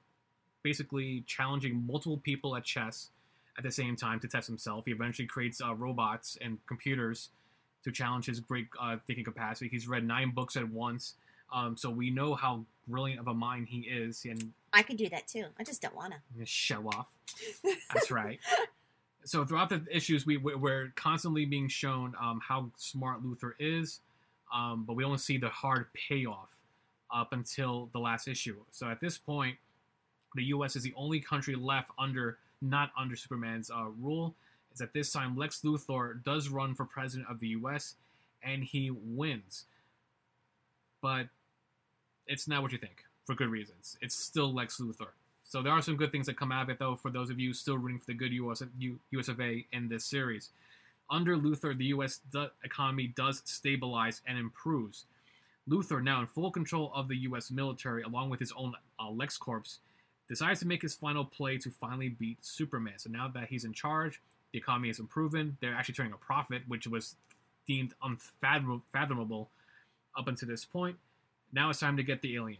basically 0.62 1.22
challenging 1.26 1.86
multiple 1.86 2.16
people 2.16 2.56
at 2.56 2.64
chess 2.64 3.10
at 3.58 3.62
the 3.62 3.70
same 3.70 3.94
time 3.94 4.20
to 4.20 4.28
test 4.28 4.46
himself. 4.46 4.86
He 4.86 4.92
eventually 4.92 5.28
creates 5.28 5.60
uh, 5.60 5.74
robots 5.74 6.38
and 6.40 6.58
computers 6.66 7.28
to 7.84 7.92
challenge 7.92 8.24
his 8.24 8.40
great 8.40 8.68
uh, 8.80 8.96
thinking 9.06 9.24
capacity. 9.24 9.68
He's 9.68 9.86
read 9.86 10.06
nine 10.06 10.30
books 10.30 10.56
at 10.56 10.66
once, 10.70 11.14
um, 11.52 11.76
so 11.76 11.90
we 11.90 12.08
know 12.08 12.34
how 12.34 12.64
brilliant 12.86 13.20
of 13.20 13.28
a 13.28 13.34
mind 13.34 13.68
he 13.68 13.80
is. 13.80 14.24
And 14.24 14.54
I 14.72 14.82
could 14.82 14.96
do 14.96 15.08
that 15.08 15.26
too. 15.26 15.46
I 15.58 15.64
just 15.64 15.80
don't 15.82 15.94
want 15.94 16.12
to 16.12 16.46
show 16.46 16.86
off. 16.88 17.06
That's 17.92 18.10
right. 18.10 18.38
so 19.24 19.44
throughout 19.44 19.68
the 19.68 19.84
issues, 19.90 20.26
we 20.26 20.36
we're 20.36 20.92
constantly 20.96 21.44
being 21.44 21.68
shown 21.68 22.14
um, 22.20 22.40
how 22.46 22.70
smart 22.76 23.22
Luthor 23.22 23.52
is, 23.58 24.00
um, 24.54 24.84
but 24.86 24.94
we 24.94 25.04
only 25.04 25.18
see 25.18 25.38
the 25.38 25.48
hard 25.48 25.86
payoff 25.94 26.54
up 27.14 27.32
until 27.32 27.88
the 27.92 27.98
last 27.98 28.28
issue. 28.28 28.56
So 28.70 28.88
at 28.88 29.00
this 29.00 29.16
point, 29.16 29.56
the 30.34 30.44
U.S. 30.44 30.76
is 30.76 30.82
the 30.82 30.92
only 30.96 31.20
country 31.20 31.54
left 31.54 31.90
under 31.98 32.38
not 32.60 32.90
under 32.98 33.16
Superman's 33.16 33.70
uh, 33.70 33.86
rule 34.00 34.34
is 34.74 34.80
at 34.80 34.92
this 34.92 35.12
time 35.12 35.36
Lex 35.36 35.60
Luthor 35.62 36.22
does 36.24 36.48
run 36.48 36.74
for 36.74 36.84
president 36.84 37.28
of 37.30 37.40
the 37.40 37.48
U.S. 37.48 37.94
and 38.42 38.62
he 38.62 38.90
wins, 38.90 39.64
but 41.00 41.28
it's 42.26 42.46
not 42.46 42.62
what 42.62 42.72
you 42.72 42.78
think 42.78 43.04
for 43.28 43.34
good 43.34 43.50
reasons. 43.50 43.98
It's 44.00 44.14
still 44.14 44.54
Lex 44.54 44.80
Luthor. 44.80 45.10
So 45.44 45.60
there 45.62 45.72
are 45.72 45.82
some 45.82 45.96
good 45.96 46.10
things 46.10 46.24
that 46.26 46.38
come 46.38 46.50
out 46.50 46.62
of 46.62 46.70
it, 46.70 46.78
though, 46.78 46.96
for 46.96 47.10
those 47.10 47.28
of 47.28 47.38
you 47.38 47.52
still 47.52 47.76
rooting 47.76 47.98
for 47.98 48.06
the 48.06 48.14
good 48.14 48.32
US, 48.32 48.62
US 49.10 49.28
of 49.28 49.38
A 49.38 49.66
in 49.70 49.86
this 49.86 50.06
series. 50.06 50.48
Under 51.10 51.36
Luthor, 51.36 51.76
the 51.76 51.84
U.S. 51.86 52.20
economy 52.64 53.12
does 53.14 53.42
stabilize 53.44 54.22
and 54.26 54.38
improves. 54.38 55.04
Luthor, 55.68 56.02
now 56.02 56.22
in 56.22 56.26
full 56.26 56.50
control 56.50 56.90
of 56.94 57.06
the 57.06 57.16
U.S. 57.28 57.50
military, 57.50 58.02
along 58.02 58.30
with 58.30 58.40
his 58.40 58.50
own 58.56 58.72
uh, 58.98 59.10
decides 60.26 60.60
to 60.60 60.66
make 60.66 60.80
his 60.80 60.94
final 60.94 61.24
play 61.24 61.58
to 61.58 61.70
finally 61.70 62.08
beat 62.08 62.38
Superman. 62.40 62.94
So 62.96 63.10
now 63.10 63.28
that 63.34 63.48
he's 63.50 63.64
in 63.64 63.74
charge, 63.74 64.22
the 64.52 64.58
economy 64.58 64.88
is 64.88 65.00
improving. 65.00 65.58
They're 65.60 65.74
actually 65.74 65.96
turning 65.96 66.14
a 66.14 66.16
profit, 66.16 66.62
which 66.66 66.86
was 66.86 67.16
deemed 67.66 67.92
unfathomable 68.02 69.50
up 70.18 70.28
until 70.28 70.48
this 70.48 70.64
point. 70.64 70.96
Now 71.52 71.68
it's 71.68 71.80
time 71.80 71.98
to 71.98 72.02
get 72.02 72.22
the 72.22 72.36
alien. 72.36 72.58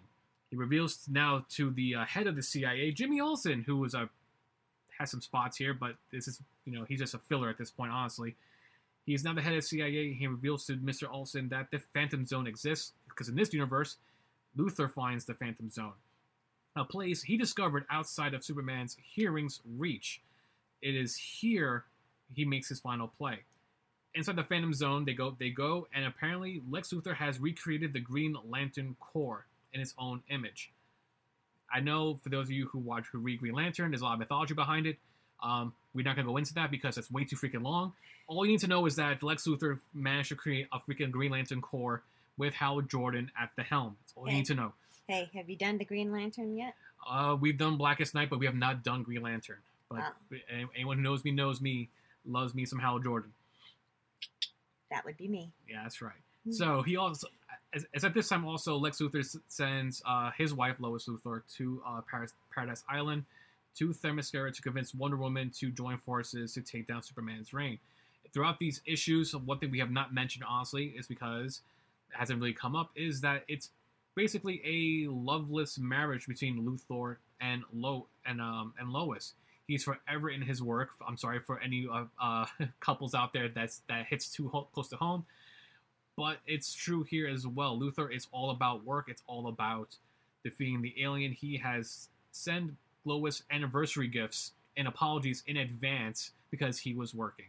He 0.51 0.57
reveals 0.57 1.07
now 1.11 1.45
to 1.51 1.71
the 1.71 1.97
uh, 1.97 2.05
head 2.07 2.27
of 2.27 2.37
the 2.37 2.43
CIA, 2.43 2.91
Jimmy 2.93 3.21
Olsen, 3.21 3.63
who 3.67 3.77
was 3.77 3.95
a 3.95 4.09
has 4.99 5.11
some 5.11 5.21
spots 5.21 5.57
here, 5.57 5.75
but 5.75 5.95
this 6.11 6.27
is 6.27 6.41
you 6.65 6.73
know 6.73 6.85
he's 6.85 7.01
just 7.01 7.15
a 7.15 7.19
filler 7.19 7.49
at 7.49 7.59
this 7.59 7.71
point, 7.71 7.93
honestly. 7.93 8.35
He 9.05 9.15
is 9.15 9.25
now 9.25 9.33
the 9.33 9.41
head 9.41 9.55
of 9.55 9.65
CIA. 9.65 10.13
He 10.13 10.27
reveals 10.27 10.67
to 10.67 10.77
Mr. 10.77 11.11
Olsen 11.11 11.49
that 11.49 11.71
the 11.71 11.79
Phantom 11.95 12.25
Zone 12.25 12.47
exists 12.47 12.93
because 13.09 13.29
in 13.29 13.37
this 13.37 13.53
universe, 13.55 13.97
Luthor 14.57 14.93
finds 14.93 15.25
the 15.25 15.35
Phantom 15.35 15.71
Zone, 15.71 15.95
a 16.77 16.85
place 16.85 17.23
he 17.23 17.37
discovered 17.37 17.85
outside 17.91 18.35
of 18.35 18.45
Superman's 18.45 18.97
hearing's 19.03 19.61
reach. 19.77 20.21
It 20.83 20.95
is 20.95 21.17
here 21.17 21.85
he 22.35 22.45
makes 22.45 22.69
his 22.69 22.81
final 22.81 23.09
play. 23.09 23.41
Inside 24.15 24.37
the 24.37 24.45
Phantom 24.45 24.73
Zone, 24.73 25.05
they 25.05 25.13
go, 25.13 25.37
they 25.39 25.51
go, 25.51 25.87
and 25.95 26.05
apparently 26.05 26.63
Lex 26.71 26.93
Luthor 26.93 27.15
has 27.15 27.39
recreated 27.39 27.93
the 27.93 28.01
Green 28.01 28.37
Lantern 28.49 28.97
Corps 29.01 29.47
in 29.73 29.81
its 29.81 29.95
own 29.99 30.23
image. 30.29 30.71
I 31.73 31.81
know 31.81 32.19
for 32.23 32.29
those 32.31 32.47
of 32.47 32.53
you 32.53 32.67
who 32.67 32.79
watch 32.79 33.07
who 33.13 33.19
read 33.19 33.41
Green 33.41 33.55
Lantern, 33.55 33.91
there's 33.91 34.01
a 34.01 34.05
lot 34.05 34.15
of 34.15 34.19
mythology 34.19 34.55
behind 34.55 34.87
it. 34.87 34.97
Um, 35.43 35.73
we're 35.95 36.03
not 36.05 36.17
gonna 36.17 36.27
go 36.29 36.37
into 36.37 36.55
that 36.55 36.71
because 36.71 36.97
it's 36.99 37.11
way 37.11 37.25
too 37.25 37.37
freaking 37.37 37.63
long. 37.63 37.93
All 38.27 38.45
you 38.45 38.53
need 38.53 38.61
to 38.61 38.67
know 38.67 38.85
is 38.87 38.97
that 38.97 39.23
Lex 39.23 39.47
Luthor 39.47 39.79
managed 39.95 40.31
to 40.31 40.35
create 40.37 40.67
a 40.73 40.79
freaking 40.81 41.11
Green 41.11 41.31
Lantern 41.33 41.61
Corps 41.61 42.03
with 42.37 42.55
Hal 42.55 42.81
Jordan 42.83 43.31
at 43.41 43.51
the 43.57 43.63
helm. 43.63 43.97
That's 44.01 44.13
all 44.17 44.29
you 44.29 44.35
need 44.35 44.47
to 44.47 44.55
know. 44.55 44.73
Hey, 45.07 45.31
have 45.35 45.49
you 45.49 45.57
done 45.57 45.79
the 45.79 45.85
Green 45.85 46.13
Lantern 46.13 46.57
yet? 46.57 46.75
Uh, 47.09 47.37
we've 47.41 47.57
done 47.57 47.77
Blackest 47.77 48.15
Night, 48.15 48.29
but 48.31 48.39
we 48.39 48.47
have 48.47 48.55
not 48.55 48.83
done 48.83 49.03
Green 49.03 49.23
Lantern. 49.23 49.59
But 49.91 50.01
Oh. 50.33 50.57
anyone 50.75 50.99
who 50.99 51.03
knows 51.03 51.25
me 51.25 51.31
knows 51.31 51.61
me, 51.61 51.89
loves 52.27 52.55
me 52.55 52.67
some 52.67 52.79
Hal 52.79 52.99
Jordan. 52.99 53.33
That 54.91 55.05
would 55.05 55.17
be 55.17 55.29
me. 55.29 55.53
Yeah, 55.69 55.83
that's 55.83 56.01
right. 56.03 56.13
Hmm. 56.45 56.53
So 56.53 56.83
he 56.83 56.97
also, 56.97 57.29
as, 57.75 57.87
as 57.95 58.05
at 58.05 58.15
this 58.15 58.29
time, 58.29 58.45
also 58.45 58.77
Lex 58.77 59.01
Luthor 59.01 59.25
sends 59.49 60.03
uh, 60.07 60.31
his 60.37 60.55
wife 60.55 60.77
Lois 60.79 61.07
Luthor 61.07 61.43
to 61.57 61.83
uh, 61.87 62.01
Paris, 62.11 62.33
Paradise 62.55 62.83
Island 62.89 63.25
to 63.77 63.89
Themyscira 63.89 64.53
to 64.53 64.63
convince 64.63 64.95
Wonder 64.95 65.17
Woman 65.17 65.51
to 65.59 65.71
join 65.71 65.99
forces 65.99 66.53
to 66.55 66.63
take 66.63 66.87
down 66.87 67.03
Superman's 67.03 67.53
reign. 67.53 67.79
Throughout 68.33 68.59
these 68.59 68.81
issues, 68.85 69.35
one 69.35 69.59
thing 69.59 69.71
we 69.71 69.79
have 69.79 69.91
not 69.91 70.13
mentioned, 70.13 70.45
honestly, 70.49 70.95
is 70.99 71.07
because 71.07 71.61
it 72.11 72.17
hasn't 72.17 72.41
really 72.41 72.53
come 72.53 72.75
up, 72.75 72.91
is 72.97 73.21
that 73.21 73.45
it's 73.49 73.71
basically 74.15 74.61
a 74.65 75.09
loveless 75.11 75.79
marriage 75.79 76.27
between 76.27 76.65
Luthor 76.67 77.17
and 77.41 77.63
Lo 77.73 78.07
and 78.27 78.41
um 78.41 78.75
and 78.79 78.91
Lois. 78.91 79.35
He's 79.67 79.85
forever 79.85 80.31
in 80.31 80.43
his 80.43 80.63
work. 80.63 80.91
I'm 81.07 81.17
sorry 81.17 81.41
for 81.41 81.61
any 81.61 81.87
uh, 82.21 82.47
couples 82.81 83.15
out 83.15 83.33
there 83.33 83.49
that's 83.49 83.83
that 83.89 84.07
hits 84.07 84.31
too 84.33 84.49
ho- 84.49 84.69
close 84.73 84.89
to 84.89 84.97
home, 84.97 85.25
but 86.19 86.39
it's 86.49 86.75
true 86.75 87.05
here 87.05 87.29
as 87.29 87.47
well. 87.47 87.79
Luthor 87.79 88.13
is 88.13 88.27
all 88.33 88.51
about 88.51 88.85
work. 88.85 89.07
It's 89.09 89.23
all 89.29 89.47
about 89.47 89.95
defeating 90.43 90.83
the 90.83 90.93
alien. 91.01 91.31
He 91.31 91.57
has 91.59 92.09
sent 92.33 92.73
Lois 93.05 93.45
anniversary 93.53 94.09
gifts 94.09 94.51
and 94.77 94.89
apologies 94.89 95.45
in 95.47 95.57
advance 95.57 96.33
because 96.51 96.81
he 96.81 96.93
was 96.93 97.15
working. 97.15 97.47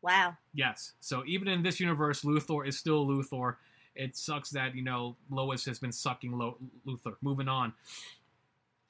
Wow. 0.00 0.34
Yes. 0.54 0.92
So 1.00 1.24
even 1.26 1.46
in 1.46 1.62
this 1.62 1.78
universe, 1.78 2.22
Luthor 2.22 2.66
is 2.66 2.78
still 2.78 3.06
Luthor. 3.06 3.56
It 3.94 4.16
sucks 4.16 4.48
that 4.50 4.74
you 4.74 4.82
know 4.82 5.16
Lois 5.28 5.66
has 5.66 5.78
been 5.78 5.92
sucking 5.92 6.32
Lo- 6.32 6.56
Luthor. 6.86 7.16
Moving 7.20 7.48
on. 7.48 7.74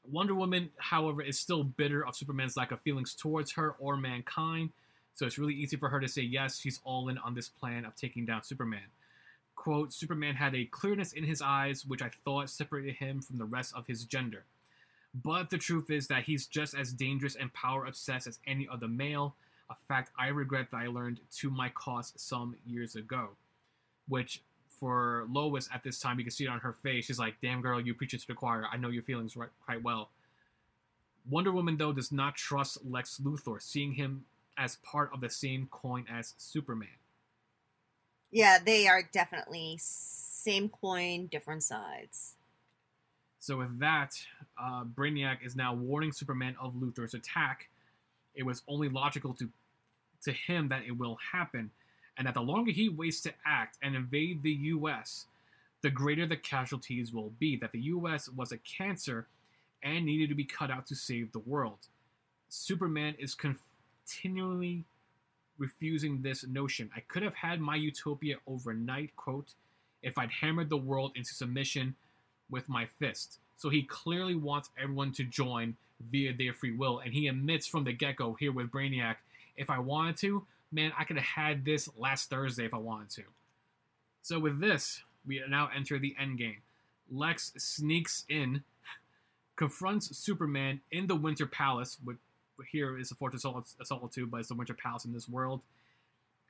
Wonder 0.08 0.36
Woman, 0.36 0.70
however, 0.78 1.20
is 1.20 1.36
still 1.36 1.64
bitter 1.64 2.06
of 2.06 2.14
Superman's 2.14 2.56
lack 2.56 2.70
of 2.70 2.80
feelings 2.82 3.14
towards 3.14 3.50
her 3.52 3.74
or 3.80 3.96
mankind. 3.96 4.70
So 5.14 5.26
it's 5.26 5.36
really 5.36 5.54
easy 5.54 5.76
for 5.76 5.88
her 5.88 5.98
to 5.98 6.06
say 6.06 6.22
yes, 6.22 6.60
she's 6.60 6.80
all 6.84 7.08
in 7.08 7.18
on 7.18 7.34
this 7.34 7.48
plan 7.48 7.84
of 7.84 7.96
taking 7.96 8.24
down 8.24 8.44
Superman. 8.44 8.80
Quote, 9.60 9.92
Superman 9.92 10.36
had 10.36 10.54
a 10.54 10.64
clearness 10.64 11.12
in 11.12 11.22
his 11.22 11.42
eyes 11.42 11.84
which 11.84 12.00
I 12.00 12.08
thought 12.24 12.48
separated 12.48 12.94
him 12.94 13.20
from 13.20 13.36
the 13.36 13.44
rest 13.44 13.74
of 13.76 13.86
his 13.86 14.04
gender. 14.04 14.44
But 15.12 15.50
the 15.50 15.58
truth 15.58 15.90
is 15.90 16.06
that 16.06 16.22
he's 16.22 16.46
just 16.46 16.74
as 16.74 16.94
dangerous 16.94 17.36
and 17.36 17.52
power 17.52 17.84
obsessed 17.84 18.26
as 18.26 18.38
any 18.46 18.66
other 18.72 18.88
male, 18.88 19.34
a 19.68 19.74
fact 19.86 20.12
I 20.18 20.28
regret 20.28 20.68
that 20.70 20.78
I 20.78 20.86
learned 20.86 21.20
to 21.40 21.50
my 21.50 21.68
cost 21.68 22.18
some 22.18 22.56
years 22.64 22.96
ago. 22.96 23.32
Which, 24.08 24.42
for 24.70 25.26
Lois 25.30 25.68
at 25.74 25.84
this 25.84 26.00
time, 26.00 26.18
you 26.18 26.24
can 26.24 26.30
see 26.30 26.44
it 26.44 26.48
on 26.50 26.60
her 26.60 26.72
face. 26.72 27.04
She's 27.04 27.18
like, 27.18 27.34
damn 27.42 27.60
girl, 27.60 27.82
you 27.82 27.92
preach 27.92 28.14
it 28.14 28.22
to 28.22 28.28
the 28.28 28.34
choir. 28.34 28.64
I 28.72 28.78
know 28.78 28.88
your 28.88 29.02
feelings 29.02 29.36
right, 29.36 29.50
quite 29.66 29.82
well. 29.82 30.08
Wonder 31.28 31.52
Woman, 31.52 31.76
though, 31.76 31.92
does 31.92 32.10
not 32.10 32.34
trust 32.34 32.78
Lex 32.82 33.20
Luthor, 33.22 33.60
seeing 33.60 33.92
him 33.92 34.24
as 34.56 34.76
part 34.76 35.10
of 35.12 35.20
the 35.20 35.28
same 35.28 35.68
coin 35.70 36.06
as 36.10 36.32
Superman. 36.38 36.88
Yeah, 38.30 38.58
they 38.64 38.86
are 38.86 39.02
definitely 39.02 39.76
same 39.78 40.68
coin, 40.68 41.26
different 41.26 41.62
sides. 41.62 42.34
So 43.40 43.58
with 43.58 43.78
that, 43.80 44.14
uh, 44.60 44.84
Brainiac 44.84 45.38
is 45.44 45.56
now 45.56 45.74
warning 45.74 46.12
Superman 46.12 46.54
of 46.60 46.74
Luthor's 46.74 47.14
attack. 47.14 47.68
It 48.34 48.44
was 48.44 48.62
only 48.68 48.88
logical 48.88 49.34
to 49.34 49.48
to 50.22 50.32
him 50.32 50.68
that 50.68 50.82
it 50.86 50.98
will 50.98 51.16
happen, 51.32 51.70
and 52.18 52.26
that 52.26 52.34
the 52.34 52.42
longer 52.42 52.70
he 52.70 52.90
waits 52.90 53.22
to 53.22 53.32
act 53.46 53.78
and 53.82 53.96
invade 53.96 54.42
the 54.42 54.52
U.S., 54.52 55.24
the 55.80 55.88
greater 55.88 56.26
the 56.26 56.36
casualties 56.36 57.10
will 57.10 57.32
be. 57.38 57.56
That 57.56 57.72
the 57.72 57.80
U.S. 57.80 58.28
was 58.28 58.52
a 58.52 58.58
cancer 58.58 59.26
and 59.82 60.04
needed 60.04 60.28
to 60.28 60.34
be 60.34 60.44
cut 60.44 60.70
out 60.70 60.86
to 60.88 60.94
save 60.94 61.32
the 61.32 61.38
world. 61.38 61.78
Superman 62.50 63.14
is 63.18 63.34
continually 63.34 64.84
refusing 65.60 66.22
this 66.22 66.44
notion. 66.46 66.90
I 66.96 67.00
could 67.00 67.22
have 67.22 67.34
had 67.34 67.60
my 67.60 67.76
utopia 67.76 68.36
overnight, 68.46 69.14
quote, 69.16 69.54
if 70.02 70.18
I'd 70.18 70.30
hammered 70.30 70.70
the 70.70 70.76
world 70.76 71.12
into 71.14 71.34
submission 71.34 71.94
with 72.50 72.68
my 72.68 72.86
fist. 72.98 73.38
So 73.56 73.68
he 73.68 73.82
clearly 73.82 74.34
wants 74.34 74.70
everyone 74.80 75.12
to 75.12 75.24
join 75.24 75.76
via 76.10 76.32
their 76.32 76.54
free 76.54 76.74
will, 76.74 76.98
and 77.00 77.12
he 77.12 77.28
admits 77.28 77.66
from 77.66 77.84
the 77.84 77.92
get 77.92 78.16
go 78.16 78.34
here 78.34 78.50
with 78.50 78.70
Brainiac, 78.70 79.16
if 79.56 79.68
I 79.68 79.78
wanted 79.78 80.16
to, 80.18 80.46
man, 80.72 80.92
I 80.98 81.04
could 81.04 81.16
have 81.16 81.26
had 81.26 81.64
this 81.64 81.88
last 81.98 82.30
Thursday 82.30 82.64
if 82.64 82.72
I 82.72 82.78
wanted 82.78 83.10
to. 83.10 83.22
So 84.22 84.38
with 84.38 84.60
this, 84.60 85.02
we 85.26 85.42
now 85.48 85.68
enter 85.76 85.98
the 85.98 86.16
end 86.18 86.38
game. 86.38 86.62
Lex 87.10 87.52
sneaks 87.58 88.24
in, 88.28 88.62
confronts 89.56 90.16
Superman 90.16 90.80
in 90.90 91.06
the 91.06 91.16
Winter 91.16 91.46
Palace, 91.46 91.98
which 92.02 92.16
here 92.70 92.98
is 92.98 93.08
the 93.08 93.14
Fortress 93.14 93.44
of 93.44 93.66
Solitude, 93.82 94.30
but 94.30 94.40
it's 94.40 94.48
the 94.48 94.54
Winter 94.54 94.74
Palace 94.74 95.04
in 95.04 95.12
this 95.12 95.28
world. 95.28 95.60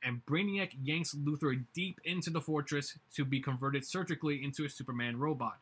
And 0.03 0.25
Brainiac 0.25 0.71
yanks 0.83 1.15
Luthor 1.15 1.63
deep 1.75 2.01
into 2.05 2.31
the 2.31 2.41
fortress 2.41 2.97
to 3.17 3.25
be 3.25 3.41
converted 3.41 3.85
surgically 3.85 4.43
into 4.43 4.65
a 4.65 4.69
Superman 4.69 5.19
robot 5.19 5.59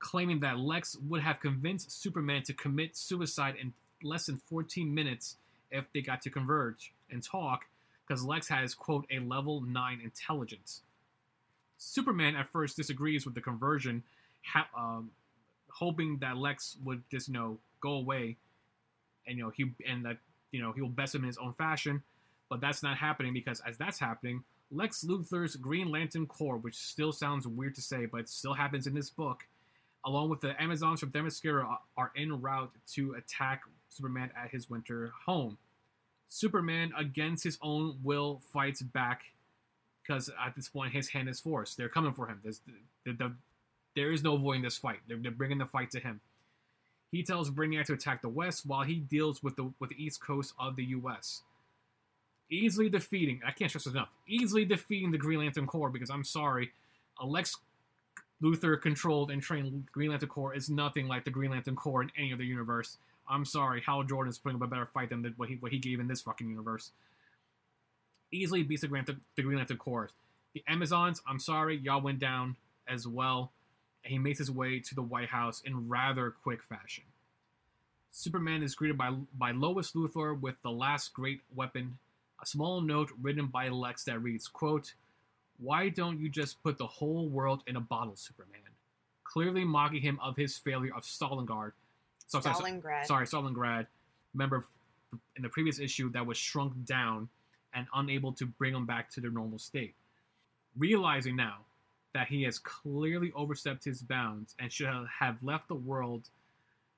claiming 0.00 0.40
that 0.40 0.58
Lex 0.58 0.96
would 1.08 1.20
have 1.20 1.38
convinced 1.38 2.02
Superman 2.02 2.42
to 2.44 2.54
commit 2.54 2.96
suicide 2.96 3.54
in 3.60 3.72
less 4.02 4.26
than 4.26 4.38
14 4.38 4.92
minutes 4.92 5.36
if 5.70 5.84
they 5.94 6.00
got 6.00 6.22
to 6.22 6.30
converge 6.30 6.92
and 7.10 7.22
talk, 7.22 7.66
because 8.06 8.24
Lex 8.24 8.48
has, 8.48 8.74
quote, 8.74 9.06
a 9.10 9.20
level 9.20 9.60
9 9.60 10.00
intelligence. 10.02 10.80
Superman 11.78 12.34
at 12.34 12.50
first 12.50 12.76
disagrees 12.76 13.24
with 13.24 13.34
the 13.34 13.40
conversion, 13.40 14.02
ha- 14.44 14.68
um, 14.76 15.10
hoping 15.70 16.18
that 16.18 16.36
Lex 16.36 16.76
would 16.84 17.02
just, 17.10 17.28
you 17.28 17.34
know, 17.34 17.58
go 17.80 17.92
away 17.92 18.36
and, 19.30 19.38
you 19.38 19.44
know, 19.44 19.52
he, 19.56 19.72
and 19.88 20.04
that, 20.04 20.18
you 20.52 20.60
know, 20.60 20.72
he'll 20.72 20.88
best 20.88 21.14
him 21.14 21.22
in 21.22 21.28
his 21.28 21.38
own 21.38 21.54
fashion, 21.54 22.02
but 22.50 22.60
that's 22.60 22.82
not 22.82 22.98
happening 22.98 23.32
because 23.32 23.62
as 23.66 23.78
that's 23.78 23.98
happening, 23.98 24.44
Lex 24.70 25.04
Luthor's 25.04 25.56
Green 25.56 25.90
Lantern 25.90 26.26
Corps, 26.26 26.58
which 26.58 26.76
still 26.76 27.12
sounds 27.12 27.46
weird 27.46 27.74
to 27.76 27.80
say, 27.80 28.06
but 28.06 28.28
still 28.28 28.54
happens 28.54 28.86
in 28.86 28.94
this 28.94 29.10
book, 29.10 29.46
along 30.04 30.28
with 30.28 30.40
the 30.40 30.60
Amazons 30.60 31.00
from 31.00 31.10
Themyscira, 31.10 31.64
are- 31.64 31.80
are 31.96 32.12
en 32.16 32.40
route 32.40 32.72
to 32.94 33.14
attack 33.14 33.62
Superman 33.88 34.30
at 34.36 34.50
his 34.50 34.68
winter 34.68 35.12
home. 35.26 35.58
Superman, 36.28 36.92
against 36.96 37.42
his 37.42 37.58
own 37.62 37.98
will, 38.02 38.40
fights 38.52 38.82
back 38.82 39.22
because 40.02 40.28
at 40.44 40.54
this 40.54 40.68
point 40.68 40.92
his 40.92 41.08
hand 41.08 41.28
is 41.28 41.40
forced. 41.40 41.76
They're 41.76 41.88
coming 41.88 42.12
for 42.12 42.28
him. 42.28 42.40
There's, 42.42 42.60
the, 43.04 43.12
the, 43.12 43.32
there 43.96 44.12
is 44.12 44.22
no 44.22 44.34
avoiding 44.34 44.62
this 44.62 44.78
fight. 44.78 45.00
They're, 45.08 45.18
they're 45.18 45.32
bringing 45.32 45.58
the 45.58 45.66
fight 45.66 45.90
to 45.92 46.00
him. 46.00 46.20
He 47.10 47.22
tells 47.22 47.50
Brainiac 47.50 47.86
to 47.86 47.94
attack 47.94 48.22
the 48.22 48.28
West 48.28 48.64
while 48.64 48.84
he 48.84 48.96
deals 48.96 49.42
with 49.42 49.56
the 49.56 49.72
with 49.80 49.90
the 49.90 50.02
East 50.02 50.20
Coast 50.20 50.54
of 50.58 50.76
the 50.76 50.84
U.S. 50.84 51.42
Easily 52.50 52.88
defeating, 52.88 53.40
I 53.46 53.52
can't 53.52 53.70
stress 53.70 53.86
enough, 53.86 54.08
easily 54.26 54.64
defeating 54.64 55.10
the 55.10 55.18
Green 55.18 55.40
Lantern 55.40 55.66
Corps 55.66 55.90
because 55.90 56.10
I'm 56.10 56.24
sorry, 56.24 56.70
Alex 57.20 57.56
Luthor 58.42 58.80
controlled 58.80 59.30
and 59.30 59.42
trained 59.42 59.86
Green 59.92 60.10
Lantern 60.10 60.28
Corps 60.28 60.54
is 60.54 60.70
nothing 60.70 61.06
like 61.06 61.24
the 61.24 61.30
Green 61.30 61.50
Lantern 61.50 61.76
Corps 61.76 62.02
in 62.02 62.10
any 62.16 62.32
other 62.32 62.42
universe. 62.42 62.96
I'm 63.28 63.44
sorry, 63.44 63.82
Hal 63.86 64.02
Jordan 64.02 64.30
is 64.30 64.38
putting 64.38 64.56
up 64.56 64.62
a 64.62 64.66
better 64.66 64.86
fight 64.86 65.10
than 65.10 65.34
what 65.36 65.48
he 65.48 65.56
what 65.56 65.72
he 65.72 65.78
gave 65.78 66.00
in 66.00 66.08
this 66.08 66.22
fucking 66.22 66.48
universe. 66.48 66.90
Easily 68.32 68.62
beats 68.62 68.82
the 68.82 68.88
Green, 68.88 69.00
Lantern- 69.00 69.20
the 69.36 69.42
Green 69.42 69.58
Lantern 69.58 69.76
Corps. 69.76 70.10
The 70.54 70.64
Amazons, 70.66 71.22
I'm 71.28 71.38
sorry, 71.38 71.76
y'all 71.76 72.00
went 72.00 72.18
down 72.18 72.56
as 72.88 73.06
well. 73.06 73.52
And 74.04 74.12
he 74.12 74.18
makes 74.18 74.38
his 74.38 74.50
way 74.50 74.80
to 74.80 74.94
the 74.94 75.02
White 75.02 75.28
House 75.28 75.62
in 75.64 75.88
rather 75.88 76.30
quick 76.30 76.62
fashion. 76.62 77.04
Superman 78.10 78.62
is 78.62 78.74
greeted 78.74 78.98
by 78.98 79.10
by 79.38 79.52
Lois 79.52 79.92
Luthor 79.92 80.38
with 80.38 80.56
the 80.62 80.70
last 80.70 81.12
great 81.14 81.40
weapon, 81.54 81.98
a 82.42 82.46
small 82.46 82.80
note 82.80 83.10
written 83.20 83.46
by 83.46 83.68
Lex 83.68 84.04
that 84.04 84.22
reads, 84.22 84.48
quote, 84.48 84.94
Why 85.58 85.88
don't 85.90 86.18
you 86.18 86.28
just 86.28 86.62
put 86.62 86.78
the 86.78 86.86
whole 86.86 87.28
world 87.28 87.62
in 87.66 87.76
a 87.76 87.80
bottle, 87.80 88.16
Superman? 88.16 88.60
Clearly 89.22 89.64
mocking 89.64 90.02
him 90.02 90.18
of 90.22 90.36
his 90.36 90.56
failure 90.56 90.92
of 90.96 91.04
Stalingrad. 91.04 91.72
So, 92.26 92.40
Stalingrad. 92.40 93.06
sorry, 93.06 93.26
Stalingrad. 93.26 93.86
Remember 94.34 94.64
in 95.36 95.42
the 95.42 95.48
previous 95.48 95.78
issue 95.78 96.10
that 96.12 96.26
was 96.26 96.36
shrunk 96.36 96.84
down 96.84 97.28
and 97.74 97.86
unable 97.94 98.32
to 98.32 98.46
bring 98.46 98.74
him 98.74 98.86
back 98.86 99.10
to 99.10 99.20
their 99.20 99.30
normal 99.30 99.58
state. 99.58 99.94
Realizing 100.76 101.36
now 101.36 101.58
that 102.14 102.28
he 102.28 102.42
has 102.42 102.58
clearly 102.58 103.32
overstepped 103.34 103.84
his 103.84 104.02
bounds 104.02 104.54
and 104.58 104.72
should 104.72 104.88
have 105.18 105.42
left 105.42 105.68
the 105.68 105.74
world 105.74 106.28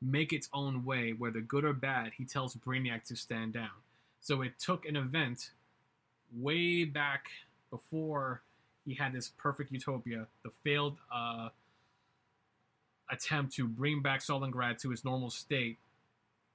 make 0.03 0.33
its 0.33 0.49
own 0.53 0.85
way, 0.85 1.15
whether 1.17 1.41
good 1.41 1.65
or 1.65 1.73
bad, 1.73 2.13
he 2.17 2.25
tells 2.25 2.57
Brainiac 2.57 3.05
to 3.05 3.17
stand 3.17 3.53
down. 3.53 3.71
So 4.21 4.43
it 4.43 4.59
took 4.59 4.85
an 4.85 4.97
event 4.97 5.51
way 6.35 6.85
back 6.85 7.27
before 7.71 8.43
he 8.85 8.95
had 8.95 9.13
this 9.13 9.29
perfect 9.29 9.71
utopia, 9.71 10.27
the 10.43 10.51
failed 10.65 10.99
uh, 11.15 11.51
attempt 13.11 13.55
to 13.55 13.69
bring 13.69 14.03
back 14.03 14.21
Stalingrad 14.21 14.81
to 14.83 14.91
his 14.91 15.05
normal 15.05 15.31
state. 15.31 15.79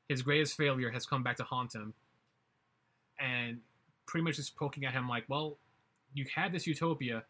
His 0.09 0.21
greatest 0.21 0.57
failure 0.57 0.91
has 0.91 1.05
come 1.05 1.23
back 1.23 1.37
to 1.37 1.43
haunt 1.43 1.73
him, 1.73 1.93
and 3.19 3.59
pretty 4.05 4.23
much 4.23 4.37
just 4.37 4.55
poking 4.55 4.85
at 4.85 4.93
him 4.93 5.07
like, 5.07 5.25
"Well, 5.27 5.57
you 6.13 6.25
had 6.33 6.51
this 6.51 6.65
utopia, 6.65 7.23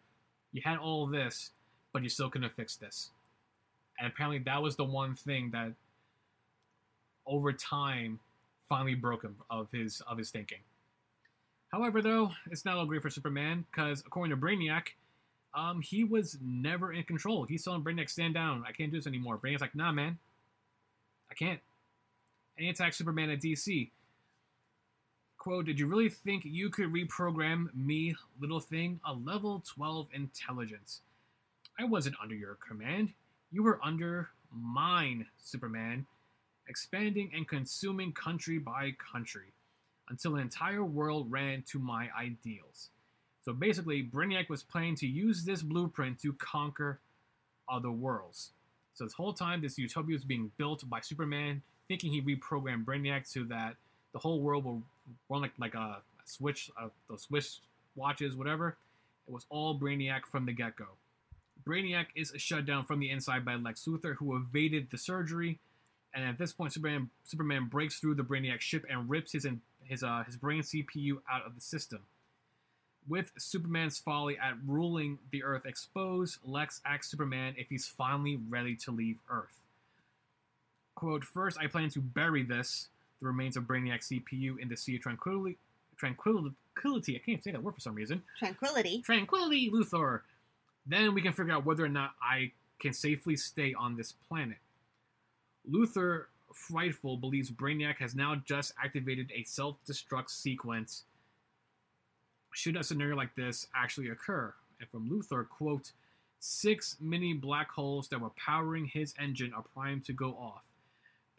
you 0.51 0.61
had 0.63 0.77
all 0.77 1.07
this, 1.07 1.51
but 1.93 2.03
you 2.03 2.09
still 2.09 2.29
couldn't 2.29 2.53
fix 2.53 2.75
this." 2.75 3.11
And 3.99 4.07
apparently, 4.07 4.39
that 4.39 4.61
was 4.61 4.75
the 4.75 4.83
one 4.83 5.15
thing 5.15 5.51
that, 5.51 5.73
over 7.25 7.51
time, 7.51 8.19
finally 8.67 8.95
broke 8.95 9.23
him 9.23 9.37
of 9.49 9.71
his 9.71 10.01
of 10.01 10.17
his 10.17 10.29
thinking. 10.31 10.59
However, 11.71 12.01
though, 12.01 12.31
it's 12.49 12.65
not 12.65 12.77
all 12.77 12.85
great 12.85 13.01
for 13.01 13.09
Superman 13.09 13.65
because, 13.71 14.01
according 14.05 14.35
to 14.35 14.41
Brainiac, 14.41 14.89
um, 15.53 15.81
he 15.81 16.03
was 16.03 16.37
never 16.41 16.93
in 16.93 17.03
control. 17.03 17.43
He's 17.43 17.63
telling 17.63 17.83
Brainiac, 17.83 18.09
"Stand 18.09 18.33
down! 18.33 18.63
I 18.67 18.71
can't 18.71 18.91
do 18.91 18.97
this 18.97 19.07
anymore." 19.07 19.37
Brainiac's 19.37 19.61
like, 19.61 19.75
"Nah, 19.75 19.91
man, 19.91 20.19
I 21.29 21.33
can't." 21.33 21.59
And 22.57 22.65
he 22.65 22.69
attacks 22.69 22.97
Superman 22.97 23.29
at 23.29 23.41
DC. 23.41 23.91
Quote, 25.37 25.65
did 25.65 25.79
you 25.79 25.87
really 25.87 26.09
think 26.09 26.43
you 26.45 26.69
could 26.69 26.91
reprogram 26.91 27.73
me, 27.75 28.15
little 28.39 28.59
thing, 28.59 28.99
a 29.05 29.13
level 29.13 29.63
12 29.67 30.07
intelligence? 30.13 31.01
I 31.79 31.83
wasn't 31.83 32.15
under 32.21 32.35
your 32.35 32.55
command. 32.55 33.13
You 33.51 33.63
were 33.63 33.79
under 33.83 34.29
mine, 34.51 35.27
Superman, 35.37 36.05
expanding 36.67 37.31
and 37.35 37.47
consuming 37.47 38.13
country 38.13 38.57
by 38.57 38.95
country 39.11 39.53
until 40.09 40.35
an 40.35 40.41
entire 40.41 40.83
world 40.83 41.31
ran 41.31 41.63
to 41.67 41.79
my 41.79 42.09
ideals. 42.19 42.89
So 43.43 43.53
basically, 43.53 44.03
Brainiac 44.03 44.49
was 44.49 44.63
planning 44.63 44.95
to 44.95 45.07
use 45.07 45.45
this 45.45 45.61
blueprint 45.61 46.19
to 46.21 46.33
conquer 46.33 46.99
other 47.69 47.91
worlds. 47.91 48.51
So 48.93 49.03
this 49.03 49.13
whole 49.13 49.33
time, 49.33 49.61
this 49.61 49.77
utopia 49.77 50.15
was 50.15 50.25
being 50.25 50.51
built 50.57 50.89
by 50.89 51.01
Superman, 51.01 51.61
thinking 51.87 52.11
he 52.11 52.21
reprogrammed 52.21 52.85
Brainiac 52.85 53.27
so 53.27 53.43
that 53.43 53.75
the 54.17 54.21
whole 54.21 54.41
world 54.41 54.65
will 54.65 54.81
run 55.29 55.41
like 55.41 55.51
like 55.59 55.75
a 55.75 55.97
switch, 56.25 56.71
uh, 56.81 56.87
those 57.07 57.21
switch 57.21 57.59
watches, 57.95 58.35
whatever. 58.35 58.75
It 59.27 59.31
was 59.31 59.45
all 59.51 59.79
Brainiac 59.79 60.25
from 60.31 60.47
the 60.47 60.53
get 60.53 60.75
go. 60.75 60.87
Brainiac 61.63 62.07
is 62.15 62.33
shut 62.37 62.65
down 62.65 62.85
from 62.85 62.99
the 62.99 63.11
inside 63.11 63.45
by 63.45 63.55
Lex 63.55 63.85
Luthor, 63.85 64.15
who 64.15 64.35
evaded 64.35 64.87
the 64.89 64.97
surgery, 64.97 65.59
and 66.15 66.25
at 66.25 66.39
this 66.39 66.51
point, 66.51 66.73
Superman 66.73 67.11
Superman 67.25 67.67
breaks 67.69 67.99
through 67.99 68.15
the 68.15 68.23
Brainiac 68.23 68.59
ship 68.59 68.85
and 68.89 69.07
rips 69.07 69.33
his 69.33 69.45
his 69.83 70.01
uh, 70.01 70.23
his 70.25 70.35
brain 70.35 70.63
CPU 70.63 71.17
out 71.31 71.45
of 71.45 71.53
the 71.53 71.61
system. 71.61 71.99
With 73.07 73.31
Superman's 73.37 73.99
folly 73.99 74.35
at 74.39 74.55
ruling 74.65 75.19
the 75.31 75.43
Earth 75.43 75.67
exposed, 75.67 76.39
Lex 76.43 76.81
asks 76.83 77.11
Superman 77.11 77.53
if 77.55 77.69
he's 77.69 77.85
finally 77.85 78.39
ready 78.49 78.75
to 78.77 78.91
leave 78.91 79.17
Earth. 79.29 79.61
Quote, 80.95 81.23
First, 81.23 81.59
I 81.59 81.67
plan 81.67 81.91
to 81.91 82.01
bury 82.01 82.41
this, 82.41 82.89
the 83.19 83.27
remains 83.27 83.57
of 83.57 83.63
Brainiac 83.63 84.01
CPU, 84.01 84.59
in 84.59 84.69
the 84.69 84.77
Sea 84.77 84.95
of 84.95 85.01
Tranquility. 85.01 85.57
Tranquility, 85.97 87.15
I 87.15 87.19
can't 87.19 87.43
say 87.43 87.51
that 87.51 87.63
word 87.63 87.73
for 87.73 87.81
some 87.81 87.95
reason. 87.95 88.21
Tranquility. 88.37 89.01
Tranquility, 89.01 89.71
Luthor. 89.71 90.21
Then 90.85 91.13
we 91.13 91.21
can 91.21 91.33
figure 91.33 91.53
out 91.53 91.65
whether 91.65 91.83
or 91.83 91.89
not 91.89 92.11
I 92.21 92.51
can 92.79 92.93
safely 92.93 93.35
stay 93.35 93.73
on 93.73 93.97
this 93.97 94.13
planet. 94.27 94.57
Luthor, 95.69 96.25
frightful, 96.53 97.17
believes 97.17 97.51
Brainiac 97.51 97.97
has 97.97 98.15
now 98.15 98.35
just 98.45 98.73
activated 98.81 99.31
a 99.35 99.43
self 99.43 99.77
destruct 99.87 100.29
sequence 100.29 101.03
should 102.53 102.75
a 102.75 102.83
scenario 102.83 103.15
like 103.15 103.35
this 103.35 103.67
actually 103.75 104.09
occur. 104.09 104.53
And 104.79 104.89
from 104.89 105.09
Luthor, 105.09 105.47
quote, 105.47 105.91
six 106.39 106.97
mini 106.99 107.33
black 107.33 107.69
holes 107.69 108.07
that 108.09 108.21
were 108.21 108.31
powering 108.31 108.85
his 108.85 109.13
engine 109.19 109.53
are 109.53 109.63
primed 109.73 110.05
to 110.05 110.13
go 110.13 110.31
off. 110.31 110.63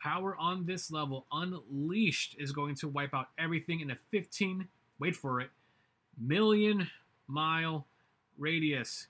Power 0.01 0.37
on 0.37 0.65
this 0.65 0.91
level, 0.91 1.27
unleashed, 1.33 2.37
is 2.39 2.53
going 2.53 2.75
to 2.77 2.89
wipe 2.89 3.15
out 3.15 3.29
everything 3.39 3.81
in 3.81 3.91
a 3.91 3.97
15, 4.11 4.69
wait 5.01 5.17
for 5.17 5.41
it, 5.41 5.51
million 6.19 6.89
mile 7.27 7.87
radius. 8.39 9.09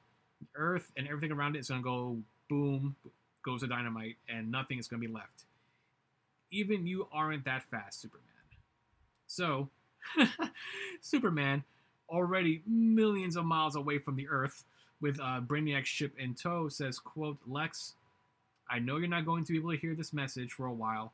Earth 0.55 0.93
and 0.97 1.09
everything 1.09 1.33
around 1.33 1.57
it 1.57 1.61
is 1.61 1.69
going 1.69 1.81
to 1.81 1.85
go 1.85 2.19
boom, 2.49 2.97
goes 3.45 3.61
to 3.61 3.67
dynamite, 3.67 4.17
and 4.29 4.51
nothing 4.51 4.79
is 4.79 4.87
going 4.87 5.03
to 5.03 5.09
be 5.09 5.13
left. 5.13 5.45
Even 6.51 6.87
you 6.87 7.09
aren't 7.13 7.45
that 7.45 7.65
fast, 7.65 8.01
Superman. 8.01 8.25
So, 9.27 9.69
Superman, 11.01 11.65
already 12.09 12.63
millions 12.67 13.37
of 13.37 13.45
miles 13.45 13.77
away 13.77 13.99
from 13.99 14.17
the 14.17 14.29
Earth, 14.29 14.65
with 15.01 15.21
uh, 15.21 15.41
Brainiac's 15.41 15.89
ship 15.89 16.15
in 16.19 16.35
tow, 16.35 16.69
says, 16.69 16.99
quote, 16.99 17.39
Lex, 17.47 17.95
I 18.71 18.79
know 18.79 18.99
you're 18.99 19.09
not 19.09 19.27
going 19.27 19.45
to 19.45 19.53
be 19.53 19.59
able 19.59 19.73
to 19.73 19.79
hear 19.79 19.95
this 19.95 20.13
message 20.13 20.53
for 20.53 20.67
a 20.67 20.73
while, 20.73 21.13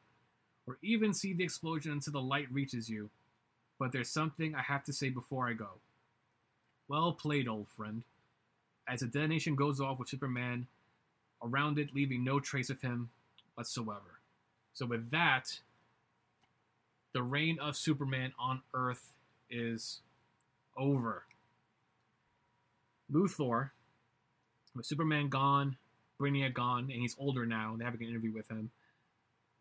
or 0.66 0.78
even 0.82 1.14
see 1.14 1.32
the 1.32 1.44
explosion 1.44 1.92
until 1.92 2.12
the 2.14 2.20
light 2.20 2.48
reaches 2.50 2.88
you, 2.88 3.10
but 3.78 3.92
there's 3.92 4.10
something 4.10 4.54
I 4.54 4.62
have 4.62 4.84
to 4.84 4.92
say 4.92 5.08
before 5.08 5.48
I 5.48 5.52
go. 5.52 5.68
Well 6.88 7.12
played, 7.12 7.48
old 7.48 7.68
friend. 7.68 8.02
As 8.88 9.00
the 9.00 9.06
detonation 9.06 9.54
goes 9.54 9.80
off 9.80 9.98
with 9.98 10.08
Superman 10.08 10.66
around 11.42 11.78
it, 11.78 11.94
leaving 11.94 12.24
no 12.24 12.40
trace 12.40 12.70
of 12.70 12.80
him 12.80 13.10
whatsoever. 13.54 14.20
So, 14.74 14.86
with 14.86 15.10
that, 15.10 15.60
the 17.12 17.22
reign 17.22 17.58
of 17.60 17.76
Superman 17.76 18.32
on 18.38 18.60
Earth 18.74 19.12
is 19.48 20.00
over. 20.76 21.22
Luthor, 23.12 23.70
with 24.74 24.84
Superman 24.84 25.28
gone, 25.28 25.76
Brainiac 26.20 26.54
gone, 26.54 26.90
and 26.90 27.02
he's 27.02 27.16
older 27.18 27.46
now, 27.46 27.74
they 27.76 27.84
have 27.84 27.94
an 27.94 28.02
interview 28.02 28.32
with 28.32 28.48
him. 28.48 28.70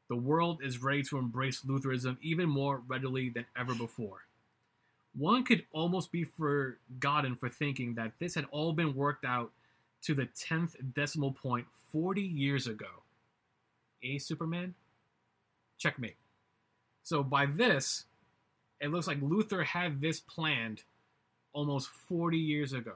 The 0.10 0.16
world 0.16 0.60
is 0.64 0.84
ready 0.84 1.04
to 1.04 1.18
embrace 1.18 1.64
Lutheranism 1.66 2.18
even 2.22 2.50
more 2.50 2.82
readily 2.88 3.30
than 3.30 3.46
ever 3.58 3.74
before. 3.74 4.26
One 5.16 5.44
could 5.44 5.66
almost 5.72 6.12
be 6.12 6.24
forgotten 6.24 7.36
for 7.36 7.50
thinking 7.50 7.96
that 7.96 8.14
this 8.20 8.36
had 8.36 8.46
all 8.52 8.74
been 8.74 8.96
worked 8.96 9.26
out 9.26 9.52
to 10.04 10.14
the 10.14 10.28
10th 10.28 10.76
decimal 10.94 11.32
point 11.32 11.68
40 11.92 12.22
years 12.22 12.68
ago. 12.68 13.04
A 14.04 14.18
Superman? 14.18 14.74
Checkmate. 15.78 16.18
So 17.04 17.24
by 17.24 17.46
this, 17.46 18.06
it 18.82 18.92
looks 18.92 19.08
like 19.08 19.22
Luthor 19.22 19.64
had 19.64 20.02
this 20.02 20.20
planned 20.20 20.84
almost 21.54 21.90
40 21.90 22.38
years 22.38 22.74
ago. 22.74 22.96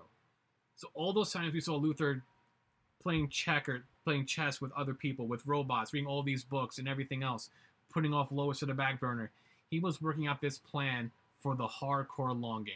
So 0.76 0.90
all 0.94 1.14
those 1.14 1.32
times 1.32 1.54
we 1.54 1.62
saw 1.62 1.80
Luthor 1.80 2.22
playing 3.08 3.30
checker, 3.30 3.86
playing 4.04 4.26
chess 4.26 4.60
with 4.60 4.70
other 4.74 4.94
people, 4.94 5.28
with 5.28 5.48
robots, 5.48 5.94
reading 5.94 6.10
all 6.10 6.22
these 6.22 6.44
books 6.44 6.78
and 6.78 6.90
everything 6.90 7.24
else, 7.24 7.50
putting 7.90 8.14
off 8.14 8.34
Lois 8.34 8.60
to 8.60 8.66
the 8.66 8.74
back 8.74 9.00
burner. 9.00 9.32
He 9.70 9.80
was 9.80 10.02
working 10.02 10.28
out 10.28 10.42
this 10.42 10.58
plan 10.58 11.10
for 11.40 11.56
the 11.56 11.68
hardcore 11.68 12.38
long 12.38 12.66
game. 12.66 12.76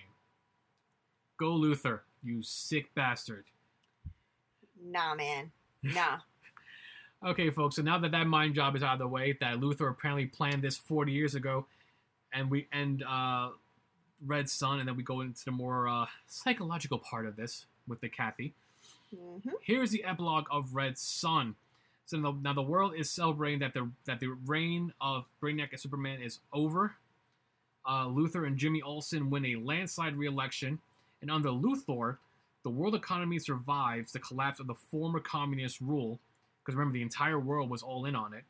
Go 1.38 1.52
Luthor, 1.52 2.00
you 2.24 2.42
sick 2.44 2.96
bastard. 2.96 3.44
Nah, 4.82 5.16
man. 5.16 5.52
Nah. 5.84 6.20
Okay, 7.24 7.52
folks. 7.52 7.76
So 7.76 7.84
now 7.84 8.00
that 8.00 8.14
that 8.14 8.26
mind 8.26 8.56
job 8.56 8.76
is 8.76 8.82
out 8.82 8.94
of 8.94 9.00
the 9.00 9.08
way, 9.08 9.38
that 9.42 9.60
Luthor 9.60 9.92
apparently 9.92 10.26
planned 10.26 10.64
this 10.64 10.78
40 10.78 11.12
years 11.12 11.36
ago, 11.36 11.68
and 12.34 12.50
we 12.50 12.68
end 12.74 13.04
uh, 13.08 13.50
Red 14.26 14.50
Son, 14.50 14.80
and 14.80 14.88
then 14.88 14.96
we 14.96 15.04
go 15.04 15.22
into 15.22 15.46
the 15.46 15.52
more 15.52 15.88
uh, 15.88 16.08
psychological 16.26 16.98
part 16.98 17.28
of 17.28 17.36
this 17.36 17.68
with 17.88 18.02
the 18.02 18.10
Kathy. 18.10 18.56
Hmm 19.16 19.50
Here's 19.62 19.92
the 19.92 20.04
epilogue 20.04 20.46
of 20.52 20.76
Red 20.76 20.98
Son. 20.98 21.56
So 22.06 22.18
now, 22.18 22.38
now 22.42 22.54
the 22.54 22.62
world 22.62 22.94
is 22.98 23.10
celebrating 23.10 23.60
that 23.60 23.74
the 23.74 23.90
that 24.06 24.20
the 24.20 24.36
reign 24.46 24.94
of 25.00 25.26
Brainiac 25.42 25.72
and 25.72 25.80
Superman 25.80 26.22
is 26.22 26.40
over. 26.52 26.96
Uh, 27.86 28.06
Luthor 28.06 28.46
and 28.46 28.58
Jimmy 28.58 28.82
Olsen 28.82 29.30
win 29.30 29.46
a 29.46 29.56
landslide 29.56 30.16
re-election, 30.16 30.80
and 31.22 31.32
under 31.32 31.50
Luthor, 31.50 32.18
the 32.64 32.70
world 32.70 32.94
economy 32.94 33.40
survives 33.40 34.12
the 34.12 34.20
collapse 34.20 34.60
of 34.60 34.68
the 34.68 34.76
former 34.76 35.20
communist 35.20 35.82
rule. 35.82 36.20
Because 36.64 36.76
remember, 36.76 36.94
the 36.94 37.02
entire 37.02 37.40
world 37.40 37.70
was 37.70 37.82
all 37.82 38.06
in 38.06 38.16
on 38.16 38.34
it, 38.34 38.44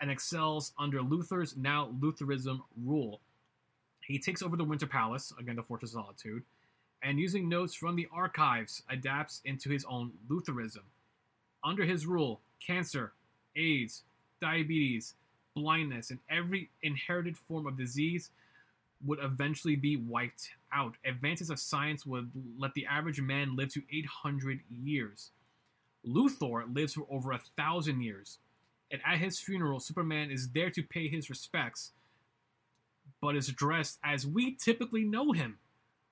and 0.00 0.10
excels 0.10 0.72
under 0.78 1.00
Luthor's 1.00 1.56
now 1.56 1.94
Lutheranism 2.00 2.62
rule. 2.84 3.20
He 4.06 4.18
takes 4.18 4.42
over 4.42 4.56
the 4.56 4.64
Winter 4.64 4.86
Palace, 4.86 5.32
again 5.38 5.56
the 5.56 5.62
Fortress 5.62 5.94
of 5.94 6.02
Solitude, 6.02 6.42
and 7.06 7.20
using 7.20 7.48
notes 7.48 7.72
from 7.72 7.94
the 7.94 8.08
archives, 8.12 8.82
adapts 8.90 9.40
into 9.44 9.70
his 9.70 9.84
own 9.88 10.10
Lutheranism. 10.28 10.82
Under 11.62 11.84
his 11.84 12.04
rule, 12.04 12.40
cancer, 12.66 13.12
AIDS, 13.54 14.02
diabetes, 14.42 15.14
blindness, 15.54 16.10
and 16.10 16.18
every 16.28 16.68
inherited 16.82 17.36
form 17.36 17.64
of 17.64 17.78
disease 17.78 18.30
would 19.04 19.20
eventually 19.22 19.76
be 19.76 19.96
wiped 19.96 20.50
out. 20.72 20.94
Advances 21.04 21.48
of 21.48 21.60
science 21.60 22.04
would 22.04 22.28
let 22.58 22.74
the 22.74 22.86
average 22.86 23.20
man 23.20 23.54
live 23.54 23.72
to 23.74 23.82
800 23.92 24.58
years. 24.68 25.30
Luthor 26.04 26.74
lives 26.74 26.94
for 26.94 27.06
over 27.08 27.30
a 27.30 27.40
thousand 27.56 28.00
years, 28.00 28.38
and 28.90 29.00
at 29.06 29.18
his 29.18 29.38
funeral, 29.38 29.78
Superman 29.78 30.32
is 30.32 30.48
there 30.48 30.70
to 30.70 30.82
pay 30.82 31.06
his 31.06 31.30
respects, 31.30 31.92
but 33.22 33.36
is 33.36 33.46
dressed 33.46 34.00
as 34.02 34.26
we 34.26 34.56
typically 34.56 35.04
know 35.04 35.30
him, 35.30 35.58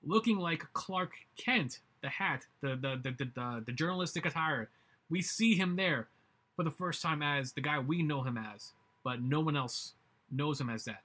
looking 0.05 0.37
like 0.37 0.65
Clark 0.73 1.11
Kent, 1.37 1.79
the 2.01 2.09
hat, 2.09 2.45
the 2.61 2.75
the 2.75 2.99
the 3.01 3.11
the, 3.11 3.31
the, 3.35 3.63
the 3.67 3.71
journalistic 3.71 4.25
attire. 4.25 4.69
We 5.09 5.21
see 5.21 5.55
him 5.55 5.75
there 5.75 6.07
for 6.55 6.63
the 6.63 6.71
first 6.71 7.01
time 7.01 7.21
as 7.21 7.51
the 7.51 7.61
guy 7.61 7.79
we 7.79 8.01
know 8.01 8.23
him 8.23 8.37
as, 8.37 8.71
but 9.03 9.21
no 9.21 9.39
one 9.39 9.55
else 9.57 9.93
knows 10.31 10.59
him 10.59 10.69
as 10.69 10.85
that. 10.85 11.03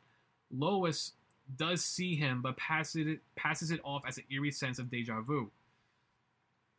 Lois 0.50 1.12
does 1.56 1.84
see 1.84 2.14
him, 2.14 2.42
but 2.42 2.56
passes 2.56 3.06
it 3.06 3.20
passes 3.36 3.70
it 3.70 3.80
off 3.84 4.02
as 4.06 4.18
an 4.18 4.24
eerie 4.30 4.52
sense 4.52 4.78
of 4.78 4.90
deja 4.90 5.20
vu. 5.20 5.50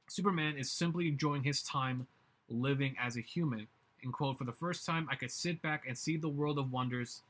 Superman 0.10 0.58
is 0.58 0.72
simply 0.72 1.08
enjoying 1.08 1.44
his 1.44 1.62
time 1.64 2.08
living 2.50 2.96
as 3.00 3.18
a 3.18 3.22
human. 3.22 3.68
And 4.04 4.12
quote, 4.12 4.38
for 4.38 4.44
the 4.44 4.52
first 4.52 4.86
time, 4.86 5.08
I 5.12 5.16
could 5.16 5.32
sit 5.32 5.62
back 5.62 5.86
and 5.88 5.98
see 5.98 6.18
the 6.18 6.28
world 6.28 6.58
of 6.58 6.72
wonders 6.72 7.22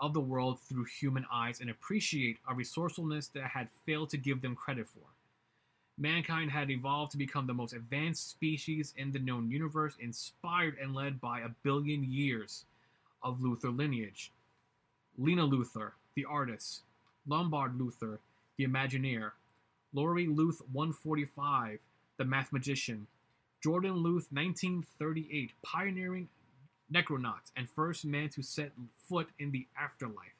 of 0.00 0.12
the 0.12 0.20
world 0.20 0.60
through 0.60 0.84
human 0.84 1.24
eyes 1.32 1.60
and 1.60 1.70
appreciate 1.70 2.38
a 2.48 2.54
resourcefulness 2.54 3.28
that 3.28 3.44
had 3.44 3.68
failed 3.86 4.10
to 4.10 4.16
give 4.16 4.42
them 4.42 4.54
credit 4.54 4.86
for. 4.86 5.02
Mankind 5.96 6.50
had 6.50 6.70
evolved 6.70 7.12
to 7.12 7.18
become 7.18 7.46
the 7.46 7.54
most 7.54 7.72
advanced 7.72 8.28
species 8.28 8.92
in 8.96 9.12
the 9.12 9.18
known 9.20 9.48
universe, 9.48 9.94
inspired 10.00 10.76
and 10.80 10.94
led 10.94 11.20
by 11.20 11.40
a 11.40 11.50
billion 11.62 12.02
years 12.02 12.64
of 13.22 13.38
Luthor 13.38 13.76
lineage. 13.76 14.32
Lena 15.16 15.46
Luthor, 15.46 15.92
the 16.16 16.24
artist, 16.24 16.82
Lombard 17.26 17.78
Luthor, 17.78 18.18
the 18.56 18.66
Imagineer, 18.66 19.30
Laurie 19.92 20.26
Luth 20.26 20.60
145, 20.72 21.78
the 22.16 22.24
math 22.24 22.52
magician, 22.52 23.06
Jordan 23.62 23.94
Luth 23.94 24.26
1938, 24.32 25.52
pioneering 25.62 26.28
necronaut 26.94 27.50
and 27.56 27.68
first 27.68 28.04
man 28.04 28.28
to 28.30 28.42
set 28.42 28.70
foot 29.08 29.28
in 29.38 29.50
the 29.50 29.66
afterlife. 29.78 30.34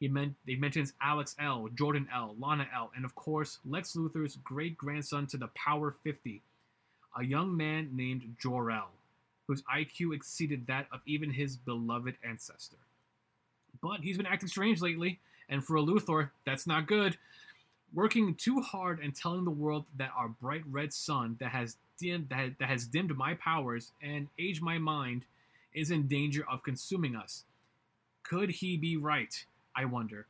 He 0.00 0.10
he 0.46 0.56
mentions 0.56 0.94
Alex 1.00 1.36
L, 1.38 1.68
Jordan 1.74 2.08
L, 2.12 2.34
Lana 2.38 2.66
L, 2.74 2.90
and 2.96 3.04
of 3.04 3.14
course 3.14 3.58
Lex 3.64 3.94
Luthor's 3.94 4.36
great 4.42 4.76
grandson 4.76 5.28
to 5.28 5.36
the 5.36 5.46
Power 5.48 5.92
50, 5.92 6.42
a 7.16 7.24
young 7.24 7.56
man 7.56 7.90
named 7.92 8.34
Jor-El, 8.40 8.90
whose 9.46 9.62
IQ 9.62 10.12
exceeded 10.12 10.66
that 10.66 10.88
of 10.90 11.00
even 11.06 11.30
his 11.30 11.56
beloved 11.56 12.16
ancestor. 12.28 12.78
But 13.80 14.00
he's 14.00 14.16
been 14.16 14.26
acting 14.26 14.48
strange 14.48 14.80
lately, 14.80 15.20
and 15.48 15.64
for 15.64 15.76
a 15.76 15.82
Luthor, 15.82 16.30
that's 16.44 16.66
not 16.66 16.88
good. 16.88 17.16
Working 17.94 18.34
too 18.34 18.60
hard 18.60 18.98
and 18.98 19.14
telling 19.14 19.44
the 19.44 19.50
world 19.50 19.84
that 19.98 20.10
our 20.16 20.28
bright 20.28 20.64
red 20.68 20.92
sun 20.92 21.36
that 21.38 21.50
has 21.50 21.76
dimmed 22.00 22.28
that, 22.30 22.58
that 22.58 22.68
has 22.68 22.86
dimmed 22.86 23.16
my 23.16 23.34
powers 23.34 23.92
and 24.02 24.26
aged 24.38 24.62
my 24.62 24.78
mind 24.78 25.26
is 25.74 25.90
in 25.90 26.08
danger 26.08 26.44
of 26.50 26.62
consuming 26.62 27.16
us. 27.16 27.44
Could 28.22 28.50
he 28.50 28.76
be 28.76 28.96
right? 28.96 29.44
I 29.76 29.84
wonder. 29.84 30.26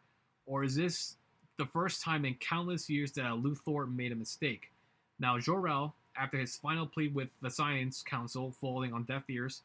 Or 0.47 0.65
is 0.65 0.75
this 0.75 1.17
the 1.59 1.67
first 1.67 2.03
time 2.03 2.25
in 2.25 2.35
countless 2.35 2.89
years 2.89 3.13
that 3.13 3.27
a 3.27 3.37
Luthor 3.37 3.93
made 3.95 4.13
a 4.13 4.17
mistake? 4.17 4.71
Now, 5.19 5.39
Jor-El, 5.39 5.95
after 6.17 6.39
his 6.39 6.57
final 6.57 6.87
plea 6.87 7.09
with 7.09 7.29
the 7.41 7.51
Science 7.51 8.03
Council 8.03 8.53
falling 8.61 8.93
on 8.93 9.05
deaf 9.05 9.23
ears, 9.29 9.63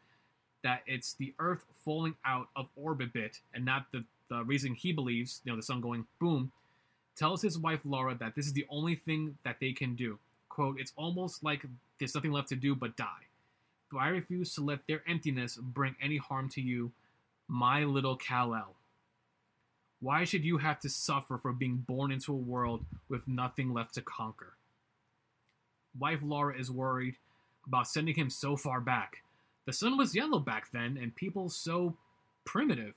that 0.64 0.82
it's 0.86 1.14
the 1.14 1.34
Earth 1.40 1.66
falling 1.86 2.16
out 2.26 2.48
of 2.56 2.68
orbit 2.76 3.14
bit 3.14 3.40
and 3.54 3.66
not 3.66 3.86
the, 3.92 4.04
the 4.30 4.44
reason 4.44 4.74
he 4.74 4.92
believes, 4.92 5.42
you 5.44 5.52
know, 5.52 5.56
the 5.56 5.64
sun 5.64 5.82
going 5.82 6.06
boom, 6.20 6.52
tells 7.16 7.42
his 7.42 7.58
wife 7.58 7.80
Laura 7.84 8.16
that 8.16 8.36
this 8.36 8.46
is 8.46 8.54
the 8.54 8.66
only 8.70 8.96
thing 8.96 9.38
that 9.44 9.58
they 9.60 9.72
can 9.72 9.96
do. 9.96 10.20
Quote, 10.50 10.80
it's 10.80 10.94
almost 10.96 11.44
like 11.44 11.66
there's 12.00 12.16
nothing 12.16 12.32
left 12.32 12.50
to 12.50 12.56
do 12.56 12.76
but 12.76 12.96
die. 12.96 13.27
But 13.92 14.00
I 14.00 14.10
refuse 14.10 14.54
to 14.56 14.62
let 14.62 14.86
their 14.88 15.02
emptiness 15.08 15.58
bring 15.62 15.96
any 16.02 16.18
harm 16.18 16.50
to 16.50 16.62
you, 16.62 16.92
my 17.48 17.84
little 17.84 18.18
Kal-El. 18.18 18.76
Why 20.00 20.26
should 20.26 20.44
you 20.44 20.58
have 20.58 20.80
to 20.82 20.90
suffer 20.90 21.38
for 21.38 21.54
being 21.54 21.78
born 21.78 22.12
into 22.12 22.32
a 22.32 22.36
world 22.36 22.86
with 23.10 23.28
nothing 23.28 23.74
left 23.74 23.96
to 23.96 24.02
conquer? 24.02 24.54
Wife 25.98 26.20
Laura 26.22 26.60
is 26.60 26.70
worried 26.70 27.16
about 27.66 27.88
sending 27.88 28.16
him 28.16 28.30
so 28.30 28.56
far 28.56 28.80
back. 28.80 29.24
The 29.66 29.74
sun 29.74 29.98
was 29.98 30.16
yellow 30.16 30.40
back 30.40 30.72
then, 30.72 30.98
and 31.02 31.16
people 31.16 31.50
so 31.50 31.96
primitive. 32.46 32.94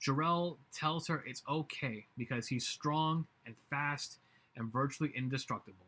Jor-El 0.00 0.58
tells 0.72 1.08
her 1.08 1.24
it's 1.26 1.42
okay 1.48 2.06
because 2.16 2.48
he's 2.48 2.66
strong 2.66 3.26
and 3.46 3.54
fast 3.70 4.18
and 4.56 4.72
virtually 4.72 5.12
indestructible. 5.14 5.86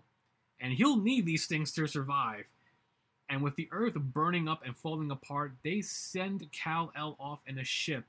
And 0.61 0.73
he'll 0.73 0.97
need 0.97 1.27
these 1.27 1.47
things 1.47 1.73
to 1.73 1.87
survive. 1.87 2.45
And 3.33 3.41
with 3.41 3.57
the 3.57 3.69
earth 3.73 3.95
burning 3.95 4.47
up 4.47 4.61
and 4.63 4.77
falling 4.77 5.11
apart, 5.11 5.53
they 5.65 5.81
send 5.81 6.53
Kal-El 6.53 7.17
off 7.19 7.41
in 7.47 7.59
a 7.59 7.65
ship 7.65 8.05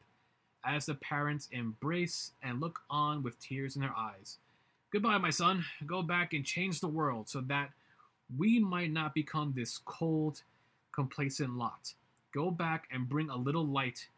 as 0.66 0.86
the 0.86 0.96
parents 0.96 1.48
embrace 1.50 2.34
and 2.44 2.60
look 2.60 2.82
on 2.90 3.24
with 3.24 3.40
tears 3.40 3.78
in 3.78 3.82
their 3.82 3.96
eyes. 3.98 4.38
Goodbye, 4.92 5.18
my 5.20 5.30
son. 5.30 5.64
Go 5.86 6.02
back 6.02 6.34
and 6.34 6.44
change 6.44 6.82
the 6.82 6.90
world 6.90 7.30
so 7.30 7.40
that 7.48 7.70
we 8.38 8.60
might 8.60 8.92
not 8.92 9.14
become 9.14 9.54
this 9.56 9.80
cold, 9.86 10.42
complacent 10.92 11.58
lot. 11.58 11.94
Go 12.34 12.52
back 12.52 12.90
and 12.92 13.08
bring 13.08 13.30
a 13.30 13.38
little 13.38 13.66
light 13.66 14.10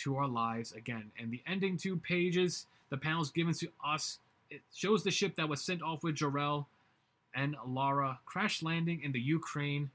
to 0.00 0.16
our 0.16 0.28
lives 0.28 0.72
again. 0.72 1.12
And 1.18 1.32
the 1.32 1.42
ending 1.46 1.78
two 1.78 1.96
pages, 1.96 2.66
the 2.90 2.98
panels 2.98 3.30
given 3.30 3.54
to 3.54 3.68
us, 3.82 4.18
it 4.50 4.60
shows 4.74 5.02
the 5.02 5.10
ship 5.10 5.34
that 5.36 5.48
was 5.48 5.62
sent 5.62 5.80
off 5.80 6.04
with 6.04 6.16
Jor-El 6.16 6.68
and 7.34 7.56
Lara 7.66 8.20
crash 8.26 8.62
landing 8.62 9.00
in 9.02 9.12
the 9.12 9.20
Ukraine 9.20 9.90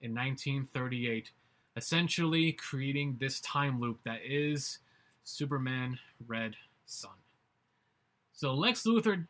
in 0.00 0.14
1938, 0.14 1.30
essentially 1.76 2.52
creating 2.52 3.16
this 3.20 3.40
time 3.40 3.80
loop 3.80 3.98
that 4.04 4.20
is 4.24 4.78
Superman 5.24 5.98
Red 6.26 6.54
Son. 6.86 7.10
So 8.32 8.54
Lex 8.54 8.84
Luthor, 8.84 9.26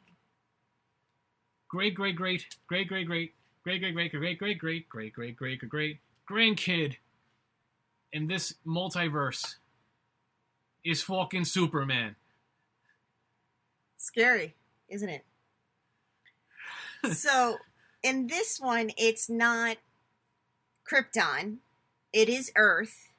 great, 1.68 1.94
great, 1.94 2.16
great, 2.16 2.44
great, 2.66 2.88
great, 2.88 3.06
great, 3.06 3.32
great, 3.62 3.82
great, 3.82 3.92
great, 3.92 3.92
great, 3.92 4.12
great, 4.12 4.38
great, 4.38 4.58
great, 4.58 4.88
great, 4.88 5.12
great, 5.12 5.12
great, 5.14 5.38
great 5.38 5.58
Great 5.58 5.70
great 5.70 6.00
grandkid 6.28 6.96
in 8.12 8.26
this 8.26 8.54
multiverse 8.66 9.56
is 10.84 11.02
fucking 11.02 11.44
Superman. 11.44 12.16
Scary, 13.96 14.54
isn't 14.88 15.08
it? 15.08 15.24
so, 17.12 17.56
in 18.02 18.26
this 18.26 18.58
one, 18.60 18.90
it's 18.96 19.28
not 19.28 19.76
Krypton, 20.90 21.58
it 22.12 22.28
is 22.28 22.52
Earth 22.56 23.12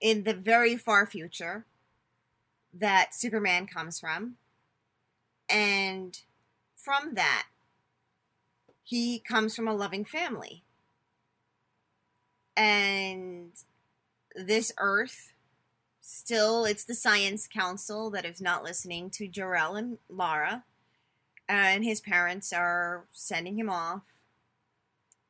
in 0.00 0.24
the 0.24 0.34
very 0.34 0.76
far 0.76 1.06
future 1.06 1.64
that 2.72 3.14
Superman 3.14 3.66
comes 3.66 3.98
from. 3.98 4.36
And 5.48 6.18
from 6.76 7.14
that, 7.14 7.46
he 8.82 9.18
comes 9.18 9.54
from 9.54 9.68
a 9.68 9.74
loving 9.74 10.04
family. 10.04 10.64
And 12.56 13.52
this 14.34 14.72
Earth, 14.78 15.32
still, 16.00 16.64
it's 16.64 16.84
the 16.84 16.94
Science 16.94 17.46
Council 17.46 18.10
that 18.10 18.24
is 18.24 18.40
not 18.40 18.64
listening 18.64 19.10
to 19.10 19.28
Jor-El 19.28 19.76
and 19.76 19.98
Lara. 20.08 20.64
And 21.48 21.84
his 21.84 22.00
parents 22.00 22.52
are 22.52 23.04
sending 23.12 23.58
him 23.58 23.68
off 23.68 24.02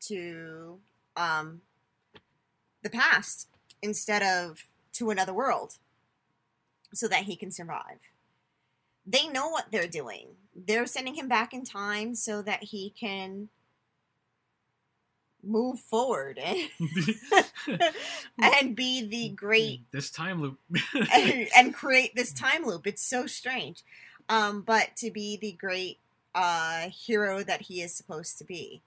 to 0.02 0.78
um, 1.16 1.62
the 2.82 2.90
past 2.90 3.48
instead 3.80 4.22
of 4.22 4.64
to 4.94 5.10
another 5.10 5.32
world 5.32 5.78
so 6.94 7.08
that 7.08 7.24
he 7.24 7.36
can 7.36 7.50
survive. 7.50 7.98
They 9.06 9.26
know 9.26 9.48
what 9.48 9.66
they're 9.70 9.88
doing. 9.88 10.28
They're 10.54 10.86
sending 10.86 11.14
him 11.14 11.28
back 11.28 11.52
in 11.52 11.64
time 11.64 12.14
so 12.14 12.42
that 12.42 12.64
he 12.64 12.90
can 12.98 13.48
move 15.42 15.80
forward 15.80 16.38
and, 16.38 16.70
and 18.38 18.76
be 18.76 19.04
the 19.04 19.30
great 19.30 19.80
this 19.90 20.10
time 20.10 20.40
loop 20.40 20.58
and, 21.12 21.48
and, 21.56 21.74
create 21.74 22.14
this 22.14 22.32
time 22.32 22.64
loop. 22.64 22.86
It's 22.86 23.02
so 23.02 23.26
strange. 23.26 23.82
Um, 24.28 24.62
but 24.62 24.94
to 24.98 25.10
be 25.10 25.36
the 25.36 25.52
great 25.52 25.98
uh, 26.34 26.88
hero 26.90 27.42
that 27.42 27.62
he 27.62 27.82
is 27.82 27.92
supposed 27.92 28.38
to 28.38 28.44
be. 28.44 28.82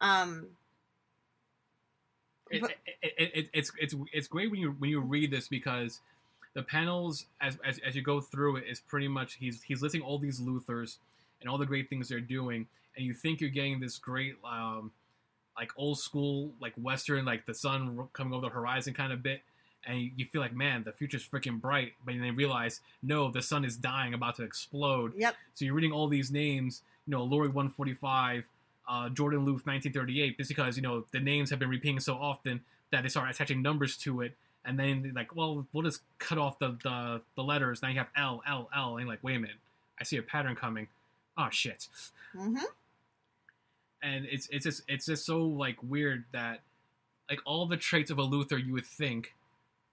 Um, 0.00 0.48
it, 2.50 2.62
it, 3.02 3.30
it, 3.34 3.50
it's 3.52 3.72
it's 3.78 3.94
it's 4.12 4.28
great 4.28 4.50
when 4.50 4.60
you 4.60 4.74
when 4.78 4.90
you 4.90 5.00
read 5.00 5.30
this 5.30 5.48
because 5.48 6.00
the 6.54 6.62
panels 6.62 7.26
as, 7.40 7.56
as, 7.64 7.78
as 7.86 7.94
you 7.94 8.02
go 8.02 8.20
through 8.20 8.56
it 8.56 8.64
is 8.68 8.80
pretty 8.80 9.08
much 9.08 9.34
he's 9.34 9.62
he's 9.62 9.82
listing 9.82 10.02
all 10.02 10.18
these 10.18 10.40
Luthors 10.40 10.96
and 11.40 11.48
all 11.48 11.58
the 11.58 11.66
great 11.66 11.88
things 11.88 12.08
they're 12.08 12.20
doing, 12.20 12.66
and 12.96 13.04
you 13.04 13.14
think 13.14 13.40
you're 13.40 13.50
getting 13.50 13.80
this 13.80 13.98
great, 13.98 14.34
um, 14.44 14.92
like 15.56 15.70
old 15.76 15.98
school, 15.98 16.52
like 16.60 16.74
Western, 16.74 17.24
like 17.24 17.46
the 17.46 17.54
sun 17.54 18.08
coming 18.12 18.34
over 18.34 18.46
the 18.46 18.52
horizon 18.52 18.94
kind 18.94 19.12
of 19.12 19.22
bit, 19.22 19.42
and 19.86 19.98
you, 20.00 20.10
you 20.16 20.26
feel 20.26 20.40
like, 20.40 20.54
man, 20.54 20.82
the 20.84 20.92
future's 20.92 21.26
freaking 21.26 21.60
bright, 21.60 21.92
but 22.04 22.14
then 22.14 22.24
you 22.24 22.32
realize, 22.32 22.80
no, 23.02 23.30
the 23.30 23.42
sun 23.42 23.64
is 23.64 23.76
dying, 23.76 24.14
about 24.14 24.36
to 24.36 24.42
explode. 24.42 25.12
Yep. 25.16 25.34
So 25.54 25.64
you're 25.64 25.74
reading 25.74 25.92
all 25.92 26.08
these 26.08 26.30
names, 26.30 26.82
you 27.06 27.12
know, 27.12 27.24
Lori 27.24 27.48
145, 27.48 28.44
uh, 28.90 29.08
Jordan 29.08 29.40
Loof 29.40 29.64
1938, 29.66 30.36
just 30.36 30.48
because 30.48 30.76
you 30.76 30.82
know 30.82 31.04
the 31.12 31.20
names 31.20 31.50
have 31.50 31.60
been 31.60 31.68
repeating 31.68 32.00
so 32.00 32.14
often 32.14 32.60
that 32.90 33.02
they 33.02 33.08
start 33.08 33.30
attaching 33.30 33.62
numbers 33.62 33.96
to 33.98 34.20
it, 34.20 34.36
and 34.64 34.78
then 34.78 35.12
like, 35.14 35.34
well, 35.36 35.64
we'll 35.72 35.84
just 35.84 36.02
cut 36.18 36.38
off 36.38 36.58
the 36.58 36.76
the, 36.82 37.20
the 37.36 37.42
letters. 37.42 37.82
Now 37.82 37.88
you 37.88 37.98
have 37.98 38.08
L 38.16 38.42
L 38.46 38.68
L, 38.76 38.96
and 38.96 39.06
like, 39.08 39.20
wait 39.22 39.36
a 39.36 39.40
minute, 39.40 39.56
I 40.00 40.04
see 40.04 40.16
a 40.16 40.22
pattern 40.22 40.56
coming. 40.56 40.88
Oh 41.38 41.48
shit! 41.50 41.86
hmm 42.32 42.56
And 44.02 44.26
it's 44.26 44.48
it's 44.50 44.64
just 44.64 44.82
it's 44.88 45.06
just 45.06 45.24
so 45.24 45.44
like 45.44 45.76
weird 45.82 46.24
that 46.32 46.60
like 47.30 47.40
all 47.46 47.66
the 47.66 47.76
traits 47.76 48.10
of 48.10 48.18
a 48.18 48.22
Luthor 48.26 48.62
you 48.64 48.72
would 48.72 48.86
think, 48.86 49.34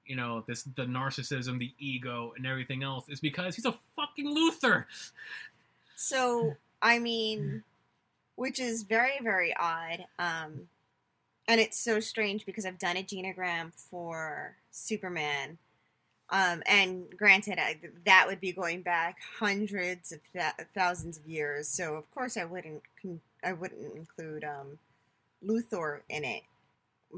you 0.07 0.15
know, 0.15 0.44
this 0.48 0.64
the 0.64 0.86
narcissism, 0.86 1.60
the 1.60 1.72
ego, 1.78 2.34
and 2.36 2.48
everything 2.48 2.82
else 2.82 3.07
is 3.10 3.19
because 3.19 3.56
he's 3.56 3.65
a 3.65 3.76
fucking 3.95 4.26
Luthor. 4.26 4.86
So, 5.95 6.56
I 6.82 6.98
mean, 6.99 7.64
which 8.38 8.59
is 8.59 8.84
very, 8.84 9.19
very 9.22 9.53
odd. 9.59 10.05
Um, 10.19 10.69
and 11.47 11.59
it's 11.59 11.80
so 11.80 11.99
strange 11.99 12.45
because 12.45 12.65
I've 12.65 12.77
done 12.77 12.95
a 12.95 13.03
genogram 13.03 13.73
for 13.73 14.55
Superman. 14.69 15.57
Um, 16.30 16.61
and 16.68 17.05
granted, 17.18 17.57
I, 17.57 17.80
that 18.05 18.26
would 18.27 18.39
be 18.39 18.51
going 18.51 18.84
back 18.84 19.18
hundreds 19.39 20.11
of 20.11 20.19
th- 20.31 20.68
thousands 20.76 21.18
of 21.18 21.26
years. 21.26 21.68
So 21.68 21.95
of 21.95 22.09
course 22.11 22.38
I 22.38 22.45
wouldn't 22.45 22.84
con- 23.01 23.22
I 23.43 23.53
wouldn't 23.53 23.95
include 23.95 24.43
um, 24.43 24.77
Luthor 25.45 26.01
in 26.07 26.23
it. 26.23 26.43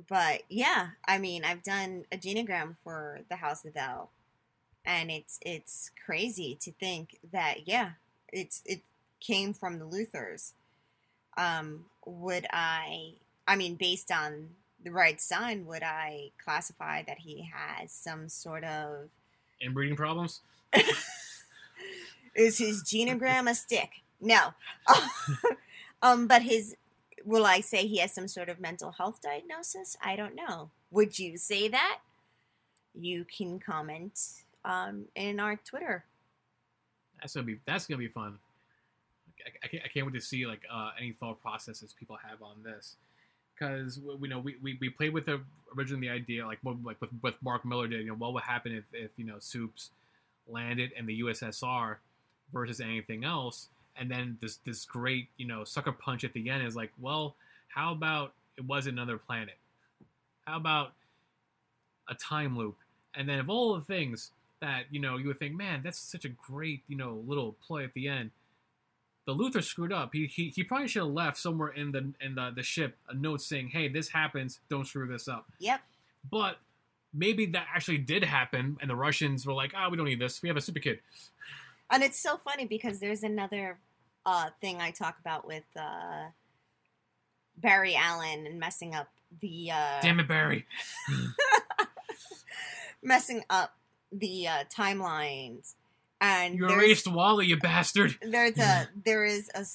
But 0.07 0.43
yeah, 0.47 0.89
I 1.05 1.17
mean 1.17 1.43
I've 1.43 1.63
done 1.63 2.05
a 2.11 2.17
genogram 2.17 2.75
for 2.83 3.21
the 3.29 3.37
House 3.37 3.65
of 3.65 3.75
El, 3.75 4.11
and 4.85 5.11
it's 5.11 5.39
it's 5.41 5.91
crazy 6.05 6.57
to 6.61 6.71
think 6.71 7.17
that 7.33 7.67
yeah, 7.67 7.91
it's 8.31 8.61
it 8.65 8.83
came 9.19 9.53
from 9.53 9.79
the 9.79 9.85
Luthors. 9.85 10.53
Um, 11.39 11.85
would 12.05 12.45
I? 12.51 13.13
I 13.47 13.55
mean, 13.55 13.75
based 13.75 14.11
on 14.11 14.49
the 14.83 14.91
Red 14.91 15.19
Son, 15.21 15.65
would 15.65 15.83
I 15.83 16.31
classify 16.43 17.03
that 17.03 17.19
he 17.19 17.49
has 17.53 17.91
some 17.91 18.29
sort 18.29 18.63
of 18.63 19.09
Inbreeding 19.61 19.97
problems. 19.97 20.41
is 22.35 22.57
his 22.57 22.83
genogram 22.83 23.49
a 23.49 23.55
stick? 23.55 23.89
No. 24.21 24.53
um, 26.01 26.27
but 26.27 26.43
his 26.43 26.75
will 27.25 27.45
I 27.45 27.59
say 27.59 27.85
he 27.85 27.97
has 27.97 28.13
some 28.13 28.27
sort 28.27 28.49
of 28.49 28.59
mental 28.59 28.91
health 28.91 29.21
diagnosis? 29.21 29.97
I 30.03 30.15
don't 30.15 30.35
know. 30.35 30.69
Would 30.91 31.19
you 31.19 31.37
say 31.37 31.67
that? 31.67 31.99
You 32.93 33.25
can 33.25 33.59
comment 33.59 34.17
um, 34.63 35.05
in 35.15 35.39
our 35.39 35.57
Twitter. 35.57 36.05
That's 37.19 37.33
gonna 37.35 37.45
be 37.45 37.59
that's 37.65 37.85
gonna 37.85 37.99
be 37.99 38.07
fun. 38.07 38.39
I, 39.45 39.65
I, 39.65 39.67
can't, 39.67 39.83
I 39.85 39.87
can't 39.87 40.05
wait 40.05 40.15
to 40.15 40.21
see 40.21 40.45
like 40.45 40.61
uh, 40.71 40.91
any 40.97 41.11
thought 41.11 41.41
processes 41.41 41.93
people 41.97 42.17
have 42.27 42.41
on 42.41 42.63
this. 42.63 42.95
Because 43.57 43.99
we 43.99 44.29
know 44.29 44.39
we, 44.39 44.55
we, 44.61 44.77
we 44.79 44.89
played 44.89 45.13
with 45.13 45.25
the 45.25 45.41
originally 45.75 46.07
the 46.07 46.13
idea 46.13 46.47
like 46.47 46.59
what 46.63 46.77
like 46.83 46.99
with, 47.01 47.09
with 47.21 47.35
Mark 47.41 47.65
Millar 47.65 47.89
did 47.89 47.99
you 47.99 48.07
know 48.07 48.13
what 48.13 48.33
would 48.33 48.43
happen 48.43 48.73
if, 48.73 48.85
if 48.93 49.11
you 49.17 49.25
know 49.25 49.37
Supes 49.39 49.89
landed 50.47 50.93
in 50.97 51.05
the 51.05 51.19
USSR 51.21 51.97
versus 52.53 52.79
anything 52.79 53.25
else? 53.25 53.67
And 53.97 54.09
then 54.09 54.37
this 54.39 54.59
this 54.65 54.85
great 54.85 55.27
you 55.35 55.45
know 55.45 55.65
sucker 55.65 55.91
punch 55.91 56.23
at 56.23 56.31
the 56.31 56.49
end 56.49 56.65
is 56.65 56.75
like 56.75 56.91
well 57.01 57.35
how 57.67 57.91
about 57.91 58.33
it 58.57 58.65
was 58.65 58.87
another 58.87 59.17
planet? 59.17 59.57
How 60.45 60.55
about 60.55 60.93
a 62.07 62.15
time 62.15 62.57
loop? 62.57 62.77
And 63.13 63.27
then 63.27 63.39
of 63.39 63.49
all 63.49 63.75
the 63.75 63.81
things 63.81 64.31
that 64.61 64.83
you 64.89 64.99
know 64.99 65.17
you 65.17 65.27
would 65.27 65.39
think 65.39 65.55
man 65.55 65.81
that's 65.83 65.99
such 65.99 66.25
a 66.25 66.29
great 66.29 66.81
you 66.87 66.97
know 66.97 67.23
little 67.27 67.55
play 67.65 67.83
at 67.83 67.93
the 67.93 68.07
end 68.07 68.31
the 69.29 69.35
Luthor 69.35 69.63
screwed 69.63 69.93
up. 69.93 70.09
He, 70.11 70.25
he, 70.25 70.49
he 70.49 70.63
probably 70.63 70.87
should 70.87 71.03
have 71.03 71.11
left 71.11 71.37
somewhere 71.37 71.69
in 71.69 71.91
the 71.91 72.11
in 72.19 72.33
the, 72.33 72.51
the 72.55 72.63
ship 72.63 72.97
a 73.07 73.13
note 73.13 73.41
saying, 73.41 73.69
"Hey, 73.69 73.87
this 73.87 74.09
happens. 74.09 74.59
Don't 74.69 74.85
screw 74.85 75.07
this 75.07 75.27
up." 75.27 75.45
Yep. 75.59 75.81
But 76.31 76.57
maybe 77.13 77.45
that 77.47 77.67
actually 77.73 77.99
did 77.99 78.23
happen, 78.23 78.77
and 78.81 78.89
the 78.89 78.95
Russians 78.95 79.45
were 79.45 79.53
like, 79.53 79.73
"Ah, 79.75 79.87
we 79.89 79.97
don't 79.97 80.07
need 80.07 80.19
this. 80.19 80.41
We 80.41 80.49
have 80.49 80.57
a 80.57 80.61
super 80.61 80.79
kid." 80.79 80.99
And 81.91 82.01
it's 82.01 82.19
so 82.19 82.37
funny 82.37 82.65
because 82.65 82.99
there's 82.99 83.21
another 83.21 83.77
uh, 84.25 84.49
thing 84.61 84.81
I 84.81 84.89
talk 84.89 85.17
about 85.19 85.45
with 85.45 85.65
uh, 85.79 86.29
Barry 87.57 87.95
Allen 87.95 88.47
and 88.47 88.59
messing 88.59 88.95
up 88.95 89.09
the 89.41 89.69
uh, 89.71 90.01
Damn 90.01 90.19
it, 90.19 90.27
Barry! 90.27 90.65
messing 93.03 93.43
up 93.51 93.75
the 94.11 94.47
uh, 94.47 94.63
timelines. 94.75 95.75
And 96.21 96.55
You 96.55 96.67
there's- 96.67 96.83
erased 96.83 97.07
Wally, 97.07 97.45
you 97.47 97.57
bastard. 97.57 98.17
there's 98.21 98.57
a 98.57 98.87
there 99.05 99.25
is 99.25 99.49
a 99.55 99.65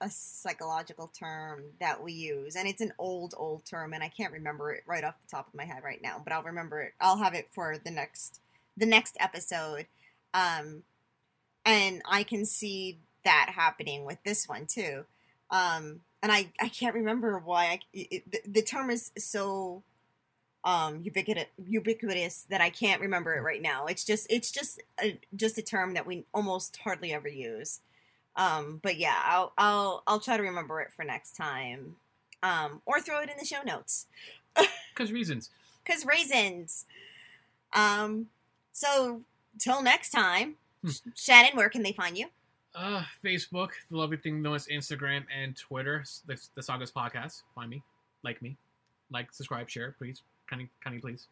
a 0.00 0.10
psychological 0.10 1.08
term 1.16 1.62
that 1.78 2.02
we 2.02 2.12
use 2.12 2.56
and 2.56 2.66
it's 2.66 2.80
an 2.80 2.92
old 2.98 3.34
old 3.36 3.64
term 3.64 3.92
and 3.92 4.02
I 4.02 4.08
can't 4.08 4.32
remember 4.32 4.72
it 4.72 4.82
right 4.86 5.04
off 5.04 5.14
the 5.24 5.30
top 5.30 5.46
of 5.46 5.54
my 5.54 5.64
head 5.64 5.84
right 5.84 6.02
now 6.02 6.20
but 6.24 6.32
I'll 6.32 6.42
remember 6.42 6.80
it 6.80 6.94
I'll 7.00 7.18
have 7.18 7.34
it 7.34 7.46
for 7.52 7.76
the 7.78 7.90
next 7.90 8.40
the 8.76 8.86
next 8.86 9.16
episode. 9.20 9.86
Um 10.34 10.82
and 11.64 12.02
I 12.08 12.22
can 12.24 12.46
see 12.46 12.98
that 13.24 13.50
happening 13.54 14.04
with 14.04 14.18
this 14.24 14.48
one 14.48 14.66
too. 14.66 15.04
Um 15.50 16.00
and 16.22 16.32
I 16.32 16.48
I 16.60 16.68
can't 16.68 16.94
remember 16.94 17.38
why 17.38 17.66
I 17.66 17.80
it, 17.92 18.28
the, 18.30 18.40
the 18.46 18.62
term 18.62 18.90
is 18.90 19.12
so 19.18 19.82
um 20.68 21.00
ubiquitous 21.02 21.46
ubiquitous 21.66 22.46
that 22.50 22.60
I 22.60 22.68
can't 22.70 23.00
remember 23.00 23.34
it 23.36 23.40
right 23.42 23.62
now. 23.62 23.86
It's 23.86 24.04
just 24.04 24.26
it's 24.28 24.50
just 24.50 24.80
a, 25.02 25.18
just 25.34 25.56
a 25.56 25.62
term 25.62 25.94
that 25.94 26.06
we 26.06 26.26
almost 26.34 26.76
hardly 26.84 27.12
ever 27.12 27.28
use. 27.28 27.80
Um 28.36 28.80
but 28.82 28.96
yeah, 28.98 29.16
I'll 29.24 29.52
I'll 29.56 30.02
I'll 30.06 30.20
try 30.20 30.36
to 30.36 30.42
remember 30.42 30.80
it 30.80 30.92
for 30.92 31.04
next 31.04 31.36
time. 31.36 31.96
Um 32.42 32.82
or 32.86 33.00
throw 33.00 33.20
it 33.22 33.30
in 33.30 33.36
the 33.38 33.46
show 33.46 33.62
notes 33.64 34.06
Because 34.94 35.10
reasons. 35.12 35.50
cuz 35.86 36.04
raisins. 36.04 36.84
Um 37.72 38.26
so 38.72 39.22
till 39.58 39.82
next 39.82 40.10
time, 40.10 40.56
Hmm. 40.82 40.90
Shannon, 41.16 41.56
where 41.56 41.68
can 41.68 41.82
they 41.82 41.90
find 41.92 42.16
you? 42.16 42.26
Uh, 42.72 43.02
Facebook, 43.24 43.70
the 43.90 43.96
lovely 43.96 44.16
thing 44.16 44.40
known 44.42 44.54
as 44.54 44.68
Instagram 44.68 45.24
and 45.36 45.56
Twitter, 45.56 46.04
the, 46.26 46.40
the 46.54 46.62
Sagas 46.62 46.92
Podcast. 46.92 47.42
Find 47.56 47.68
me, 47.68 47.82
like 48.22 48.40
me, 48.40 48.56
like, 49.10 49.32
subscribe, 49.32 49.68
share, 49.68 49.96
please, 49.98 50.22
kindly, 50.48 50.68
kindly, 50.82 51.00
please. 51.00 51.26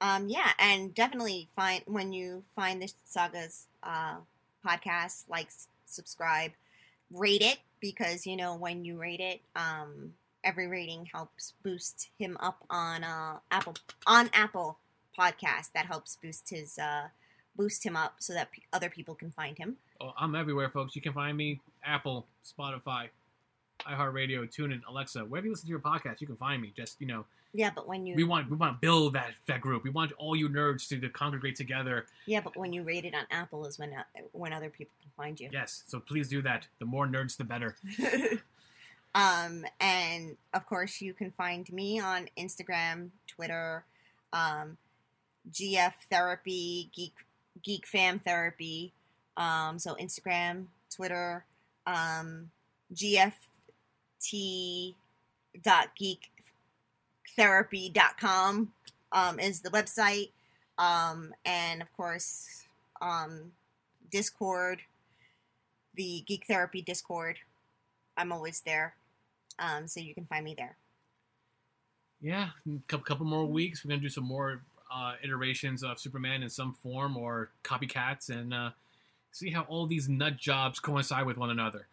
Um, 0.00 0.28
yeah, 0.28 0.50
and 0.58 0.94
definitely 0.94 1.48
find 1.56 1.82
when 1.86 2.12
you 2.12 2.42
find 2.54 2.82
the 2.82 2.92
sagas 3.04 3.66
uh, 3.82 4.16
podcast, 4.64 5.24
like, 5.28 5.48
subscribe, 5.86 6.52
rate 7.12 7.42
it 7.42 7.58
because 7.80 8.26
you 8.26 8.36
know 8.36 8.56
when 8.56 8.84
you 8.84 8.98
rate 8.98 9.20
it, 9.20 9.40
um, 9.56 10.12
every 10.42 10.66
rating 10.66 11.06
helps 11.12 11.52
boost 11.62 12.10
him 12.18 12.36
up 12.40 12.64
on 12.70 13.04
uh, 13.04 13.38
Apple 13.50 13.74
on 14.06 14.30
Apple 14.32 14.78
Podcast. 15.18 15.72
That 15.74 15.86
helps 15.86 16.16
boost 16.16 16.50
his 16.50 16.78
uh, 16.78 17.08
boost 17.56 17.84
him 17.84 17.96
up 17.96 18.16
so 18.18 18.34
that 18.34 18.52
p- 18.52 18.62
other 18.72 18.90
people 18.90 19.14
can 19.14 19.30
find 19.30 19.56
him. 19.56 19.76
Oh, 20.00 20.12
I'm 20.18 20.34
everywhere, 20.34 20.68
folks. 20.68 20.94
You 20.96 21.02
can 21.02 21.12
find 21.12 21.36
me 21.36 21.60
Apple, 21.84 22.26
Spotify, 22.44 23.08
iHeartRadio, 23.84 24.48
TuneIn, 24.50 24.80
Alexa, 24.88 25.20
wherever 25.20 25.46
you 25.46 25.52
listen 25.52 25.66
to 25.66 25.70
your 25.70 25.78
podcast, 25.80 26.20
you 26.20 26.26
can 26.26 26.36
find 26.36 26.60
me. 26.60 26.72
Just 26.76 27.00
you 27.00 27.06
know, 27.06 27.24
Yeah, 27.52 27.70
but 27.74 27.86
when 27.86 28.06
you 28.06 28.14
we 28.14 28.24
want 28.24 28.50
we 28.50 28.56
want 28.56 28.76
to 28.76 28.80
build 28.80 29.12
that 29.14 29.32
that 29.46 29.60
group. 29.60 29.84
We 29.84 29.90
want 29.90 30.12
all 30.12 30.34
you 30.36 30.48
nerds 30.48 30.88
to, 30.88 30.98
to 30.98 31.08
congregate 31.08 31.56
together. 31.56 32.06
yeah, 32.26 32.40
but 32.40 32.56
when 32.56 32.72
you 32.72 32.82
rate 32.82 33.04
it 33.04 33.14
on 33.14 33.24
Apple 33.30 33.66
is 33.66 33.78
when 33.78 33.92
uh, 33.92 34.02
when 34.32 34.52
other 34.52 34.70
people 34.70 34.94
can 35.02 35.10
find 35.16 35.38
you. 35.38 35.50
Yes, 35.52 35.84
so 35.86 36.00
please 36.00 36.28
do 36.28 36.42
that. 36.42 36.66
The 36.78 36.86
more 36.86 37.06
nerds, 37.06 37.36
the 37.36 37.44
better. 37.44 37.76
um, 39.14 39.64
and 39.80 40.36
of 40.52 40.66
course, 40.66 41.00
you 41.00 41.14
can 41.14 41.30
find 41.32 41.70
me 41.72 42.00
on 42.00 42.28
Instagram, 42.38 43.10
Twitter, 43.26 43.84
um, 44.32 44.76
GF 45.50 45.92
Therapy, 46.10 46.90
Geek 46.94 47.14
Geek 47.62 47.86
Fam 47.86 48.18
Therapy. 48.18 48.92
Um, 49.36 49.78
so 49.78 49.96
Instagram, 49.96 50.66
Twitter, 50.94 51.44
um, 51.86 52.50
GFT 52.94 53.32
dot 55.62 55.88
geek 55.96 56.30
therapy 57.36 57.88
dot 57.88 58.18
com 58.18 58.72
um, 59.12 59.38
is 59.38 59.60
the 59.60 59.70
website 59.70 60.30
um, 60.78 61.34
and 61.44 61.82
of 61.82 61.92
course 61.96 62.64
um, 63.00 63.52
discord 64.10 64.80
the 65.94 66.22
geek 66.26 66.44
therapy 66.46 66.82
discord 66.82 67.38
i'm 68.16 68.32
always 68.32 68.60
there 68.60 68.94
um, 69.58 69.86
so 69.86 70.00
you 70.00 70.14
can 70.14 70.24
find 70.24 70.44
me 70.44 70.54
there 70.56 70.76
Yeah, 72.20 72.48
a 72.66 72.98
couple, 72.98 73.26
more 73.26 73.44
weeks. 73.44 73.84
We're 73.84 73.90
gonna 73.90 74.00
do 74.00 74.08
some 74.08 74.24
more 74.24 74.62
uh, 74.92 75.14
iterations 75.22 75.82
of 75.82 75.98
Superman 75.98 76.42
in 76.42 76.48
some 76.48 76.72
form 76.72 77.16
or 77.16 77.50
copycats, 77.62 78.30
and 78.30 78.54
uh, 78.54 78.70
see 79.30 79.50
how 79.50 79.62
all 79.62 79.86
these 79.86 80.08
nut 80.08 80.38
jobs 80.38 80.80
coincide 80.80 81.26
with 81.26 81.36
one 81.36 81.50
another. 81.50 81.86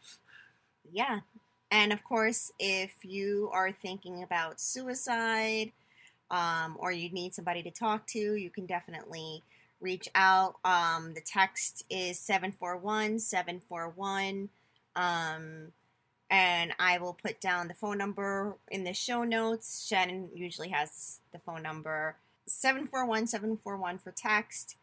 Yeah. 0.92 1.20
And 1.72 1.94
of 1.94 2.04
course, 2.04 2.52
if 2.60 2.94
you 3.04 3.50
are 3.54 3.72
thinking 3.72 4.24
about 4.24 4.60
suicide 4.60 5.72
um, 6.30 6.76
or 6.80 6.92
you 6.92 7.10
need 7.10 7.34
somebody 7.34 7.64
to 7.64 7.72
talk 7.72 8.06
to, 8.08 8.36
you 8.36 8.50
can 8.50 8.66
definitely 8.66 9.42
reach 9.80 10.10
out. 10.14 10.56
Um, 10.66 11.14
the 11.14 11.22
text 11.26 11.86
is 11.90 12.20
741 12.20 13.20
741. 13.20 14.50
Um, 14.98 15.72
and 16.30 16.74
I 16.78 16.98
will 16.98 17.14
put 17.14 17.42
down 17.42 17.68
the 17.68 17.74
phone 17.74 17.98
number 17.98 18.58
in 18.70 18.84
the 18.84 18.94
show 18.94 19.24
notes. 19.24 19.86
Shannon 19.86 20.30
usually 20.34 20.70
has 20.70 21.20
the 21.32 21.40
phone 21.40 21.64
number 21.64 22.18
741 22.48 23.28
741 23.28 23.98
for 23.98 24.12
text 24.12 24.76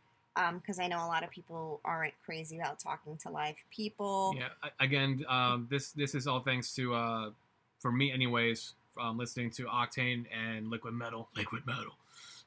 because 0.55 0.78
um, 0.78 0.85
I 0.85 0.89
know 0.89 0.98
a 1.05 1.09
lot 1.09 1.24
of 1.24 1.31
people 1.31 1.81
aren't 1.85 2.15
crazy 2.24 2.59
about 2.59 2.78
talking 2.78 3.16
to 3.19 3.31
live 3.31 3.56
people. 3.70 4.35
Yeah, 4.36 4.48
again, 4.78 5.24
um, 5.28 5.66
this 5.70 5.90
this 5.90 6.15
is 6.15 6.27
all 6.27 6.40
thanks 6.40 6.74
to, 6.74 6.94
uh, 6.94 7.31
for 7.81 7.90
me 7.90 8.12
anyways, 8.12 8.74
um, 9.01 9.19
listening 9.19 9.51
to 9.52 9.65
Octane 9.65 10.27
and 10.32 10.70
Liquid 10.70 10.94
Metal. 10.94 11.28
Liquid 11.36 11.66
Metal. 11.66 11.94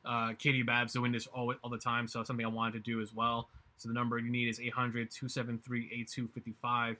Uh, 0.05 0.33
Katie 0.39 0.63
Babs 0.63 0.93
doing 0.93 1.11
this 1.11 1.27
all, 1.27 1.53
all 1.63 1.69
the 1.69 1.77
time, 1.77 2.07
so 2.07 2.23
something 2.23 2.45
I 2.45 2.49
wanted 2.49 2.73
to 2.73 2.79
do 2.79 3.01
as 3.01 3.13
well. 3.13 3.49
So 3.77 3.87
the 3.89 3.93
number 3.93 4.17
you 4.19 4.31
need 4.31 4.47
is 4.47 4.59
800 4.59 5.11
273 5.11 5.89
8255. 5.91 6.97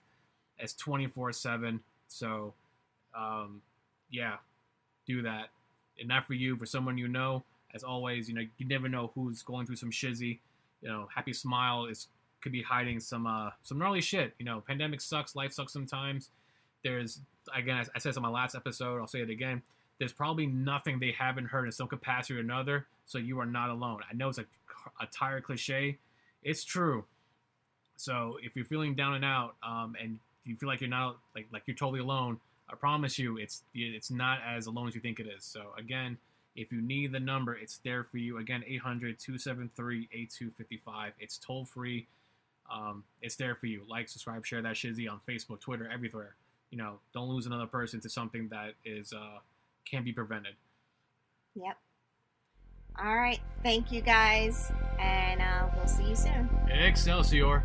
It's 0.59 0.73
24 0.73 1.31
7. 1.31 1.79
So, 2.07 2.53
um, 3.15 3.61
yeah, 4.09 4.35
do 5.07 5.21
that. 5.21 5.49
And 5.99 6.09
not 6.09 6.25
for 6.25 6.33
you, 6.33 6.57
for 6.57 6.65
someone 6.65 6.97
you 6.97 7.07
know. 7.07 7.43
As 7.73 7.83
always, 7.83 8.27
you 8.27 8.35
know, 8.35 8.41
you 8.57 8.67
never 8.67 8.89
know 8.89 9.11
who's 9.15 9.41
going 9.43 9.65
through 9.65 9.77
some 9.77 9.91
shizzy 9.91 10.39
you 10.81 10.89
know, 10.89 11.07
Happy 11.13 11.33
Smile 11.33 11.85
is 11.85 12.07
could 12.41 12.51
be 12.51 12.63
hiding 12.63 12.99
some 12.99 13.27
uh 13.27 13.49
some 13.63 13.77
gnarly 13.77 14.01
shit. 14.01 14.33
You 14.39 14.45
know, 14.45 14.63
pandemic 14.65 15.01
sucks, 15.01 15.35
life 15.35 15.53
sucks 15.53 15.73
sometimes. 15.73 16.29
There's 16.83 17.21
again, 17.55 17.77
I, 17.77 17.81
I 17.81 17.99
said 17.99 18.09
this 18.09 18.17
on 18.17 18.23
my 18.23 18.29
last 18.29 18.55
episode. 18.55 18.99
I'll 18.99 19.07
say 19.07 19.21
it 19.21 19.29
again. 19.29 19.61
There's 19.99 20.13
probably 20.13 20.47
nothing 20.47 20.99
they 20.99 21.11
haven't 21.11 21.45
heard 21.45 21.65
in 21.65 21.71
some 21.71 21.87
capacity 21.87 22.35
or 22.35 22.39
another. 22.39 22.87
So 23.05 23.19
you 23.19 23.39
are 23.39 23.45
not 23.45 23.69
alone. 23.69 23.99
I 24.09 24.15
know 24.15 24.29
it's 24.29 24.39
a, 24.39 24.45
a 24.99 25.05
tired 25.07 25.43
cliche. 25.43 25.99
It's 26.43 26.63
true. 26.63 27.05
So 27.97 28.37
if 28.41 28.55
you're 28.55 28.65
feeling 28.65 28.95
down 28.95 29.13
and 29.13 29.23
out, 29.23 29.55
um, 29.61 29.95
and 30.01 30.17
you 30.43 30.55
feel 30.55 30.67
like 30.67 30.81
you're 30.81 30.89
not 30.89 31.17
like 31.35 31.47
like 31.53 31.63
you're 31.67 31.75
totally 31.75 31.99
alone, 31.99 32.39
I 32.69 32.75
promise 32.75 33.19
you, 33.19 33.37
it's 33.37 33.63
it's 33.75 34.09
not 34.09 34.39
as 34.47 34.65
alone 34.65 34.87
as 34.87 34.95
you 34.95 35.01
think 35.01 35.19
it 35.19 35.27
is. 35.27 35.43
So 35.43 35.73
again, 35.77 36.17
if 36.55 36.71
you 36.71 36.81
need 36.81 37.11
the 37.11 37.19
number, 37.19 37.55
it's 37.55 37.77
there 37.77 38.03
for 38.03 38.17
you. 38.17 38.37
Again, 38.37 38.63
800 38.67 39.19
273 39.19 40.09
8255. 40.11 41.13
It's 41.19 41.37
toll 41.37 41.65
free. 41.65 42.07
Um, 42.71 43.03
it's 43.21 43.35
there 43.35 43.55
for 43.55 43.67
you. 43.67 43.83
Like, 43.89 44.09
subscribe, 44.09 44.45
share 44.45 44.61
that 44.61 44.75
shizzy 44.75 45.09
on 45.09 45.19
Facebook, 45.27 45.59
Twitter, 45.59 45.89
everywhere. 45.91 46.35
You 46.69 46.77
know, 46.77 46.99
don't 47.13 47.29
lose 47.29 47.45
another 47.45 47.65
person 47.65 47.99
to 48.01 48.09
something 48.09 48.47
that 48.49 48.73
is 48.85 49.13
uh, 49.13 49.39
can 49.85 50.03
be 50.03 50.13
prevented. 50.13 50.53
Yep. 51.55 51.77
All 53.03 53.15
right. 53.15 53.39
Thank 53.63 53.91
you 53.91 54.01
guys, 54.01 54.71
and 54.99 55.41
uh, 55.41 55.67
we'll 55.75 55.87
see 55.87 56.09
you 56.09 56.15
soon. 56.15 56.49
Excelsior. 56.69 57.63